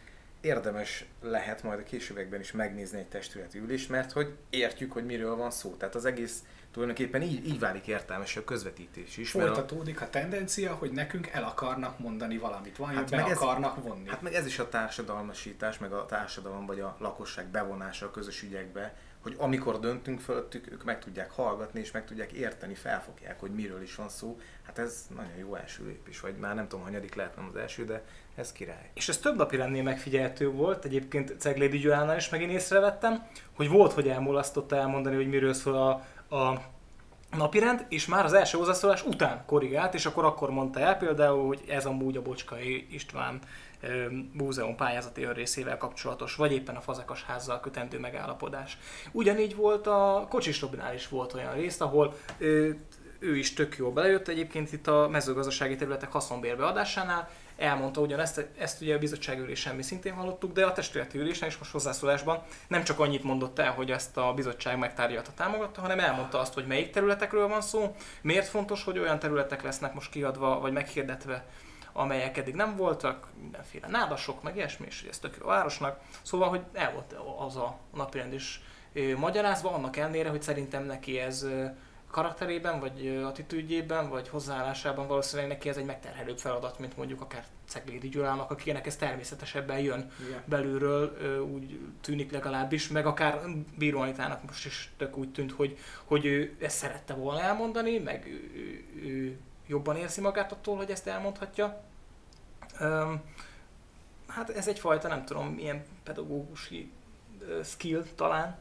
érdemes 0.40 1.04
lehet 1.22 1.62
majd 1.62 1.78
a 1.78 1.82
későbbekben 1.82 2.40
is 2.40 2.52
megnézni 2.52 2.98
egy 2.98 3.08
testületi 3.08 3.58
ülést, 3.58 3.88
mert 3.88 4.12
hogy 4.12 4.34
értjük, 4.50 4.92
hogy 4.92 5.04
miről 5.04 5.36
van 5.36 5.50
szó. 5.50 5.74
Tehát 5.76 5.94
az 5.94 6.04
egész 6.04 6.42
tulajdonképpen 6.72 7.22
így, 7.22 7.46
így 7.46 7.58
válik 7.58 7.86
értelmes 7.86 8.36
a 8.36 8.44
közvetítés 8.44 9.16
is. 9.16 9.30
Folytatódik 9.30 10.00
a 10.00 10.10
tendencia, 10.10 10.74
hogy 10.74 10.92
nekünk 10.92 11.26
el 11.26 11.44
akarnak 11.44 11.98
mondani 11.98 12.38
valamit, 12.38 12.76
van, 12.76 12.88
hát 12.88 13.10
be 13.10 13.24
ez, 13.24 13.36
akarnak 13.36 13.82
vonni. 13.82 14.08
Hát 14.08 14.22
meg 14.22 14.34
ez 14.34 14.46
is 14.46 14.58
a 14.58 14.68
társadalmasítás, 14.68 15.78
meg 15.78 15.92
a 15.92 16.06
társadalom 16.06 16.66
vagy 16.66 16.80
a 16.80 16.96
lakosság 16.98 17.46
bevonása 17.46 18.06
a 18.06 18.10
közös 18.10 18.42
ügyekbe, 18.42 18.94
hogy 19.22 19.34
amikor 19.38 19.80
döntünk 19.80 20.20
fölöttük, 20.20 20.72
ők 20.72 20.84
meg 20.84 20.98
tudják 20.98 21.30
hallgatni, 21.30 21.80
és 21.80 21.90
meg 21.90 22.04
tudják 22.04 22.32
érteni, 22.32 22.74
felfogják, 22.74 23.40
hogy 23.40 23.50
miről 23.50 23.82
is 23.82 23.94
van 23.94 24.08
szó. 24.08 24.40
Hát 24.62 24.78
ez 24.78 25.06
nagyon 25.16 25.36
jó 25.36 25.54
első 25.54 25.84
lépés, 25.86 26.20
vagy 26.20 26.36
már 26.36 26.54
nem 26.54 26.68
tudom, 26.68 26.84
hanyadik 26.84 27.14
lehetne 27.14 27.46
az 27.46 27.56
első, 27.56 27.84
de 27.84 28.04
ez 28.40 28.52
király. 28.52 28.90
És 28.94 29.08
ez 29.08 29.18
több 29.18 29.36
napi 29.36 29.56
lennél 29.56 29.82
megfigyelhető 29.82 30.50
volt, 30.50 30.84
egyébként 30.84 31.34
Ceglédi 31.38 31.78
Gyulánál 31.78 32.16
is 32.16 32.28
megint 32.28 32.52
észrevettem, 32.52 33.26
hogy 33.56 33.68
volt, 33.68 33.92
hogy 33.92 34.08
elmulasztotta 34.08 34.76
elmondani, 34.76 35.16
hogy 35.16 35.28
miről 35.28 35.52
szól 35.52 35.74
a, 35.74 35.90
a 36.36 36.62
napirend, 37.36 37.86
és 37.88 38.06
már 38.06 38.24
az 38.24 38.32
első 38.32 38.58
hozzászólás 38.58 39.04
után 39.04 39.42
korrigált, 39.46 39.94
és 39.94 40.06
akkor 40.06 40.24
akkor 40.24 40.50
mondta 40.50 40.80
el 40.80 40.96
például, 40.96 41.46
hogy 41.46 41.60
ez 41.68 41.86
amúgy 41.86 42.16
a 42.16 42.22
Bocskai 42.22 42.86
István 42.90 43.40
múzeum 44.32 44.76
pályázati 44.76 45.26
részével 45.32 45.76
kapcsolatos, 45.76 46.34
vagy 46.34 46.52
éppen 46.52 46.76
a 46.76 46.80
Fazekas 46.80 47.24
házzal 47.24 47.60
kötendő 47.60 47.98
megállapodás. 47.98 48.78
Ugyanígy 49.12 49.56
volt 49.56 49.86
a 49.86 50.26
Kocsis 50.28 50.60
Robinál 50.60 50.94
is 50.94 51.08
volt 51.08 51.34
olyan 51.34 51.54
rész, 51.54 51.80
ahol 51.80 52.14
ő 53.18 53.36
is 53.36 53.52
tök 53.52 53.76
jól 53.76 53.92
belejött 53.92 54.28
egyébként 54.28 54.72
itt 54.72 54.86
a 54.86 55.08
mezőgazdasági 55.08 55.76
területek 55.76 56.12
haszonbérbeadásánál, 56.12 57.28
elmondta 57.60 58.00
ugyanezt, 58.00 58.48
ezt 58.58 58.80
ugye 58.80 58.94
a 58.94 58.98
bizottságülésen 58.98 59.76
mi 59.76 59.82
szintén 59.82 60.14
hallottuk, 60.14 60.52
de 60.52 60.66
a 60.66 60.72
testületi 60.72 61.18
ülésen 61.18 61.48
is 61.48 61.58
most 61.58 61.70
hozzászólásban 61.70 62.42
nem 62.68 62.84
csak 62.84 63.00
annyit 63.00 63.22
mondott 63.22 63.58
el, 63.58 63.72
hogy 63.72 63.90
ezt 63.90 64.16
a 64.16 64.32
bizottság 64.34 64.78
megtárgyalta, 64.78 65.30
támogatta, 65.34 65.80
hanem 65.80 66.00
elmondta 66.00 66.38
azt, 66.38 66.54
hogy 66.54 66.66
melyik 66.66 66.90
területekről 66.90 67.48
van 67.48 67.60
szó, 67.60 67.94
miért 68.22 68.46
fontos, 68.46 68.84
hogy 68.84 68.98
olyan 68.98 69.18
területek 69.18 69.62
lesznek 69.62 69.94
most 69.94 70.10
kiadva 70.10 70.60
vagy 70.60 70.72
meghirdetve, 70.72 71.44
amelyek 71.92 72.36
eddig 72.36 72.54
nem 72.54 72.76
voltak, 72.76 73.26
mindenféle 73.40 73.86
nádasok, 73.88 74.42
meg 74.42 74.56
ilyesmi, 74.56 74.86
és 74.86 75.06
ez 75.10 75.18
tök 75.18 75.36
jó 75.40 75.46
a 75.46 75.48
városnak. 75.48 76.00
Szóval, 76.22 76.48
hogy 76.48 76.60
el 76.72 76.92
volt 76.92 77.16
az 77.38 77.56
a 77.56 77.78
napirend 77.94 78.32
is 78.32 78.60
magyarázva, 79.16 79.70
annak 79.70 79.96
ellenére, 79.96 80.28
hogy 80.28 80.42
szerintem 80.42 80.84
neki 80.84 81.18
ez 81.18 81.46
karakterében, 82.10 82.80
vagy 82.80 83.22
attitűdjében, 83.24 84.08
vagy 84.08 84.28
hozzáállásában 84.28 85.06
valószínűleg 85.06 85.50
neki 85.50 85.68
ez 85.68 85.76
egy 85.76 85.84
megterhelőbb 85.84 86.38
feladat, 86.38 86.78
mint 86.78 86.96
mondjuk 86.96 87.20
akár 87.20 87.44
Ceglédi 87.68 88.08
Gyulának, 88.08 88.50
akinek 88.50 88.86
ez 88.86 88.96
természetesebben 88.96 89.78
jön 89.78 90.10
Igen. 90.26 90.42
belülről, 90.44 91.16
úgy 91.42 91.80
tűnik 92.00 92.32
legalábbis, 92.32 92.88
meg 92.88 93.06
akár 93.06 93.40
Bíró 93.78 94.00
Anitának 94.00 94.46
most 94.46 94.66
is 94.66 94.92
tök 94.96 95.16
úgy 95.16 95.32
tűnt, 95.32 95.52
hogy, 95.52 95.78
hogy 96.04 96.24
ő 96.24 96.56
ezt 96.60 96.76
szerette 96.76 97.14
volna 97.14 97.40
elmondani, 97.40 97.98
meg 97.98 98.26
ő, 98.26 98.50
ő, 98.54 99.08
ő 99.08 99.38
jobban 99.66 99.96
érzi 99.96 100.20
magát 100.20 100.52
attól, 100.52 100.76
hogy 100.76 100.90
ezt 100.90 101.06
elmondhatja. 101.06 101.82
Um, 102.80 103.22
hát 104.26 104.50
ez 104.50 104.68
egyfajta, 104.68 105.08
nem 105.08 105.24
tudom, 105.24 105.46
milyen 105.46 105.84
pedagógusi 106.02 106.90
skill 107.64 108.04
talán. 108.14 108.58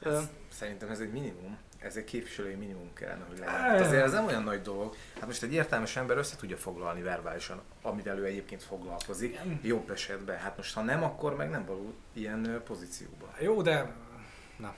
Ez, 0.00 0.30
szerintem 0.48 0.90
ez 0.90 1.00
egy 1.00 1.12
minimum 1.12 1.56
ez 1.84 1.96
egy 1.96 2.04
képviselői 2.04 2.54
minimum 2.54 2.92
kellene, 2.94 3.24
hogy 3.28 3.38
legyen. 3.38 3.54
Hát 3.54 3.80
azért 3.80 4.02
ez 4.02 4.12
nem 4.12 4.26
olyan 4.26 4.42
nagy 4.42 4.62
dolog. 4.62 4.96
Hát 5.14 5.26
most 5.26 5.42
egy 5.42 5.52
értelmes 5.52 5.96
ember 5.96 6.16
össze 6.16 6.36
tudja 6.36 6.56
foglalni 6.56 7.02
verbálisan, 7.02 7.62
amivel 7.82 8.18
ő 8.18 8.24
egyébként 8.24 8.62
foglalkozik, 8.62 9.40
jobb 9.62 9.90
esetben. 9.90 10.38
Hát 10.38 10.56
most 10.56 10.74
ha 10.74 10.82
nem, 10.82 11.02
akkor 11.02 11.36
meg 11.36 11.50
nem 11.50 11.64
való 11.64 11.94
ilyen 12.12 12.62
pozícióban. 12.64 13.28
Jó, 13.38 13.62
de 13.62 13.92
na. 14.56 14.74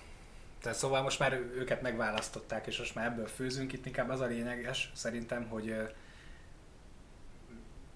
Tehát 0.62 0.78
szóval 0.78 1.02
most 1.02 1.18
már 1.18 1.32
őket 1.32 1.82
megválasztották, 1.82 2.66
és 2.66 2.78
most 2.78 2.94
már 2.94 3.06
ebből 3.06 3.26
főzünk. 3.26 3.72
Itt 3.72 3.86
inkább 3.86 4.08
az 4.08 4.20
a 4.20 4.26
lényeges 4.26 4.90
szerintem, 4.94 5.48
hogy 5.48 5.74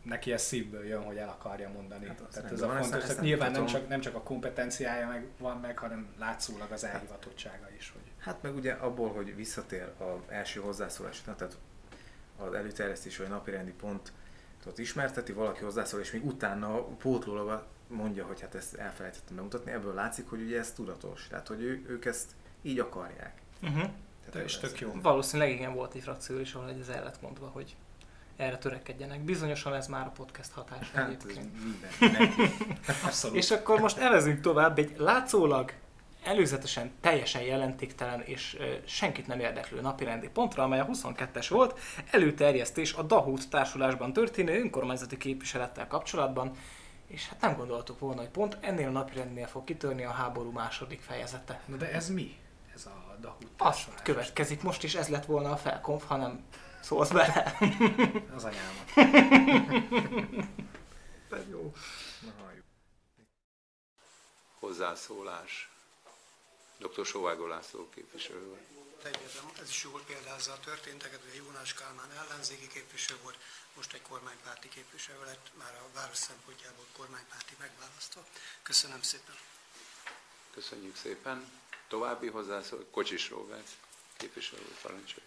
neki 0.02 0.32
ez 0.32 0.42
szívből 0.42 0.86
jön, 0.86 1.02
hogy 1.02 1.16
el 1.16 1.28
akarja 1.28 1.68
mondani. 1.68 2.06
Hát 2.06 2.22
Tehát 2.32 2.52
ez 2.52 2.60
a 2.60 2.68
fontos. 2.68 3.04
Tehát 3.04 3.20
nyilván 3.20 3.50
nem 3.50 3.66
csak, 3.66 3.88
nem 3.88 4.00
csak 4.00 4.14
a 4.14 4.22
kompetenciája 4.22 5.08
meg, 5.08 5.26
van 5.38 5.56
meg, 5.56 5.78
hanem 5.78 6.14
látszólag 6.18 6.70
az 6.70 6.84
elhivatottsága 6.84 7.68
is. 7.76 7.92
Hogy... 7.92 8.09
Hát 8.20 8.42
meg 8.42 8.54
ugye 8.54 8.72
abból, 8.72 9.12
hogy 9.12 9.36
visszatér 9.36 9.92
az 9.98 10.18
első 10.28 10.60
hozzászólás 10.60 11.20
után, 11.20 11.36
tehát 11.36 11.56
az 12.36 12.52
előterjesztés 12.52 13.16
vagy 13.16 13.28
napirendi 13.28 13.72
pontot 13.72 14.78
ismerteti, 14.78 15.32
valaki 15.32 15.64
hozzászól, 15.64 16.00
és 16.00 16.10
még 16.10 16.26
utána 16.26 16.82
pótlólag 16.82 17.66
mondja, 17.86 18.24
hogy 18.24 18.40
hát 18.40 18.54
ezt 18.54 18.74
elfelejtettem 18.74 19.36
bemutatni, 19.36 19.70
ebből 19.70 19.94
látszik, 19.94 20.28
hogy 20.28 20.42
ugye 20.42 20.58
ez 20.58 20.72
tudatos, 20.72 21.26
tehát 21.28 21.48
hogy 21.48 21.62
ő, 21.62 21.84
ők 21.88 22.04
ezt 22.04 22.30
így 22.62 22.78
akarják. 22.78 23.40
Uh-huh. 23.62 23.90
Tehát 24.30 24.48
és 24.48 24.58
tök 24.58 24.80
jó. 24.80 24.92
Valószínűleg 25.02 25.52
igen 25.52 25.74
volt 25.74 25.94
egy 25.94 26.02
frakció 26.02 26.38
is, 26.38 26.54
ahol 26.54 26.70
ez 26.80 26.88
el 26.88 27.04
lett 27.04 27.22
mondva, 27.22 27.46
hogy 27.46 27.76
erre 28.36 28.58
törekedjenek. 28.58 29.20
Bizonyosan 29.20 29.74
ez 29.74 29.86
már 29.86 30.06
a 30.06 30.10
podcast 30.10 30.52
hatás 30.52 30.90
hát, 30.90 31.08
egyébként. 31.08 31.50
Abszolút. 33.04 33.36
És 33.36 33.50
akkor 33.50 33.80
most 33.80 33.98
evezünk 33.98 34.40
tovább 34.40 34.78
egy 34.78 34.94
látszólag 34.98 35.72
előzetesen 36.22 36.92
teljesen 37.00 37.42
jelentéktelen 37.42 38.20
és 38.20 38.58
senkit 38.86 39.26
nem 39.26 39.40
érdeklő 39.40 39.80
napirendi 39.80 40.28
pontra, 40.28 40.62
amely 40.62 40.80
a 40.80 40.86
22-es 40.86 41.46
volt, 41.48 41.78
előterjesztés 42.10 42.92
a 42.92 43.02
Dahút 43.02 43.48
társulásban 43.48 44.12
történő 44.12 44.60
önkormányzati 44.60 45.16
képviselettel 45.16 45.86
kapcsolatban, 45.86 46.56
és 47.06 47.28
hát 47.28 47.40
nem 47.40 47.56
gondoltuk 47.56 47.98
volna, 47.98 48.20
hogy 48.20 48.30
pont 48.30 48.56
ennél 48.60 48.88
a 48.88 48.90
napirendnél 48.90 49.46
fog 49.46 49.64
kitörni 49.64 50.04
a 50.04 50.10
háború 50.10 50.50
második 50.50 51.00
fejezete. 51.00 51.60
Na 51.66 51.76
de 51.76 51.92
ez 51.92 52.10
mi? 52.10 52.36
ez 52.74 52.86
a 52.86 53.16
Dahut 53.20 53.42
Azt 53.42 53.56
társulás. 53.56 54.02
következik 54.02 54.62
most 54.62 54.82
is, 54.82 54.94
ez 54.94 55.08
lett 55.08 55.24
volna 55.24 55.50
a 55.50 55.56
felkonf, 55.56 56.04
hanem 56.06 56.44
szólsz 56.80 57.10
bele. 57.10 57.54
Az 58.36 58.44
anyámat. 58.44 58.92
Jó. 61.50 61.72
Na, 62.20 62.32
halljuk. 62.44 62.64
Hozzászólás. 64.58 65.69
Dr. 66.80 67.06
Sovágó 67.06 67.46
László 67.46 67.88
képviselő. 67.94 68.58
Egyébként 69.02 69.58
ez 69.58 69.68
is 69.68 69.82
jól 69.82 70.02
példázza 70.06 70.52
a 70.52 70.60
történteket, 70.60 71.20
hogy 71.20 71.34
Jónás 71.34 71.74
Kálmán 71.74 72.10
ellenzéki 72.12 72.66
képviselő 72.68 73.18
volt, 73.22 73.36
most 73.74 73.92
egy 73.92 74.02
kormánypárti 74.02 74.68
képviselő 74.68 75.24
lett, 75.24 75.50
már 75.58 75.74
a 75.74 75.88
város 75.94 76.16
szempontjából 76.16 76.84
kormánypárti 76.96 77.54
megválasztva. 77.58 78.24
Köszönöm 78.62 79.02
szépen. 79.02 79.34
Köszönjük 80.50 80.96
szépen. 80.96 81.60
További 81.88 82.28
hozzászól. 82.28 82.86
Kocsis 82.90 83.28
Róbert 83.28 83.68
képviselő 84.16 84.76
parancsolj. 84.82 85.26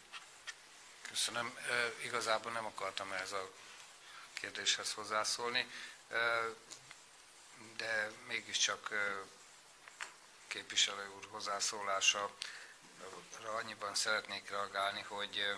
Köszönöm. 1.10 1.58
E, 1.70 1.94
igazából 2.04 2.52
nem 2.52 2.66
akartam 2.66 3.12
ehhez 3.12 3.32
a 3.32 3.50
kérdéshez 4.34 4.94
hozzászólni, 4.94 5.68
e, 6.10 6.18
de 7.78 8.12
mégiscsak 8.28 8.90
e, 8.92 9.24
képviselő 10.54 11.10
úr 11.18 11.28
hozzászólása 11.30 12.36
annyiban 13.46 13.96
szeretnék 13.96 14.50
reagálni, 14.50 15.02
hogy 15.02 15.38
e, 15.38 15.56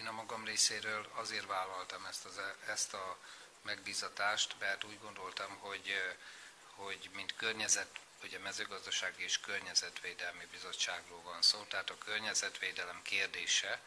én 0.00 0.06
a 0.06 0.12
magam 0.12 0.44
részéről 0.44 1.10
azért 1.14 1.46
vállaltam 1.46 2.04
ezt, 2.04 2.24
az, 2.24 2.40
ezt 2.66 2.94
a 2.94 3.18
megbízatást, 3.62 4.56
mert 4.58 4.84
úgy 4.84 4.98
gondoltam, 5.00 5.58
hogy, 5.58 5.88
e, 5.88 6.16
hogy 6.74 7.10
mint 7.14 7.36
környezet 7.36 7.98
ugye 8.22 8.38
mezőgazdasági 8.38 9.22
és 9.22 9.40
környezetvédelmi 9.40 10.46
bizottságról 10.50 11.22
van 11.22 11.42
szó, 11.42 11.62
tehát 11.62 11.90
a 11.90 11.98
környezetvédelem 11.98 13.02
kérdése 13.02 13.80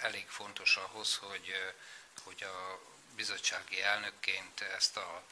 elég 0.00 0.28
fontos 0.28 0.76
ahhoz, 0.76 1.16
hogy, 1.16 1.74
hogy 2.24 2.42
a 2.42 2.80
bizottsági 3.14 3.82
elnökként 3.82 4.60
ezt 4.60 4.96
a 4.96 5.22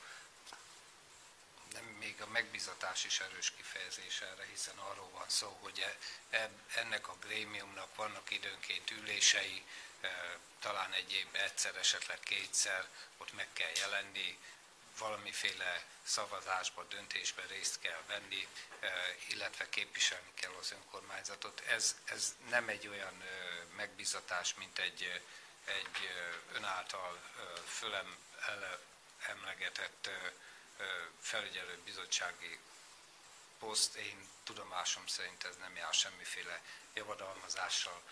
nem, 1.74 1.84
még 1.84 2.22
a 2.22 2.26
megbizatás 2.26 3.04
is 3.04 3.20
erős 3.20 3.50
kifejezés 3.50 4.20
erre, 4.20 4.44
hiszen 4.50 4.78
arról 4.78 5.10
van 5.10 5.28
szó, 5.28 5.58
hogy 5.60 5.86
e, 6.30 6.50
ennek 6.74 7.08
a 7.08 7.16
grémiumnak 7.20 7.94
vannak 7.96 8.30
időnként 8.30 8.90
ülései, 8.90 9.64
talán 10.60 10.92
egy 10.92 11.12
évben 11.12 11.42
egyszer, 11.42 11.76
esetleg 11.76 12.20
kétszer, 12.20 12.88
ott 13.16 13.32
meg 13.32 13.48
kell 13.52 13.70
jelenni, 13.76 14.38
valamiféle 14.98 15.84
szavazásba, 16.02 16.84
döntésben 16.84 17.46
részt 17.46 17.80
kell 17.80 18.02
venni, 18.06 18.48
illetve 19.28 19.68
képviselni 19.68 20.30
kell 20.34 20.52
az 20.60 20.72
önkormányzatot. 20.72 21.60
Ez, 21.60 21.96
ez 22.04 22.34
nem 22.48 22.68
egy 22.68 22.88
olyan 22.88 23.22
megbizatás, 23.76 24.54
mint 24.54 24.78
egy, 24.78 25.22
egy 25.64 26.10
ön 26.52 26.64
által 26.64 27.20
fölem 27.66 28.16
emlegetett 29.26 30.10
felügyelő 31.20 31.78
bizottsági 31.84 32.58
poszt. 33.58 33.94
Én 33.94 34.28
tudomásom 34.44 35.06
szerint 35.06 35.44
ez 35.44 35.56
nem 35.56 35.76
jár 35.76 35.94
semmiféle 35.94 36.62
javadalmazással, 36.94 38.02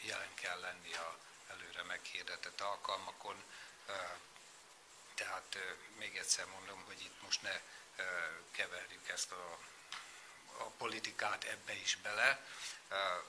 jelen 0.00 0.34
kell 0.34 0.60
lenni 0.60 0.94
a 0.94 1.18
előre 1.48 1.82
meghirdetett 1.82 2.60
alkalmakon 2.60 3.44
tehát 5.20 5.58
még 5.98 6.16
egyszer 6.16 6.46
mondom, 6.46 6.84
hogy 6.86 7.00
itt 7.00 7.22
most 7.22 7.42
ne 7.42 7.60
keverjük 8.50 9.08
ezt 9.08 9.32
a, 9.32 9.58
a 10.58 10.64
politikát 10.64 11.44
ebbe 11.44 11.72
is 11.72 11.96
bele. 12.02 12.46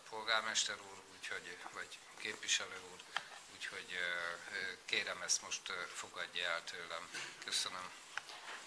Polgármester 0.09 0.75
úr, 0.81 1.03
úgyhogy, 1.13 1.57
vagy 1.73 1.97
képviselő 2.17 2.79
úr, 2.91 2.99
úgyhogy 3.53 3.97
kérem 4.85 5.21
ezt 5.21 5.41
most 5.41 5.71
fogadja 5.93 6.49
el 6.49 6.63
tőlem. 6.63 7.09
Köszönöm. 7.45 8.00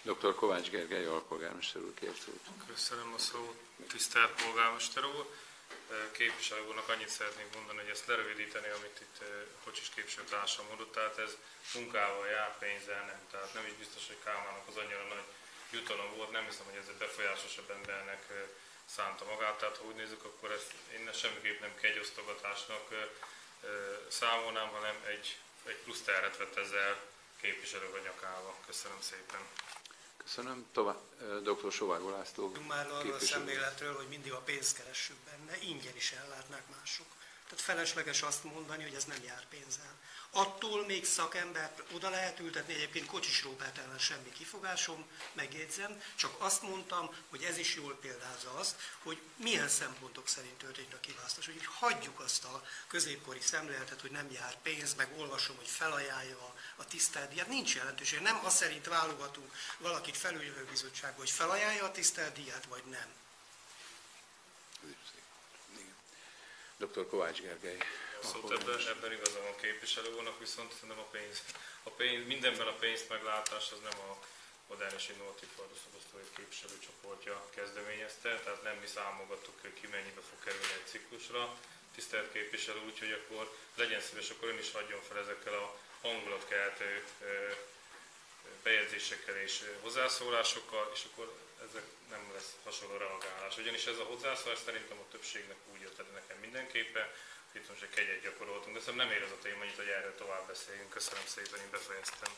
Dr. 0.05 0.35
Kovács 0.35 0.69
Gergely, 0.69 1.05
alpolgármester 1.05 1.81
úr, 1.81 1.93
kért 1.93 2.21
szót. 2.25 2.43
Köszönöm 2.67 3.13
a 3.13 3.17
szót, 3.17 3.57
tisztelt 3.87 4.41
polgármester 4.41 5.05
úr. 5.05 5.25
Képviselő 6.11 6.61
úrnak 6.67 6.89
annyit 6.89 7.09
szeretnék 7.09 7.49
mondani, 7.55 7.79
hogy 7.79 7.89
ezt 7.89 8.07
lerövidíteni, 8.07 8.69
amit 8.77 8.97
itt 9.05 9.17
Kocsis 9.63 9.89
képviselőtársam 9.95 10.65
mondott, 10.67 10.93
tehát 10.93 11.17
ez 11.17 11.37
munkával 11.73 12.27
jár, 12.27 12.57
pénzzel 12.57 13.05
nem. 13.05 13.21
Tehát 13.31 13.53
nem 13.53 13.65
is 13.65 13.73
biztos, 13.83 14.07
hogy 14.07 14.23
Kálmának 14.23 14.67
az 14.67 14.77
annyira 14.77 15.03
nagy 15.13 15.27
jutalom 15.71 16.15
volt, 16.15 16.31
nem 16.31 16.45
hiszem, 16.45 16.65
hogy 16.69 16.79
ez 16.81 16.89
egy 16.89 17.03
befolyásosabb 17.03 17.69
embernek 17.69 18.23
szánta 18.95 19.25
magát, 19.25 19.57
tehát 19.59 19.77
ha 19.77 19.83
úgy 19.83 19.95
nézzük, 19.95 20.23
akkor 20.23 20.51
ezt 20.51 20.73
én 20.95 21.09
semmiképp 21.13 21.59
nem 21.61 21.75
kegyosztogatásnak 21.81 22.85
számolnám, 24.07 24.69
hanem 24.77 24.95
egy, 25.13 25.37
egy 25.63 25.79
plusz 25.83 26.01
terhet 26.01 26.37
vett 26.37 26.57
ezzel 26.57 26.93
képviselő 27.41 27.87
a 27.93 28.05
nyakába. 28.07 28.55
Köszönöm 28.65 29.01
szépen. 29.01 29.43
Köszönöm. 30.25 30.65
Tovább, 30.71 31.01
dr. 31.43 31.71
Sovágó 31.71 32.09
László. 32.09 32.51
Már 32.67 32.91
arról 32.91 33.13
a 33.13 33.19
szemléletről, 33.19 33.95
hogy 33.95 34.07
mindig 34.09 34.31
a 34.31 34.39
pénzt 34.39 34.77
keressük 34.77 35.15
benne, 35.25 35.57
ingyen 35.61 35.95
is 35.95 36.11
ellátnák 36.11 36.63
mások. 36.79 37.05
Tehát 37.49 37.63
felesleges 37.63 38.21
azt 38.21 38.43
mondani, 38.43 38.83
hogy 38.83 38.93
ez 38.93 39.03
nem 39.03 39.23
jár 39.23 39.45
pénzzel. 39.49 39.95
Attól 40.37 40.85
még 40.85 41.05
szakembert 41.05 41.81
oda 41.93 42.09
lehet 42.09 42.39
ültetni, 42.39 42.73
egyébként 42.73 43.05
Kocsis 43.05 43.43
Róbert 43.43 43.77
ellen 43.77 43.99
semmi 43.99 44.31
kifogásom, 44.31 45.05
megjegyzem, 45.33 46.01
csak 46.15 46.35
azt 46.37 46.61
mondtam, 46.61 47.15
hogy 47.29 47.43
ez 47.43 47.57
is 47.57 47.75
jól 47.75 47.97
példázza 48.01 48.53
azt, 48.53 48.75
hogy 49.03 49.21
milyen 49.35 49.67
szempontok 49.67 50.27
szerint 50.27 50.57
történt 50.57 50.93
a 50.93 50.99
kiválasztás. 50.99 51.47
Úgyhogy 51.47 51.65
hagyjuk 51.65 52.19
azt 52.19 52.43
a 52.43 52.65
középkori 52.87 53.41
szemléletet, 53.41 54.01
hogy 54.01 54.11
nem 54.11 54.31
jár 54.31 54.57
pénz, 54.61 54.93
meg 54.93 55.07
olvasom, 55.17 55.55
hogy 55.55 55.67
felajánlja 55.67 56.37
a, 56.37 56.55
a 56.75 56.85
tisztelt 56.85 57.29
díjat. 57.29 57.47
Nincs 57.47 57.75
jelentőség. 57.75 58.19
Nem 58.19 58.39
azt 58.43 58.57
szerint 58.57 58.85
válogatunk 58.85 59.51
valakit 59.77 60.17
felügyelő 60.17 60.65
bizottságba, 60.71 61.19
hogy 61.19 61.29
felajánlja 61.29 61.83
a 61.83 61.91
tisztelt 61.91 62.33
díjat, 62.33 62.65
vagy 62.65 62.83
nem. 62.85 63.07
Dr. 66.77 67.07
Kovács 67.07 67.41
Gergely. 67.41 67.77
Szóval 68.23 68.57
ebben, 68.57 68.87
ebben 68.87 69.11
igaza 69.11 69.41
van 69.41 69.55
képviselő 69.55 70.09
úrnak, 70.17 70.39
viszont 70.39 70.73
szerintem 70.73 70.99
a 70.99 71.07
pénz, 71.15 71.43
a 71.83 71.89
pénz, 71.89 72.27
mindenben 72.27 72.67
a 72.67 72.75
pénzt 72.83 73.09
meglátás 73.09 73.71
az 73.71 73.79
nem 73.89 73.99
a 74.09 74.19
modern 74.67 74.95
és 74.95 75.09
innovatív 75.09 75.49
fordulszabasztói 75.55 76.27
képviselőcsoportja 76.35 77.49
kezdeményezte, 77.55 78.39
tehát 78.43 78.63
nem 78.63 78.77
mi 78.81 78.87
számogattuk, 78.87 79.61
hogy 79.61 79.73
ki 79.73 79.87
mennyibe 79.87 80.21
fog 80.29 80.39
kerülni 80.43 80.73
egy 80.73 80.87
ciklusra. 80.91 81.57
Tisztelt 81.95 82.31
képviselő, 82.31 82.79
úgyhogy 82.85 83.11
akkor 83.11 83.55
legyen 83.75 84.01
szíves, 84.01 84.29
akkor 84.29 84.47
ön 84.49 84.57
is 84.57 84.71
hagyjon 84.71 85.01
fel 85.01 85.17
ezekkel 85.17 85.53
a 85.53 85.77
hangulatkeltő 86.01 87.03
bejegyzésekkel 88.63 89.37
és 89.37 89.63
hozzászólásokkal, 89.81 90.91
és 90.93 91.03
akkor 91.11 91.44
ezek 91.69 91.85
nem 92.09 92.23
lesz 92.33 92.51
hasonló 92.63 92.97
reagálás. 92.97 93.57
Ugyanis 93.57 93.85
ez 93.85 93.97
a 93.97 94.09
hozzászólás 94.11 94.59
szerintem 94.65 94.97
a 94.99 95.11
többségnek 95.11 95.57
úgy 95.73 95.81
jött 95.81 95.99
el 95.99 96.05
nekem 96.13 96.37
mindenképpen, 96.37 97.07
itt 97.51 97.69
most 97.69 97.81
egy 97.81 97.89
kegyet 97.89 98.21
gyakoroltunk, 98.21 98.75
de 98.75 98.81
szerintem 98.81 99.07
nem 99.07 99.15
ér 99.17 99.23
az 99.23 99.31
a 99.31 99.41
téma 99.41 99.63
hogy 99.75 99.87
erről 99.87 100.15
tovább 100.15 100.47
beszéljünk. 100.47 100.89
Köszönöm 100.89 101.25
szépen, 101.25 101.59
én 101.59 101.69
befejeztem. 101.71 102.31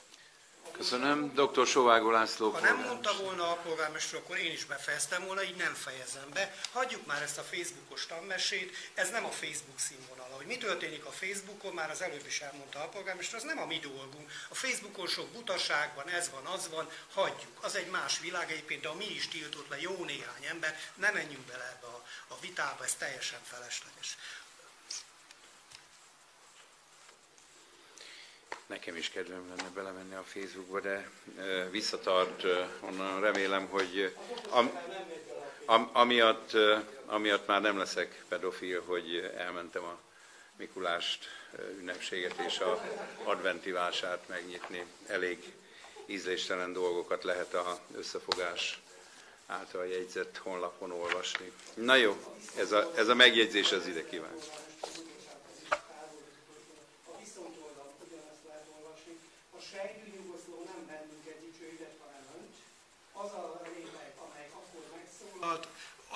Köszönöm. 0.72 1.34
Dr. 1.34 1.66
Sovágó 1.68 2.12
László. 2.12 2.50
Ha 2.50 2.60
nem 2.60 2.78
mondta 2.78 3.14
volna 3.22 3.52
a 3.52 3.56
polgármester, 3.56 4.20
akkor 4.20 4.38
én 4.38 4.52
is 4.52 4.66
befejeztem 4.66 5.26
volna, 5.26 5.44
így 5.44 5.56
nem 5.56 5.74
fejezem 5.74 6.30
be. 6.34 6.56
Hagyjuk 6.72 7.06
már 7.06 7.22
ezt 7.22 7.38
a 7.38 7.42
Facebookos 7.42 8.06
tanmesét, 8.06 8.76
ez 8.94 9.10
nem 9.10 9.26
a 9.26 9.30
Facebook 9.32 9.80
színvonala. 9.80 10.36
Hogy 10.36 10.46
mi 10.46 10.58
történik 10.58 11.06
a 11.06 11.12
Facebookon, 11.12 11.74
már 11.74 11.90
az 11.90 12.02
előbb 12.02 12.26
is 12.28 12.40
elmondta 12.40 12.80
a 12.80 12.88
polgármester, 12.88 13.38
az 13.38 13.44
nem 13.44 13.60
a 13.60 13.66
mi 13.66 13.80
dolgunk. 13.80 14.32
A 14.50 14.56
Facebookon 14.56 15.08
sok 15.08 15.28
butaság 15.28 15.92
van, 15.96 16.10
ez 16.10 16.30
van, 16.30 16.46
az 16.46 16.70
van, 16.70 16.90
hagyjuk. 17.14 17.58
Az 17.62 17.76
egy 17.76 17.90
más 17.90 18.20
világ 18.20 18.52
egyébként, 18.52 18.82
de 18.82 18.88
a 18.88 18.96
mi 18.96 19.10
is 19.10 19.28
tiltott 19.28 19.70
le 19.70 19.82
jó 19.82 20.04
néhány 20.06 20.46
ember, 20.50 20.80
nem 20.96 21.14
menjünk 21.14 21.46
bele 21.46 21.76
ebbe 21.78 21.88
a, 21.88 22.04
a 22.28 22.40
vitába, 22.40 22.84
ez 22.84 22.94
teljesen 22.94 23.40
felesleges. 23.44 24.18
Nekem 28.68 28.96
is 28.96 29.10
kedvem 29.10 29.48
lenne 29.48 29.70
belemenni 29.74 30.16
a 30.16 30.24
Facebookba, 30.24 30.80
de 30.80 31.10
visszatart 31.72 32.44
onnan. 32.80 33.22
Remélem, 33.22 33.68
hogy 33.68 34.16
am, 34.50 34.80
am, 35.66 35.90
amiatt, 35.94 36.52
amiatt 37.06 37.48
már 37.48 37.62
nem 37.62 37.78
leszek 37.78 38.24
pedofil, 38.28 38.84
hogy 38.86 39.32
elmentem 39.38 39.84
a 39.84 39.98
Mikulást 40.58 41.26
ünnepséget 41.80 42.40
és 42.48 42.60
a 42.60 42.82
adventi 43.24 43.72
vásárt 43.72 44.28
megnyitni. 44.28 44.86
Elég 45.08 45.54
ízléstelen 46.06 46.74
dolgokat 46.74 47.24
lehet 47.24 47.54
a 47.54 47.80
összefogás 47.98 48.80
által 49.46 49.86
jegyzett 49.86 50.38
honlapon 50.38 50.92
olvasni. 50.92 51.52
Na 51.74 51.96
jó, 51.96 52.36
ez 52.58 52.72
a, 52.72 52.92
ez 52.96 53.08
a 53.08 53.16
megjegyzés 53.16 53.72
az 53.72 53.88
ide 53.88 54.06
kíván. 54.06 54.36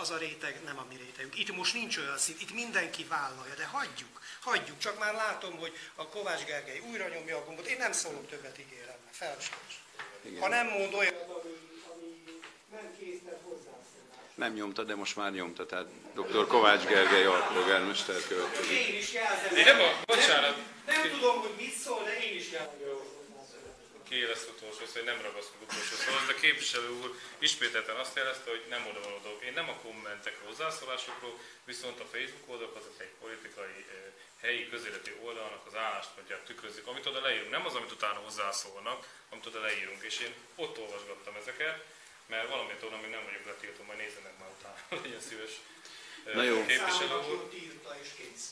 Az 0.02 0.10
a 0.10 0.18
réteg 0.18 0.62
nem 0.66 0.78
a 0.78 0.86
mi 0.90 0.96
rétegünk. 0.96 1.40
Itt 1.40 1.56
most 1.56 1.74
nincs 1.74 1.98
olyan 1.98 2.18
szint, 2.18 2.42
itt 2.42 2.54
mindenki 2.54 3.04
vállalja, 3.04 3.54
de 3.56 3.66
hagyjuk, 3.66 4.22
hagyjuk. 4.40 4.78
Csak 4.78 5.00
már 5.00 5.14
látom, 5.14 5.58
hogy 5.58 5.74
a 5.96 6.08
Kovács 6.08 6.44
Gergely 6.44 6.80
újra 6.92 7.08
nyomja 7.08 7.38
a 7.38 7.44
gombot. 7.46 7.68
Én 7.68 7.78
nem 7.78 7.92
szólok 7.92 8.30
többet, 8.30 8.60
ígérem, 8.60 8.98
felesleges. 9.12 9.76
Ha 10.40 10.48
nem 10.48 10.68
mond 10.68 10.94
olyan, 10.94 11.14
ami, 11.14 11.54
ami 11.94 12.24
nem 12.72 12.96
készített 13.00 13.42
hozzászólás. 13.44 14.32
Nem 14.36 14.54
nyomta, 14.54 14.84
de 14.84 14.96
most 14.96 15.16
már 15.16 15.32
nyomta, 15.32 15.66
tehát 15.66 15.88
dr. 16.14 16.48
Kovács 16.48 16.84
Gergely 16.84 17.26
alpolgármester 17.26 18.22
következik. 18.28 18.72
Én 18.72 18.96
is 18.96 19.14
jelzem. 19.14 19.56
Én 19.56 19.64
nem 19.64 19.78
bocsánat, 20.06 20.56
Nem 20.86 21.10
tudom, 21.12 21.40
hogy 21.40 21.54
mit 21.58 21.74
szól, 21.74 22.04
de 22.04 22.24
én 22.24 22.36
is 22.36 22.52
jelzem. 22.52 22.81
Ki 24.12 24.26
lesz 24.32 24.48
utolsó 24.56 24.84
szó, 24.86 24.96
hogy 25.00 25.10
nem 25.12 25.22
ragaszkodok 25.28 25.70
utolsó 25.72 25.96
szóhoz, 26.04 26.26
de 26.30 26.36
képviselő 26.46 26.90
úr 27.02 27.10
ismételten 27.48 27.98
azt 28.04 28.16
jelezte, 28.16 28.50
hogy 28.56 28.66
nem 28.70 28.84
oda 28.90 29.02
való 29.08 29.20
dolog. 29.26 29.40
Én 29.50 29.56
nem 29.60 29.70
a 29.70 29.82
kommentekről, 29.86 30.48
hozzászólásokról, 30.48 31.36
viszont 31.72 32.00
a 32.00 32.10
Facebook 32.14 32.46
oldalak 32.52 32.76
azok 32.76 32.98
egy 33.06 33.14
politikai 33.24 33.78
helyi 34.44 34.70
közéleti 34.70 35.12
oldalnak 35.26 35.64
az 35.70 35.76
álláspontját 35.76 36.46
tükrözik, 36.50 36.86
amit 36.88 37.06
oda 37.06 37.22
leírunk. 37.22 37.52
Nem 37.52 37.66
az, 37.66 37.76
amit 37.76 37.92
utána 37.92 38.20
hozzászólnak, 38.28 39.00
amit 39.30 39.46
oda 39.46 39.60
leírunk. 39.68 40.02
És 40.10 40.20
én 40.20 40.34
ott 40.56 40.78
olvasgattam 40.84 41.36
ezeket, 41.42 41.76
mert 42.32 42.50
valamit 42.50 42.84
onnan 42.84 43.00
még 43.00 43.12
nem 43.12 43.24
vagyok 43.28 43.46
letiltva, 43.46 43.84
majd 43.84 44.00
nézzenek 44.00 44.36
már 44.40 44.50
utána, 44.58 44.80
legyen 45.04 45.24
szíves. 45.28 45.54
Na 46.34 46.44
jó. 46.44 46.66
Képviselő 46.66 47.18
úr. 47.32 47.50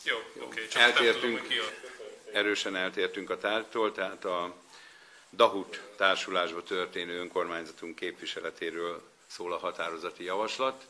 Jó, 0.04 0.18
oké, 0.46 0.68
csak 0.68 0.82
nem 0.82 0.92
tudom, 0.92 1.08
Eltértünk. 1.08 1.40
hogy 1.40 1.48
ki 1.48 1.58
a... 1.58 1.68
Erősen 2.34 2.76
eltértünk 2.76 3.30
a 3.30 3.38
tárgytól, 3.38 3.92
tehát 3.92 4.26
a 4.26 4.68
Dahut 5.36 5.92
társulásba 5.98 6.64
történő 6.64 7.20
önkormányzatunk 7.20 7.96
képviseletéről 7.96 9.02
szól 9.28 9.54
a 9.54 9.58
határozati 9.58 10.24
javaslat. 10.24 10.88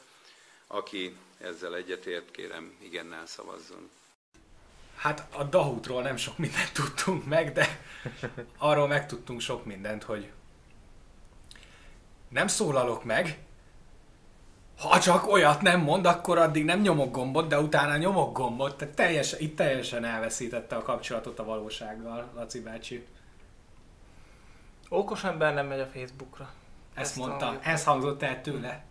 Aki 0.67 1.17
ezzel 1.37 1.75
egyetért, 1.75 2.31
kérem 2.31 2.75
igennel 2.81 3.25
szavazzon. 3.25 3.89
Hát 4.95 5.27
a 5.35 5.43
Dahutról 5.43 6.01
nem 6.01 6.17
sok 6.17 6.37
mindent 6.37 6.73
tudtunk 6.73 7.25
meg, 7.25 7.51
de 7.51 7.81
arról 8.57 8.87
megtudtunk 8.87 9.41
sok 9.41 9.65
mindent, 9.65 10.03
hogy 10.03 10.31
nem 12.29 12.47
szólalok 12.47 13.03
meg, 13.03 13.39
ha 14.79 14.99
csak 14.99 15.27
olyat 15.27 15.61
nem 15.61 15.79
mond, 15.79 16.05
akkor 16.05 16.37
addig 16.37 16.65
nem 16.65 16.81
nyomok 16.81 17.11
gombot, 17.11 17.47
de 17.47 17.59
utána 17.59 17.97
nyomok 17.97 18.37
gombot. 18.37 18.77
Tehát 18.77 18.95
teljesen, 18.95 19.39
itt 19.39 19.55
teljesen 19.55 20.05
elveszítette 20.05 20.75
a 20.75 20.81
kapcsolatot 20.81 21.39
a 21.39 21.43
valósággal, 21.43 22.31
Laci 22.35 22.61
bácsi. 22.61 23.05
Okos 24.89 25.23
ember 25.23 25.53
nem 25.53 25.67
megy 25.67 25.79
a 25.79 25.85
Facebookra. 25.87 26.43
Ezt 26.93 27.09
Ezt 27.09 27.15
mondta, 27.15 27.45
halljuk. 27.45 27.65
ez 27.65 27.83
hangzott 27.83 28.21
el 28.21 28.41
tőle. 28.41 28.83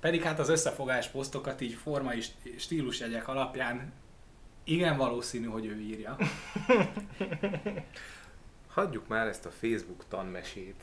Pedig 0.00 0.22
hát 0.22 0.38
az 0.38 0.48
összefogás 0.48 1.08
posztokat 1.08 1.60
így 1.60 1.74
formai 1.74 2.20
st- 2.20 2.60
stílusjegyek 2.60 3.28
alapján 3.28 3.92
igen 4.64 4.96
valószínű, 4.96 5.46
hogy 5.46 5.66
ő 5.66 5.80
írja. 5.80 6.16
Hagyjuk 8.68 9.08
már 9.08 9.26
ezt 9.26 9.46
a 9.46 9.50
Facebook 9.50 10.04
tanmesét. 10.08 10.80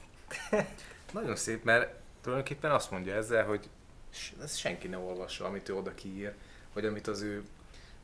Nagyon 1.12 1.36
szép, 1.36 1.64
mert 1.64 1.96
tulajdonképpen 2.22 2.72
azt 2.72 2.92
mondja 2.92 3.16
ezzel, 3.16 3.46
hogy 3.46 3.70
ezt 4.44 4.58
senki 4.58 4.88
ne 4.88 4.98
olvassa, 4.98 5.46
amit 5.46 5.70
ő 5.70 5.76
oda 5.76 5.94
kiír, 5.94 6.34
vagy 6.74 6.86
amit 6.86 7.08
az 7.08 7.22
ő 7.22 7.44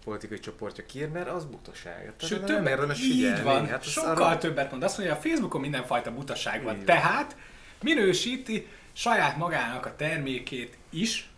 politikai 0.04 0.40
csoportja 0.40 0.86
kiír, 0.86 1.10
mert 1.10 1.30
az 1.30 1.46
butaság. 1.46 1.96
Tehát 1.98 2.22
Sőt, 2.22 2.44
többet, 2.44 2.68
érdemes 2.68 3.00
így 3.02 3.12
figyelni. 3.12 3.44
van, 3.44 3.68
Hát 3.68 3.84
sokkal 3.84 4.24
arra- 4.24 4.40
többet 4.40 4.72
mond. 4.72 4.84
Azt 4.84 4.98
mondja, 4.98 5.16
a 5.16 5.20
Facebookon 5.20 5.62
mindenfajta 5.62 6.14
butaság 6.14 6.64
van. 6.64 6.76
Így. 6.78 6.84
Tehát 6.84 7.36
minősíti 7.82 8.68
saját 8.94 9.38
magának 9.38 9.86
a 9.86 9.96
termékét 9.96 10.78
is 10.90 11.30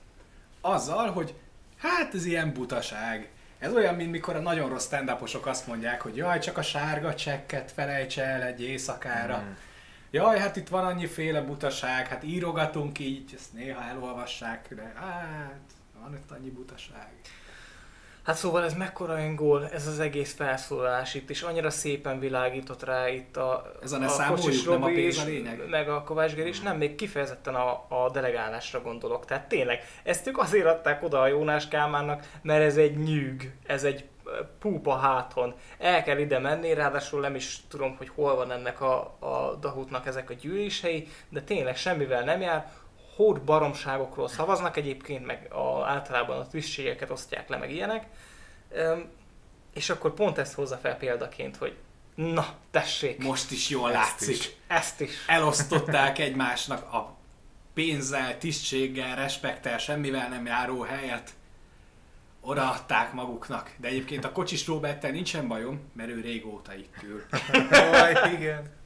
azzal, 0.61 1.11
hogy 1.11 1.33
hát 1.77 2.13
ez 2.13 2.25
ilyen 2.25 2.53
butaság. 2.53 3.29
Ez 3.59 3.73
olyan, 3.73 3.95
mint 3.95 4.11
mikor 4.11 4.35
a 4.35 4.39
nagyon 4.39 4.69
rossz 4.69 4.85
stand 4.85 5.15
azt 5.43 5.67
mondják, 5.67 6.01
hogy 6.01 6.15
jaj, 6.15 6.39
csak 6.39 6.57
a 6.57 6.61
sárga 6.61 7.15
csekket 7.15 7.71
felejtse 7.71 8.23
el 8.23 8.41
egy 8.43 8.61
éjszakára. 8.61 9.37
Mm. 9.37 9.51
Jaj, 10.11 10.39
hát 10.39 10.55
itt 10.55 10.67
van 10.67 10.85
annyiféle 10.85 11.41
butaság, 11.41 12.07
hát 12.07 12.23
írogatunk 12.23 12.99
így, 12.99 13.33
ezt 13.35 13.53
néha 13.53 13.83
elolvassák, 13.83 14.67
de 14.75 14.93
hát 14.95 15.59
van 16.01 16.13
itt 16.13 16.31
annyi 16.31 16.49
butaság. 16.49 17.09
Hát 18.23 18.35
szóval 18.35 18.63
ez 18.63 18.73
mekkora 18.73 19.19
öngól, 19.19 19.69
ez 19.69 19.87
az 19.87 19.99
egész 19.99 20.33
felszólalás 20.33 21.13
itt, 21.13 21.29
és 21.29 21.41
annyira 21.41 21.69
szépen 21.69 22.19
világított 22.19 22.83
rá 22.83 23.09
itt 23.09 23.37
a, 23.37 23.71
Ez 23.83 23.91
a 23.91 23.97
ne 23.97 24.05
a 24.05 24.27
Kocsis 24.27 24.63
nem 24.63 24.83
a 24.83 24.85
Robi 24.85 25.01
pénz 25.01 25.17
a 25.17 25.23
lényeg? 25.23 25.69
meg 25.69 25.89
a 25.89 26.03
Kovács 26.03 26.33
Geri 26.33 26.49
is, 26.49 26.59
nem, 26.59 26.77
még 26.77 26.95
kifejezetten 26.95 27.55
a, 27.55 27.85
a 27.87 28.09
delegálásra 28.11 28.81
gondolok. 28.81 29.25
Tehát 29.25 29.47
tényleg, 29.47 29.79
ezt 30.03 30.27
ők 30.27 30.37
azért 30.37 30.65
adták 30.65 31.03
oda 31.03 31.21
a 31.21 31.27
Jónás 31.27 31.67
Kálmánnak, 31.67 32.25
mert 32.41 32.63
ez 32.63 32.77
egy 32.77 32.97
nyűg, 32.97 33.53
ez 33.65 33.83
egy 33.83 34.05
púpa 34.59 34.95
háton. 34.95 35.53
El 35.77 36.03
kell 36.03 36.17
ide 36.17 36.39
menni, 36.39 36.73
ráadásul 36.73 37.19
nem 37.19 37.35
is 37.35 37.59
tudom, 37.67 37.95
hogy 37.97 38.09
hol 38.15 38.35
van 38.35 38.51
ennek 38.51 38.81
a, 38.81 39.15
a 39.19 39.55
Dahutnak 39.59 40.05
ezek 40.05 40.29
a 40.29 40.33
gyűlései, 40.33 41.07
de 41.29 41.41
tényleg 41.41 41.77
semmivel 41.77 42.23
nem 42.23 42.41
jár, 42.41 42.71
hód 43.15 43.41
baromságokról 43.41 44.27
szavaznak 44.27 44.77
egyébként, 44.77 45.25
meg 45.25 45.47
a, 45.53 45.83
általában 45.85 46.39
a 46.39 46.47
tisztségeket 46.47 47.09
osztják 47.09 47.49
le, 47.49 47.57
meg 47.57 47.71
ilyenek. 47.71 48.05
Öm, 48.71 49.09
és 49.73 49.89
akkor 49.89 50.13
pont 50.13 50.37
ezt 50.37 50.53
hozza 50.53 50.77
fel 50.77 50.97
példaként, 50.97 51.57
hogy 51.57 51.75
na, 52.15 52.45
tessék, 52.71 53.23
Most 53.23 53.51
is 53.51 53.69
jól 53.69 53.89
Ezt 53.93 53.97
látszik. 53.99 54.35
is. 54.35 54.51
ezt 54.67 55.01
is. 55.01 55.11
elosztották 55.27 56.19
egymásnak 56.19 56.93
a 56.93 57.15
pénzzel, 57.73 58.37
tisztséggel, 58.37 59.15
respektel, 59.15 59.77
semmivel 59.77 60.29
nem 60.29 60.45
járó 60.45 60.81
helyet. 60.81 61.29
Odaadták 62.41 63.13
maguknak. 63.13 63.71
De 63.77 63.87
egyébként 63.87 64.25
a 64.25 64.31
Kocsis 64.31 64.67
Roberttel 64.67 65.11
nincsen 65.11 65.47
bajom, 65.47 65.91
mert 65.93 66.09
ő 66.09 66.21
régóta 66.21 66.73
itt 66.75 66.95
ül. 67.03 67.23
Jaj, 67.71 68.33
igen. 68.33 68.79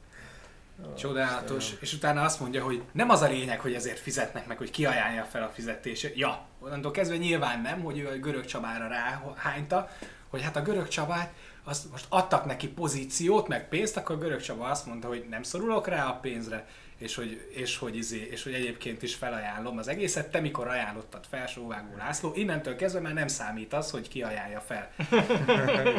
Csodálatos. 0.96 1.72
És 1.80 1.92
utána 1.92 2.22
azt 2.22 2.40
mondja, 2.40 2.64
hogy 2.64 2.82
nem 2.92 3.10
az 3.10 3.22
a 3.22 3.28
lényeg, 3.28 3.60
hogy 3.60 3.74
ezért 3.74 3.98
fizetnek 3.98 4.46
meg, 4.46 4.58
hogy 4.58 4.70
ki 4.70 4.86
ajánlja 4.86 5.24
fel 5.24 5.42
a 5.42 5.48
fizetését. 5.48 6.16
Ja, 6.16 6.46
onnantól 6.60 6.90
kezdve 6.90 7.16
nyilván 7.16 7.60
nem, 7.60 7.80
hogy 7.80 7.98
ő 7.98 8.08
a 8.08 8.16
görög 8.16 8.44
Csabára 8.44 8.88
ráhányta, 8.88 9.88
hogy 10.28 10.42
hát 10.42 10.56
a 10.56 10.62
görög 10.62 10.88
Csabát, 10.88 11.32
azt 11.64 11.90
most 11.90 12.06
adtak 12.08 12.44
neki 12.44 12.68
pozíciót, 12.68 13.48
meg 13.48 13.68
pénzt, 13.68 13.96
akkor 13.96 14.16
a 14.16 14.18
görög 14.18 14.40
Csaba 14.40 14.64
azt 14.68 14.86
mondta, 14.86 15.08
hogy 15.08 15.26
nem 15.30 15.42
szorulok 15.42 15.86
rá 15.86 16.06
a 16.08 16.18
pénzre, 16.20 16.66
és 16.98 17.14
hogy, 17.14 17.50
és 17.54 17.78
hogy, 17.78 17.96
izé, 17.96 18.28
és 18.30 18.42
hogy 18.42 18.54
egyébként 18.54 19.02
is 19.02 19.14
felajánlom 19.14 19.78
az 19.78 19.88
egészet. 19.88 20.30
Te 20.30 20.40
mikor 20.40 20.68
ajánlottad 20.68 21.26
fel, 21.28 21.46
Sóvágó 21.46 21.96
László, 21.96 22.32
innentől 22.34 22.76
kezdve 22.76 23.00
már 23.00 23.12
nem 23.12 23.28
számít 23.28 23.72
az, 23.72 23.90
hogy 23.90 24.08
ki 24.08 24.22
ajánlja 24.22 24.60
fel. 24.60 24.90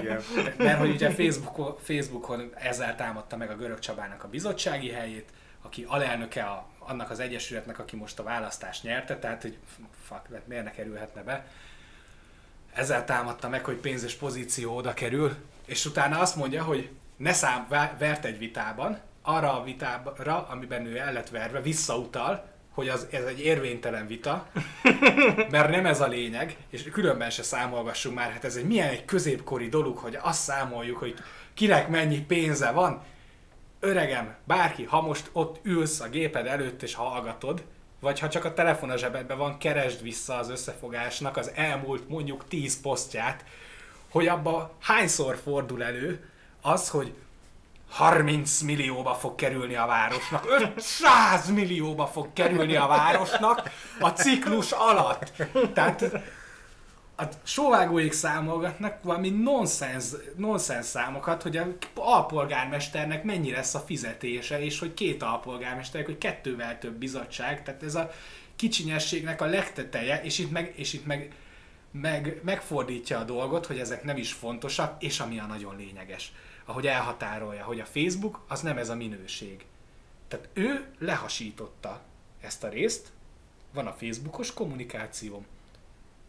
igen. 0.01 0.21
Mert 0.57 0.79
hogy 0.79 0.89
ugye 0.89 1.09
Facebookon, 1.09 1.77
Facebookon 1.81 2.51
ezzel 2.55 2.95
támadta 2.95 3.37
meg 3.37 3.49
a 3.49 3.55
Görög 3.55 3.79
Csabának 3.79 4.23
a 4.23 4.27
bizottsági 4.27 4.89
helyét, 4.89 5.29
aki 5.61 5.85
alelnöke 5.87 6.43
a, 6.43 6.67
annak 6.79 7.09
az 7.09 7.19
egyesületnek, 7.19 7.79
aki 7.79 7.95
most 7.95 8.19
a 8.19 8.23
választást 8.23 8.83
nyerte, 8.83 9.17
tehát 9.17 9.41
hogy 9.41 9.57
fuck, 10.03 10.47
miért 10.47 10.63
ne 10.63 10.71
kerülhetne 10.71 11.23
be. 11.23 11.47
Ezzel 12.73 13.05
támadta 13.05 13.49
meg, 13.49 13.65
hogy 13.65 13.75
pénzes 13.75 14.13
pozíció 14.13 14.75
oda 14.75 14.93
kerül, 14.93 15.35
és 15.65 15.85
utána 15.85 16.19
azt 16.19 16.35
mondja, 16.35 16.63
hogy 16.63 16.89
ne 17.17 17.33
szám, 17.33 17.67
vert 17.97 18.25
egy 18.25 18.37
vitában, 18.37 18.99
arra 19.27 19.59
a 19.59 19.63
vitára, 19.63 20.47
amiben 20.49 20.85
ő 20.85 20.97
el 20.97 21.13
lett 21.13 21.29
verve, 21.29 21.61
visszautal, 21.61 22.45
hogy 22.73 22.89
az, 22.89 23.07
ez 23.11 23.23
egy 23.23 23.39
érvénytelen 23.39 24.07
vita, 24.07 24.47
mert 25.51 25.69
nem 25.69 25.85
ez 25.85 26.01
a 26.01 26.07
lényeg, 26.07 26.57
és 26.69 26.83
különben 26.83 27.29
se 27.29 27.43
számolgassunk 27.43 28.15
már, 28.15 28.31
hát 28.31 28.43
ez 28.43 28.55
egy 28.55 28.65
milyen 28.65 28.89
egy 28.89 29.05
középkori 29.05 29.69
dolog, 29.69 29.97
hogy 29.97 30.17
azt 30.21 30.41
számoljuk, 30.41 30.97
hogy 30.97 31.15
kinek 31.53 31.87
mennyi 31.87 32.19
pénze 32.19 32.71
van. 32.71 33.01
Öregem, 33.79 34.35
bárki, 34.43 34.83
ha 34.83 35.01
most 35.01 35.29
ott 35.31 35.59
ülsz 35.63 35.99
a 35.99 36.09
géped 36.09 36.45
előtt 36.45 36.83
és 36.83 36.93
hallgatod, 36.93 37.63
vagy 37.99 38.19
ha 38.19 38.29
csak 38.29 38.45
a 38.45 38.53
telefon 38.53 38.89
a 38.89 38.97
zsebedben 38.97 39.37
van, 39.37 39.57
keresd 39.57 40.01
vissza 40.01 40.35
az 40.37 40.49
összefogásnak 40.49 41.37
az 41.37 41.51
elmúlt 41.55 42.09
mondjuk 42.09 42.47
10 42.47 42.81
posztját, 42.81 43.45
hogy 44.09 44.27
abba 44.27 44.75
hányszor 44.79 45.37
fordul 45.37 45.83
elő 45.83 46.29
az, 46.61 46.89
hogy 46.89 47.13
30 47.89 48.61
millióba 48.61 49.13
fog 49.13 49.35
kerülni 49.35 49.75
a 49.75 49.85
városnak, 49.85 50.45
500 50.75 51.49
millióba 51.49 52.07
fog 52.07 52.33
kerülni 52.33 52.75
a 52.75 52.87
városnak 52.87 53.71
a 53.99 54.09
ciklus 54.09 54.71
alatt. 54.71 55.31
Tehát 55.73 56.03
a 57.19 57.23
sóvágóik 57.43 58.13
számolgatnak 58.13 59.03
valami 59.03 59.29
nonsens, 59.29 60.05
nonsens 60.35 60.85
számokat, 60.85 61.41
hogy 61.41 61.57
a 61.57 61.67
alpolgármesternek 61.95 63.23
mennyi 63.23 63.51
lesz 63.51 63.75
a 63.75 63.79
fizetése, 63.79 64.63
és 64.63 64.79
hogy 64.79 64.93
két 64.93 65.23
alpolgármester, 65.23 66.05
hogy 66.05 66.17
kettővel 66.17 66.79
több 66.79 66.93
bizottság, 66.93 67.63
tehát 67.63 67.83
ez 67.83 67.95
a 67.95 68.11
kicsinyességnek 68.55 69.41
a 69.41 69.45
legteteje, 69.45 70.21
és 70.23 70.39
itt 70.39 70.51
meg, 70.51 70.73
és 70.75 70.93
itt 70.93 71.05
meg, 71.05 71.31
meg 71.91 72.39
megfordítja 72.43 73.19
a 73.19 73.23
dolgot, 73.23 73.65
hogy 73.65 73.79
ezek 73.79 74.03
nem 74.03 74.17
is 74.17 74.31
fontosak, 74.31 75.03
és 75.03 75.19
ami 75.19 75.39
a 75.39 75.45
nagyon 75.45 75.75
lényeges, 75.75 76.31
ahogy 76.67 76.87
elhatárolja, 76.87 77.63
hogy 77.63 77.79
a 77.79 77.85
Facebook 77.85 78.43
az 78.47 78.61
nem 78.61 78.77
ez 78.77 78.89
a 78.89 78.95
minőség. 78.95 79.65
Tehát 80.27 80.49
ő 80.53 80.85
lehasította 80.99 82.01
ezt 82.41 82.63
a 82.63 82.69
részt, 82.69 83.11
van 83.73 83.87
a 83.87 83.93
Facebookos 83.93 84.53
kommunikáció, 84.53 85.45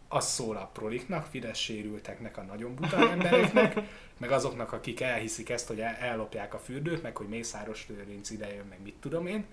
az 0.09 0.27
szól 0.27 0.56
a 0.56 0.70
proliknak, 0.73 1.27
Fidesz 1.27 1.59
sérülteknek, 1.59 2.36
a 2.36 2.43
nagyon 2.43 2.74
buta 2.74 2.97
embereknek, 3.10 3.81
meg 4.19 4.31
azoknak, 4.31 4.73
akik 4.73 5.01
elhiszik 5.01 5.51
ezt, 5.51 5.66
hogy 5.66 5.81
el- 5.81 5.97
ellopják 6.01 6.55
a 6.55 6.59
fürdőt, 6.59 7.02
meg 7.02 7.16
hogy 7.16 7.28
Mészáros 7.28 7.86
Lőrinc 7.89 8.31
idejön, 8.31 8.66
meg 8.69 8.82
mit 8.82 8.97
tudom 9.01 9.27
én. 9.27 9.44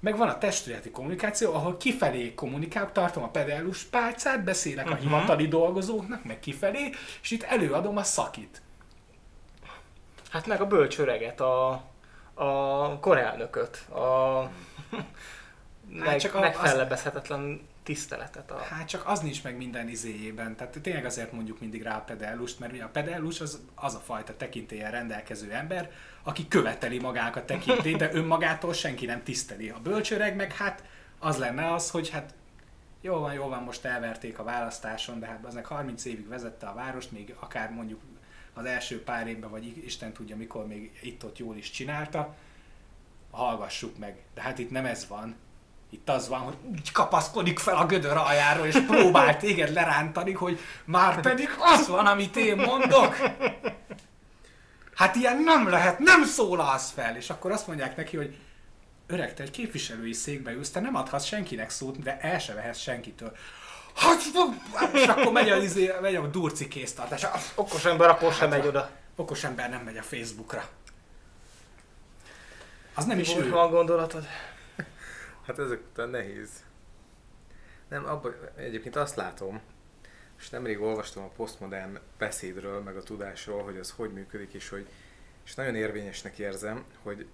Meg 0.00 0.16
van 0.16 0.28
a 0.28 0.38
testületi 0.38 0.90
kommunikáció, 0.90 1.54
ahol 1.54 1.76
kifelé 1.76 2.34
kommunikálok, 2.34 2.92
tartom 2.92 3.22
a 3.22 3.30
pedellus 3.30 3.82
pálcát, 3.82 4.44
beszélek 4.44 4.90
a 4.90 4.94
hivatali 4.94 5.48
dolgozóknak, 5.48 6.24
meg 6.24 6.40
kifelé, 6.40 6.90
és 7.22 7.30
itt 7.30 7.42
előadom 7.42 7.96
a 7.96 8.02
szakit. 8.02 8.62
Hát 10.32 10.46
meg 10.46 10.60
a 10.60 10.66
bölcsöreget, 10.66 11.40
a, 11.40 11.70
a 12.34 12.98
korelnököt, 13.00 13.76
a 13.76 14.50
meg, 15.88 16.06
Hát 16.06 16.18
csak 16.18 16.30
csak 16.30 16.34
a- 16.34 16.40
megfellebezhetetlen 16.40 17.60
tiszteletet. 17.82 18.50
A... 18.50 18.58
Hát 18.58 18.88
csak 18.88 19.02
az 19.06 19.20
nincs 19.20 19.42
meg 19.42 19.56
minden 19.56 19.88
izéjében. 19.88 20.56
Tehát 20.56 20.78
tényleg 20.82 21.04
azért 21.04 21.32
mondjuk 21.32 21.60
mindig 21.60 21.82
rá 21.82 21.96
a 21.96 22.00
pedellust, 22.00 22.58
mert 22.58 22.72
ugye 22.72 22.84
a 22.84 22.88
pedellus 22.88 23.40
az, 23.40 23.60
az 23.74 23.94
a 23.94 23.98
fajta 23.98 24.36
tekintélyen 24.36 24.90
rendelkező 24.90 25.52
ember, 25.52 25.90
aki 26.22 26.48
követeli 26.48 26.98
magának 26.98 27.36
a 27.36 27.44
tekintélyt, 27.44 27.96
de 27.96 28.10
önmagától 28.12 28.72
senki 28.72 29.06
nem 29.06 29.22
tiszteli. 29.22 29.68
A 29.68 29.78
bölcsöreg 29.82 30.36
meg 30.36 30.52
hát 30.52 30.84
az 31.18 31.38
lenne 31.38 31.72
az, 31.72 31.90
hogy 31.90 32.10
hát 32.10 32.34
jó 33.00 33.18
van, 33.18 33.32
jó 33.32 33.48
van, 33.48 33.62
most 33.62 33.84
elverték 33.84 34.38
a 34.38 34.44
választáson, 34.44 35.20
de 35.20 35.26
hát 35.26 35.44
aznek 35.44 35.66
30 35.66 36.04
évig 36.04 36.28
vezette 36.28 36.66
a 36.66 36.74
várost, 36.74 37.10
még 37.10 37.34
akár 37.40 37.70
mondjuk 37.70 38.00
az 38.54 38.64
első 38.64 39.02
pár 39.02 39.26
évben, 39.26 39.50
vagy 39.50 39.84
Isten 39.86 40.12
tudja 40.12 40.36
mikor 40.36 40.66
még 40.66 40.98
itt-ott 41.02 41.38
jól 41.38 41.56
is 41.56 41.70
csinálta, 41.70 42.34
hallgassuk 43.30 43.98
meg. 43.98 44.16
De 44.34 44.40
hát 44.40 44.58
itt 44.58 44.70
nem 44.70 44.84
ez 44.84 45.06
van. 45.08 45.36
Itt 45.90 46.08
az 46.08 46.28
van, 46.28 46.40
hogy 46.40 46.56
úgy 46.70 46.92
kapaszkodik 46.92 47.58
fel 47.58 47.76
a 47.76 47.86
gödör 47.86 48.16
aljáról, 48.16 48.66
és 48.66 48.78
próbál 48.86 49.36
téged 49.46 49.72
lerántani, 49.72 50.32
hogy 50.32 50.58
már 50.84 51.20
pedig 51.20 51.48
az 51.58 51.88
van, 51.88 52.06
amit 52.06 52.36
én 52.36 52.56
mondok. 52.56 53.16
Hát 54.94 55.14
ilyen 55.16 55.42
nem 55.42 55.68
lehet, 55.68 55.98
nem 55.98 56.24
szólalsz 56.24 56.90
fel. 56.90 57.16
És 57.16 57.30
akkor 57.30 57.50
azt 57.50 57.66
mondják 57.66 57.96
neki, 57.96 58.16
hogy 58.16 58.36
öreg, 59.06 59.34
te 59.34 59.42
egy 59.42 59.50
képviselői 59.50 60.12
székbe 60.12 60.52
ülsz, 60.52 60.70
te 60.70 60.80
nem 60.80 60.96
adhatsz 60.96 61.24
senkinek 61.24 61.70
szót, 61.70 62.02
de 62.02 62.18
el 62.20 62.38
se 62.38 62.54
vehetsz 62.54 62.78
senkitől. 62.78 63.36
Hát, 63.94 64.94
és 64.94 65.06
akkor 65.06 65.32
megy 65.32 65.48
a, 65.48 65.56
izé, 65.56 65.92
megy 66.00 66.14
a 66.14 66.26
durci 66.26 66.68
kéztartás. 66.68 67.26
Okos 67.54 67.84
ember 67.84 68.08
akkor 68.08 68.32
sem 68.32 68.48
megy 68.48 68.66
oda. 68.66 68.90
Okos 69.16 69.44
ember 69.44 69.70
nem 69.70 69.80
megy 69.80 69.96
a 69.96 70.02
Facebookra. 70.02 70.68
Az 72.94 73.04
nem 73.04 73.18
is 73.18 73.36
ő. 73.36 73.50
van 73.50 73.70
gondolatod? 73.70 74.26
Hát 75.46 75.58
ezek 75.58 75.80
után 75.90 76.08
nehéz. 76.08 76.48
Nem, 77.88 78.06
abban 78.06 78.34
egyébként 78.56 78.96
azt 78.96 79.16
látom, 79.16 79.60
és 80.38 80.50
nemrég 80.50 80.80
olvastam 80.80 81.24
a 81.24 81.28
posztmodern 81.28 81.98
beszédről, 82.18 82.80
meg 82.80 82.96
a 82.96 83.02
tudásról, 83.02 83.62
hogy 83.62 83.76
az 83.76 83.94
hogy 83.96 84.12
működik, 84.12 84.52
és 84.52 84.68
hogy 84.68 84.86
és 85.44 85.54
nagyon 85.54 85.74
érvényesnek 85.74 86.38
érzem, 86.38 86.84
hogy 87.02 87.26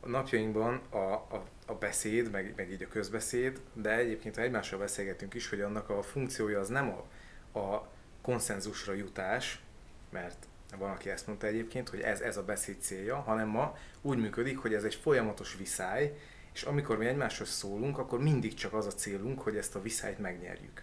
a 0.00 0.08
napjainkban 0.08 0.80
a, 0.90 0.96
a, 0.96 1.44
a 1.66 1.74
beszéd, 1.74 2.30
meg, 2.30 2.52
meg 2.56 2.70
így 2.70 2.82
a 2.82 2.88
közbeszéd, 2.88 3.60
de 3.72 3.96
egyébként 3.96 4.36
ha 4.36 4.42
egymással 4.42 4.78
beszélgetünk 4.78 5.34
is, 5.34 5.48
hogy 5.48 5.60
annak 5.60 5.90
a 5.90 6.02
funkciója 6.02 6.60
az 6.60 6.68
nem 6.68 6.88
a, 6.88 7.58
a 7.58 7.88
konszenzusra 8.22 8.92
jutás, 8.92 9.62
mert 10.10 10.46
van, 10.78 10.90
aki 10.90 11.10
ezt 11.10 11.26
mondta 11.26 11.46
egyébként, 11.46 11.88
hogy 11.88 12.00
ez, 12.00 12.20
ez 12.20 12.36
a 12.36 12.44
beszéd 12.44 12.80
célja, 12.80 13.16
hanem 13.16 13.48
ma 13.48 13.76
úgy 14.00 14.18
működik, 14.18 14.58
hogy 14.58 14.74
ez 14.74 14.84
egy 14.84 14.94
folyamatos 14.94 15.56
viszály, 15.56 16.18
és 16.52 16.62
amikor 16.62 16.98
mi 16.98 17.06
egymáshoz 17.06 17.48
szólunk, 17.48 17.98
akkor 17.98 18.20
mindig 18.20 18.54
csak 18.54 18.72
az 18.72 18.86
a 18.86 18.92
célunk, 18.92 19.40
hogy 19.40 19.56
ezt 19.56 19.74
a 19.74 19.82
viszályt 19.82 20.18
megnyerjük. 20.18 20.82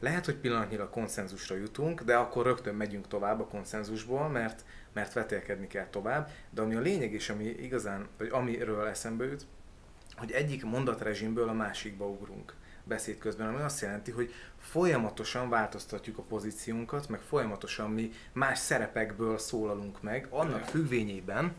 Lehet, 0.00 0.24
hogy 0.24 0.36
pillanatnyilag 0.36 0.90
konszenzusra 0.90 1.56
jutunk, 1.56 2.02
de 2.02 2.16
akkor 2.16 2.44
rögtön 2.44 2.74
megyünk 2.74 3.08
tovább 3.08 3.40
a 3.40 3.46
konszenzusból, 3.46 4.28
mert, 4.28 4.64
mert 4.92 5.12
vetélkedni 5.12 5.66
kell 5.66 5.86
tovább. 5.86 6.30
De 6.50 6.62
ami 6.62 6.74
a 6.74 6.80
lényeg 6.80 7.12
és 7.12 7.30
ami 7.30 7.44
igazán, 7.44 8.08
vagy 8.18 8.28
amiről 8.30 8.86
eszembe 8.86 9.24
jut, 9.24 9.46
hogy 10.18 10.30
egyik 10.30 10.64
mondatrezsimből 10.64 11.48
a 11.48 11.52
másikba 11.52 12.06
ugrunk 12.06 12.54
beszéd 12.84 13.18
közben, 13.18 13.48
ami 13.48 13.62
azt 13.62 13.80
jelenti, 13.80 14.10
hogy 14.10 14.32
folyamatosan 14.58 15.48
változtatjuk 15.48 16.18
a 16.18 16.22
pozíciónkat, 16.22 17.08
meg 17.08 17.20
folyamatosan 17.20 17.90
mi 17.90 18.12
más 18.32 18.58
szerepekből 18.58 19.38
szólalunk 19.38 20.02
meg, 20.02 20.26
annak 20.30 20.64
függvényében, 20.64 21.52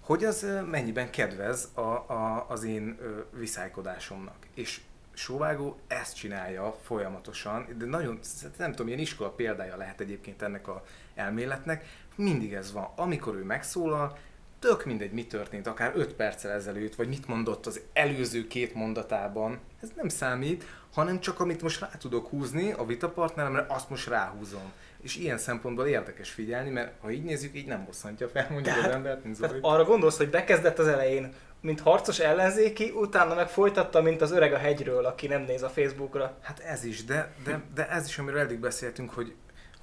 hogy 0.00 0.24
az 0.24 0.46
mennyiben 0.70 1.10
kedvez 1.10 1.68
a, 1.74 1.80
a, 1.80 2.46
az 2.48 2.64
én 2.64 2.98
viszálykodásomnak. 3.32 4.46
És 4.54 4.80
Sóvágó 5.12 5.78
ezt 5.86 6.16
csinálja 6.16 6.76
folyamatosan, 6.82 7.66
de 7.78 7.84
nagyon, 7.84 8.18
nem 8.56 8.70
tudom, 8.70 8.86
ilyen 8.86 8.98
iskola 8.98 9.30
példája 9.30 9.76
lehet 9.76 10.00
egyébként 10.00 10.42
ennek 10.42 10.68
a 10.68 10.84
elméletnek, 11.14 11.84
mindig 12.14 12.52
ez 12.52 12.72
van. 12.72 12.88
Amikor 12.96 13.34
ő 13.34 13.44
megszólal, 13.44 14.18
tök 14.58 14.84
mindegy, 14.84 15.12
mi 15.12 15.26
történt, 15.26 15.66
akár 15.66 15.92
5 15.94 16.12
perccel 16.12 16.50
ezelőtt, 16.50 16.94
vagy 16.94 17.08
mit 17.08 17.26
mondott 17.28 17.66
az 17.66 17.80
előző 17.92 18.46
két 18.46 18.74
mondatában, 18.74 19.58
ez 19.82 19.88
nem 19.96 20.08
számít, 20.08 20.64
hanem 20.94 21.20
csak 21.20 21.40
amit 21.40 21.62
most 21.62 21.80
rá 21.80 21.90
tudok 21.98 22.28
húzni 22.28 22.72
a 22.72 22.84
vitapartneremre, 22.84 23.66
azt 23.68 23.90
most 23.90 24.08
ráhúzom. 24.08 24.72
És 25.02 25.16
ilyen 25.16 25.38
szempontból 25.38 25.86
érdekes 25.86 26.30
figyelni, 26.30 26.70
mert 26.70 26.92
ha 27.00 27.10
így 27.10 27.22
nézzük, 27.24 27.56
így 27.56 27.66
nem 27.66 27.84
bosszantja 27.84 28.28
fel 28.28 28.46
mondjuk 28.50 28.74
az 28.74 28.80
Tehát- 28.80 28.96
embert, 28.96 29.24
mint 29.24 29.40
Tehát 29.40 29.56
arra 29.60 29.84
gondolsz, 29.84 30.16
hogy 30.16 30.30
bekezdett 30.30 30.78
az 30.78 30.86
elején, 30.86 31.32
mint 31.60 31.80
harcos 31.80 32.18
ellenzéki, 32.18 32.90
utána 32.90 33.34
meg 33.34 33.48
folytatta, 33.48 34.02
mint 34.02 34.20
az 34.20 34.30
öreg 34.30 34.52
a 34.52 34.56
hegyről, 34.58 35.04
aki 35.04 35.26
nem 35.26 35.42
néz 35.42 35.62
a 35.62 35.68
Facebookra. 35.68 36.38
Hát 36.40 36.58
ez 36.58 36.84
is, 36.84 37.04
de, 37.04 37.32
de, 37.44 37.60
de 37.74 37.88
ez 37.90 38.06
is, 38.06 38.18
amiről 38.18 38.40
eddig 38.40 38.58
beszéltünk, 38.58 39.10
hogy, 39.10 39.34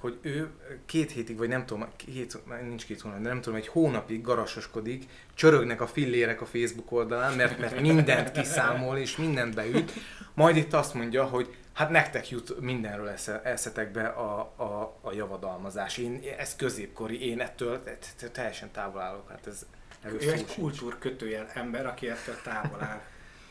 hogy 0.04 0.18
ő 0.20 0.50
két 0.86 1.10
hétig, 1.10 1.36
vagy 1.36 1.48
nem 1.48 1.66
tudom, 1.66 1.88
két, 1.96 2.38
nincs 2.62 2.84
két 2.84 3.00
hónap, 3.00 3.20
de 3.20 3.28
nem 3.28 3.40
tudom, 3.40 3.58
egy 3.58 3.68
hónapig 3.68 4.22
garasoskodik, 4.22 5.04
csörögnek 5.34 5.80
a 5.80 5.86
fillérek 5.86 6.40
a 6.40 6.46
Facebook 6.46 6.92
oldalán, 6.92 7.34
mert, 7.34 7.58
mert 7.58 7.80
mindent 7.80 8.30
kiszámol 8.32 8.96
és 8.96 9.16
mindent 9.16 9.54
beüt, 9.54 9.92
majd 10.34 10.56
itt 10.56 10.72
azt 10.72 10.94
mondja, 10.94 11.24
hogy 11.24 11.54
hát 11.72 11.90
nektek 11.90 12.30
jut 12.30 12.60
mindenről 12.60 13.08
esze, 13.08 13.42
eszetekbe 13.42 14.06
a, 14.06 14.38
a, 14.56 14.98
a 15.00 15.12
javadalmazás. 15.12 15.98
Én, 15.98 16.22
ez 16.38 16.56
középkori, 16.56 17.28
én 17.28 17.40
ettől 17.40 17.82
te- 17.82 17.98
te- 18.18 18.28
teljesen 18.28 18.70
távol 18.70 19.00
állok, 19.00 19.28
hát 19.28 19.46
ez 19.46 19.66
Ő 20.12 20.18
egy 20.20 20.36
sincs. 20.36 20.54
kultúr 20.54 20.98
kötőjel 20.98 21.46
ember, 21.54 21.86
aki 21.86 22.08
ettől 22.08 22.36
távol 22.42 22.82
áll. 22.82 23.00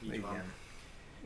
Így 0.01 0.21
van. 0.21 0.31
Igen. 0.31 0.43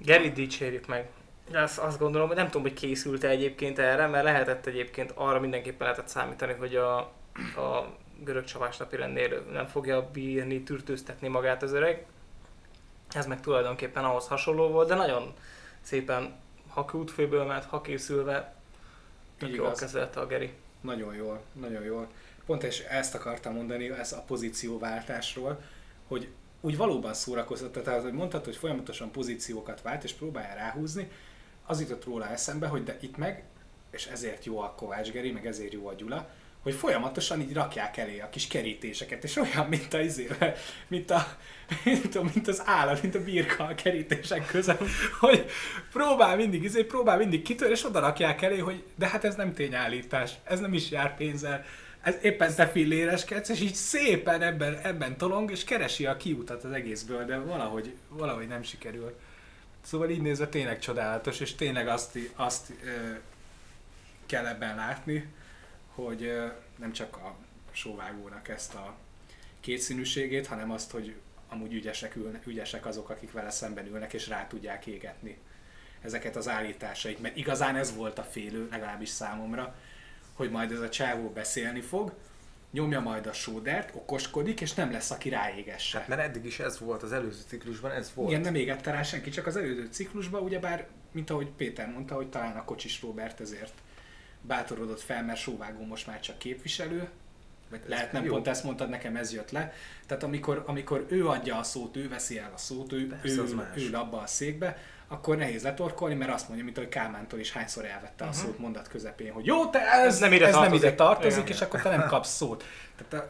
Gerit 0.03 0.33
dicsérjük 0.33 0.87
meg. 0.87 1.09
Azt, 1.53 1.77
azt 1.77 1.99
gondolom, 1.99 2.27
hogy 2.27 2.35
nem 2.35 2.45
tudom, 2.45 2.61
hogy 2.61 2.73
készült-e 2.73 3.27
egyébként 3.27 3.79
erre, 3.79 4.07
mert 4.07 4.23
lehetett 4.23 4.65
egyébként 4.65 5.11
arra 5.15 5.39
mindenképpen 5.39 5.87
lehetett 5.87 6.07
számítani, 6.07 6.53
hogy 6.53 6.75
a, 6.75 6.97
a 7.57 7.97
görög 8.23 8.43
csavás 8.43 8.77
napi 8.77 8.95
rendnél 8.95 9.41
nem 9.51 9.65
fogja 9.65 10.09
bírni, 10.13 10.63
tűrtőztetni 10.63 11.27
magát 11.27 11.63
az 11.63 11.73
öreg. 11.73 12.05
Ez 13.13 13.25
meg 13.25 13.41
tulajdonképpen 13.41 14.03
ahhoz 14.03 14.27
hasonló 14.27 14.67
volt, 14.67 14.87
de 14.87 14.95
nagyon 14.95 15.33
szépen, 15.81 16.35
ha 16.67 16.89
útfőből 16.93 17.45
ment, 17.45 17.65
ha 17.65 17.81
készülve, 17.81 18.55
Így 19.43 19.55
jól 19.55 19.71
kezelte 19.71 20.19
a 20.19 20.27
Geri. 20.27 20.53
Nagyon 20.81 21.15
jól, 21.15 21.41
nagyon 21.53 21.83
jól. 21.83 22.07
Pont 22.45 22.63
és 22.63 22.79
ezt 22.79 23.15
akartam 23.15 23.53
mondani, 23.53 23.89
ez 23.89 24.11
a 24.11 24.23
pozícióváltásról, 24.27 25.61
hogy 26.07 26.27
úgy 26.61 26.77
valóban 26.77 27.13
szórakoztatta, 27.13 27.81
tehát 27.81 28.01
hogy 28.01 28.13
mondtad, 28.13 28.43
hogy 28.43 28.55
folyamatosan 28.55 29.11
pozíciókat 29.11 29.81
vált, 29.81 30.03
és 30.03 30.13
próbálja 30.13 30.55
ráhúzni, 30.55 31.11
az 31.67 31.79
jutott 31.79 32.05
róla 32.05 32.29
eszembe, 32.29 32.67
hogy 32.67 32.83
de 32.83 32.97
itt 33.01 33.17
meg, 33.17 33.43
és 33.91 34.05
ezért 34.05 34.45
jó 34.45 34.59
a 34.59 34.73
Kovács 34.77 35.11
Geri, 35.11 35.31
meg 35.31 35.45
ezért 35.45 35.73
jó 35.73 35.87
a 35.87 35.93
Gyula, 35.93 36.29
hogy 36.61 36.75
folyamatosan 36.75 37.41
így 37.41 37.53
rakják 37.53 37.97
elé 37.97 38.19
a 38.19 38.29
kis 38.29 38.47
kerítéseket, 38.47 39.23
és 39.23 39.35
olyan, 39.35 39.67
mint 39.69 39.93
a 39.93 39.99
izébe, 39.99 40.55
mint 40.87 41.11
a, 41.11 41.27
mint, 41.83 42.15
a, 42.15 42.23
mint 42.33 42.47
az 42.47 42.61
állat, 42.65 43.01
mint 43.01 43.15
a 43.15 43.23
birka 43.23 43.63
a 43.63 43.75
kerítések 43.75 44.47
között, 44.47 44.81
hogy 45.19 45.45
próbál 45.91 46.35
mindig, 46.35 46.63
izé, 46.63 46.83
próbál 46.83 47.17
mindig 47.17 47.41
kitör, 47.41 47.71
és 47.71 47.85
oda 47.85 47.99
rakják 47.99 48.41
elé, 48.41 48.57
hogy 48.57 48.83
de 48.95 49.07
hát 49.07 49.23
ez 49.23 49.35
nem 49.35 49.53
tényállítás, 49.53 50.33
ez 50.43 50.59
nem 50.59 50.73
is 50.73 50.91
jár 50.91 51.15
pénzzel, 51.15 51.65
ez 52.01 52.17
éppen 52.21 52.55
te 52.55 52.67
filléreskedsz, 52.67 53.49
és 53.49 53.61
így 53.61 53.73
szépen 53.73 54.41
ebben, 54.41 54.77
ebben 54.83 55.17
tolong, 55.17 55.51
és 55.51 55.63
keresi 55.63 56.05
a 56.05 56.17
kiutat 56.17 56.63
az 56.63 56.71
egészből, 56.71 57.25
de 57.25 57.37
valahogy, 57.37 57.93
valahogy 58.09 58.47
nem 58.47 58.63
sikerül. 58.63 59.15
Szóval 59.87 60.09
így 60.09 60.21
nézve 60.21 60.47
tényleg 60.47 60.79
csodálatos, 60.79 61.39
és 61.39 61.55
tényleg 61.55 61.87
azt, 61.87 62.17
azt 62.35 62.71
ö, 62.83 63.13
kell 64.25 64.45
ebben 64.45 64.75
látni, 64.75 65.33
hogy 65.93 66.23
ö, 66.23 66.47
nem 66.75 66.91
csak 66.91 67.15
a 67.15 67.35
sóvágónak 67.71 68.47
ezt 68.47 68.73
a 68.73 68.95
kétszínűségét, 69.59 70.47
hanem 70.47 70.71
azt, 70.71 70.91
hogy 70.91 71.15
amúgy 71.49 71.73
ügyesek, 71.73 72.15
ülne, 72.15 72.41
ügyesek 72.45 72.85
azok, 72.85 73.09
akik 73.09 73.31
vele 73.31 73.49
szemben 73.49 73.87
ülnek, 73.87 74.13
és 74.13 74.27
rá 74.27 74.47
tudják 74.47 74.85
égetni 74.85 75.37
ezeket 76.01 76.35
az 76.35 76.47
állításait, 76.47 77.21
mert 77.21 77.37
igazán 77.37 77.75
ez 77.75 77.95
volt 77.95 78.19
a 78.19 78.23
félő, 78.23 78.67
legalábbis 78.71 79.09
számomra, 79.09 79.75
hogy 80.33 80.51
majd 80.51 80.71
ez 80.71 80.79
a 80.79 80.89
csávó 80.89 81.29
beszélni 81.29 81.81
fog, 81.81 82.13
nyomja 82.77 82.99
majd 82.99 83.27
a 83.27 83.33
sódert, 83.33 83.95
okoskodik, 83.95 84.61
és 84.61 84.73
nem 84.73 84.91
lesz, 84.91 85.11
aki 85.11 85.29
ráégesse. 85.29 85.97
Hát 85.97 86.07
mert 86.07 86.21
eddig 86.21 86.45
is 86.45 86.59
ez 86.59 86.79
volt, 86.79 87.03
az 87.03 87.11
előző 87.11 87.41
ciklusban 87.47 87.91
ez 87.91 88.11
volt. 88.13 88.29
Igen, 88.29 88.41
nem 88.41 88.55
égette 88.55 88.91
rá 88.91 89.03
senki, 89.03 89.29
csak 89.29 89.45
az 89.45 89.55
előző 89.55 89.87
ciklusban, 89.91 90.43
ugyebár, 90.43 90.87
mint 91.11 91.29
ahogy 91.29 91.47
Péter 91.57 91.91
mondta, 91.91 92.15
hogy 92.15 92.29
talán 92.29 92.57
a 92.57 92.63
Kocsis 92.63 93.01
Robert 93.01 93.39
ezért 93.39 93.73
bátorodott 94.41 95.01
fel, 95.01 95.23
mert 95.23 95.39
sóvágó 95.39 95.85
most 95.85 96.07
már 96.07 96.19
csak 96.19 96.37
képviselő, 96.37 97.09
vagy 97.69 97.81
lehet 97.85 98.11
nem 98.11 98.23
jó. 98.23 98.31
pont 98.31 98.47
ezt 98.47 98.63
mondtad, 98.63 98.89
nekem 98.89 99.15
ez 99.15 99.33
jött 99.33 99.51
le. 99.51 99.73
Tehát 100.05 100.23
amikor, 100.23 100.63
amikor 100.65 101.05
ő 101.09 101.27
adja 101.27 101.57
a 101.57 101.63
szót, 101.63 101.95
ő 101.95 102.09
veszi 102.09 102.37
el 102.37 102.51
a 102.53 102.57
szót, 102.57 102.93
ő, 102.93 103.07
Persze, 103.07 103.41
ő 103.75 103.87
ül 103.87 103.95
abba 103.95 104.21
a 104.21 104.27
székbe, 104.27 104.77
akkor 105.07 105.37
nehéz 105.37 105.63
letorkolni, 105.63 106.15
mert 106.15 106.31
azt 106.31 106.47
mondja, 106.47 106.65
mint 106.65 106.77
ahogy 106.77 106.89
Kálmántól 106.89 107.39
is 107.39 107.51
hányszor 107.51 107.85
elvette 107.85 108.25
a 108.25 108.31
szót 108.31 108.59
mondat 108.59 108.87
közepén, 108.87 109.31
hogy 109.31 109.45
jó, 109.45 109.69
te 109.69 109.79
ez, 109.79 110.05
Ez 110.05 110.19
nem 110.19 110.33
ide 110.33 110.45
ez 110.45 110.53
nem 110.53 110.61
tartozik. 110.61 110.85
ide 110.85 110.95
tartozik, 110.95 111.43
Igen. 111.43 111.51
és 111.51 111.61
akkor 111.61 111.81
te 111.81 111.89
nem 111.89 112.07
kapsz 112.07 112.35
szót. 112.35 112.63
Tehát 112.95 113.25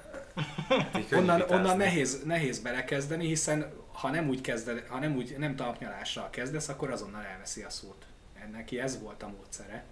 a, 1.12 1.16
onnan, 1.18 1.41
onnan 1.49 1.78
nehéz, 1.78 2.24
nehéz 2.26 2.60
belekezdeni, 2.60 3.28
hiszen 3.28 3.74
ha 3.94 4.10
nem 4.10 4.28
úgy 4.28 4.41
kezded, 4.41 4.86
ha 4.88 4.99
nem 4.99 5.16
úgy 5.16 5.36
nem 5.38 5.56
talpnyalással 5.56 6.30
kezdesz, 6.30 6.68
akkor 6.70 6.90
azonnal 6.90 7.24
elveszi 7.24 7.62
a 7.62 7.70
szót. 7.70 8.06
Neki 8.52 8.80
ez 8.80 9.02
volt 9.02 9.24
a 9.24 9.28
módszere. 9.38 9.84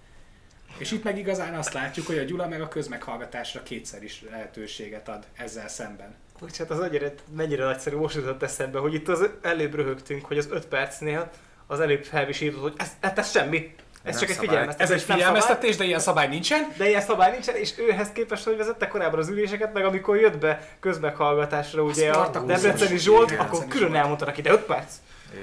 És 0.78 0.92
itt 0.92 1.04
meg 1.04 1.18
igazán 1.18 1.54
azt 1.54 1.74
látjuk, 1.74 2.06
hogy 2.06 2.18
a 2.18 2.24
Gyula 2.24 2.48
meg 2.48 2.62
a 2.62 2.68
közmeghallgatásra 2.68 3.64
kétszer 3.64 4.04
is 4.04 4.24
lehetőséget 4.30 5.08
ad 5.08 5.26
ezzel 5.34 5.68
szemben. 5.68 6.16
Bocsánat, 6.40 6.72
az 6.72 6.80
annyira, 6.80 7.08
mennyire 7.36 7.64
nagyszerű, 7.64 7.96
most 7.96 8.16
jutott 8.16 8.44
eszembe, 8.44 8.80
hogy 8.80 8.94
itt 8.94 9.08
az 9.08 9.30
előbb 9.42 9.76
röhögtünk, 9.76 10.26
hogy 10.26 10.38
az 10.38 10.48
5 10.52 10.66
percnél 10.66 11.32
az 11.68 11.80
előbb 11.80 12.04
felvisított, 12.04 12.62
hogy 12.62 12.74
ez, 12.78 12.92
ez, 13.00 13.12
ez 13.16 13.32
semmi. 13.32 13.76
Ez 14.04 14.12
Nem 14.12 14.22
csak 14.22 14.30
egy 14.30 14.36
figyelmeztetés. 14.36 14.96
Ez 14.96 15.02
egy 15.02 15.02
figyelmeztetés, 15.02 15.76
de 15.76 15.84
ilyen 15.84 16.00
szabály 16.00 16.28
nincsen. 16.28 16.74
De 16.78 16.88
ilyen 16.88 17.02
szabály 17.02 17.32
nincsen, 17.32 17.56
és 17.56 17.74
őhez 17.78 18.12
képest, 18.12 18.44
hogy 18.44 18.58
vezette 18.58 18.88
korábban 18.88 19.20
az 19.20 19.30
üléseket, 19.30 19.74
meg 19.74 19.86
amikor 19.86 20.18
jött 20.18 20.38
be 20.38 20.70
közmeghallgatásra 20.80 21.84
ugye 21.84 22.10
a 22.10 22.14
Spartacus 22.14 22.62
Debreceni. 22.62 22.98
Zsolt, 22.98 23.32
Igen, 23.32 23.46
akkor 23.46 23.68
külön 23.68 23.96
elmondta 23.96 24.26
neki, 24.26 24.42
de 24.42 24.52
5 24.52 24.60
perc. 24.60 24.94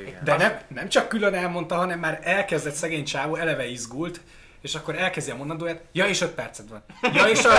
Igen. 0.06 0.20
De 0.24 0.36
nem, 0.36 0.58
nem 0.68 0.88
csak 0.88 1.08
külön 1.08 1.34
elmondta, 1.34 1.74
hanem 1.74 1.98
már 1.98 2.20
elkezdett 2.22 2.74
szegény 2.74 3.04
csávó, 3.04 3.36
eleve 3.36 3.66
izgult, 3.66 4.20
és 4.62 4.74
akkor 4.74 4.98
elkezdi 4.98 5.30
a 5.30 5.36
mondandóját, 5.36 5.82
ja 5.92 6.06
és 6.06 6.20
5 6.20 6.30
perced 6.30 6.68
van. 6.68 6.82
Ja 7.14 7.28
és 7.28 7.44
a, 7.44 7.50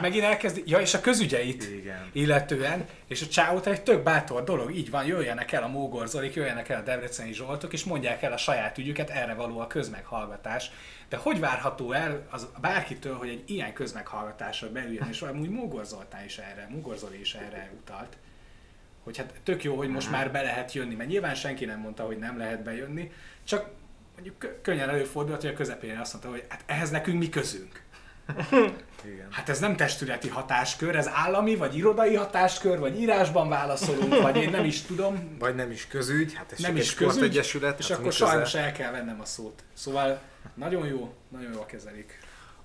megint 0.00 0.24
elkezdi, 0.24 0.62
ja 0.66 0.78
és 0.78 0.94
a 0.94 1.00
közügyeit 1.00 1.62
Igen. 1.62 2.08
illetően, 2.12 2.86
és 3.06 3.22
a 3.22 3.26
csávót 3.26 3.66
egy 3.66 3.82
tök 3.82 4.02
bátor 4.02 4.44
dolog, 4.44 4.74
így 4.74 4.90
van, 4.90 5.06
jöjjenek 5.06 5.52
el 5.52 5.62
a 5.62 5.68
Mógor 5.68 6.08
Zolik, 6.08 6.34
jöjjenek 6.34 6.68
el 6.68 6.80
a 6.80 6.82
Debreceni 6.82 7.32
Zsoltok, 7.32 7.72
és 7.72 7.84
mondják 7.84 8.22
el 8.22 8.32
a 8.32 8.36
saját 8.36 8.78
ügyüket, 8.78 9.10
erre 9.10 9.34
való 9.34 9.58
a 9.58 9.66
közmeghallgatás. 9.66 10.70
De 11.08 11.16
hogy 11.16 11.40
várható 11.40 11.92
el 11.92 12.26
az 12.30 12.48
bárkitől, 12.60 13.16
hogy 13.16 13.28
egy 13.28 13.42
ilyen 13.46 13.72
közmeghallgatásra 13.72 14.70
beüljön, 14.70 15.08
és 15.08 15.22
amúgy 15.22 15.50
Mógor 15.50 15.84
Zoltán 15.84 16.24
is 16.24 16.38
erre, 16.38 16.68
Mógor 16.70 16.96
Zoli 16.96 17.20
is 17.20 17.34
erre 17.34 17.70
utalt, 17.80 18.16
hogy 19.04 19.16
hát 19.16 19.32
tök 19.42 19.64
jó, 19.64 19.76
hogy 19.76 19.88
most 19.88 20.10
már 20.10 20.32
be 20.32 20.42
lehet 20.42 20.72
jönni, 20.72 20.94
mert 20.94 21.08
nyilván 21.08 21.34
senki 21.34 21.64
nem 21.64 21.80
mondta, 21.80 22.04
hogy 22.04 22.18
nem 22.18 22.38
lehet 22.38 22.62
bejönni, 22.62 23.10
csak 23.44 23.70
mondjuk 24.20 24.38
kö- 24.38 24.60
könnyen 24.62 24.88
előfordult, 24.88 25.40
hogy 25.40 25.50
a 25.50 25.54
közepén 25.54 25.98
azt 25.98 26.12
mondta, 26.12 26.30
hogy 26.30 26.44
hát 26.48 26.62
ehhez 26.66 26.90
nekünk 26.90 27.18
mi 27.18 27.28
közünk. 27.28 27.82
Igen. 29.04 29.26
Hát 29.30 29.48
ez 29.48 29.58
nem 29.58 29.76
testületi 29.76 30.28
hatáskör, 30.28 30.96
ez 30.96 31.08
állami, 31.08 31.56
vagy 31.56 31.76
irodai 31.76 32.14
hatáskör, 32.14 32.78
vagy 32.78 33.00
írásban 33.00 33.48
válaszolunk, 33.48 34.22
vagy 34.22 34.36
én 34.36 34.50
nem 34.50 34.64
is 34.64 34.82
tudom, 34.82 35.36
Vagy 35.38 35.54
nem 35.54 35.70
is 35.70 35.86
közügy, 35.86 36.34
hát 36.34 36.52
ez 36.52 36.58
nem 36.58 36.76
is 36.76 36.94
közügy, 36.94 37.10
sportegyesület. 37.10 37.78
és 37.78 37.88
hát 37.88 37.98
akkor 37.98 38.12
sajnos 38.12 38.54
el 38.54 38.72
kell 38.72 38.90
vennem 38.90 39.20
a 39.20 39.24
szót. 39.24 39.62
Szóval 39.72 40.20
nagyon 40.54 40.86
jó, 40.86 41.14
nagyon 41.28 41.52
jól 41.52 41.66
kezelik. 41.66 42.18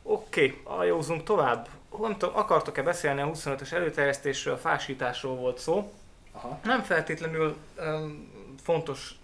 Oké, 0.03 0.45
okay, 0.45 0.77
ajózunk 0.77 1.23
tovább. 1.23 1.67
Nem 2.01 2.17
tudom, 2.17 2.35
akartok-e 2.35 2.83
beszélni 2.83 3.21
a 3.21 3.31
25-ös 3.31 3.71
előterjesztésről, 3.71 4.53
a 4.53 4.57
fásításról 4.57 5.35
volt 5.35 5.59
szó. 5.59 5.93
Aha. 6.31 6.59
Nem 6.63 6.81
feltétlenül 6.81 7.55
um, 7.77 8.31
fontos 8.63 9.15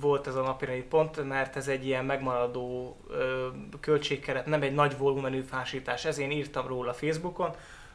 volt 0.00 0.26
ez 0.26 0.34
a 0.34 0.42
napirendi 0.42 0.82
pont, 0.82 1.28
mert 1.28 1.56
ez 1.56 1.68
egy 1.68 1.86
ilyen 1.86 2.04
megmaradó 2.04 2.96
ö, 3.08 3.48
költségkeret, 3.80 4.46
nem 4.46 4.62
egy 4.62 4.74
nagy 4.74 4.98
volumenű 4.98 5.40
fásítás. 5.40 6.04
Ez 6.04 6.18
én 6.18 6.30
írtam 6.30 6.66
róla 6.66 6.94
Facebookon. 6.94 7.54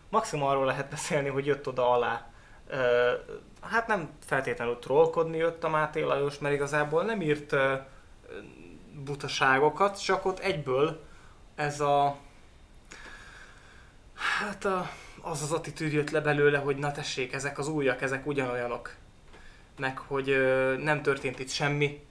Maximum 0.10 0.48
arról 0.48 0.66
lehet 0.66 0.90
beszélni, 0.90 1.30
hogy 1.30 1.46
jött 1.46 1.68
oda 1.68 1.92
alá. 1.92 2.28
Ö, 2.68 3.12
hát 3.62 3.88
nem 3.88 4.10
feltétlenül 4.26 4.80
trollkodni 4.80 5.38
jött 5.38 5.64
a 5.64 5.70
Máté 5.70 6.02
Lajos, 6.02 6.40
mert 6.40 6.56
igazából 6.56 7.04
nem 7.04 7.22
írt 7.22 7.52
ö, 7.52 7.74
butaságokat, 9.04 10.04
csak 10.04 10.26
ott 10.26 10.40
egyből 10.40 11.00
ez 11.56 11.80
a 11.80 12.18
hát 14.16 14.66
a, 14.66 14.90
az 15.22 15.42
az 15.42 15.52
attitűd 15.52 15.92
jött 15.92 16.10
le 16.10 16.22
belőle, 16.22 16.58
hogy 16.58 16.78
na 16.78 16.92
tessék, 16.92 17.34
ezek 17.34 17.58
az 17.58 17.68
újak, 17.68 18.02
ezek 18.02 18.26
ugyanolyanok. 18.26 18.96
Meg 19.78 19.98
hogy 19.98 20.30
ö, 20.30 20.76
nem 20.78 21.02
történt 21.02 21.40
itt 21.40 21.50
semmi. 21.50 22.04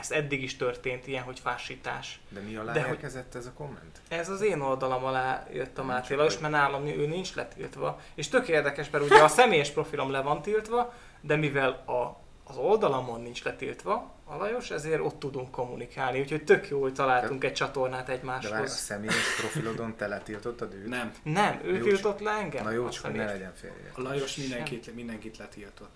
Ez 0.00 0.10
eddig 0.10 0.42
is 0.42 0.56
történt, 0.56 1.06
ilyen, 1.06 1.22
hogy 1.22 1.38
fásítás. 1.40 2.20
De 2.28 2.40
mi 2.40 2.56
alá 2.56 2.72
De 2.72 2.80
hogy- 2.82 2.90
érkezett 2.90 3.34
ez 3.34 3.46
a 3.46 3.52
komment? 3.52 3.98
Ez 4.08 4.28
az 4.28 4.40
én 4.42 4.60
oldalam 4.60 5.04
alá 5.04 5.46
jött 5.52 5.78
a 5.78 5.84
Máté 5.84 6.14
Lajos, 6.14 6.32
hogy- 6.32 6.42
mert 6.42 6.54
nálam 6.54 6.86
ő 6.86 7.06
nincs 7.06 7.34
letiltva. 7.34 8.00
És 8.14 8.28
tök 8.28 8.48
érdekes, 8.48 8.90
mert 8.90 9.04
ugye 9.04 9.22
a 9.22 9.28
személyes 9.28 9.70
profilom 9.70 10.10
le 10.10 10.20
van 10.20 10.42
tiltva, 10.42 10.94
de 11.20 11.36
mivel 11.36 11.68
a, 11.70 12.20
az 12.44 12.56
oldalamon 12.56 13.20
nincs 13.20 13.44
letiltva 13.44 14.14
a 14.24 14.36
Lajos, 14.36 14.70
ezért 14.70 15.00
ott 15.00 15.18
tudunk 15.18 15.50
kommunikálni. 15.50 16.20
Úgyhogy 16.20 16.44
tök 16.44 16.68
jó, 16.68 16.80
hogy 16.80 16.92
találtunk 16.94 17.44
egy 17.44 17.52
csatornát 17.52 18.06
De 18.06 18.12
várj, 18.22 18.26
a 18.46 18.48
egymáshoz. 18.48 18.70
személyes 18.78 19.34
profilodon 19.40 19.96
te 19.96 20.06
letiltottad 20.06 20.74
őt? 20.74 20.86
Nem, 20.88 21.12
Nem, 21.22 21.60
ő 21.64 21.76
Jó, 21.76 21.82
tiltott 21.84 22.20
le 22.20 22.30
engem. 22.30 22.64
Na 22.64 22.70
jó, 22.70 22.86
a 22.86 22.90
csak 22.90 23.04
hogy 23.04 23.14
ne 23.14 23.24
legyen 23.24 23.52
félre. 23.54 23.90
a 23.94 24.00
Lajos 24.02 24.36
mindenkit, 24.36 24.94
mindenkit 24.94 25.36
letiltott. 25.38 25.94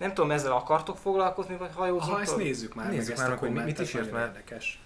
Nem 0.00 0.14
tudom, 0.14 0.30
ezzel 0.30 0.52
akartok 0.52 0.96
foglalkozni, 0.98 1.56
vagy 1.56 1.70
hajózunk? 1.74 2.12
Ha 2.14 2.20
ezt 2.20 2.36
nézzük 2.36 2.74
már, 2.74 2.88
Nézzük 2.90 3.16
meg 3.16 3.16
már, 3.16 3.26
ezt 3.26 3.42
a 3.42 3.44
akkor 3.44 3.48
mi- 3.56 3.64
mit 3.64 3.78
is 3.78 3.94
írt 3.94 4.12
már? 4.12 4.26
érdekes. 4.26 4.80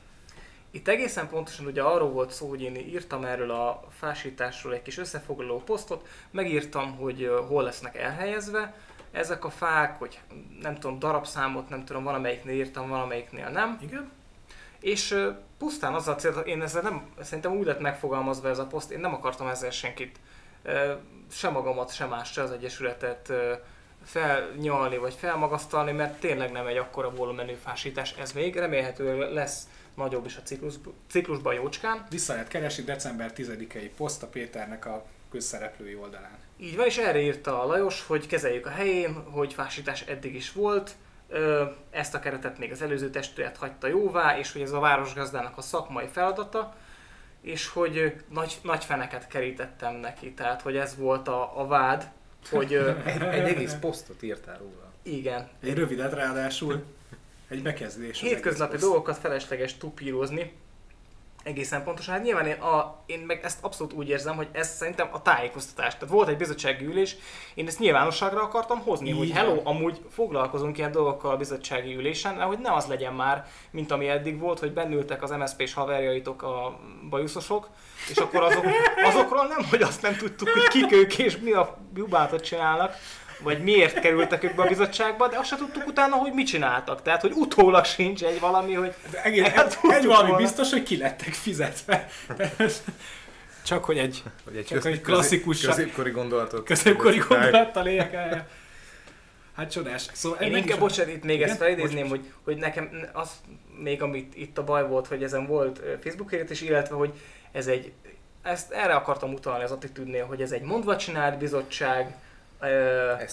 Itt 0.71 0.89
egészen 0.89 1.29
pontosan 1.29 1.67
ugye 1.67 1.83
arról 1.83 2.11
volt 2.11 2.31
szó, 2.31 2.49
hogy 2.49 2.63
én 2.63 2.77
írtam 2.77 3.25
erről 3.25 3.51
a 3.51 3.85
fásításról 3.99 4.75
egy 4.75 4.83
kis 4.83 4.99
összefoglaló 4.99 5.63
posztot, 5.63 6.09
megírtam, 6.31 6.97
hogy 6.97 7.31
hol 7.49 7.63
lesznek 7.63 7.97
elhelyezve 7.97 8.75
ezek 9.13 9.45
a 9.45 9.51
fák, 9.51 9.99
hogy 9.99 10.21
nem 10.61 10.75
tudom, 10.75 10.99
darabszámot, 10.99 11.69
nem 11.69 11.85
tudom, 11.85 12.05
van 12.05 12.15
amelyiknél 12.15 12.55
írtam, 12.55 12.89
van 12.89 13.01
amelyiknél 13.01 13.49
nem. 13.49 13.79
Igen? 13.83 14.11
És 14.81 15.17
pusztán 15.59 15.95
az 15.95 16.09
a 16.09 16.15
cél, 16.15 16.33
én 16.33 16.63
ezzel 16.63 16.83
nem, 16.83 17.07
szerintem 17.21 17.53
úgy 17.57 17.67
lett 17.67 17.81
megfogalmazva 17.81 18.49
ez 18.49 18.59
a 18.59 18.67
poszt, 18.67 18.91
én 18.91 19.01
nem 19.01 19.15
akartam 19.15 19.47
ezzel 19.47 19.71
senkit, 19.71 20.21
ö, 20.63 20.93
se 21.31 21.49
magamat, 21.49 21.95
se 21.95 22.07
más, 22.07 22.33
se 22.33 22.43
az 22.43 22.51
Egyesületet 22.51 23.33
felnyalni 24.05 24.97
vagy 24.97 25.15
felmagasztalni, 25.15 25.93
mert 25.93 26.21
tényleg 26.21 26.53
nem 26.53 26.67
egy 26.67 26.77
akkora 26.77 27.11
volumenű 27.11 27.55
fásítás 27.65 28.13
ez 28.13 28.33
még, 28.33 28.57
remélhetőleg 28.57 29.33
lesz 29.33 29.69
nagyobb 29.95 30.27
is 30.27 30.37
a 30.37 30.43
ciklus, 30.43 30.75
ciklusban 31.11 31.55
jócskán. 31.55 32.07
Vissza 32.11 32.33
lehet 32.33 32.49
keresni 32.49 32.85
december 32.85 33.33
10-i 33.37 33.91
poszt 33.97 34.23
a 34.23 34.27
Péternek 34.27 34.87
a 34.87 35.05
közszereplői 35.31 35.95
oldalán. 35.95 36.39
Így 36.57 36.77
van, 36.77 36.87
és 36.87 36.99
erre 36.99 37.21
írta 37.21 37.63
a 37.63 37.67
Lajos, 37.67 38.07
hogy 38.07 38.27
kezeljük 38.27 38.67
a 38.67 38.71
helyén, 38.71 39.15
hogy 39.31 39.53
fásítás 39.53 40.01
eddig 40.01 40.35
is 40.35 40.53
volt, 40.53 40.95
ezt 41.91 42.15
a 42.15 42.19
keretet 42.19 42.59
még 42.59 42.73
az 42.73 42.83
előző 42.83 43.11
testület 43.11 43.57
hagyta 43.57 43.87
jóvá, 43.87 44.39
és 44.39 44.53
hogy 44.53 44.63
ez 44.63 44.73
a 44.73 44.79
városgazdának 44.79 45.59
a 45.59 45.63
szakmai 45.63 46.07
feladata, 46.07 46.75
és 47.41 47.69
hogy 47.69 48.25
nagy, 48.29 48.59
nagy 48.63 48.85
feneket 48.85 49.27
kerítettem 49.27 49.95
neki, 49.95 50.33
tehát 50.33 50.63
hogy 50.63 50.77
ez 50.77 50.97
volt 50.97 51.29
a, 51.29 51.61
a 51.61 51.67
vád, 51.67 52.11
hogy 52.49 52.75
Egy, 53.05 53.23
egy 53.23 53.49
egész 53.49 53.75
posztot 53.81 54.23
írtál 54.23 54.59
róla. 54.59 54.93
igen, 55.03 55.49
Egy 55.63 55.75
rövidet 55.75 56.13
ráadásul, 56.13 56.83
egy 57.49 57.63
bekezdés. 57.63 58.21
hétköznapi 58.21 58.77
dolgokat 58.77 59.17
felesleges 59.19 59.77
tupírozni, 59.77 60.53
egészen 61.45 61.85
pontosan. 61.85 62.15
Hát 62.15 62.23
nyilván 62.23 62.47
én, 62.47 62.61
a, 62.61 63.03
én 63.07 63.19
meg 63.19 63.41
ezt 63.43 63.59
abszolút 63.61 63.93
úgy 63.93 64.09
érzem, 64.09 64.37
hogy 64.37 64.49
ez 64.53 64.69
szerintem 64.69 65.09
a 65.13 65.23
tájékoztatás. 65.23 65.93
Tehát 65.93 66.15
volt 66.15 66.29
egy 66.29 66.37
bizottsági 66.37 66.85
ülés, 66.85 67.17
én 67.55 67.67
ezt 67.67 67.79
nyilvánosságra 67.79 68.43
akartam 68.43 68.81
hozni, 68.81 69.09
Így 69.09 69.17
hogy 69.17 69.31
hello, 69.31 69.61
amúgy 69.65 70.01
foglalkozunk 70.11 70.79
ilyen 70.79 70.91
dolgokkal 70.91 71.31
a 71.31 71.37
bizottsági 71.37 71.95
ülésen, 71.95 72.43
hogy 72.43 72.59
ne 72.59 72.73
az 72.73 72.87
legyen 72.87 73.15
már, 73.15 73.47
mint 73.71 73.91
ami 73.91 74.09
eddig 74.09 74.39
volt, 74.39 74.59
hogy 74.59 74.73
bennültek 74.73 75.23
az 75.23 75.31
MSZP-s 75.31 75.75
haverjaitok 75.75 76.43
a 76.43 76.79
bajuszosok, 77.11 77.69
és 78.11 78.17
akkor 78.17 78.43
azok, 78.43 78.65
azokról 79.05 79.47
nem, 79.47 79.65
hogy 79.71 79.83
azt 79.83 80.03
nem 80.03 80.17
tudtuk, 80.17 80.49
hogy 80.49 80.69
kik 80.69 80.93
ők 80.93 81.19
és 81.19 81.39
mi 81.39 81.53
a 81.53 81.77
jubátot 81.95 82.41
csinálnak, 82.45 82.95
vagy 83.45 83.63
miért 83.63 84.01
kerültek 84.01 84.43
ők 84.45 84.55
be 84.55 84.63
a 84.63 84.67
bizottságba, 84.67 85.29
de 85.29 85.39
azt 85.39 85.49
se 85.49 85.57
tudtuk 85.57 85.87
utána, 85.87 86.15
hogy 86.17 86.33
mit 86.33 86.47
csináltak. 86.47 87.03
Tehát, 87.03 87.21
hogy 87.21 87.33
utólag 87.35 87.85
sincs 87.85 88.23
egy 88.25 88.41
valami, 88.41 88.73
hogy 88.73 88.95
De 89.11 89.23
egész, 89.23 89.47
Hát 89.49 89.79
egy, 89.83 89.91
egy 89.93 90.05
valami 90.07 90.29
volna. 90.31 90.45
biztos, 90.45 90.71
hogy 90.71 90.83
ki 90.83 90.97
lettek 90.97 91.33
fizetve. 91.33 92.09
Csak 93.65 93.85
hogy 93.85 93.99
egy 93.99 94.23
Vagy 94.45 94.57
egy, 94.57 94.65
Csak 94.65 94.79
köz, 94.79 94.93
egy 94.93 95.01
klasszikus- 95.01 95.61
közép, 95.61 95.75
középkori 95.75 96.11
gondolatot. 96.11 96.65
középkori 96.65 97.19
gondolattal 97.29 97.87
éljek 97.87 98.13
el. 98.13 98.47
Hát 99.57 99.71
csodás. 99.71 100.07
Szóval 100.13 100.39
Én 100.39 100.57
inkább, 100.57 100.79
bocsánat, 100.79 101.13
itt 101.13 101.25
még 101.25 101.37
Igen? 101.37 101.49
ezt 101.49 101.59
felidézném, 101.59 102.09
hogy, 102.09 102.33
hogy 102.45 102.57
nekem 102.57 103.09
az 103.13 103.31
még 103.79 104.03
amit 104.03 104.37
itt 104.37 104.59
a 104.59 104.65
baj 104.65 104.87
volt, 104.89 105.07
hogy 105.07 105.23
ezen 105.23 105.47
volt 105.47 105.81
Facebook 106.03 106.31
hirdetés, 106.31 106.61
illetve 106.61 106.95
hogy 106.95 107.13
ez 107.53 107.67
egy 107.67 107.93
ezt 108.43 108.73
erre 108.73 108.95
akartam 108.95 109.33
utalni 109.33 109.65
az 109.65 109.71
attitűdnél, 109.71 110.25
hogy 110.27 110.41
ez 110.43 110.53
egy 110.53 110.63
mondva 110.63 110.97
csinált 110.97 111.39
bizottság, 111.39 112.15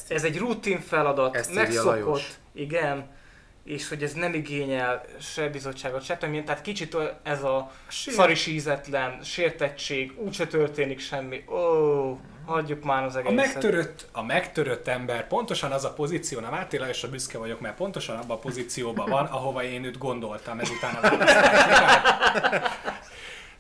ez 0.08 0.24
egy 0.24 0.38
rutin 0.38 0.80
feladat, 0.80 1.36
Ezt 1.36 1.54
megszokott, 1.54 2.40
igen, 2.54 3.10
és 3.64 3.90
hogy 3.90 4.04
ez 4.04 4.14
nem 4.14 4.34
igényel 4.34 5.06
se 5.20 5.50
bizottságot, 5.50 6.04
se 6.04 6.18
többnyire, 6.18 6.44
tehát 6.44 6.62
kicsit 6.62 6.98
ez 7.24 7.44
a 7.44 7.72
szaris 7.90 8.48
ízetlen, 8.48 9.20
sértettség, 9.24 10.14
úgyse 10.18 10.48
történik 10.48 11.00
semmi, 11.00 11.44
ó, 11.50 12.20
hagyjuk 12.46 12.84
már 12.84 13.04
az 13.04 13.16
A 13.16 13.20
egészet. 13.20 13.36
megtörött, 13.36 14.08
a 14.12 14.24
megtörött 14.24 14.88
ember 14.88 15.28
pontosan 15.28 15.72
az 15.72 15.86
a 15.86 15.94
pozíció, 15.94 16.40
nem 16.40 16.52
Máté 16.52 16.78
Lajosra 16.78 17.10
büszke 17.10 17.38
vagyok, 17.38 17.60
mert 17.60 17.76
pontosan 17.76 18.18
abban 18.18 18.38
a 18.38 18.40
pozícióban 18.40 19.10
van, 19.10 19.26
ahova 19.26 19.64
én 19.64 19.84
őt 19.84 19.98
gondoltam 19.98 20.60
ezután 20.60 20.96
a. 20.96 21.18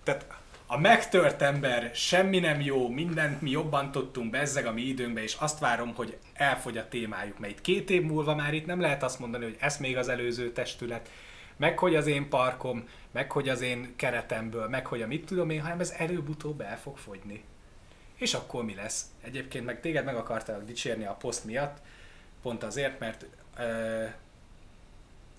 Tehát 0.03 0.25
a 0.73 0.77
megtört 0.77 1.41
ember 1.41 1.91
semmi 1.93 2.39
nem 2.39 2.61
jó, 2.61 2.89
mindent 2.89 3.41
mi 3.41 3.49
jobban 3.49 3.91
tudtunk 3.91 4.31
bezzeg 4.31 4.65
a 4.65 4.71
mi 4.71 4.81
időnkbe, 4.81 5.23
és 5.23 5.33
azt 5.33 5.59
várom, 5.59 5.93
hogy 5.95 6.17
elfogy 6.33 6.77
a 6.77 6.87
témájuk, 6.87 7.39
mert 7.39 7.53
itt 7.53 7.61
két 7.61 7.89
év 7.89 8.01
múlva 8.01 8.35
már 8.35 8.53
itt 8.53 8.65
nem 8.65 8.79
lehet 8.79 9.03
azt 9.03 9.19
mondani, 9.19 9.43
hogy 9.43 9.57
ez 9.59 9.77
még 9.77 9.97
az 9.97 10.07
előző 10.07 10.51
testület, 10.51 11.09
meg 11.57 11.79
hogy 11.79 11.95
az 11.95 12.07
én 12.07 12.29
parkom, 12.29 12.87
meg 13.11 13.31
hogy 13.31 13.49
az 13.49 13.61
én 13.61 13.93
keretemből, 13.95 14.67
meg 14.67 14.85
hogy 14.85 15.01
a 15.01 15.07
mit 15.07 15.25
tudom 15.25 15.49
én, 15.49 15.61
hanem 15.61 15.79
ez 15.79 15.93
előbb-utóbb 15.97 16.61
el 16.61 16.79
fog 16.79 16.97
fogyni. 16.97 17.43
És 18.15 18.33
akkor 18.33 18.63
mi 18.63 18.75
lesz? 18.75 19.05
Egyébként 19.21 19.65
meg 19.65 19.79
téged 19.79 20.05
meg 20.05 20.15
akartalak 20.15 20.65
dicsérni 20.65 21.05
a 21.05 21.13
poszt 21.13 21.45
miatt, 21.45 21.77
pont 22.41 22.63
azért, 22.63 22.99
mert 22.99 23.25
ö, 23.57 24.03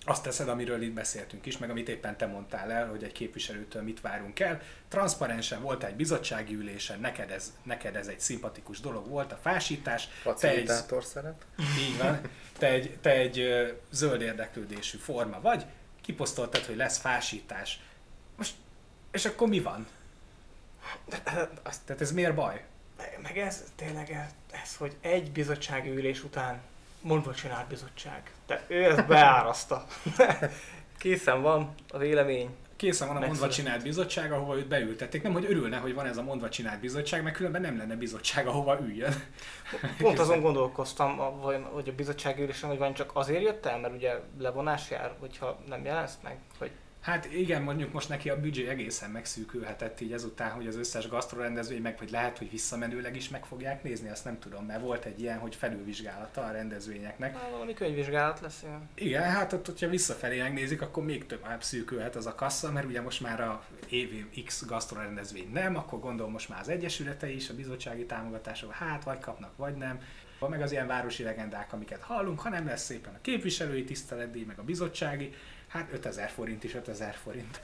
azt 0.05 0.23
teszed, 0.23 0.47
amiről 0.47 0.81
itt 0.81 0.93
beszéltünk 0.93 1.45
is, 1.45 1.57
meg 1.57 1.69
amit 1.69 1.89
éppen 1.89 2.17
te 2.17 2.25
mondtál 2.25 2.71
el, 2.71 2.87
hogy 2.87 3.03
egy 3.03 3.11
képviselőtől 3.11 3.81
mit 3.81 4.01
várunk 4.01 4.39
el. 4.39 4.61
Transzparensen 4.87 5.61
volt 5.61 5.83
egy 5.83 5.95
bizottsági 5.95 6.53
ülésen, 6.53 6.99
neked 6.99 7.31
ez, 7.31 7.53
neked 7.63 7.95
ez 7.95 8.07
egy 8.07 8.19
szimpatikus 8.19 8.79
dolog 8.79 9.07
volt, 9.07 9.31
a 9.31 9.39
fásítás. 9.41 10.07
Te 10.23 10.29
egy, 10.29 10.37
Facilitátor 10.37 11.03
szerep. 11.03 11.43
így 11.79 11.97
van, 11.97 12.21
te 12.57 12.67
egy, 12.67 12.97
te 13.01 13.09
egy 13.09 13.45
zöld 13.91 14.21
érdeklődésű 14.21 14.97
forma 14.97 15.41
vagy, 15.41 15.65
kiposztoltad, 16.01 16.65
hogy 16.65 16.75
lesz 16.75 16.97
fásítás. 16.97 17.79
Most, 18.37 18.53
és 19.11 19.25
akkor 19.25 19.47
mi 19.47 19.59
van? 19.59 19.87
Tehát 21.85 22.01
ez 22.01 22.11
miért 22.11 22.35
baj? 22.35 22.63
Meg 23.21 23.37
ez 23.37 23.63
tényleg 23.75 24.11
ez, 24.11 24.29
ez, 24.63 24.75
hogy 24.75 24.95
egy 25.01 25.31
bizottsági 25.31 25.89
ülés 25.89 26.23
után 26.23 26.61
mondva 27.03 27.33
csinált 27.33 27.67
bizottság. 27.67 28.31
Tehát 28.45 28.63
ő 28.67 28.83
ezt 28.83 29.07
beáraszta. 29.07 29.85
Készen 30.99 31.41
van 31.41 31.73
a 31.89 31.97
vélemény. 31.97 32.55
Készen 32.75 33.07
van 33.07 33.17
a 33.17 33.25
mondva 33.25 33.49
csinált 33.49 33.83
bizottság, 33.83 34.31
ahova 34.31 34.57
őt 34.57 34.67
beültették. 34.67 35.21
Nem, 35.21 35.33
hogy 35.33 35.45
örülne, 35.45 35.77
hogy 35.77 35.93
van 35.93 36.05
ez 36.05 36.17
a 36.17 36.23
mondva 36.23 36.49
csinált 36.49 36.79
bizottság, 36.79 37.23
mert 37.23 37.35
különben 37.35 37.61
nem 37.61 37.77
lenne 37.77 37.95
bizottság, 37.95 38.47
ahova 38.47 38.79
üljön. 38.81 39.13
Pont 39.97 40.19
azon 40.19 40.41
gondolkoztam, 40.41 41.17
hogy 41.71 41.89
a 41.89 41.95
bizottsági 41.95 42.41
ülésen, 42.41 42.69
hogy 42.69 42.77
van 42.77 42.93
csak 42.93 43.11
azért 43.13 43.41
jött 43.41 43.65
el, 43.65 43.79
mert 43.79 43.93
ugye 43.93 44.13
levonás 44.39 44.89
jár, 44.89 45.15
hogyha 45.19 45.59
nem 45.67 45.85
jelensz 45.85 46.17
meg, 46.23 46.37
hogy 46.57 46.71
Hát 47.03 47.31
igen, 47.33 47.61
mondjuk 47.61 47.91
most 47.93 48.09
neki 48.09 48.29
a 48.29 48.39
büdzsé 48.39 48.67
egészen 48.67 49.09
megszűkülhetett 49.09 50.01
így 50.01 50.13
ezután, 50.13 50.51
hogy 50.51 50.67
az 50.67 50.75
összes 50.75 51.07
gasztrorendezvény 51.07 51.81
meg, 51.81 51.95
vagy 51.99 52.11
lehet, 52.11 52.37
hogy 52.37 52.49
visszamenőleg 52.49 53.15
is 53.15 53.29
meg 53.29 53.45
fogják 53.45 53.83
nézni, 53.83 54.09
azt 54.09 54.25
nem 54.25 54.39
tudom, 54.39 54.65
mert 54.65 54.81
volt 54.81 55.05
egy 55.05 55.19
ilyen, 55.21 55.39
hogy 55.39 55.55
felülvizsgálata 55.55 56.41
a 56.41 56.51
rendezvényeknek. 56.51 57.33
na, 57.33 57.49
valami 57.51 57.73
könyvvizsgálat 57.73 58.39
lesz. 58.39 58.61
ilyen. 58.63 58.89
Igen, 58.95 59.23
hát 59.23 59.53
ott, 59.53 59.65
hogyha 59.65 59.89
visszafelé 59.89 60.41
megnézik, 60.41 60.81
akkor 60.81 61.03
még 61.03 61.25
több 61.25 61.45
szűkülhet 61.59 62.15
az 62.15 62.25
a 62.25 62.35
kassa, 62.35 62.71
mert 62.71 62.85
ugye 62.85 63.01
most 63.01 63.21
már 63.21 63.41
a 63.41 63.63
év 63.89 64.25
X 64.45 64.65
gasztrorendezvény 64.65 65.51
nem, 65.53 65.75
akkor 65.75 65.99
gondolom 65.99 66.31
most 66.31 66.49
már 66.49 66.59
az 66.59 66.69
egyesületei 66.69 67.35
is 67.35 67.49
a 67.49 67.55
bizottsági 67.55 68.05
támogatások, 68.05 68.71
hát 68.71 69.03
vagy 69.03 69.19
kapnak, 69.19 69.57
vagy 69.57 69.75
nem. 69.75 69.99
Meg 70.49 70.61
az 70.61 70.71
ilyen 70.71 70.87
városi 70.87 71.23
legendák, 71.23 71.73
amiket 71.73 72.01
hallunk, 72.01 72.39
ha 72.39 72.49
nem 72.49 72.65
lesz 72.65 72.83
szépen 72.83 73.13
a 73.13 73.21
képviselői 73.21 73.83
tiszteletdíj, 73.83 74.43
meg 74.43 74.59
a 74.59 74.63
bizottsági, 74.63 75.33
hát 75.73 75.87
5000 75.91 76.29
forint 76.29 76.63
is 76.63 76.75
5000 76.75 77.15
forint. 77.23 77.61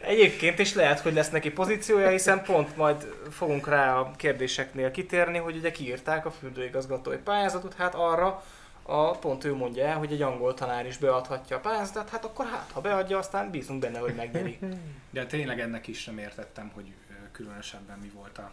Egyébként 0.00 0.58
is 0.58 0.74
lehet, 0.74 1.00
hogy 1.00 1.14
lesz 1.14 1.30
neki 1.30 1.50
pozíciója, 1.50 2.08
hiszen 2.08 2.42
pont 2.42 2.76
majd 2.76 3.02
fogunk 3.30 3.68
rá 3.68 3.98
a 3.98 4.10
kérdéseknél 4.16 4.90
kitérni, 4.90 5.38
hogy 5.38 5.56
ugye 5.56 5.70
kiírták 5.70 6.26
a 6.26 6.30
fürdőigazgatói 6.30 7.16
pályázatot, 7.16 7.74
hát 7.74 7.94
arra 7.94 8.44
a, 8.82 9.10
pont 9.10 9.44
ő 9.44 9.54
mondja 9.54 9.86
el, 9.86 9.96
hogy 9.96 10.12
egy 10.12 10.22
angol 10.22 10.54
tanár 10.54 10.86
is 10.86 10.96
beadhatja 10.96 11.56
a 11.56 11.60
pályázatot, 11.60 12.08
hát 12.08 12.24
akkor 12.24 12.46
hát, 12.46 12.70
ha 12.72 12.80
beadja, 12.80 13.18
aztán 13.18 13.50
bízunk 13.50 13.80
benne, 13.80 13.98
hogy 13.98 14.14
megnyeri. 14.14 14.58
De 15.10 15.26
tényleg 15.26 15.60
ennek 15.60 15.86
is 15.86 16.00
sem 16.00 16.18
értettem, 16.18 16.70
hogy 16.74 16.92
különösebben 17.32 17.98
mi 17.98 18.08
volt 18.08 18.38
a 18.38 18.50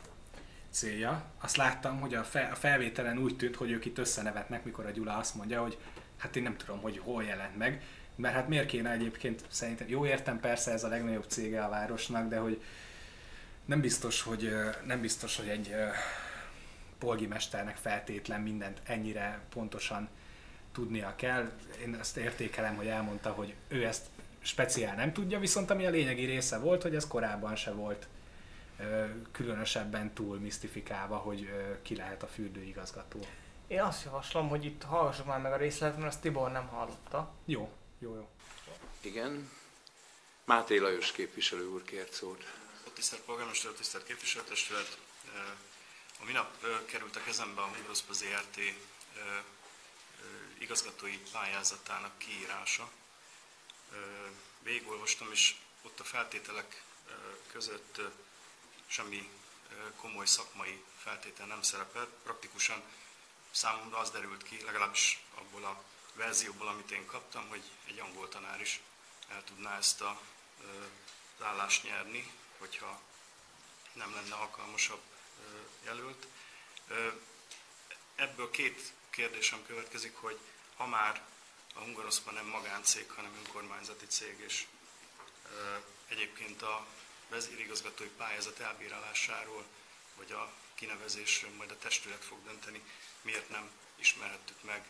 célja. 0.69 1.23
Azt 1.41 1.57
láttam, 1.57 1.99
hogy 1.99 2.13
a, 2.13 2.23
fel, 2.23 2.51
a 2.51 2.55
felvételen 2.55 3.17
úgy 3.17 3.35
tűnt, 3.35 3.55
hogy 3.55 3.71
ők 3.71 3.85
itt 3.85 3.97
összenevetnek, 3.97 4.63
mikor 4.63 4.85
a 4.85 4.91
Gyula 4.91 5.17
azt 5.17 5.35
mondja, 5.35 5.61
hogy 5.61 5.77
hát 6.17 6.35
én 6.35 6.43
nem 6.43 6.57
tudom, 6.57 6.81
hogy 6.81 7.01
hol 7.03 7.23
jelent 7.23 7.57
meg, 7.57 7.81
mert 8.15 8.33
hát 8.35 8.47
miért 8.47 8.65
kéne 8.65 8.91
egyébként 8.91 9.43
szerintem, 9.47 9.87
jó 9.89 10.05
értem 10.05 10.39
persze 10.39 10.71
ez 10.71 10.83
a 10.83 10.87
legnagyobb 10.87 11.25
cége 11.27 11.63
a 11.63 11.69
városnak, 11.69 12.27
de 12.27 12.37
hogy 12.37 12.61
nem 13.65 13.81
biztos, 13.81 14.21
hogy, 14.21 14.53
nem 14.85 15.01
biztos, 15.01 15.37
hogy 15.37 15.47
egy 15.47 15.75
polgimesternek 16.97 17.75
feltétlen 17.75 18.41
mindent 18.41 18.81
ennyire 18.83 19.39
pontosan 19.49 20.09
tudnia 20.71 21.13
kell. 21.15 21.51
Én 21.81 21.95
ezt 21.99 22.17
értékelem, 22.17 22.75
hogy 22.75 22.87
elmondta, 22.87 23.31
hogy 23.31 23.55
ő 23.67 23.85
ezt 23.85 24.05
speciál 24.41 24.95
nem 24.95 25.13
tudja, 25.13 25.39
viszont 25.39 25.69
ami 25.69 25.85
a 25.85 25.89
lényegi 25.89 26.25
része 26.25 26.57
volt, 26.57 26.81
hogy 26.81 26.95
ez 26.95 27.07
korábban 27.07 27.55
se 27.55 27.71
volt 27.71 28.07
különösebben 29.31 30.13
túl 30.13 30.39
misztifikálva, 30.39 31.15
hogy 31.15 31.49
ki 31.81 31.95
lehet 31.95 32.23
a 32.23 32.27
fürdőigazgató. 32.27 33.19
Én 33.67 33.81
azt 33.81 34.03
javaslom, 34.03 34.49
hogy 34.49 34.65
itt 34.65 34.83
hallgassuk 34.83 35.25
már 35.25 35.41
meg 35.41 35.51
a 35.51 35.57
részletet, 35.57 35.97
mert 35.97 36.09
azt 36.09 36.21
Tibor 36.21 36.51
nem 36.51 36.67
hallotta. 36.67 37.31
Jó, 37.45 37.71
jó, 38.01 38.15
jó. 38.15 38.29
Igen. 39.01 39.51
Máté 40.43 40.77
Lajos 40.77 41.11
képviselő 41.11 41.67
úr 41.67 41.83
kért 41.83 42.13
szót. 42.13 42.45
Tisztelt 42.93 43.21
polgármester, 43.21 43.71
tisztelt 43.71 44.03
képviselőtestület! 44.03 44.97
Eh, 45.33 45.41
A 46.19 46.25
minap 46.25 46.63
eh, 46.63 46.79
került 46.85 47.15
a 47.15 47.23
kezembe 47.23 47.61
a 47.61 47.65
Hungaroszpa 47.65 48.13
ZRT 48.13 48.57
eh, 48.57 48.73
igazgatói 50.57 51.17
pályázatának 51.31 52.17
kiírása. 52.17 52.91
Végigolvastam, 54.63 55.31
és 55.31 55.55
ott 55.81 55.99
a 55.99 56.03
feltételek 56.03 56.83
között 57.51 58.01
semmi 58.87 59.29
komoly 59.95 60.25
szakmai 60.25 60.83
feltétel 60.97 61.45
nem 61.45 61.61
szerepel. 61.61 62.07
Praktikusan 62.23 62.83
számomra 63.51 63.97
az 63.97 64.09
derült 64.09 64.43
ki, 64.43 64.61
legalábbis 64.63 65.23
abból 65.35 65.63
a 65.63 65.83
verzióból, 66.13 66.67
amit 66.67 66.91
én 66.91 67.05
kaptam, 67.05 67.47
hogy 67.47 67.63
egy 67.87 67.99
angol 67.99 68.29
tanár 68.29 68.61
is 68.61 68.81
el 69.27 69.43
tudná 69.43 69.77
ezt 69.77 70.01
a, 70.01 70.21
az 71.37 71.43
állást 71.45 71.83
nyerni, 71.83 72.31
hogyha 72.57 73.01
nem 73.93 74.13
lenne 74.13 74.35
alkalmasabb 74.35 75.01
jelölt. 75.83 76.27
Ebből 78.15 78.49
két 78.49 78.93
kérdésem 79.09 79.65
következik, 79.65 80.15
hogy 80.15 80.39
ha 80.75 80.85
már 80.85 81.25
a 81.73 81.79
Hungaroszpa 81.79 82.31
nem 82.31 82.45
magáncég, 82.45 83.11
hanem 83.11 83.35
önkormányzati 83.35 84.05
cég, 84.05 84.39
és 84.39 84.65
egyébként 86.07 86.61
a 86.61 86.85
vezérigazgatói 87.29 88.07
pályázat 88.07 88.59
elbírálásáról, 88.59 89.65
vagy 90.15 90.31
a 90.31 90.53
kinevezésről 90.75 91.51
majd 91.51 91.71
a 91.71 91.77
testület 91.77 92.23
fog 92.23 92.43
dönteni, 92.43 92.81
miért 93.21 93.49
nem 93.49 93.69
ismerhettük 93.95 94.63
meg 94.63 94.85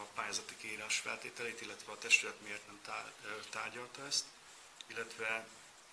a 0.00 0.06
pályázati 0.14 0.56
kiírás 0.56 0.98
feltételeit, 0.98 1.60
illetve 1.60 1.92
a 1.92 1.98
testület 1.98 2.40
miért 2.42 2.66
nem 2.66 2.80
tárgyalta 3.50 4.06
ezt, 4.06 4.24
illetve 4.86 5.46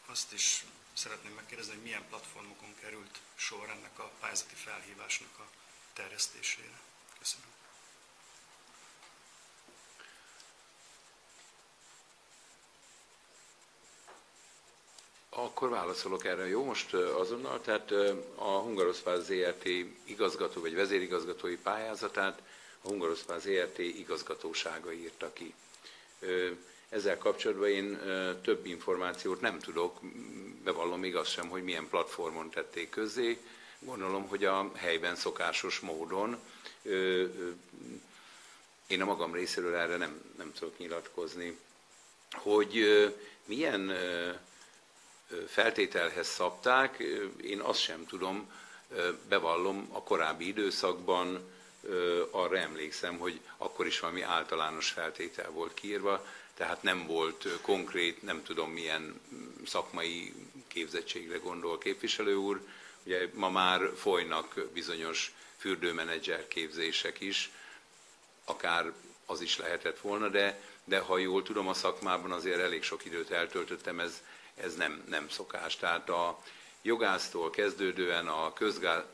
azt 0.05 0.33
is 0.33 0.65
szeretném 0.93 1.33
megkérdezni, 1.33 1.73
hogy 1.73 1.83
milyen 1.83 2.07
platformokon 2.09 2.75
került 2.81 3.19
sor 3.35 3.69
ennek 3.69 3.99
a 3.99 4.11
pályázati 4.19 4.55
felhívásnak 4.55 5.39
a 5.39 5.47
terjesztésére. 5.93 6.79
Köszönöm. 7.19 7.47
Akkor 15.29 15.69
válaszolok 15.69 16.25
erre, 16.25 16.47
jó? 16.47 16.63
Most 16.63 16.93
azonnal, 16.93 17.61
tehát 17.61 17.91
a 18.35 18.59
Hungaroszpáz 18.59 19.25
ZRT 19.25 19.65
igazgató 20.03 20.61
vagy 20.61 20.75
vezérigazgatói 20.75 21.57
pályázatát 21.57 22.41
a 22.81 22.87
Hungaroszpáz 22.87 23.41
ZRT 23.41 23.77
igazgatósága 23.77 24.91
írta 24.93 25.33
ki. 25.33 25.53
Ezzel 26.89 27.17
kapcsolatban 27.17 27.69
én 27.69 27.99
több 28.41 28.65
információt 28.65 29.41
nem 29.41 29.59
tudok, 29.59 29.99
bevallom 30.63 30.99
még 30.99 31.15
azt 31.15 31.31
sem, 31.31 31.49
hogy 31.49 31.63
milyen 31.63 31.87
platformon 31.87 32.49
tették 32.49 32.89
közzé. 32.89 33.37
Gondolom, 33.79 34.27
hogy 34.27 34.45
a 34.45 34.71
helyben 34.75 35.15
szokásos 35.15 35.79
módon 35.79 36.39
én 38.87 39.01
a 39.01 39.05
magam 39.05 39.33
részéről 39.33 39.75
erre 39.75 39.97
nem, 39.97 40.21
nem 40.37 40.53
tudok 40.53 40.77
nyilatkozni. 40.77 41.57
Hogy 42.31 42.83
milyen 43.45 43.91
feltételhez 45.47 46.27
szabták, 46.27 47.03
én 47.41 47.59
azt 47.59 47.79
sem 47.79 48.05
tudom, 48.05 48.51
bevallom, 49.27 49.89
a 49.91 50.03
korábbi 50.03 50.47
időszakban 50.47 51.51
arra 52.31 52.57
emlékszem, 52.57 53.17
hogy 53.17 53.39
akkor 53.57 53.85
is 53.85 53.99
valami 53.99 54.21
általános 54.21 54.89
feltétel 54.89 55.49
volt 55.49 55.73
kiírva, 55.73 56.25
tehát 56.53 56.83
nem 56.83 57.07
volt 57.07 57.47
konkrét, 57.61 58.21
nem 58.21 58.43
tudom 58.43 58.71
milyen 58.71 59.21
szakmai 59.65 60.33
képzettségre 60.67 61.37
gondol 61.37 61.77
képviselő 61.77 62.35
úr. 62.35 62.61
Ugye 63.03 63.29
ma 63.33 63.49
már 63.49 63.91
folynak 63.95 64.69
bizonyos 64.73 65.33
fürdőmenedzser 65.57 66.47
képzések 66.47 67.19
is, 67.19 67.51
akár 68.45 68.93
az 69.25 69.41
is 69.41 69.57
lehetett 69.57 69.99
volna, 69.99 70.27
de, 70.27 70.61
de 70.83 70.99
ha 70.99 71.17
jól 71.17 71.43
tudom, 71.43 71.67
a 71.67 71.73
szakmában 71.73 72.31
azért 72.31 72.59
elég 72.59 72.83
sok 72.83 73.05
időt 73.05 73.31
eltöltöttem, 73.31 73.99
ez, 73.99 74.23
ez 74.55 74.75
nem, 74.75 75.03
nem 75.09 75.29
szokás. 75.29 75.75
Tehát 75.75 76.09
a 76.09 76.39
jogásztól 76.81 77.49
kezdődően 77.49 78.27
a 78.27 78.53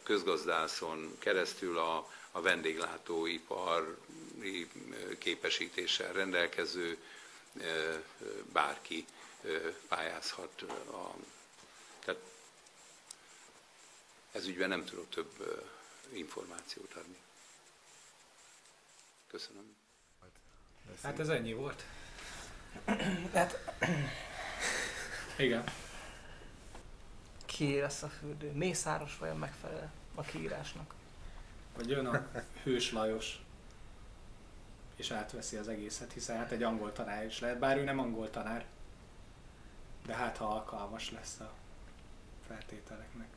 közgazdászon 0.03 1.15
keresztül 1.19 1.77
a, 1.77 2.09
a 2.35 2.41
vendéglátóipari 2.41 4.69
képesítéssel 5.17 6.13
rendelkező 6.13 6.97
bárki 8.53 9.05
pályázhat. 9.87 10.61
A, 10.91 11.15
tehát 11.99 12.21
ez 14.31 14.47
ügyben 14.47 14.69
nem 14.69 14.85
tudok 14.85 15.09
több 15.09 15.63
információt 16.13 16.93
adni. 16.93 17.17
Köszönöm. 19.27 19.75
Hát 21.03 21.19
ez 21.19 21.29
ennyi 21.29 21.53
volt. 21.53 21.83
Hát, 23.33 23.73
Igen. 25.37 25.63
ki 27.45 27.79
lesz 27.79 28.03
a 28.03 28.09
fürdő? 28.09 28.51
Mészáros 28.51 29.17
vajon 29.17 29.37
megfelel 29.37 29.93
a 30.15 30.21
kiírásnak? 30.21 30.93
Vagy 31.75 31.89
jön 31.89 32.05
a 32.05 32.27
hős 32.63 32.91
Lajos, 32.91 33.45
és 34.95 35.11
átveszi 35.11 35.57
az 35.57 35.67
egészet, 35.67 36.13
hiszen 36.13 36.37
hát 36.37 36.51
egy 36.51 36.63
angol 36.63 36.91
tanár 36.91 37.25
is 37.25 37.39
lehet, 37.39 37.59
bár 37.59 37.77
ő 37.77 37.83
nem 37.83 37.99
angol 37.99 38.29
tanár, 38.29 38.65
de 40.05 40.13
hát 40.13 40.37
ha 40.37 40.45
alkalmas 40.45 41.11
lesz 41.11 41.39
a 41.39 41.53
feltételeknek. 42.47 43.27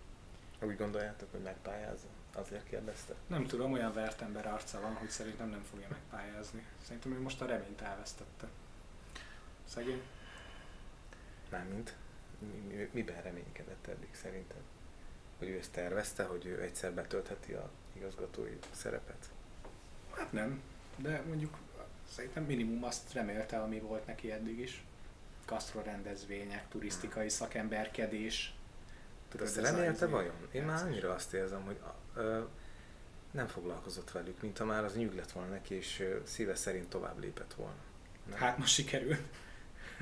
Úgy 0.62 0.76
gondoljátok, 0.76 1.30
hogy 1.30 1.40
megpályázza? 1.40 2.06
Azért 2.34 2.64
kérdezte. 2.64 3.14
Nem 3.26 3.46
tudom, 3.46 3.72
olyan 3.72 3.92
vert 3.92 4.20
ember 4.20 4.46
arca 4.46 4.80
van, 4.80 4.94
hogy 4.94 5.10
szerintem 5.10 5.48
nem 5.48 5.62
fogja 5.70 5.86
megpályázni. 5.90 6.66
Szerintem 6.82 7.12
ő 7.12 7.20
most 7.20 7.40
a 7.40 7.46
reményt 7.46 7.80
elvesztette. 7.80 8.48
Szegény. 9.64 10.02
Mármint, 11.50 11.94
mi, 12.38 12.74
mi, 12.74 12.88
miben 12.92 13.22
reménykedett 13.22 13.86
eddig 13.86 14.14
szerintem? 14.14 14.60
Hogy 15.38 15.48
ő 15.48 15.58
ezt 15.58 15.72
tervezte, 15.72 16.24
hogy 16.24 16.46
ő 16.46 16.62
egyszer 16.62 16.92
betöltheti 16.92 17.52
a 17.52 17.70
igazgatói 17.98 18.58
szerepet? 18.70 19.28
Hát 20.16 20.32
nem, 20.32 20.60
de 20.96 21.22
mondjuk 21.26 21.56
szerintem 22.14 22.44
minimum 22.44 22.84
azt 22.84 23.12
remélte, 23.12 23.58
ami 23.60 23.78
volt 23.80 24.06
neki 24.06 24.32
eddig 24.32 24.58
is. 24.58 24.84
Gasztrorendezvények, 25.46 26.68
turisztikai 26.68 27.28
szakemberkedés. 27.28 28.54
Tudod, 29.28 29.46
ezt 29.46 29.56
ez 29.58 29.64
a- 29.64 29.76
remélte 29.76 30.04
izé- 30.04 30.10
vajon? 30.10 30.34
Én 30.50 30.62
már 30.62 30.82
annyira 30.84 31.14
azt 31.14 31.32
érzem, 31.32 31.62
hogy 31.62 31.78
ö, 32.14 32.42
nem 33.30 33.46
foglalkozott 33.46 34.10
velük, 34.10 34.40
mint 34.42 34.58
ha 34.58 34.64
már 34.64 34.84
az 34.84 34.96
nyűg 34.96 35.14
lett 35.14 35.32
volna 35.32 35.50
neki, 35.50 35.74
és 35.74 36.04
szíve 36.24 36.54
szerint 36.54 36.88
tovább 36.88 37.18
lépett 37.18 37.54
volna. 37.54 37.76
Nem? 38.28 38.38
Hát 38.38 38.58
most 38.58 38.72
sikerült. 38.74 39.20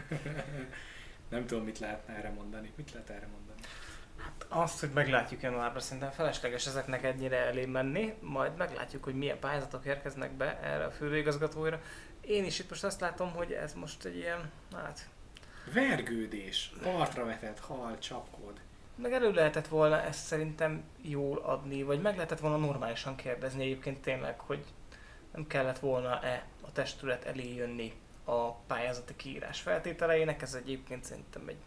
nem 1.29 1.47
tudom, 1.47 1.65
mit 1.65 1.79
lehetne 1.79 2.15
erre 2.15 2.31
mondani. 2.31 2.73
Mit 2.77 2.93
lehet 2.93 3.11
erre 3.11 3.27
mondani? 3.27 3.45
Azt, 4.49 4.81
hogy 4.81 4.91
meglátjuk 4.95 5.43
januárban, 5.43 5.81
szerintem 5.81 6.11
felesleges 6.11 6.67
ezeknek 6.67 7.03
ennyire 7.03 7.37
elé 7.37 7.65
menni, 7.65 8.15
majd 8.21 8.57
meglátjuk, 8.57 9.05
hogy 9.05 9.15
milyen 9.15 9.39
pályázatok 9.39 9.85
érkeznek 9.85 10.33
be 10.33 10.61
erre 10.61 10.85
a 10.85 10.91
főigazgatóira. 10.91 11.81
Én 12.21 12.45
is 12.45 12.59
itt 12.59 12.69
most 12.69 12.85
azt 12.85 13.01
látom, 13.01 13.33
hogy 13.33 13.53
ez 13.53 13.75
most 13.75 14.05
egy 14.05 14.17
ilyen, 14.17 14.51
hát, 14.75 15.09
Vergődés, 15.75 16.73
partra 16.83 17.25
vetett 17.25 17.59
hal, 17.59 17.99
csapkod. 17.99 18.61
meg 18.97 19.13
elő 19.13 19.33
lehetett 19.33 19.69
volna 19.69 20.03
ezt 20.03 20.25
szerintem 20.25 20.83
jól 21.03 21.39
adni, 21.39 21.83
vagy 21.83 22.01
meg 22.01 22.15
lehetett 22.15 22.39
volna 22.41 22.57
normálisan 22.57 23.17
kérdezni 23.17 23.63
egyébként 23.63 24.01
tényleg, 24.01 24.41
hogy 24.41 24.65
nem 25.33 25.47
kellett 25.47 25.79
volna-e 25.79 26.47
a 26.61 26.73
testület 26.73 27.25
elé 27.25 27.55
jönni 27.55 27.93
a 28.25 28.53
pályázati 28.53 29.17
kiírás 29.17 29.61
feltételeinek, 29.61 30.43
ez 30.43 30.55
egyébként 30.55 31.05
szerintem 31.05 31.49
egy 31.49 31.61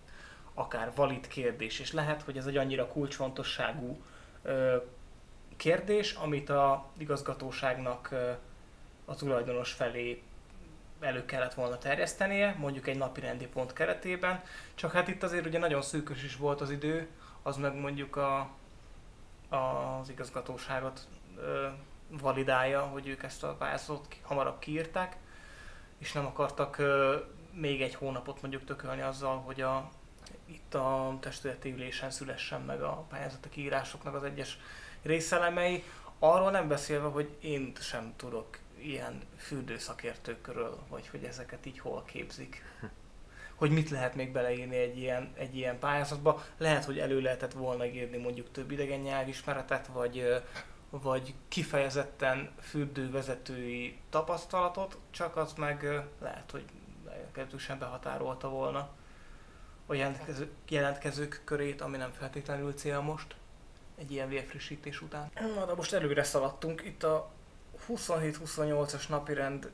akár 0.60 0.92
valid 0.96 1.28
kérdés, 1.28 1.80
és 1.80 1.92
lehet, 1.92 2.22
hogy 2.22 2.38
ez 2.38 2.46
egy 2.46 2.58
annyira 2.58 2.88
kulcsfontosságú 2.88 4.02
ö, 4.44 4.78
kérdés, 5.58 6.14
amit 6.14 6.50
a 6.50 6.86
igazgatóságnak 6.98 8.12
ö, 8.12 8.32
a 9.06 9.16
tulajdonos 9.16 9.72
felé 9.72 10.22
elő 11.00 11.26
kellett 11.26 11.54
volna 11.54 11.78
terjesztenie, 11.78 12.56
mondjuk 12.58 12.88
egy 12.88 12.98
napi 12.98 13.20
rendi 13.20 13.48
pont 13.48 13.74
keretében, 13.74 14.44
csak 14.76 14.92
hát 14.92 15.08
itt 15.08 15.24
azért 15.24 15.46
ugye 15.46 15.60
nagyon 15.60 15.82
szűkös 15.82 16.24
is 16.24 16.36
volt 16.36 16.62
az 16.62 16.72
idő, 16.72 17.08
az 17.42 17.58
meg 17.58 17.76
mondjuk 17.76 18.16
a, 18.16 18.50
az 19.50 20.10
igazgatóságot 20.10 21.08
ö, 21.38 21.68
validálja, 22.08 22.82
hogy 22.82 23.08
ők 23.08 23.24
ezt 23.24 23.44
a 23.44 23.56
pályázatot 23.56 24.16
hamarabb 24.22 24.60
kiírták, 24.60 25.18
és 25.98 26.12
nem 26.12 26.26
akartak 26.26 26.78
ö, 26.78 27.18
még 27.54 27.82
egy 27.82 27.96
hónapot 27.96 28.42
mondjuk 28.42 28.66
tökölni 28.66 29.02
azzal, 29.02 29.38
hogy 29.38 29.62
a, 29.62 29.92
itt 30.52 30.74
a 30.74 31.18
testületi 31.20 31.72
ülésen 31.72 32.12
szülessen 32.12 32.62
meg 32.62 32.82
a 32.82 33.06
pályázati 33.10 33.50
kiírásoknak 33.50 34.16
az 34.16 34.24
egyes 34.24 34.60
részelemei. 35.02 35.84
Arról 36.20 36.52
nem 36.52 36.68
beszélve, 36.68 37.08
hogy 37.08 37.30
én 37.40 37.72
sem 37.80 38.14
tudok 38.16 38.58
ilyen 38.78 39.22
fürdőszakértőkről, 39.38 40.78
vagy 40.90 41.08
hogy 41.08 41.24
ezeket 41.24 41.66
így 41.66 41.80
hol 41.80 42.04
képzik. 42.04 42.64
Hogy 43.56 43.72
mit 43.72 43.90
lehet 43.90 44.16
még 44.16 44.32
beleírni 44.32 44.76
egy 44.76 44.98
ilyen, 44.98 45.34
egy 45.36 45.56
ilyen 45.56 45.80
pályázatba. 45.80 46.44
Lehet, 46.58 46.86
hogy 46.86 47.00
elő 47.00 47.22
lehetett 47.22 47.54
volna 47.54 47.86
írni 47.86 48.18
mondjuk 48.18 48.52
több 48.52 48.72
idegen 48.72 49.00
nyelvismeretet, 49.00 49.88
vagy, 49.88 50.44
vagy 50.90 51.34
kifejezetten 51.48 52.52
fürdővezetői 52.62 53.98
tapasztalatot, 54.10 54.98
csak 55.12 55.38
az 55.38 55.54
meg 55.54 56.04
lehet, 56.22 56.52
hogy 56.52 56.64
meglehetősen 57.06 57.80
behatárolta 57.80 58.50
volna 58.50 58.90
a 59.90 59.94
jelentkező, 59.94 60.50
jelentkezők 60.68 61.42
körét, 61.44 61.82
ami 61.82 61.98
nem 61.98 62.12
feltétlenül 62.12 62.74
cél 62.74 63.00
most, 63.00 63.36
egy 63.96 64.12
ilyen 64.12 64.30
vérfrissítés 64.30 65.02
után. 65.02 65.32
Na, 65.56 65.66
de 65.66 65.74
most 65.74 65.94
előre 65.94 66.24
szaladtunk, 66.24 66.84
itt 66.86 67.04
a 67.04 67.32
27-28-as 67.90 69.10
napirend 69.10 69.72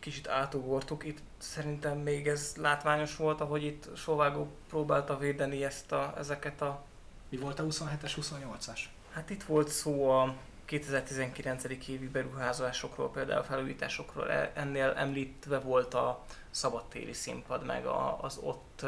kicsit 0.00 0.28
átugortuk, 0.28 1.04
itt 1.04 1.18
szerintem 1.38 1.98
még 1.98 2.28
ez 2.28 2.54
látványos 2.56 3.16
volt, 3.16 3.40
ahogy 3.40 3.64
itt 3.64 3.96
Sovágó 3.96 4.48
próbálta 4.68 5.18
védeni 5.18 5.64
ezt 5.64 5.92
a, 5.92 6.14
ezeket 6.18 6.60
a... 6.60 6.84
Mi 7.28 7.36
volt 7.36 7.58
a 7.58 7.64
27-es, 7.64 8.12
28-as? 8.20 8.80
Hát 9.12 9.30
itt 9.30 9.42
volt 9.42 9.68
szó 9.68 10.10
a 10.10 10.34
2019. 10.64 11.64
évi 11.88 12.08
beruházásokról, 12.08 13.10
például 13.10 13.42
felújításokról, 13.42 14.30
E- 14.30 14.52
ennél 14.54 14.92
említve 14.96 15.58
volt 15.58 15.94
a 15.94 16.24
szabadtéri 16.50 17.12
színpad, 17.12 17.64
meg 17.64 17.86
a, 17.86 18.18
az 18.22 18.38
ott 18.42 18.86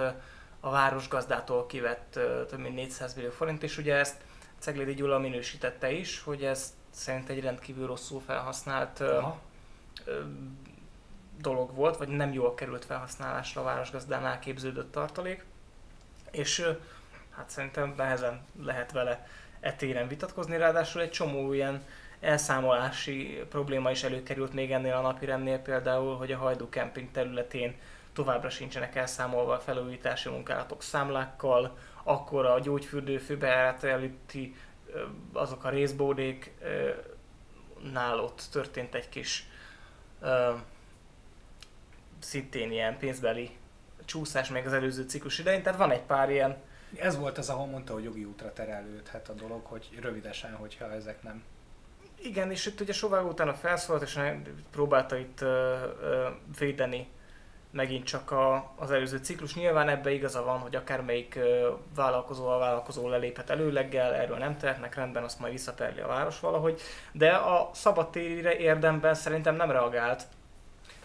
a 0.61 0.71
városgazdától 0.71 1.67
kivett 1.67 2.13
több 2.49 2.59
mint 2.59 2.75
400 2.75 3.15
millió 3.15 3.31
forint, 3.31 3.63
és 3.63 3.79
ugye 3.79 3.95
ezt 3.95 4.17
Ceglédi 4.59 4.95
Gyula 4.95 5.19
minősítette 5.19 5.91
is, 5.91 6.23
hogy 6.23 6.45
ez 6.45 6.75
szerint 6.91 7.29
egy 7.29 7.41
rendkívül 7.41 7.87
rosszul 7.87 8.21
felhasznált 8.21 9.01
Aha. 9.01 9.41
dolog 11.41 11.75
volt, 11.75 11.97
vagy 11.97 12.09
nem 12.09 12.33
jól 12.33 12.55
került 12.55 12.85
felhasználásra 12.85 13.61
a 13.61 13.65
városgazdánál 13.65 14.39
képződött 14.39 14.93
tartalék, 14.93 15.45
és 16.31 16.67
hát 17.37 17.51
szerintem 17.51 17.95
nehezen 17.97 18.45
lehet 18.63 18.93
vele 18.93 19.27
e 19.61 19.73
téren 19.73 20.09
vitatkozni, 20.09 20.57
ráadásul 20.57 21.01
egy 21.01 21.11
csomó 21.11 21.53
ilyen 21.53 21.83
elszámolási 22.21 23.45
probléma 23.49 23.91
is 23.91 24.03
előkerült 24.03 24.53
még 24.53 24.73
ennél 24.73 24.95
a 24.95 25.01
napirendnél, 25.01 25.59
például, 25.59 26.17
hogy 26.17 26.33
a 26.33 26.39
Hajdú 26.39 26.67
Camping 26.71 27.11
területén 27.11 27.75
továbbra 28.21 28.51
sincsenek 28.51 28.97
elszámolva 28.97 29.53
a 29.53 29.61
felújítási 29.61 30.29
munkálatok 30.29 30.83
számlákkal, 30.83 31.79
akkor 32.03 32.47
a 32.47 32.61
gyógyfürdő 32.61 33.19
főbejárat 33.19 33.85
előtti 33.85 34.55
azok 35.33 35.65
a 35.65 35.69
részbódék 35.69 36.55
ö, 36.63 36.91
nál 37.93 38.19
ott 38.19 38.43
történt 38.53 38.95
egy 38.95 39.09
kis 39.09 39.49
szintén 42.19 42.71
ilyen 42.71 42.99
pénzbeli 42.99 43.57
csúszás 44.05 44.49
még 44.49 44.67
az 44.67 44.73
előző 44.73 45.03
ciklus 45.03 45.39
idején, 45.39 45.63
tehát 45.63 45.79
van 45.79 45.91
egy 45.91 46.03
pár 46.03 46.31
ilyen 46.31 46.57
Ez 46.97 47.19
volt 47.19 47.39
az, 47.39 47.49
ahol 47.49 47.67
mondta, 47.67 47.93
hogy 47.93 48.05
jogi 48.05 48.25
útra 48.25 48.53
terelődhet 48.53 49.29
a 49.29 49.33
dolog, 49.33 49.65
hogy 49.65 49.99
rövidesen, 50.01 50.55
hogyha 50.55 50.93
ezek 50.93 51.23
nem. 51.23 51.43
Igen, 52.23 52.51
és 52.51 52.67
itt 52.67 52.81
ugye 52.81 52.93
Sovágó 52.93 53.29
utána 53.29 53.55
felszólalt, 53.55 54.05
és 54.05 54.19
próbálta 54.71 55.17
itt 55.17 55.41
ö, 55.41 55.77
ö, 56.01 56.29
védeni 56.59 57.09
megint 57.71 58.05
csak 58.05 58.31
a, 58.31 58.73
az 58.77 58.91
előző 58.91 59.17
ciklus. 59.17 59.55
Nyilván 59.55 59.89
ebbe 59.89 60.11
igaza 60.11 60.45
van, 60.45 60.59
hogy 60.59 60.77
akármelyik 60.77 61.39
vállalkozó 61.95 62.49
a 62.49 62.59
vállalkozó 62.59 63.09
leléphet 63.09 63.51
előleggel, 63.51 64.15
erről 64.15 64.37
nem 64.37 64.57
tehetnek 64.57 64.95
rendben, 64.95 65.23
azt 65.23 65.41
majd 65.41 65.53
visszaterli 65.53 66.01
a 66.01 66.07
város 66.07 66.41
valahogy. 66.41 66.81
De 67.13 67.31
a 67.31 67.71
szabadtérire 67.73 68.57
érdemben 68.57 69.15
szerintem 69.15 69.57
nem 69.57 69.71
reagált. 69.71 70.23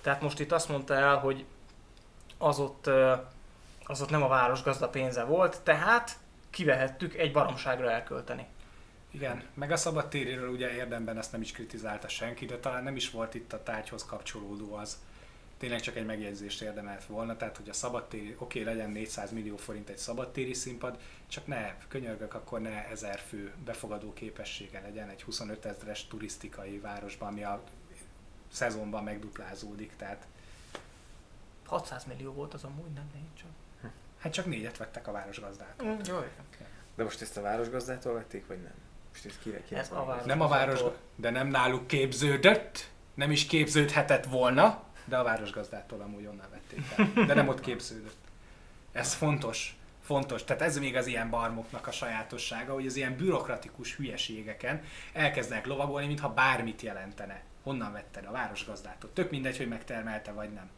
Tehát 0.01 0.21
most 0.21 0.39
itt 0.39 0.51
azt 0.51 0.69
mondta 0.69 0.93
el, 0.93 1.17
hogy 1.17 1.45
az 2.37 2.59
ott, 2.59 2.89
az 3.85 4.01
ott 4.01 4.09
nem 4.09 4.23
a 4.23 4.27
város 4.27 4.63
gazda 4.63 4.89
pénze 4.89 5.23
volt, 5.23 5.61
tehát 5.61 6.17
kivehettük 6.49 7.13
egy 7.13 7.31
baromságra 7.31 7.91
elkölteni. 7.91 8.45
Igen, 9.11 9.43
meg 9.53 9.71
a 9.71 9.77
szabadtéréről 9.77 10.49
ugye 10.49 10.73
érdemben 10.73 11.17
ezt 11.17 11.31
nem 11.31 11.41
is 11.41 11.51
kritizálta 11.51 12.07
senki, 12.07 12.45
de 12.45 12.57
talán 12.57 12.83
nem 12.83 12.95
is 12.95 13.11
volt 13.11 13.33
itt 13.33 13.53
a 13.53 13.63
tárgyhoz 13.63 14.05
kapcsolódó 14.05 14.75
az. 14.75 14.97
Tényleg 15.65 15.83
csak 15.83 15.95
egy 15.95 16.05
megjegyzést 16.05 16.61
érdemelt 16.61 17.05
volna, 17.05 17.37
tehát 17.37 17.57
hogy 17.57 17.69
a 17.69 17.73
szabadtéri, 17.73 18.35
oké, 18.39 18.61
legyen 18.63 18.89
400 18.89 19.31
millió 19.31 19.55
forint 19.57 19.89
egy 19.89 19.97
szabadtéri 19.97 20.53
színpad, 20.53 20.99
csak 21.27 21.47
ne, 21.47 21.77
könyörgök, 21.87 22.33
akkor 22.33 22.61
ne 22.61 22.87
ezer 22.87 23.19
fő 23.19 23.53
befogadó 23.65 24.13
képessége 24.13 24.81
legyen 24.81 25.09
egy 25.09 25.23
25 25.23 25.65
ezeres 25.65 26.07
turisztikai 26.07 26.79
városban, 26.79 27.27
ami 27.27 27.43
a 27.43 27.63
szezonban 28.51 29.03
megduplázódik, 29.03 29.95
tehát 29.95 30.27
600 31.65 32.05
millió 32.05 32.33
volt 32.33 32.53
az 32.53 32.63
amúgy, 32.63 32.91
nem 32.95 33.09
négy 33.13 33.33
csak. 33.33 33.91
hát 34.19 34.33
csak 34.33 34.45
négyet 34.45 34.77
vettek 34.77 35.07
a 35.07 35.11
városgazdától. 35.11 35.87
Mm, 35.87 35.99
jó, 36.07 36.23
De 36.95 37.03
most 37.03 37.21
ezt 37.21 37.37
a 37.37 37.41
városgazdától 37.41 38.13
vették, 38.13 38.47
vagy 38.47 38.61
nem? 38.61 38.75
Most 39.11 39.25
ezt 39.25 39.39
kire, 39.39 39.63
kire 39.63 39.79
Ez 39.79 39.91
a 39.91 40.05
város- 40.05 40.25
Nem 40.25 40.41
a 40.41 40.47
város, 40.47 40.79
de 41.15 41.29
nem 41.29 41.47
náluk 41.47 41.87
képződött, 41.87 42.89
nem 43.13 43.31
is 43.31 43.45
képződhetett 43.45 44.25
volna, 44.25 44.83
de 45.05 45.17
a 45.17 45.23
városgazdától 45.23 46.01
amúgy 46.01 46.25
onnan 46.25 46.47
vették 46.51 46.83
el. 46.95 47.25
De 47.25 47.33
nem 47.33 47.47
ott 47.47 47.59
képződött. 47.59 48.17
Ez 48.91 49.13
fontos. 49.13 49.77
Fontos. 50.01 50.43
Tehát 50.43 50.61
ez 50.61 50.77
még 50.77 50.95
az 50.95 51.07
ilyen 51.07 51.29
barmoknak 51.29 51.87
a 51.87 51.91
sajátossága, 51.91 52.73
hogy 52.73 52.85
az 52.85 52.95
ilyen 52.95 53.15
bürokratikus 53.15 53.95
hülyeségeken 53.95 54.81
elkezdenek 55.13 55.65
lovagolni, 55.65 56.07
mintha 56.07 56.33
bármit 56.33 56.81
jelentene. 56.81 57.43
Honnan 57.63 57.91
vetted 57.91 58.25
a 58.25 58.31
városgazdától? 58.31 59.09
Tök 59.13 59.31
mindegy, 59.31 59.57
hogy 59.57 59.67
megtermelte 59.67 60.31
vagy 60.31 60.53
nem. 60.53 60.69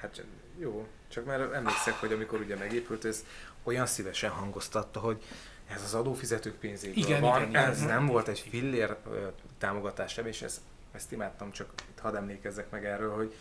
Hát 0.00 0.24
jó, 0.58 0.88
csak 1.08 1.24
már 1.24 1.40
emlékszek, 1.40 1.94
hogy 1.94 2.12
amikor 2.12 2.40
ugye 2.40 2.56
megépült, 2.56 3.04
ez 3.04 3.24
olyan 3.62 3.86
szívesen 3.86 4.30
hangoztatta, 4.30 5.00
hogy 5.00 5.22
ez 5.66 5.82
az 5.82 5.94
adófizetők 5.94 6.54
pénzéből 6.54 6.96
Igen, 6.96 7.20
van, 7.20 7.36
igen, 7.36 7.48
igen. 7.48 7.70
ez 7.70 7.80
nem 7.80 8.06
volt 8.06 8.28
egy 8.28 8.38
fillér 8.38 8.96
támogatás 9.58 10.12
sem, 10.12 10.26
és 10.26 10.42
ez, 10.42 10.60
ezt 10.96 11.12
imádtam, 11.12 11.50
csak 11.50 11.72
itt 11.90 11.98
hadd 11.98 12.16
emlékezzek 12.16 12.70
meg 12.70 12.84
erről, 12.84 13.14
hogy 13.14 13.34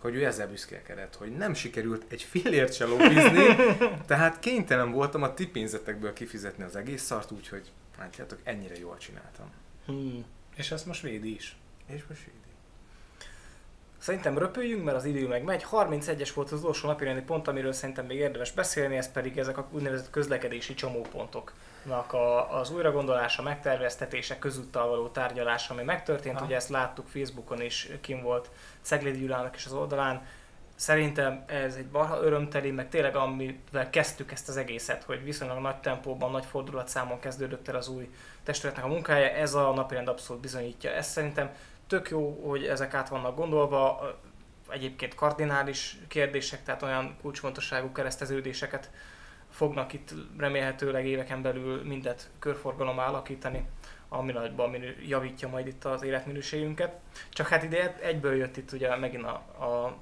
hogy 0.00 0.14
ő 0.14 0.24
ezzel 0.24 0.48
büszkélkedett, 0.48 1.14
hogy 1.14 1.36
nem 1.36 1.54
sikerült 1.54 2.04
egy 2.08 2.22
fillért 2.22 2.74
se 2.74 2.84
lobbizni, 2.84 3.44
tehát 4.06 4.38
kénytelen 4.38 4.90
voltam 4.90 5.22
a 5.22 5.34
ti 5.34 5.46
pénzetekből 5.46 6.12
kifizetni 6.12 6.64
az 6.64 6.76
egész 6.76 7.02
szart, 7.02 7.30
úgyhogy 7.30 7.70
látjátok, 7.98 8.38
ennyire 8.42 8.78
jól 8.78 8.96
csináltam. 8.96 9.50
Hmm. 9.86 10.24
És 10.56 10.70
ezt 10.70 10.86
most 10.86 11.02
védi 11.02 11.34
is. 11.34 11.56
És 11.86 12.02
most 12.08 12.20
így. 12.26 12.32
Szerintem 13.98 14.38
röpüljünk, 14.38 14.84
mert 14.84 14.96
az 14.96 15.04
idő 15.04 15.26
meg 15.26 15.42
megy. 15.42 15.66
31-es 15.70 16.30
volt 16.34 16.52
az 16.52 16.58
utolsó 16.58 16.88
napirendi 16.88 17.22
pont, 17.22 17.48
amiről 17.48 17.72
szerintem 17.72 18.06
még 18.06 18.18
érdemes 18.18 18.52
beszélni, 18.52 18.96
ez 18.96 19.12
pedig 19.12 19.38
ezek 19.38 19.58
a 19.58 19.68
úgynevezett 19.70 20.10
közlekedési 20.10 20.74
csomópontoknak 20.74 21.52
a, 22.12 22.58
az 22.58 22.70
újragondolása, 22.70 23.42
megterveztetése, 23.42 24.38
közúttal 24.38 24.88
való 24.88 25.08
tárgyalása, 25.08 25.74
ami 25.74 25.82
megtörtént. 25.82 26.36
Aha. 26.36 26.44
Ugye 26.44 26.56
ezt 26.56 26.68
láttuk 26.68 27.06
Facebookon 27.06 27.60
is, 27.60 27.88
kim 28.00 28.22
volt 28.22 28.50
Ceglédi 28.82 29.18
Gyulának 29.18 29.56
is 29.56 29.66
az 29.66 29.72
oldalán. 29.72 30.26
Szerintem 30.74 31.44
ez 31.46 31.74
egy 31.74 31.86
barha 31.86 32.22
örömteli, 32.22 32.70
meg 32.70 32.88
tényleg 32.88 33.16
amivel 33.16 33.90
kezdtük 33.90 34.32
ezt 34.32 34.48
az 34.48 34.56
egészet, 34.56 35.02
hogy 35.02 35.24
viszonylag 35.24 35.58
nagy 35.58 35.76
tempóban, 35.76 36.30
nagy 36.30 36.44
fordulatszámon 36.44 37.20
kezdődött 37.20 37.68
el 37.68 37.76
az 37.76 37.88
új 37.88 38.10
testületnek 38.42 38.84
a 38.84 38.88
munkája, 38.88 39.28
ez 39.28 39.54
a 39.54 39.72
napirend 39.72 40.08
abszolút 40.08 40.42
bizonyítja. 40.42 40.90
Ez 40.90 41.06
szerintem 41.06 41.50
tök 41.86 42.10
jó, 42.10 42.42
hogy 42.46 42.64
ezek 42.64 42.94
át 42.94 43.08
vannak 43.08 43.36
gondolva, 43.36 44.00
egyébként 44.68 45.14
kardinális 45.14 45.98
kérdések, 46.08 46.64
tehát 46.64 46.82
olyan 46.82 47.16
kulcsfontosságú 47.20 47.92
kereszteződéseket 47.92 48.90
fognak 49.58 49.92
itt 49.92 50.10
remélhetőleg 50.36 51.06
éveken 51.06 51.42
belül 51.42 51.82
mindet 51.84 52.30
körforgalomá 52.38 53.06
alakítani, 53.06 53.68
ami 54.08 54.32
nagyban 54.32 54.76
javítja 55.06 55.48
majd 55.48 55.66
itt 55.66 55.84
az 55.84 56.02
életminőségünket. 56.02 56.92
Csak 57.28 57.48
hát 57.48 57.62
ide 57.62 57.96
egyből 58.02 58.34
jött 58.34 58.56
itt 58.56 58.72
ugye 58.72 58.96
megint 58.96 59.24
a, 59.24 59.64
a, 59.64 59.96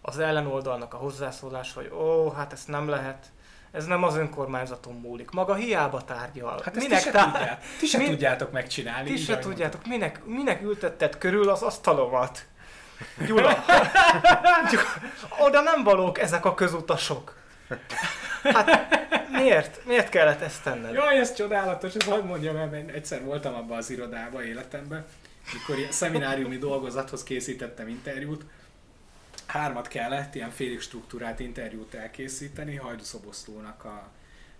az 0.00 0.18
ellenoldalnak 0.18 0.94
a 0.94 0.96
hozzászólás, 0.96 1.72
hogy 1.72 1.90
ó, 1.92 2.30
hát 2.30 2.52
ezt 2.52 2.68
nem 2.68 2.88
lehet, 2.88 3.26
ez 3.70 3.86
nem 3.86 4.02
az 4.02 4.16
önkormányzaton 4.16 4.94
múlik. 4.94 5.30
Maga 5.30 5.54
hiába 5.54 6.04
tárgyal. 6.04 6.60
Hát 6.64 6.76
ezt 6.76 6.88
ti 6.88 6.94
se, 6.94 7.10
tá- 7.10 7.32
tudját, 7.32 7.64
ti 7.78 7.86
se 7.86 7.98
Mi- 7.98 8.06
tudjátok 8.06 8.52
megcsinálni. 8.52 9.10
ti 9.10 9.16
se 9.16 9.38
tudjátok, 9.38 9.86
minek, 9.86 10.24
minek 10.24 10.62
ültetted 10.62 11.18
körül 11.18 11.48
az 11.48 11.62
asztalomat? 11.62 12.46
Gyula. 13.26 13.64
Oda 15.46 15.60
nem 15.60 15.82
valók 15.84 16.18
ezek 16.18 16.44
a 16.44 16.54
közutasok. 16.54 17.38
Hát 18.42 19.30
miért? 19.30 19.86
Miért 19.86 20.08
kellett 20.08 20.40
ezt 20.40 20.62
tenned? 20.62 20.92
Jaj, 20.92 21.18
ez 21.18 21.34
csodálatos, 21.34 21.94
ez 21.94 22.04
hogy 22.04 22.24
mondjam 22.24 22.56
el, 22.56 22.66
mert 22.66 22.90
egyszer 22.90 23.24
voltam 23.24 23.54
abban 23.54 23.78
az 23.78 23.90
irodában 23.90 24.42
életemben, 24.42 25.06
mikor 25.52 25.78
ilyen 25.78 25.92
szemináriumi 25.92 26.58
dolgozathoz 26.58 27.22
készítettem 27.22 27.88
interjút, 27.88 28.44
hármat 29.46 29.88
kellett, 29.88 30.34
ilyen 30.34 30.50
félig 30.50 30.80
struktúrált 30.80 31.40
interjút 31.40 31.94
elkészíteni, 31.94 32.76
Hajdu 32.76 33.02
Szoboszlónak 33.02 33.84
a 33.84 34.08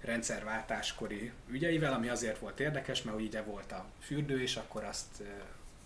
rendszerváltáskori 0.01 1.33
ügyeivel, 1.51 1.93
ami 1.93 2.09
azért 2.09 2.39
volt 2.39 2.61
érdekes, 2.61 3.03
mert 3.03 3.21
ugye 3.21 3.43
volt 3.43 3.73
a 3.73 3.85
fürdő, 4.01 4.43
és 4.43 4.57
akkor 4.57 4.85
azt 4.85 5.23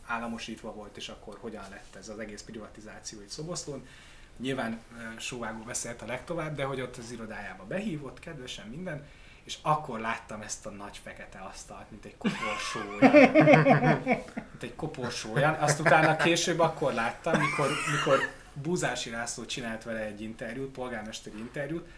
államosítva 0.07 0.73
volt, 0.73 0.97
és 0.97 1.09
akkor 1.09 1.39
hogyan 1.41 1.65
lett 1.71 1.97
ez 1.99 2.09
az 2.09 2.19
egész 2.19 2.43
privatizáció 2.43 3.21
itt 3.21 3.29
Szoboszlón. 3.29 3.87
Nyilván 4.37 4.81
Sóvágó 5.19 5.63
beszélt 5.63 6.03
a 6.03 6.07
legtovább, 6.07 6.57
de 6.57 6.65
hogy 6.65 6.81
ott 6.81 6.97
az 6.97 7.11
irodájába 7.11 7.65
behívott, 7.65 8.19
kedvesen 8.19 8.67
minden, 8.67 9.07
és 9.45 9.59
akkor 9.63 10.01
láttam 10.01 10.41
ezt 10.41 10.67
a 10.67 10.71
nagy 10.71 11.01
fekete 11.03 11.39
asztalt, 11.39 11.91
mint 11.91 12.05
egy 12.05 12.17
koporsója. 12.17 13.13
mint 14.51 14.63
egy 14.63 14.75
koporsója. 14.75 15.51
Azt 15.51 15.81
utána 15.81 16.17
később 16.17 16.61
akkor 16.61 16.93
láttam, 16.93 17.41
mikor, 17.41 17.69
mikor 17.97 18.19
Búzási 18.53 19.11
László 19.11 19.45
csinált 19.45 19.83
vele 19.83 20.01
egy 20.01 20.21
interjút, 20.21 20.73
polgármesteri 20.73 21.39
interjút, 21.39 21.89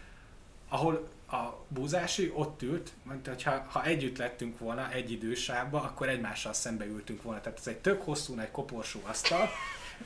ahol 0.69 1.09
a 1.31 1.65
Búzási 1.67 2.31
ott 2.35 2.61
ült, 2.61 2.91
mondta, 3.03 3.29
hogy 3.29 3.43
ha, 3.43 3.65
ha 3.69 3.83
együtt 3.83 4.17
lettünk 4.17 4.59
volna 4.59 4.91
egy 4.91 5.11
idősávba, 5.11 5.81
akkor 5.81 6.09
egymással 6.09 6.53
szembe 6.53 6.85
ültünk 6.85 7.21
volna. 7.21 7.41
Tehát 7.41 7.59
ez 7.59 7.67
egy 7.67 7.77
tök 7.77 8.01
hosszú, 8.01 8.33
nagy 8.33 8.51
koporsó 8.51 8.99
asztal. 9.03 9.49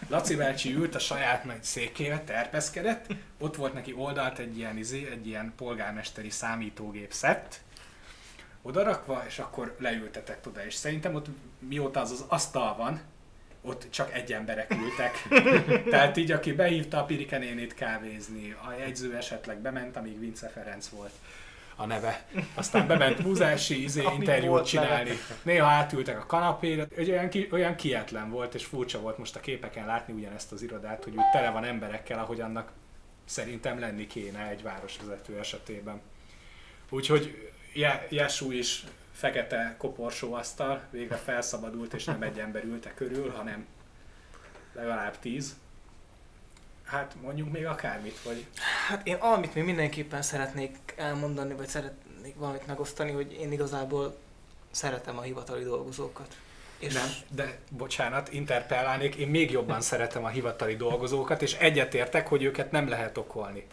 Laci 0.08 0.36
bácsi 0.36 0.74
ült 0.74 0.96
a 0.96 1.00
saját 1.00 1.44
nagy 1.44 1.64
székébe, 1.64 2.20
terpeszkedett, 2.20 3.06
ott 3.40 3.56
volt 3.56 3.74
neki 3.74 3.94
oldalt 3.94 4.40
egy 4.40 4.58
ilyen, 4.58 4.78
izé, 4.78 5.08
egy 5.12 5.28
ilyen 5.28 5.54
polgármesteri 5.56 6.30
számítógép 6.30 7.12
szett, 7.14 7.62
odarakva, 8.62 9.24
és 9.28 9.40
akkor 9.40 9.76
leültetett 9.80 10.48
oda. 10.48 10.66
És 10.66 10.74
szerintem 10.74 11.16
ott 11.16 11.26
mióta 11.60 12.00
az 12.00 12.12
az 12.12 12.26
asztal 12.28 12.76
van, 12.76 13.02
ott 13.62 13.88
csak 13.90 14.14
egy 14.14 14.34
emberek 14.34 14.74
ültek. 14.74 15.28
Tehát 15.92 16.18
így, 16.18 16.32
aki 16.32 16.54
behívta 16.54 16.98
a 16.98 17.06
Pirike 17.06 17.38
nénit 17.38 17.74
kávézni, 17.74 18.52
a 18.52 18.74
jegyző 18.80 19.16
esetleg 19.16 19.58
bement, 19.58 19.96
amíg 19.96 20.20
Vince 20.20 20.50
Ferenc 20.50 20.88
volt 20.88 21.14
a 21.82 21.86
neve. 21.86 22.26
Aztán 22.54 22.88
bement 22.88 23.24
Muzási 23.24 23.84
izé, 23.84 24.04
interjút 24.18 24.66
csinálni. 24.66 25.10
neve. 25.10 25.20
Néha 25.44 25.68
átültek 25.68 26.20
a 26.20 26.26
kanapéra. 26.26 26.86
Egy 26.96 27.10
olyan, 27.10 27.30
ki, 27.30 27.48
olyan 27.52 27.76
kietlen 27.76 28.30
volt, 28.30 28.54
és 28.54 28.66
furcsa 28.66 29.00
volt 29.00 29.18
most 29.18 29.36
a 29.36 29.40
képeken 29.40 29.86
látni 29.86 30.14
ugyanezt 30.14 30.52
az 30.52 30.62
irodát, 30.62 31.04
hogy 31.04 31.16
úgy 31.16 31.30
tele 31.32 31.50
van 31.50 31.64
emberekkel, 31.64 32.20
ahogy 32.20 32.42
annak 32.42 32.72
szerintem 33.26 33.80
lenni 33.80 34.08
kéne 34.08 34.50
egy 34.50 34.64
városvezető 34.64 35.40
esetében. 35.40 36.02
Úgyhogy 36.90 37.52
Jesú 38.10 38.52
is 38.52 38.84
fekete 39.12 39.76
koporsó 39.78 40.34
asztal, 40.34 40.82
végre 40.90 41.16
felszabadult, 41.16 41.94
és 41.94 42.04
nem 42.04 42.22
egy 42.22 42.40
ember 42.40 42.64
ülte 42.64 42.94
körül, 42.94 43.30
hanem 43.30 43.66
legalább 44.74 45.20
tíz. 45.20 45.56
Hát 46.92 47.16
mondjuk 47.22 47.52
még 47.52 47.66
akármit, 47.66 48.20
vagy 48.24 48.46
Hát 48.88 49.08
én 49.08 49.16
amit 49.16 49.56
még 49.56 49.64
mindenképpen 49.64 50.22
szeretnék 50.22 50.78
elmondani, 50.96 51.54
vagy 51.54 51.68
szeretnék 51.68 52.36
valamit 52.36 52.68
megosztani, 52.68 53.12
hogy 53.12 53.38
én 53.40 53.52
igazából 53.52 54.18
szeretem 54.72 55.18
a 55.18 55.22
hivatali 55.22 55.64
dolgozókat. 55.64 56.38
És 56.80 56.94
nem, 56.94 57.08
de 57.30 57.60
bocsánat, 57.70 58.34
interpellálnék, 58.34 59.16
én 59.16 59.28
még 59.28 59.52
jobban 59.52 59.82
szeretem 59.82 60.24
a 60.24 60.28
hivatali 60.28 60.76
dolgozókat, 60.76 61.42
és 61.42 61.54
egyetértek, 61.54 62.28
hogy 62.28 62.44
őket 62.44 62.72
nem 62.72 62.88
lehet 62.88 63.18
okolni. 63.18 63.66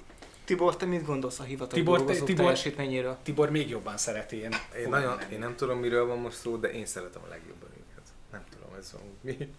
Tibor, 0.44 0.76
te 0.76 0.86
mit 0.86 1.04
gondolsz 1.04 1.38
a 1.38 1.42
hivatali 1.42 1.80
Tibor, 1.80 1.98
te- 1.98 2.04
dolgozók 2.04 2.26
Tibor- 2.26 2.44
teljesítményéről? 2.44 3.16
Tibor 3.22 3.50
még 3.50 3.68
jobban 3.68 3.96
szereti 3.96 4.36
én. 4.36 4.54
Én, 4.78 4.88
nagyon, 4.88 5.16
lenni. 5.16 5.32
én 5.32 5.38
nem 5.38 5.56
tudom, 5.56 5.78
miről 5.78 6.06
van 6.06 6.18
most 6.18 6.36
szó, 6.36 6.56
de 6.56 6.68
én 6.72 6.86
szeretem 6.86 7.22
a 7.24 7.28
legjobban 7.28 7.68
őket. 7.70 8.02
Nem 8.32 8.44
tudom, 8.50 8.74
ez 8.78 8.92
van 8.92 9.02
mi. 9.20 9.54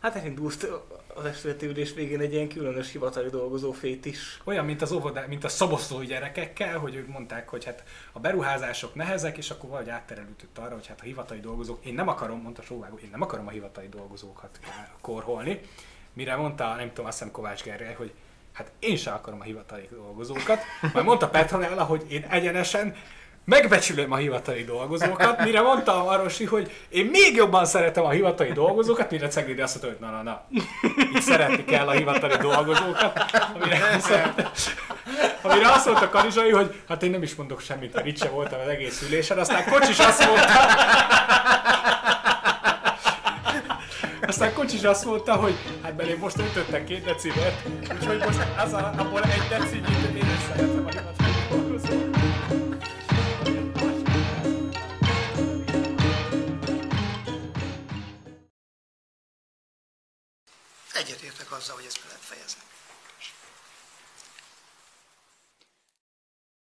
Hát 0.00 0.16
elindult 0.16 0.66
az 1.14 1.24
estületi 1.24 1.66
ülés 1.66 1.94
végén 1.94 2.20
egy 2.20 2.32
ilyen 2.32 2.48
különös 2.48 2.92
hivatali 2.92 3.28
dolgozó 3.28 3.72
fét 3.72 4.06
is. 4.06 4.40
Olyan, 4.44 4.64
mint 4.64 4.82
az 4.82 4.92
óvodá, 4.92 5.24
mint 5.26 5.44
a 5.44 5.48
szoboszlói 5.48 6.06
gyerekekkel, 6.06 6.78
hogy 6.78 6.94
ők 6.94 7.08
mondták, 7.08 7.48
hogy 7.48 7.64
hát 7.64 7.84
a 8.12 8.20
beruházások 8.20 8.94
nehezek, 8.94 9.36
és 9.36 9.50
akkor 9.50 9.68
valahogy 9.68 9.90
átterelődött 9.90 10.58
arra, 10.58 10.74
hogy 10.74 10.86
hát 10.86 11.00
a 11.00 11.04
hivatali 11.04 11.40
dolgozók, 11.40 11.84
én 11.84 11.94
nem 11.94 12.08
akarom, 12.08 12.40
mondta 12.40 12.62
Sóvágó, 12.62 12.98
én 13.02 13.08
nem 13.10 13.22
akarom 13.22 13.46
a 13.46 13.50
hivatali 13.50 13.88
dolgozókat 13.88 14.58
korholni. 15.00 15.60
Mire 16.12 16.36
mondta, 16.36 16.74
nem 16.74 16.88
tudom, 16.88 17.06
azt 17.06 17.18
hiszem 17.18 17.32
Kovács 17.32 17.62
Gergely, 17.62 17.94
hogy 17.94 18.12
hát 18.52 18.72
én 18.78 18.96
sem 18.96 19.14
akarom 19.14 19.40
a 19.40 19.44
hivatali 19.44 19.88
dolgozókat. 19.90 20.60
Majd 20.92 21.04
mondta 21.04 21.28
Petronella, 21.28 21.84
hogy 21.84 22.04
én 22.08 22.22
egyenesen 22.22 22.96
megbecsülöm 23.44 24.12
a 24.12 24.16
hivatali 24.16 24.64
dolgozókat, 24.64 25.44
mire 25.44 25.60
mondta 25.60 26.00
a 26.00 26.04
Marosi, 26.04 26.44
hogy 26.44 26.70
én 26.88 27.06
még 27.06 27.34
jobban 27.34 27.64
szeretem 27.64 28.04
a 28.04 28.10
hivatali 28.10 28.52
dolgozókat, 28.52 29.10
mire 29.10 29.28
Ceglidi 29.28 29.60
azt 29.60 29.82
mondta, 29.82 29.98
hogy 29.98 30.10
na, 30.10 30.16
na, 30.16 30.22
na, 30.22 30.44
így 31.14 31.22
szeretni 31.22 31.64
kell 31.64 31.88
a 31.88 31.90
hivatali 31.90 32.36
dolgozókat, 32.36 33.24
amire 33.54 33.78
azt 33.96 34.10
mondta, 34.10 34.50
amire 35.42 35.72
azt 35.72 35.86
mondta 35.86 36.08
Kanizsai, 36.08 36.50
hogy 36.50 36.80
hát 36.88 37.02
én 37.02 37.10
nem 37.10 37.22
is 37.22 37.34
mondok 37.34 37.60
semmit, 37.60 37.94
mert 37.94 38.06
itt 38.06 38.18
sem 38.18 38.30
voltam 38.30 38.60
az 38.60 38.68
egész 38.68 39.02
ülésen, 39.08 39.38
aztán 39.38 39.64
Kocsis 39.70 39.98
azt 39.98 40.26
mondta, 40.26 40.52
aztán 44.26 44.52
Kocsis 44.54 44.82
azt 44.82 45.04
mondta, 45.04 45.34
hogy 45.34 45.54
hát 45.82 45.94
belé 45.94 46.16
most 46.20 46.38
öntöttek 46.38 46.84
két 46.84 47.04
decimet, 47.04 47.62
úgyhogy 48.00 48.18
most 48.18 48.38
az 48.64 48.72
a, 48.72 48.92
abból 48.96 49.22
egy 49.22 49.58
decimit 49.58 49.88
én 50.14 50.16
is 50.16 50.42
szeretem 50.48 50.86
a 50.86 50.90
hivatali 50.90 51.19
Egyetértek 61.00 61.52
azzal, 61.52 61.74
hogy 61.74 61.84
ezt 61.84 62.00
be 62.00 62.06
lehet 62.06 62.22
fejezni. 62.24 62.59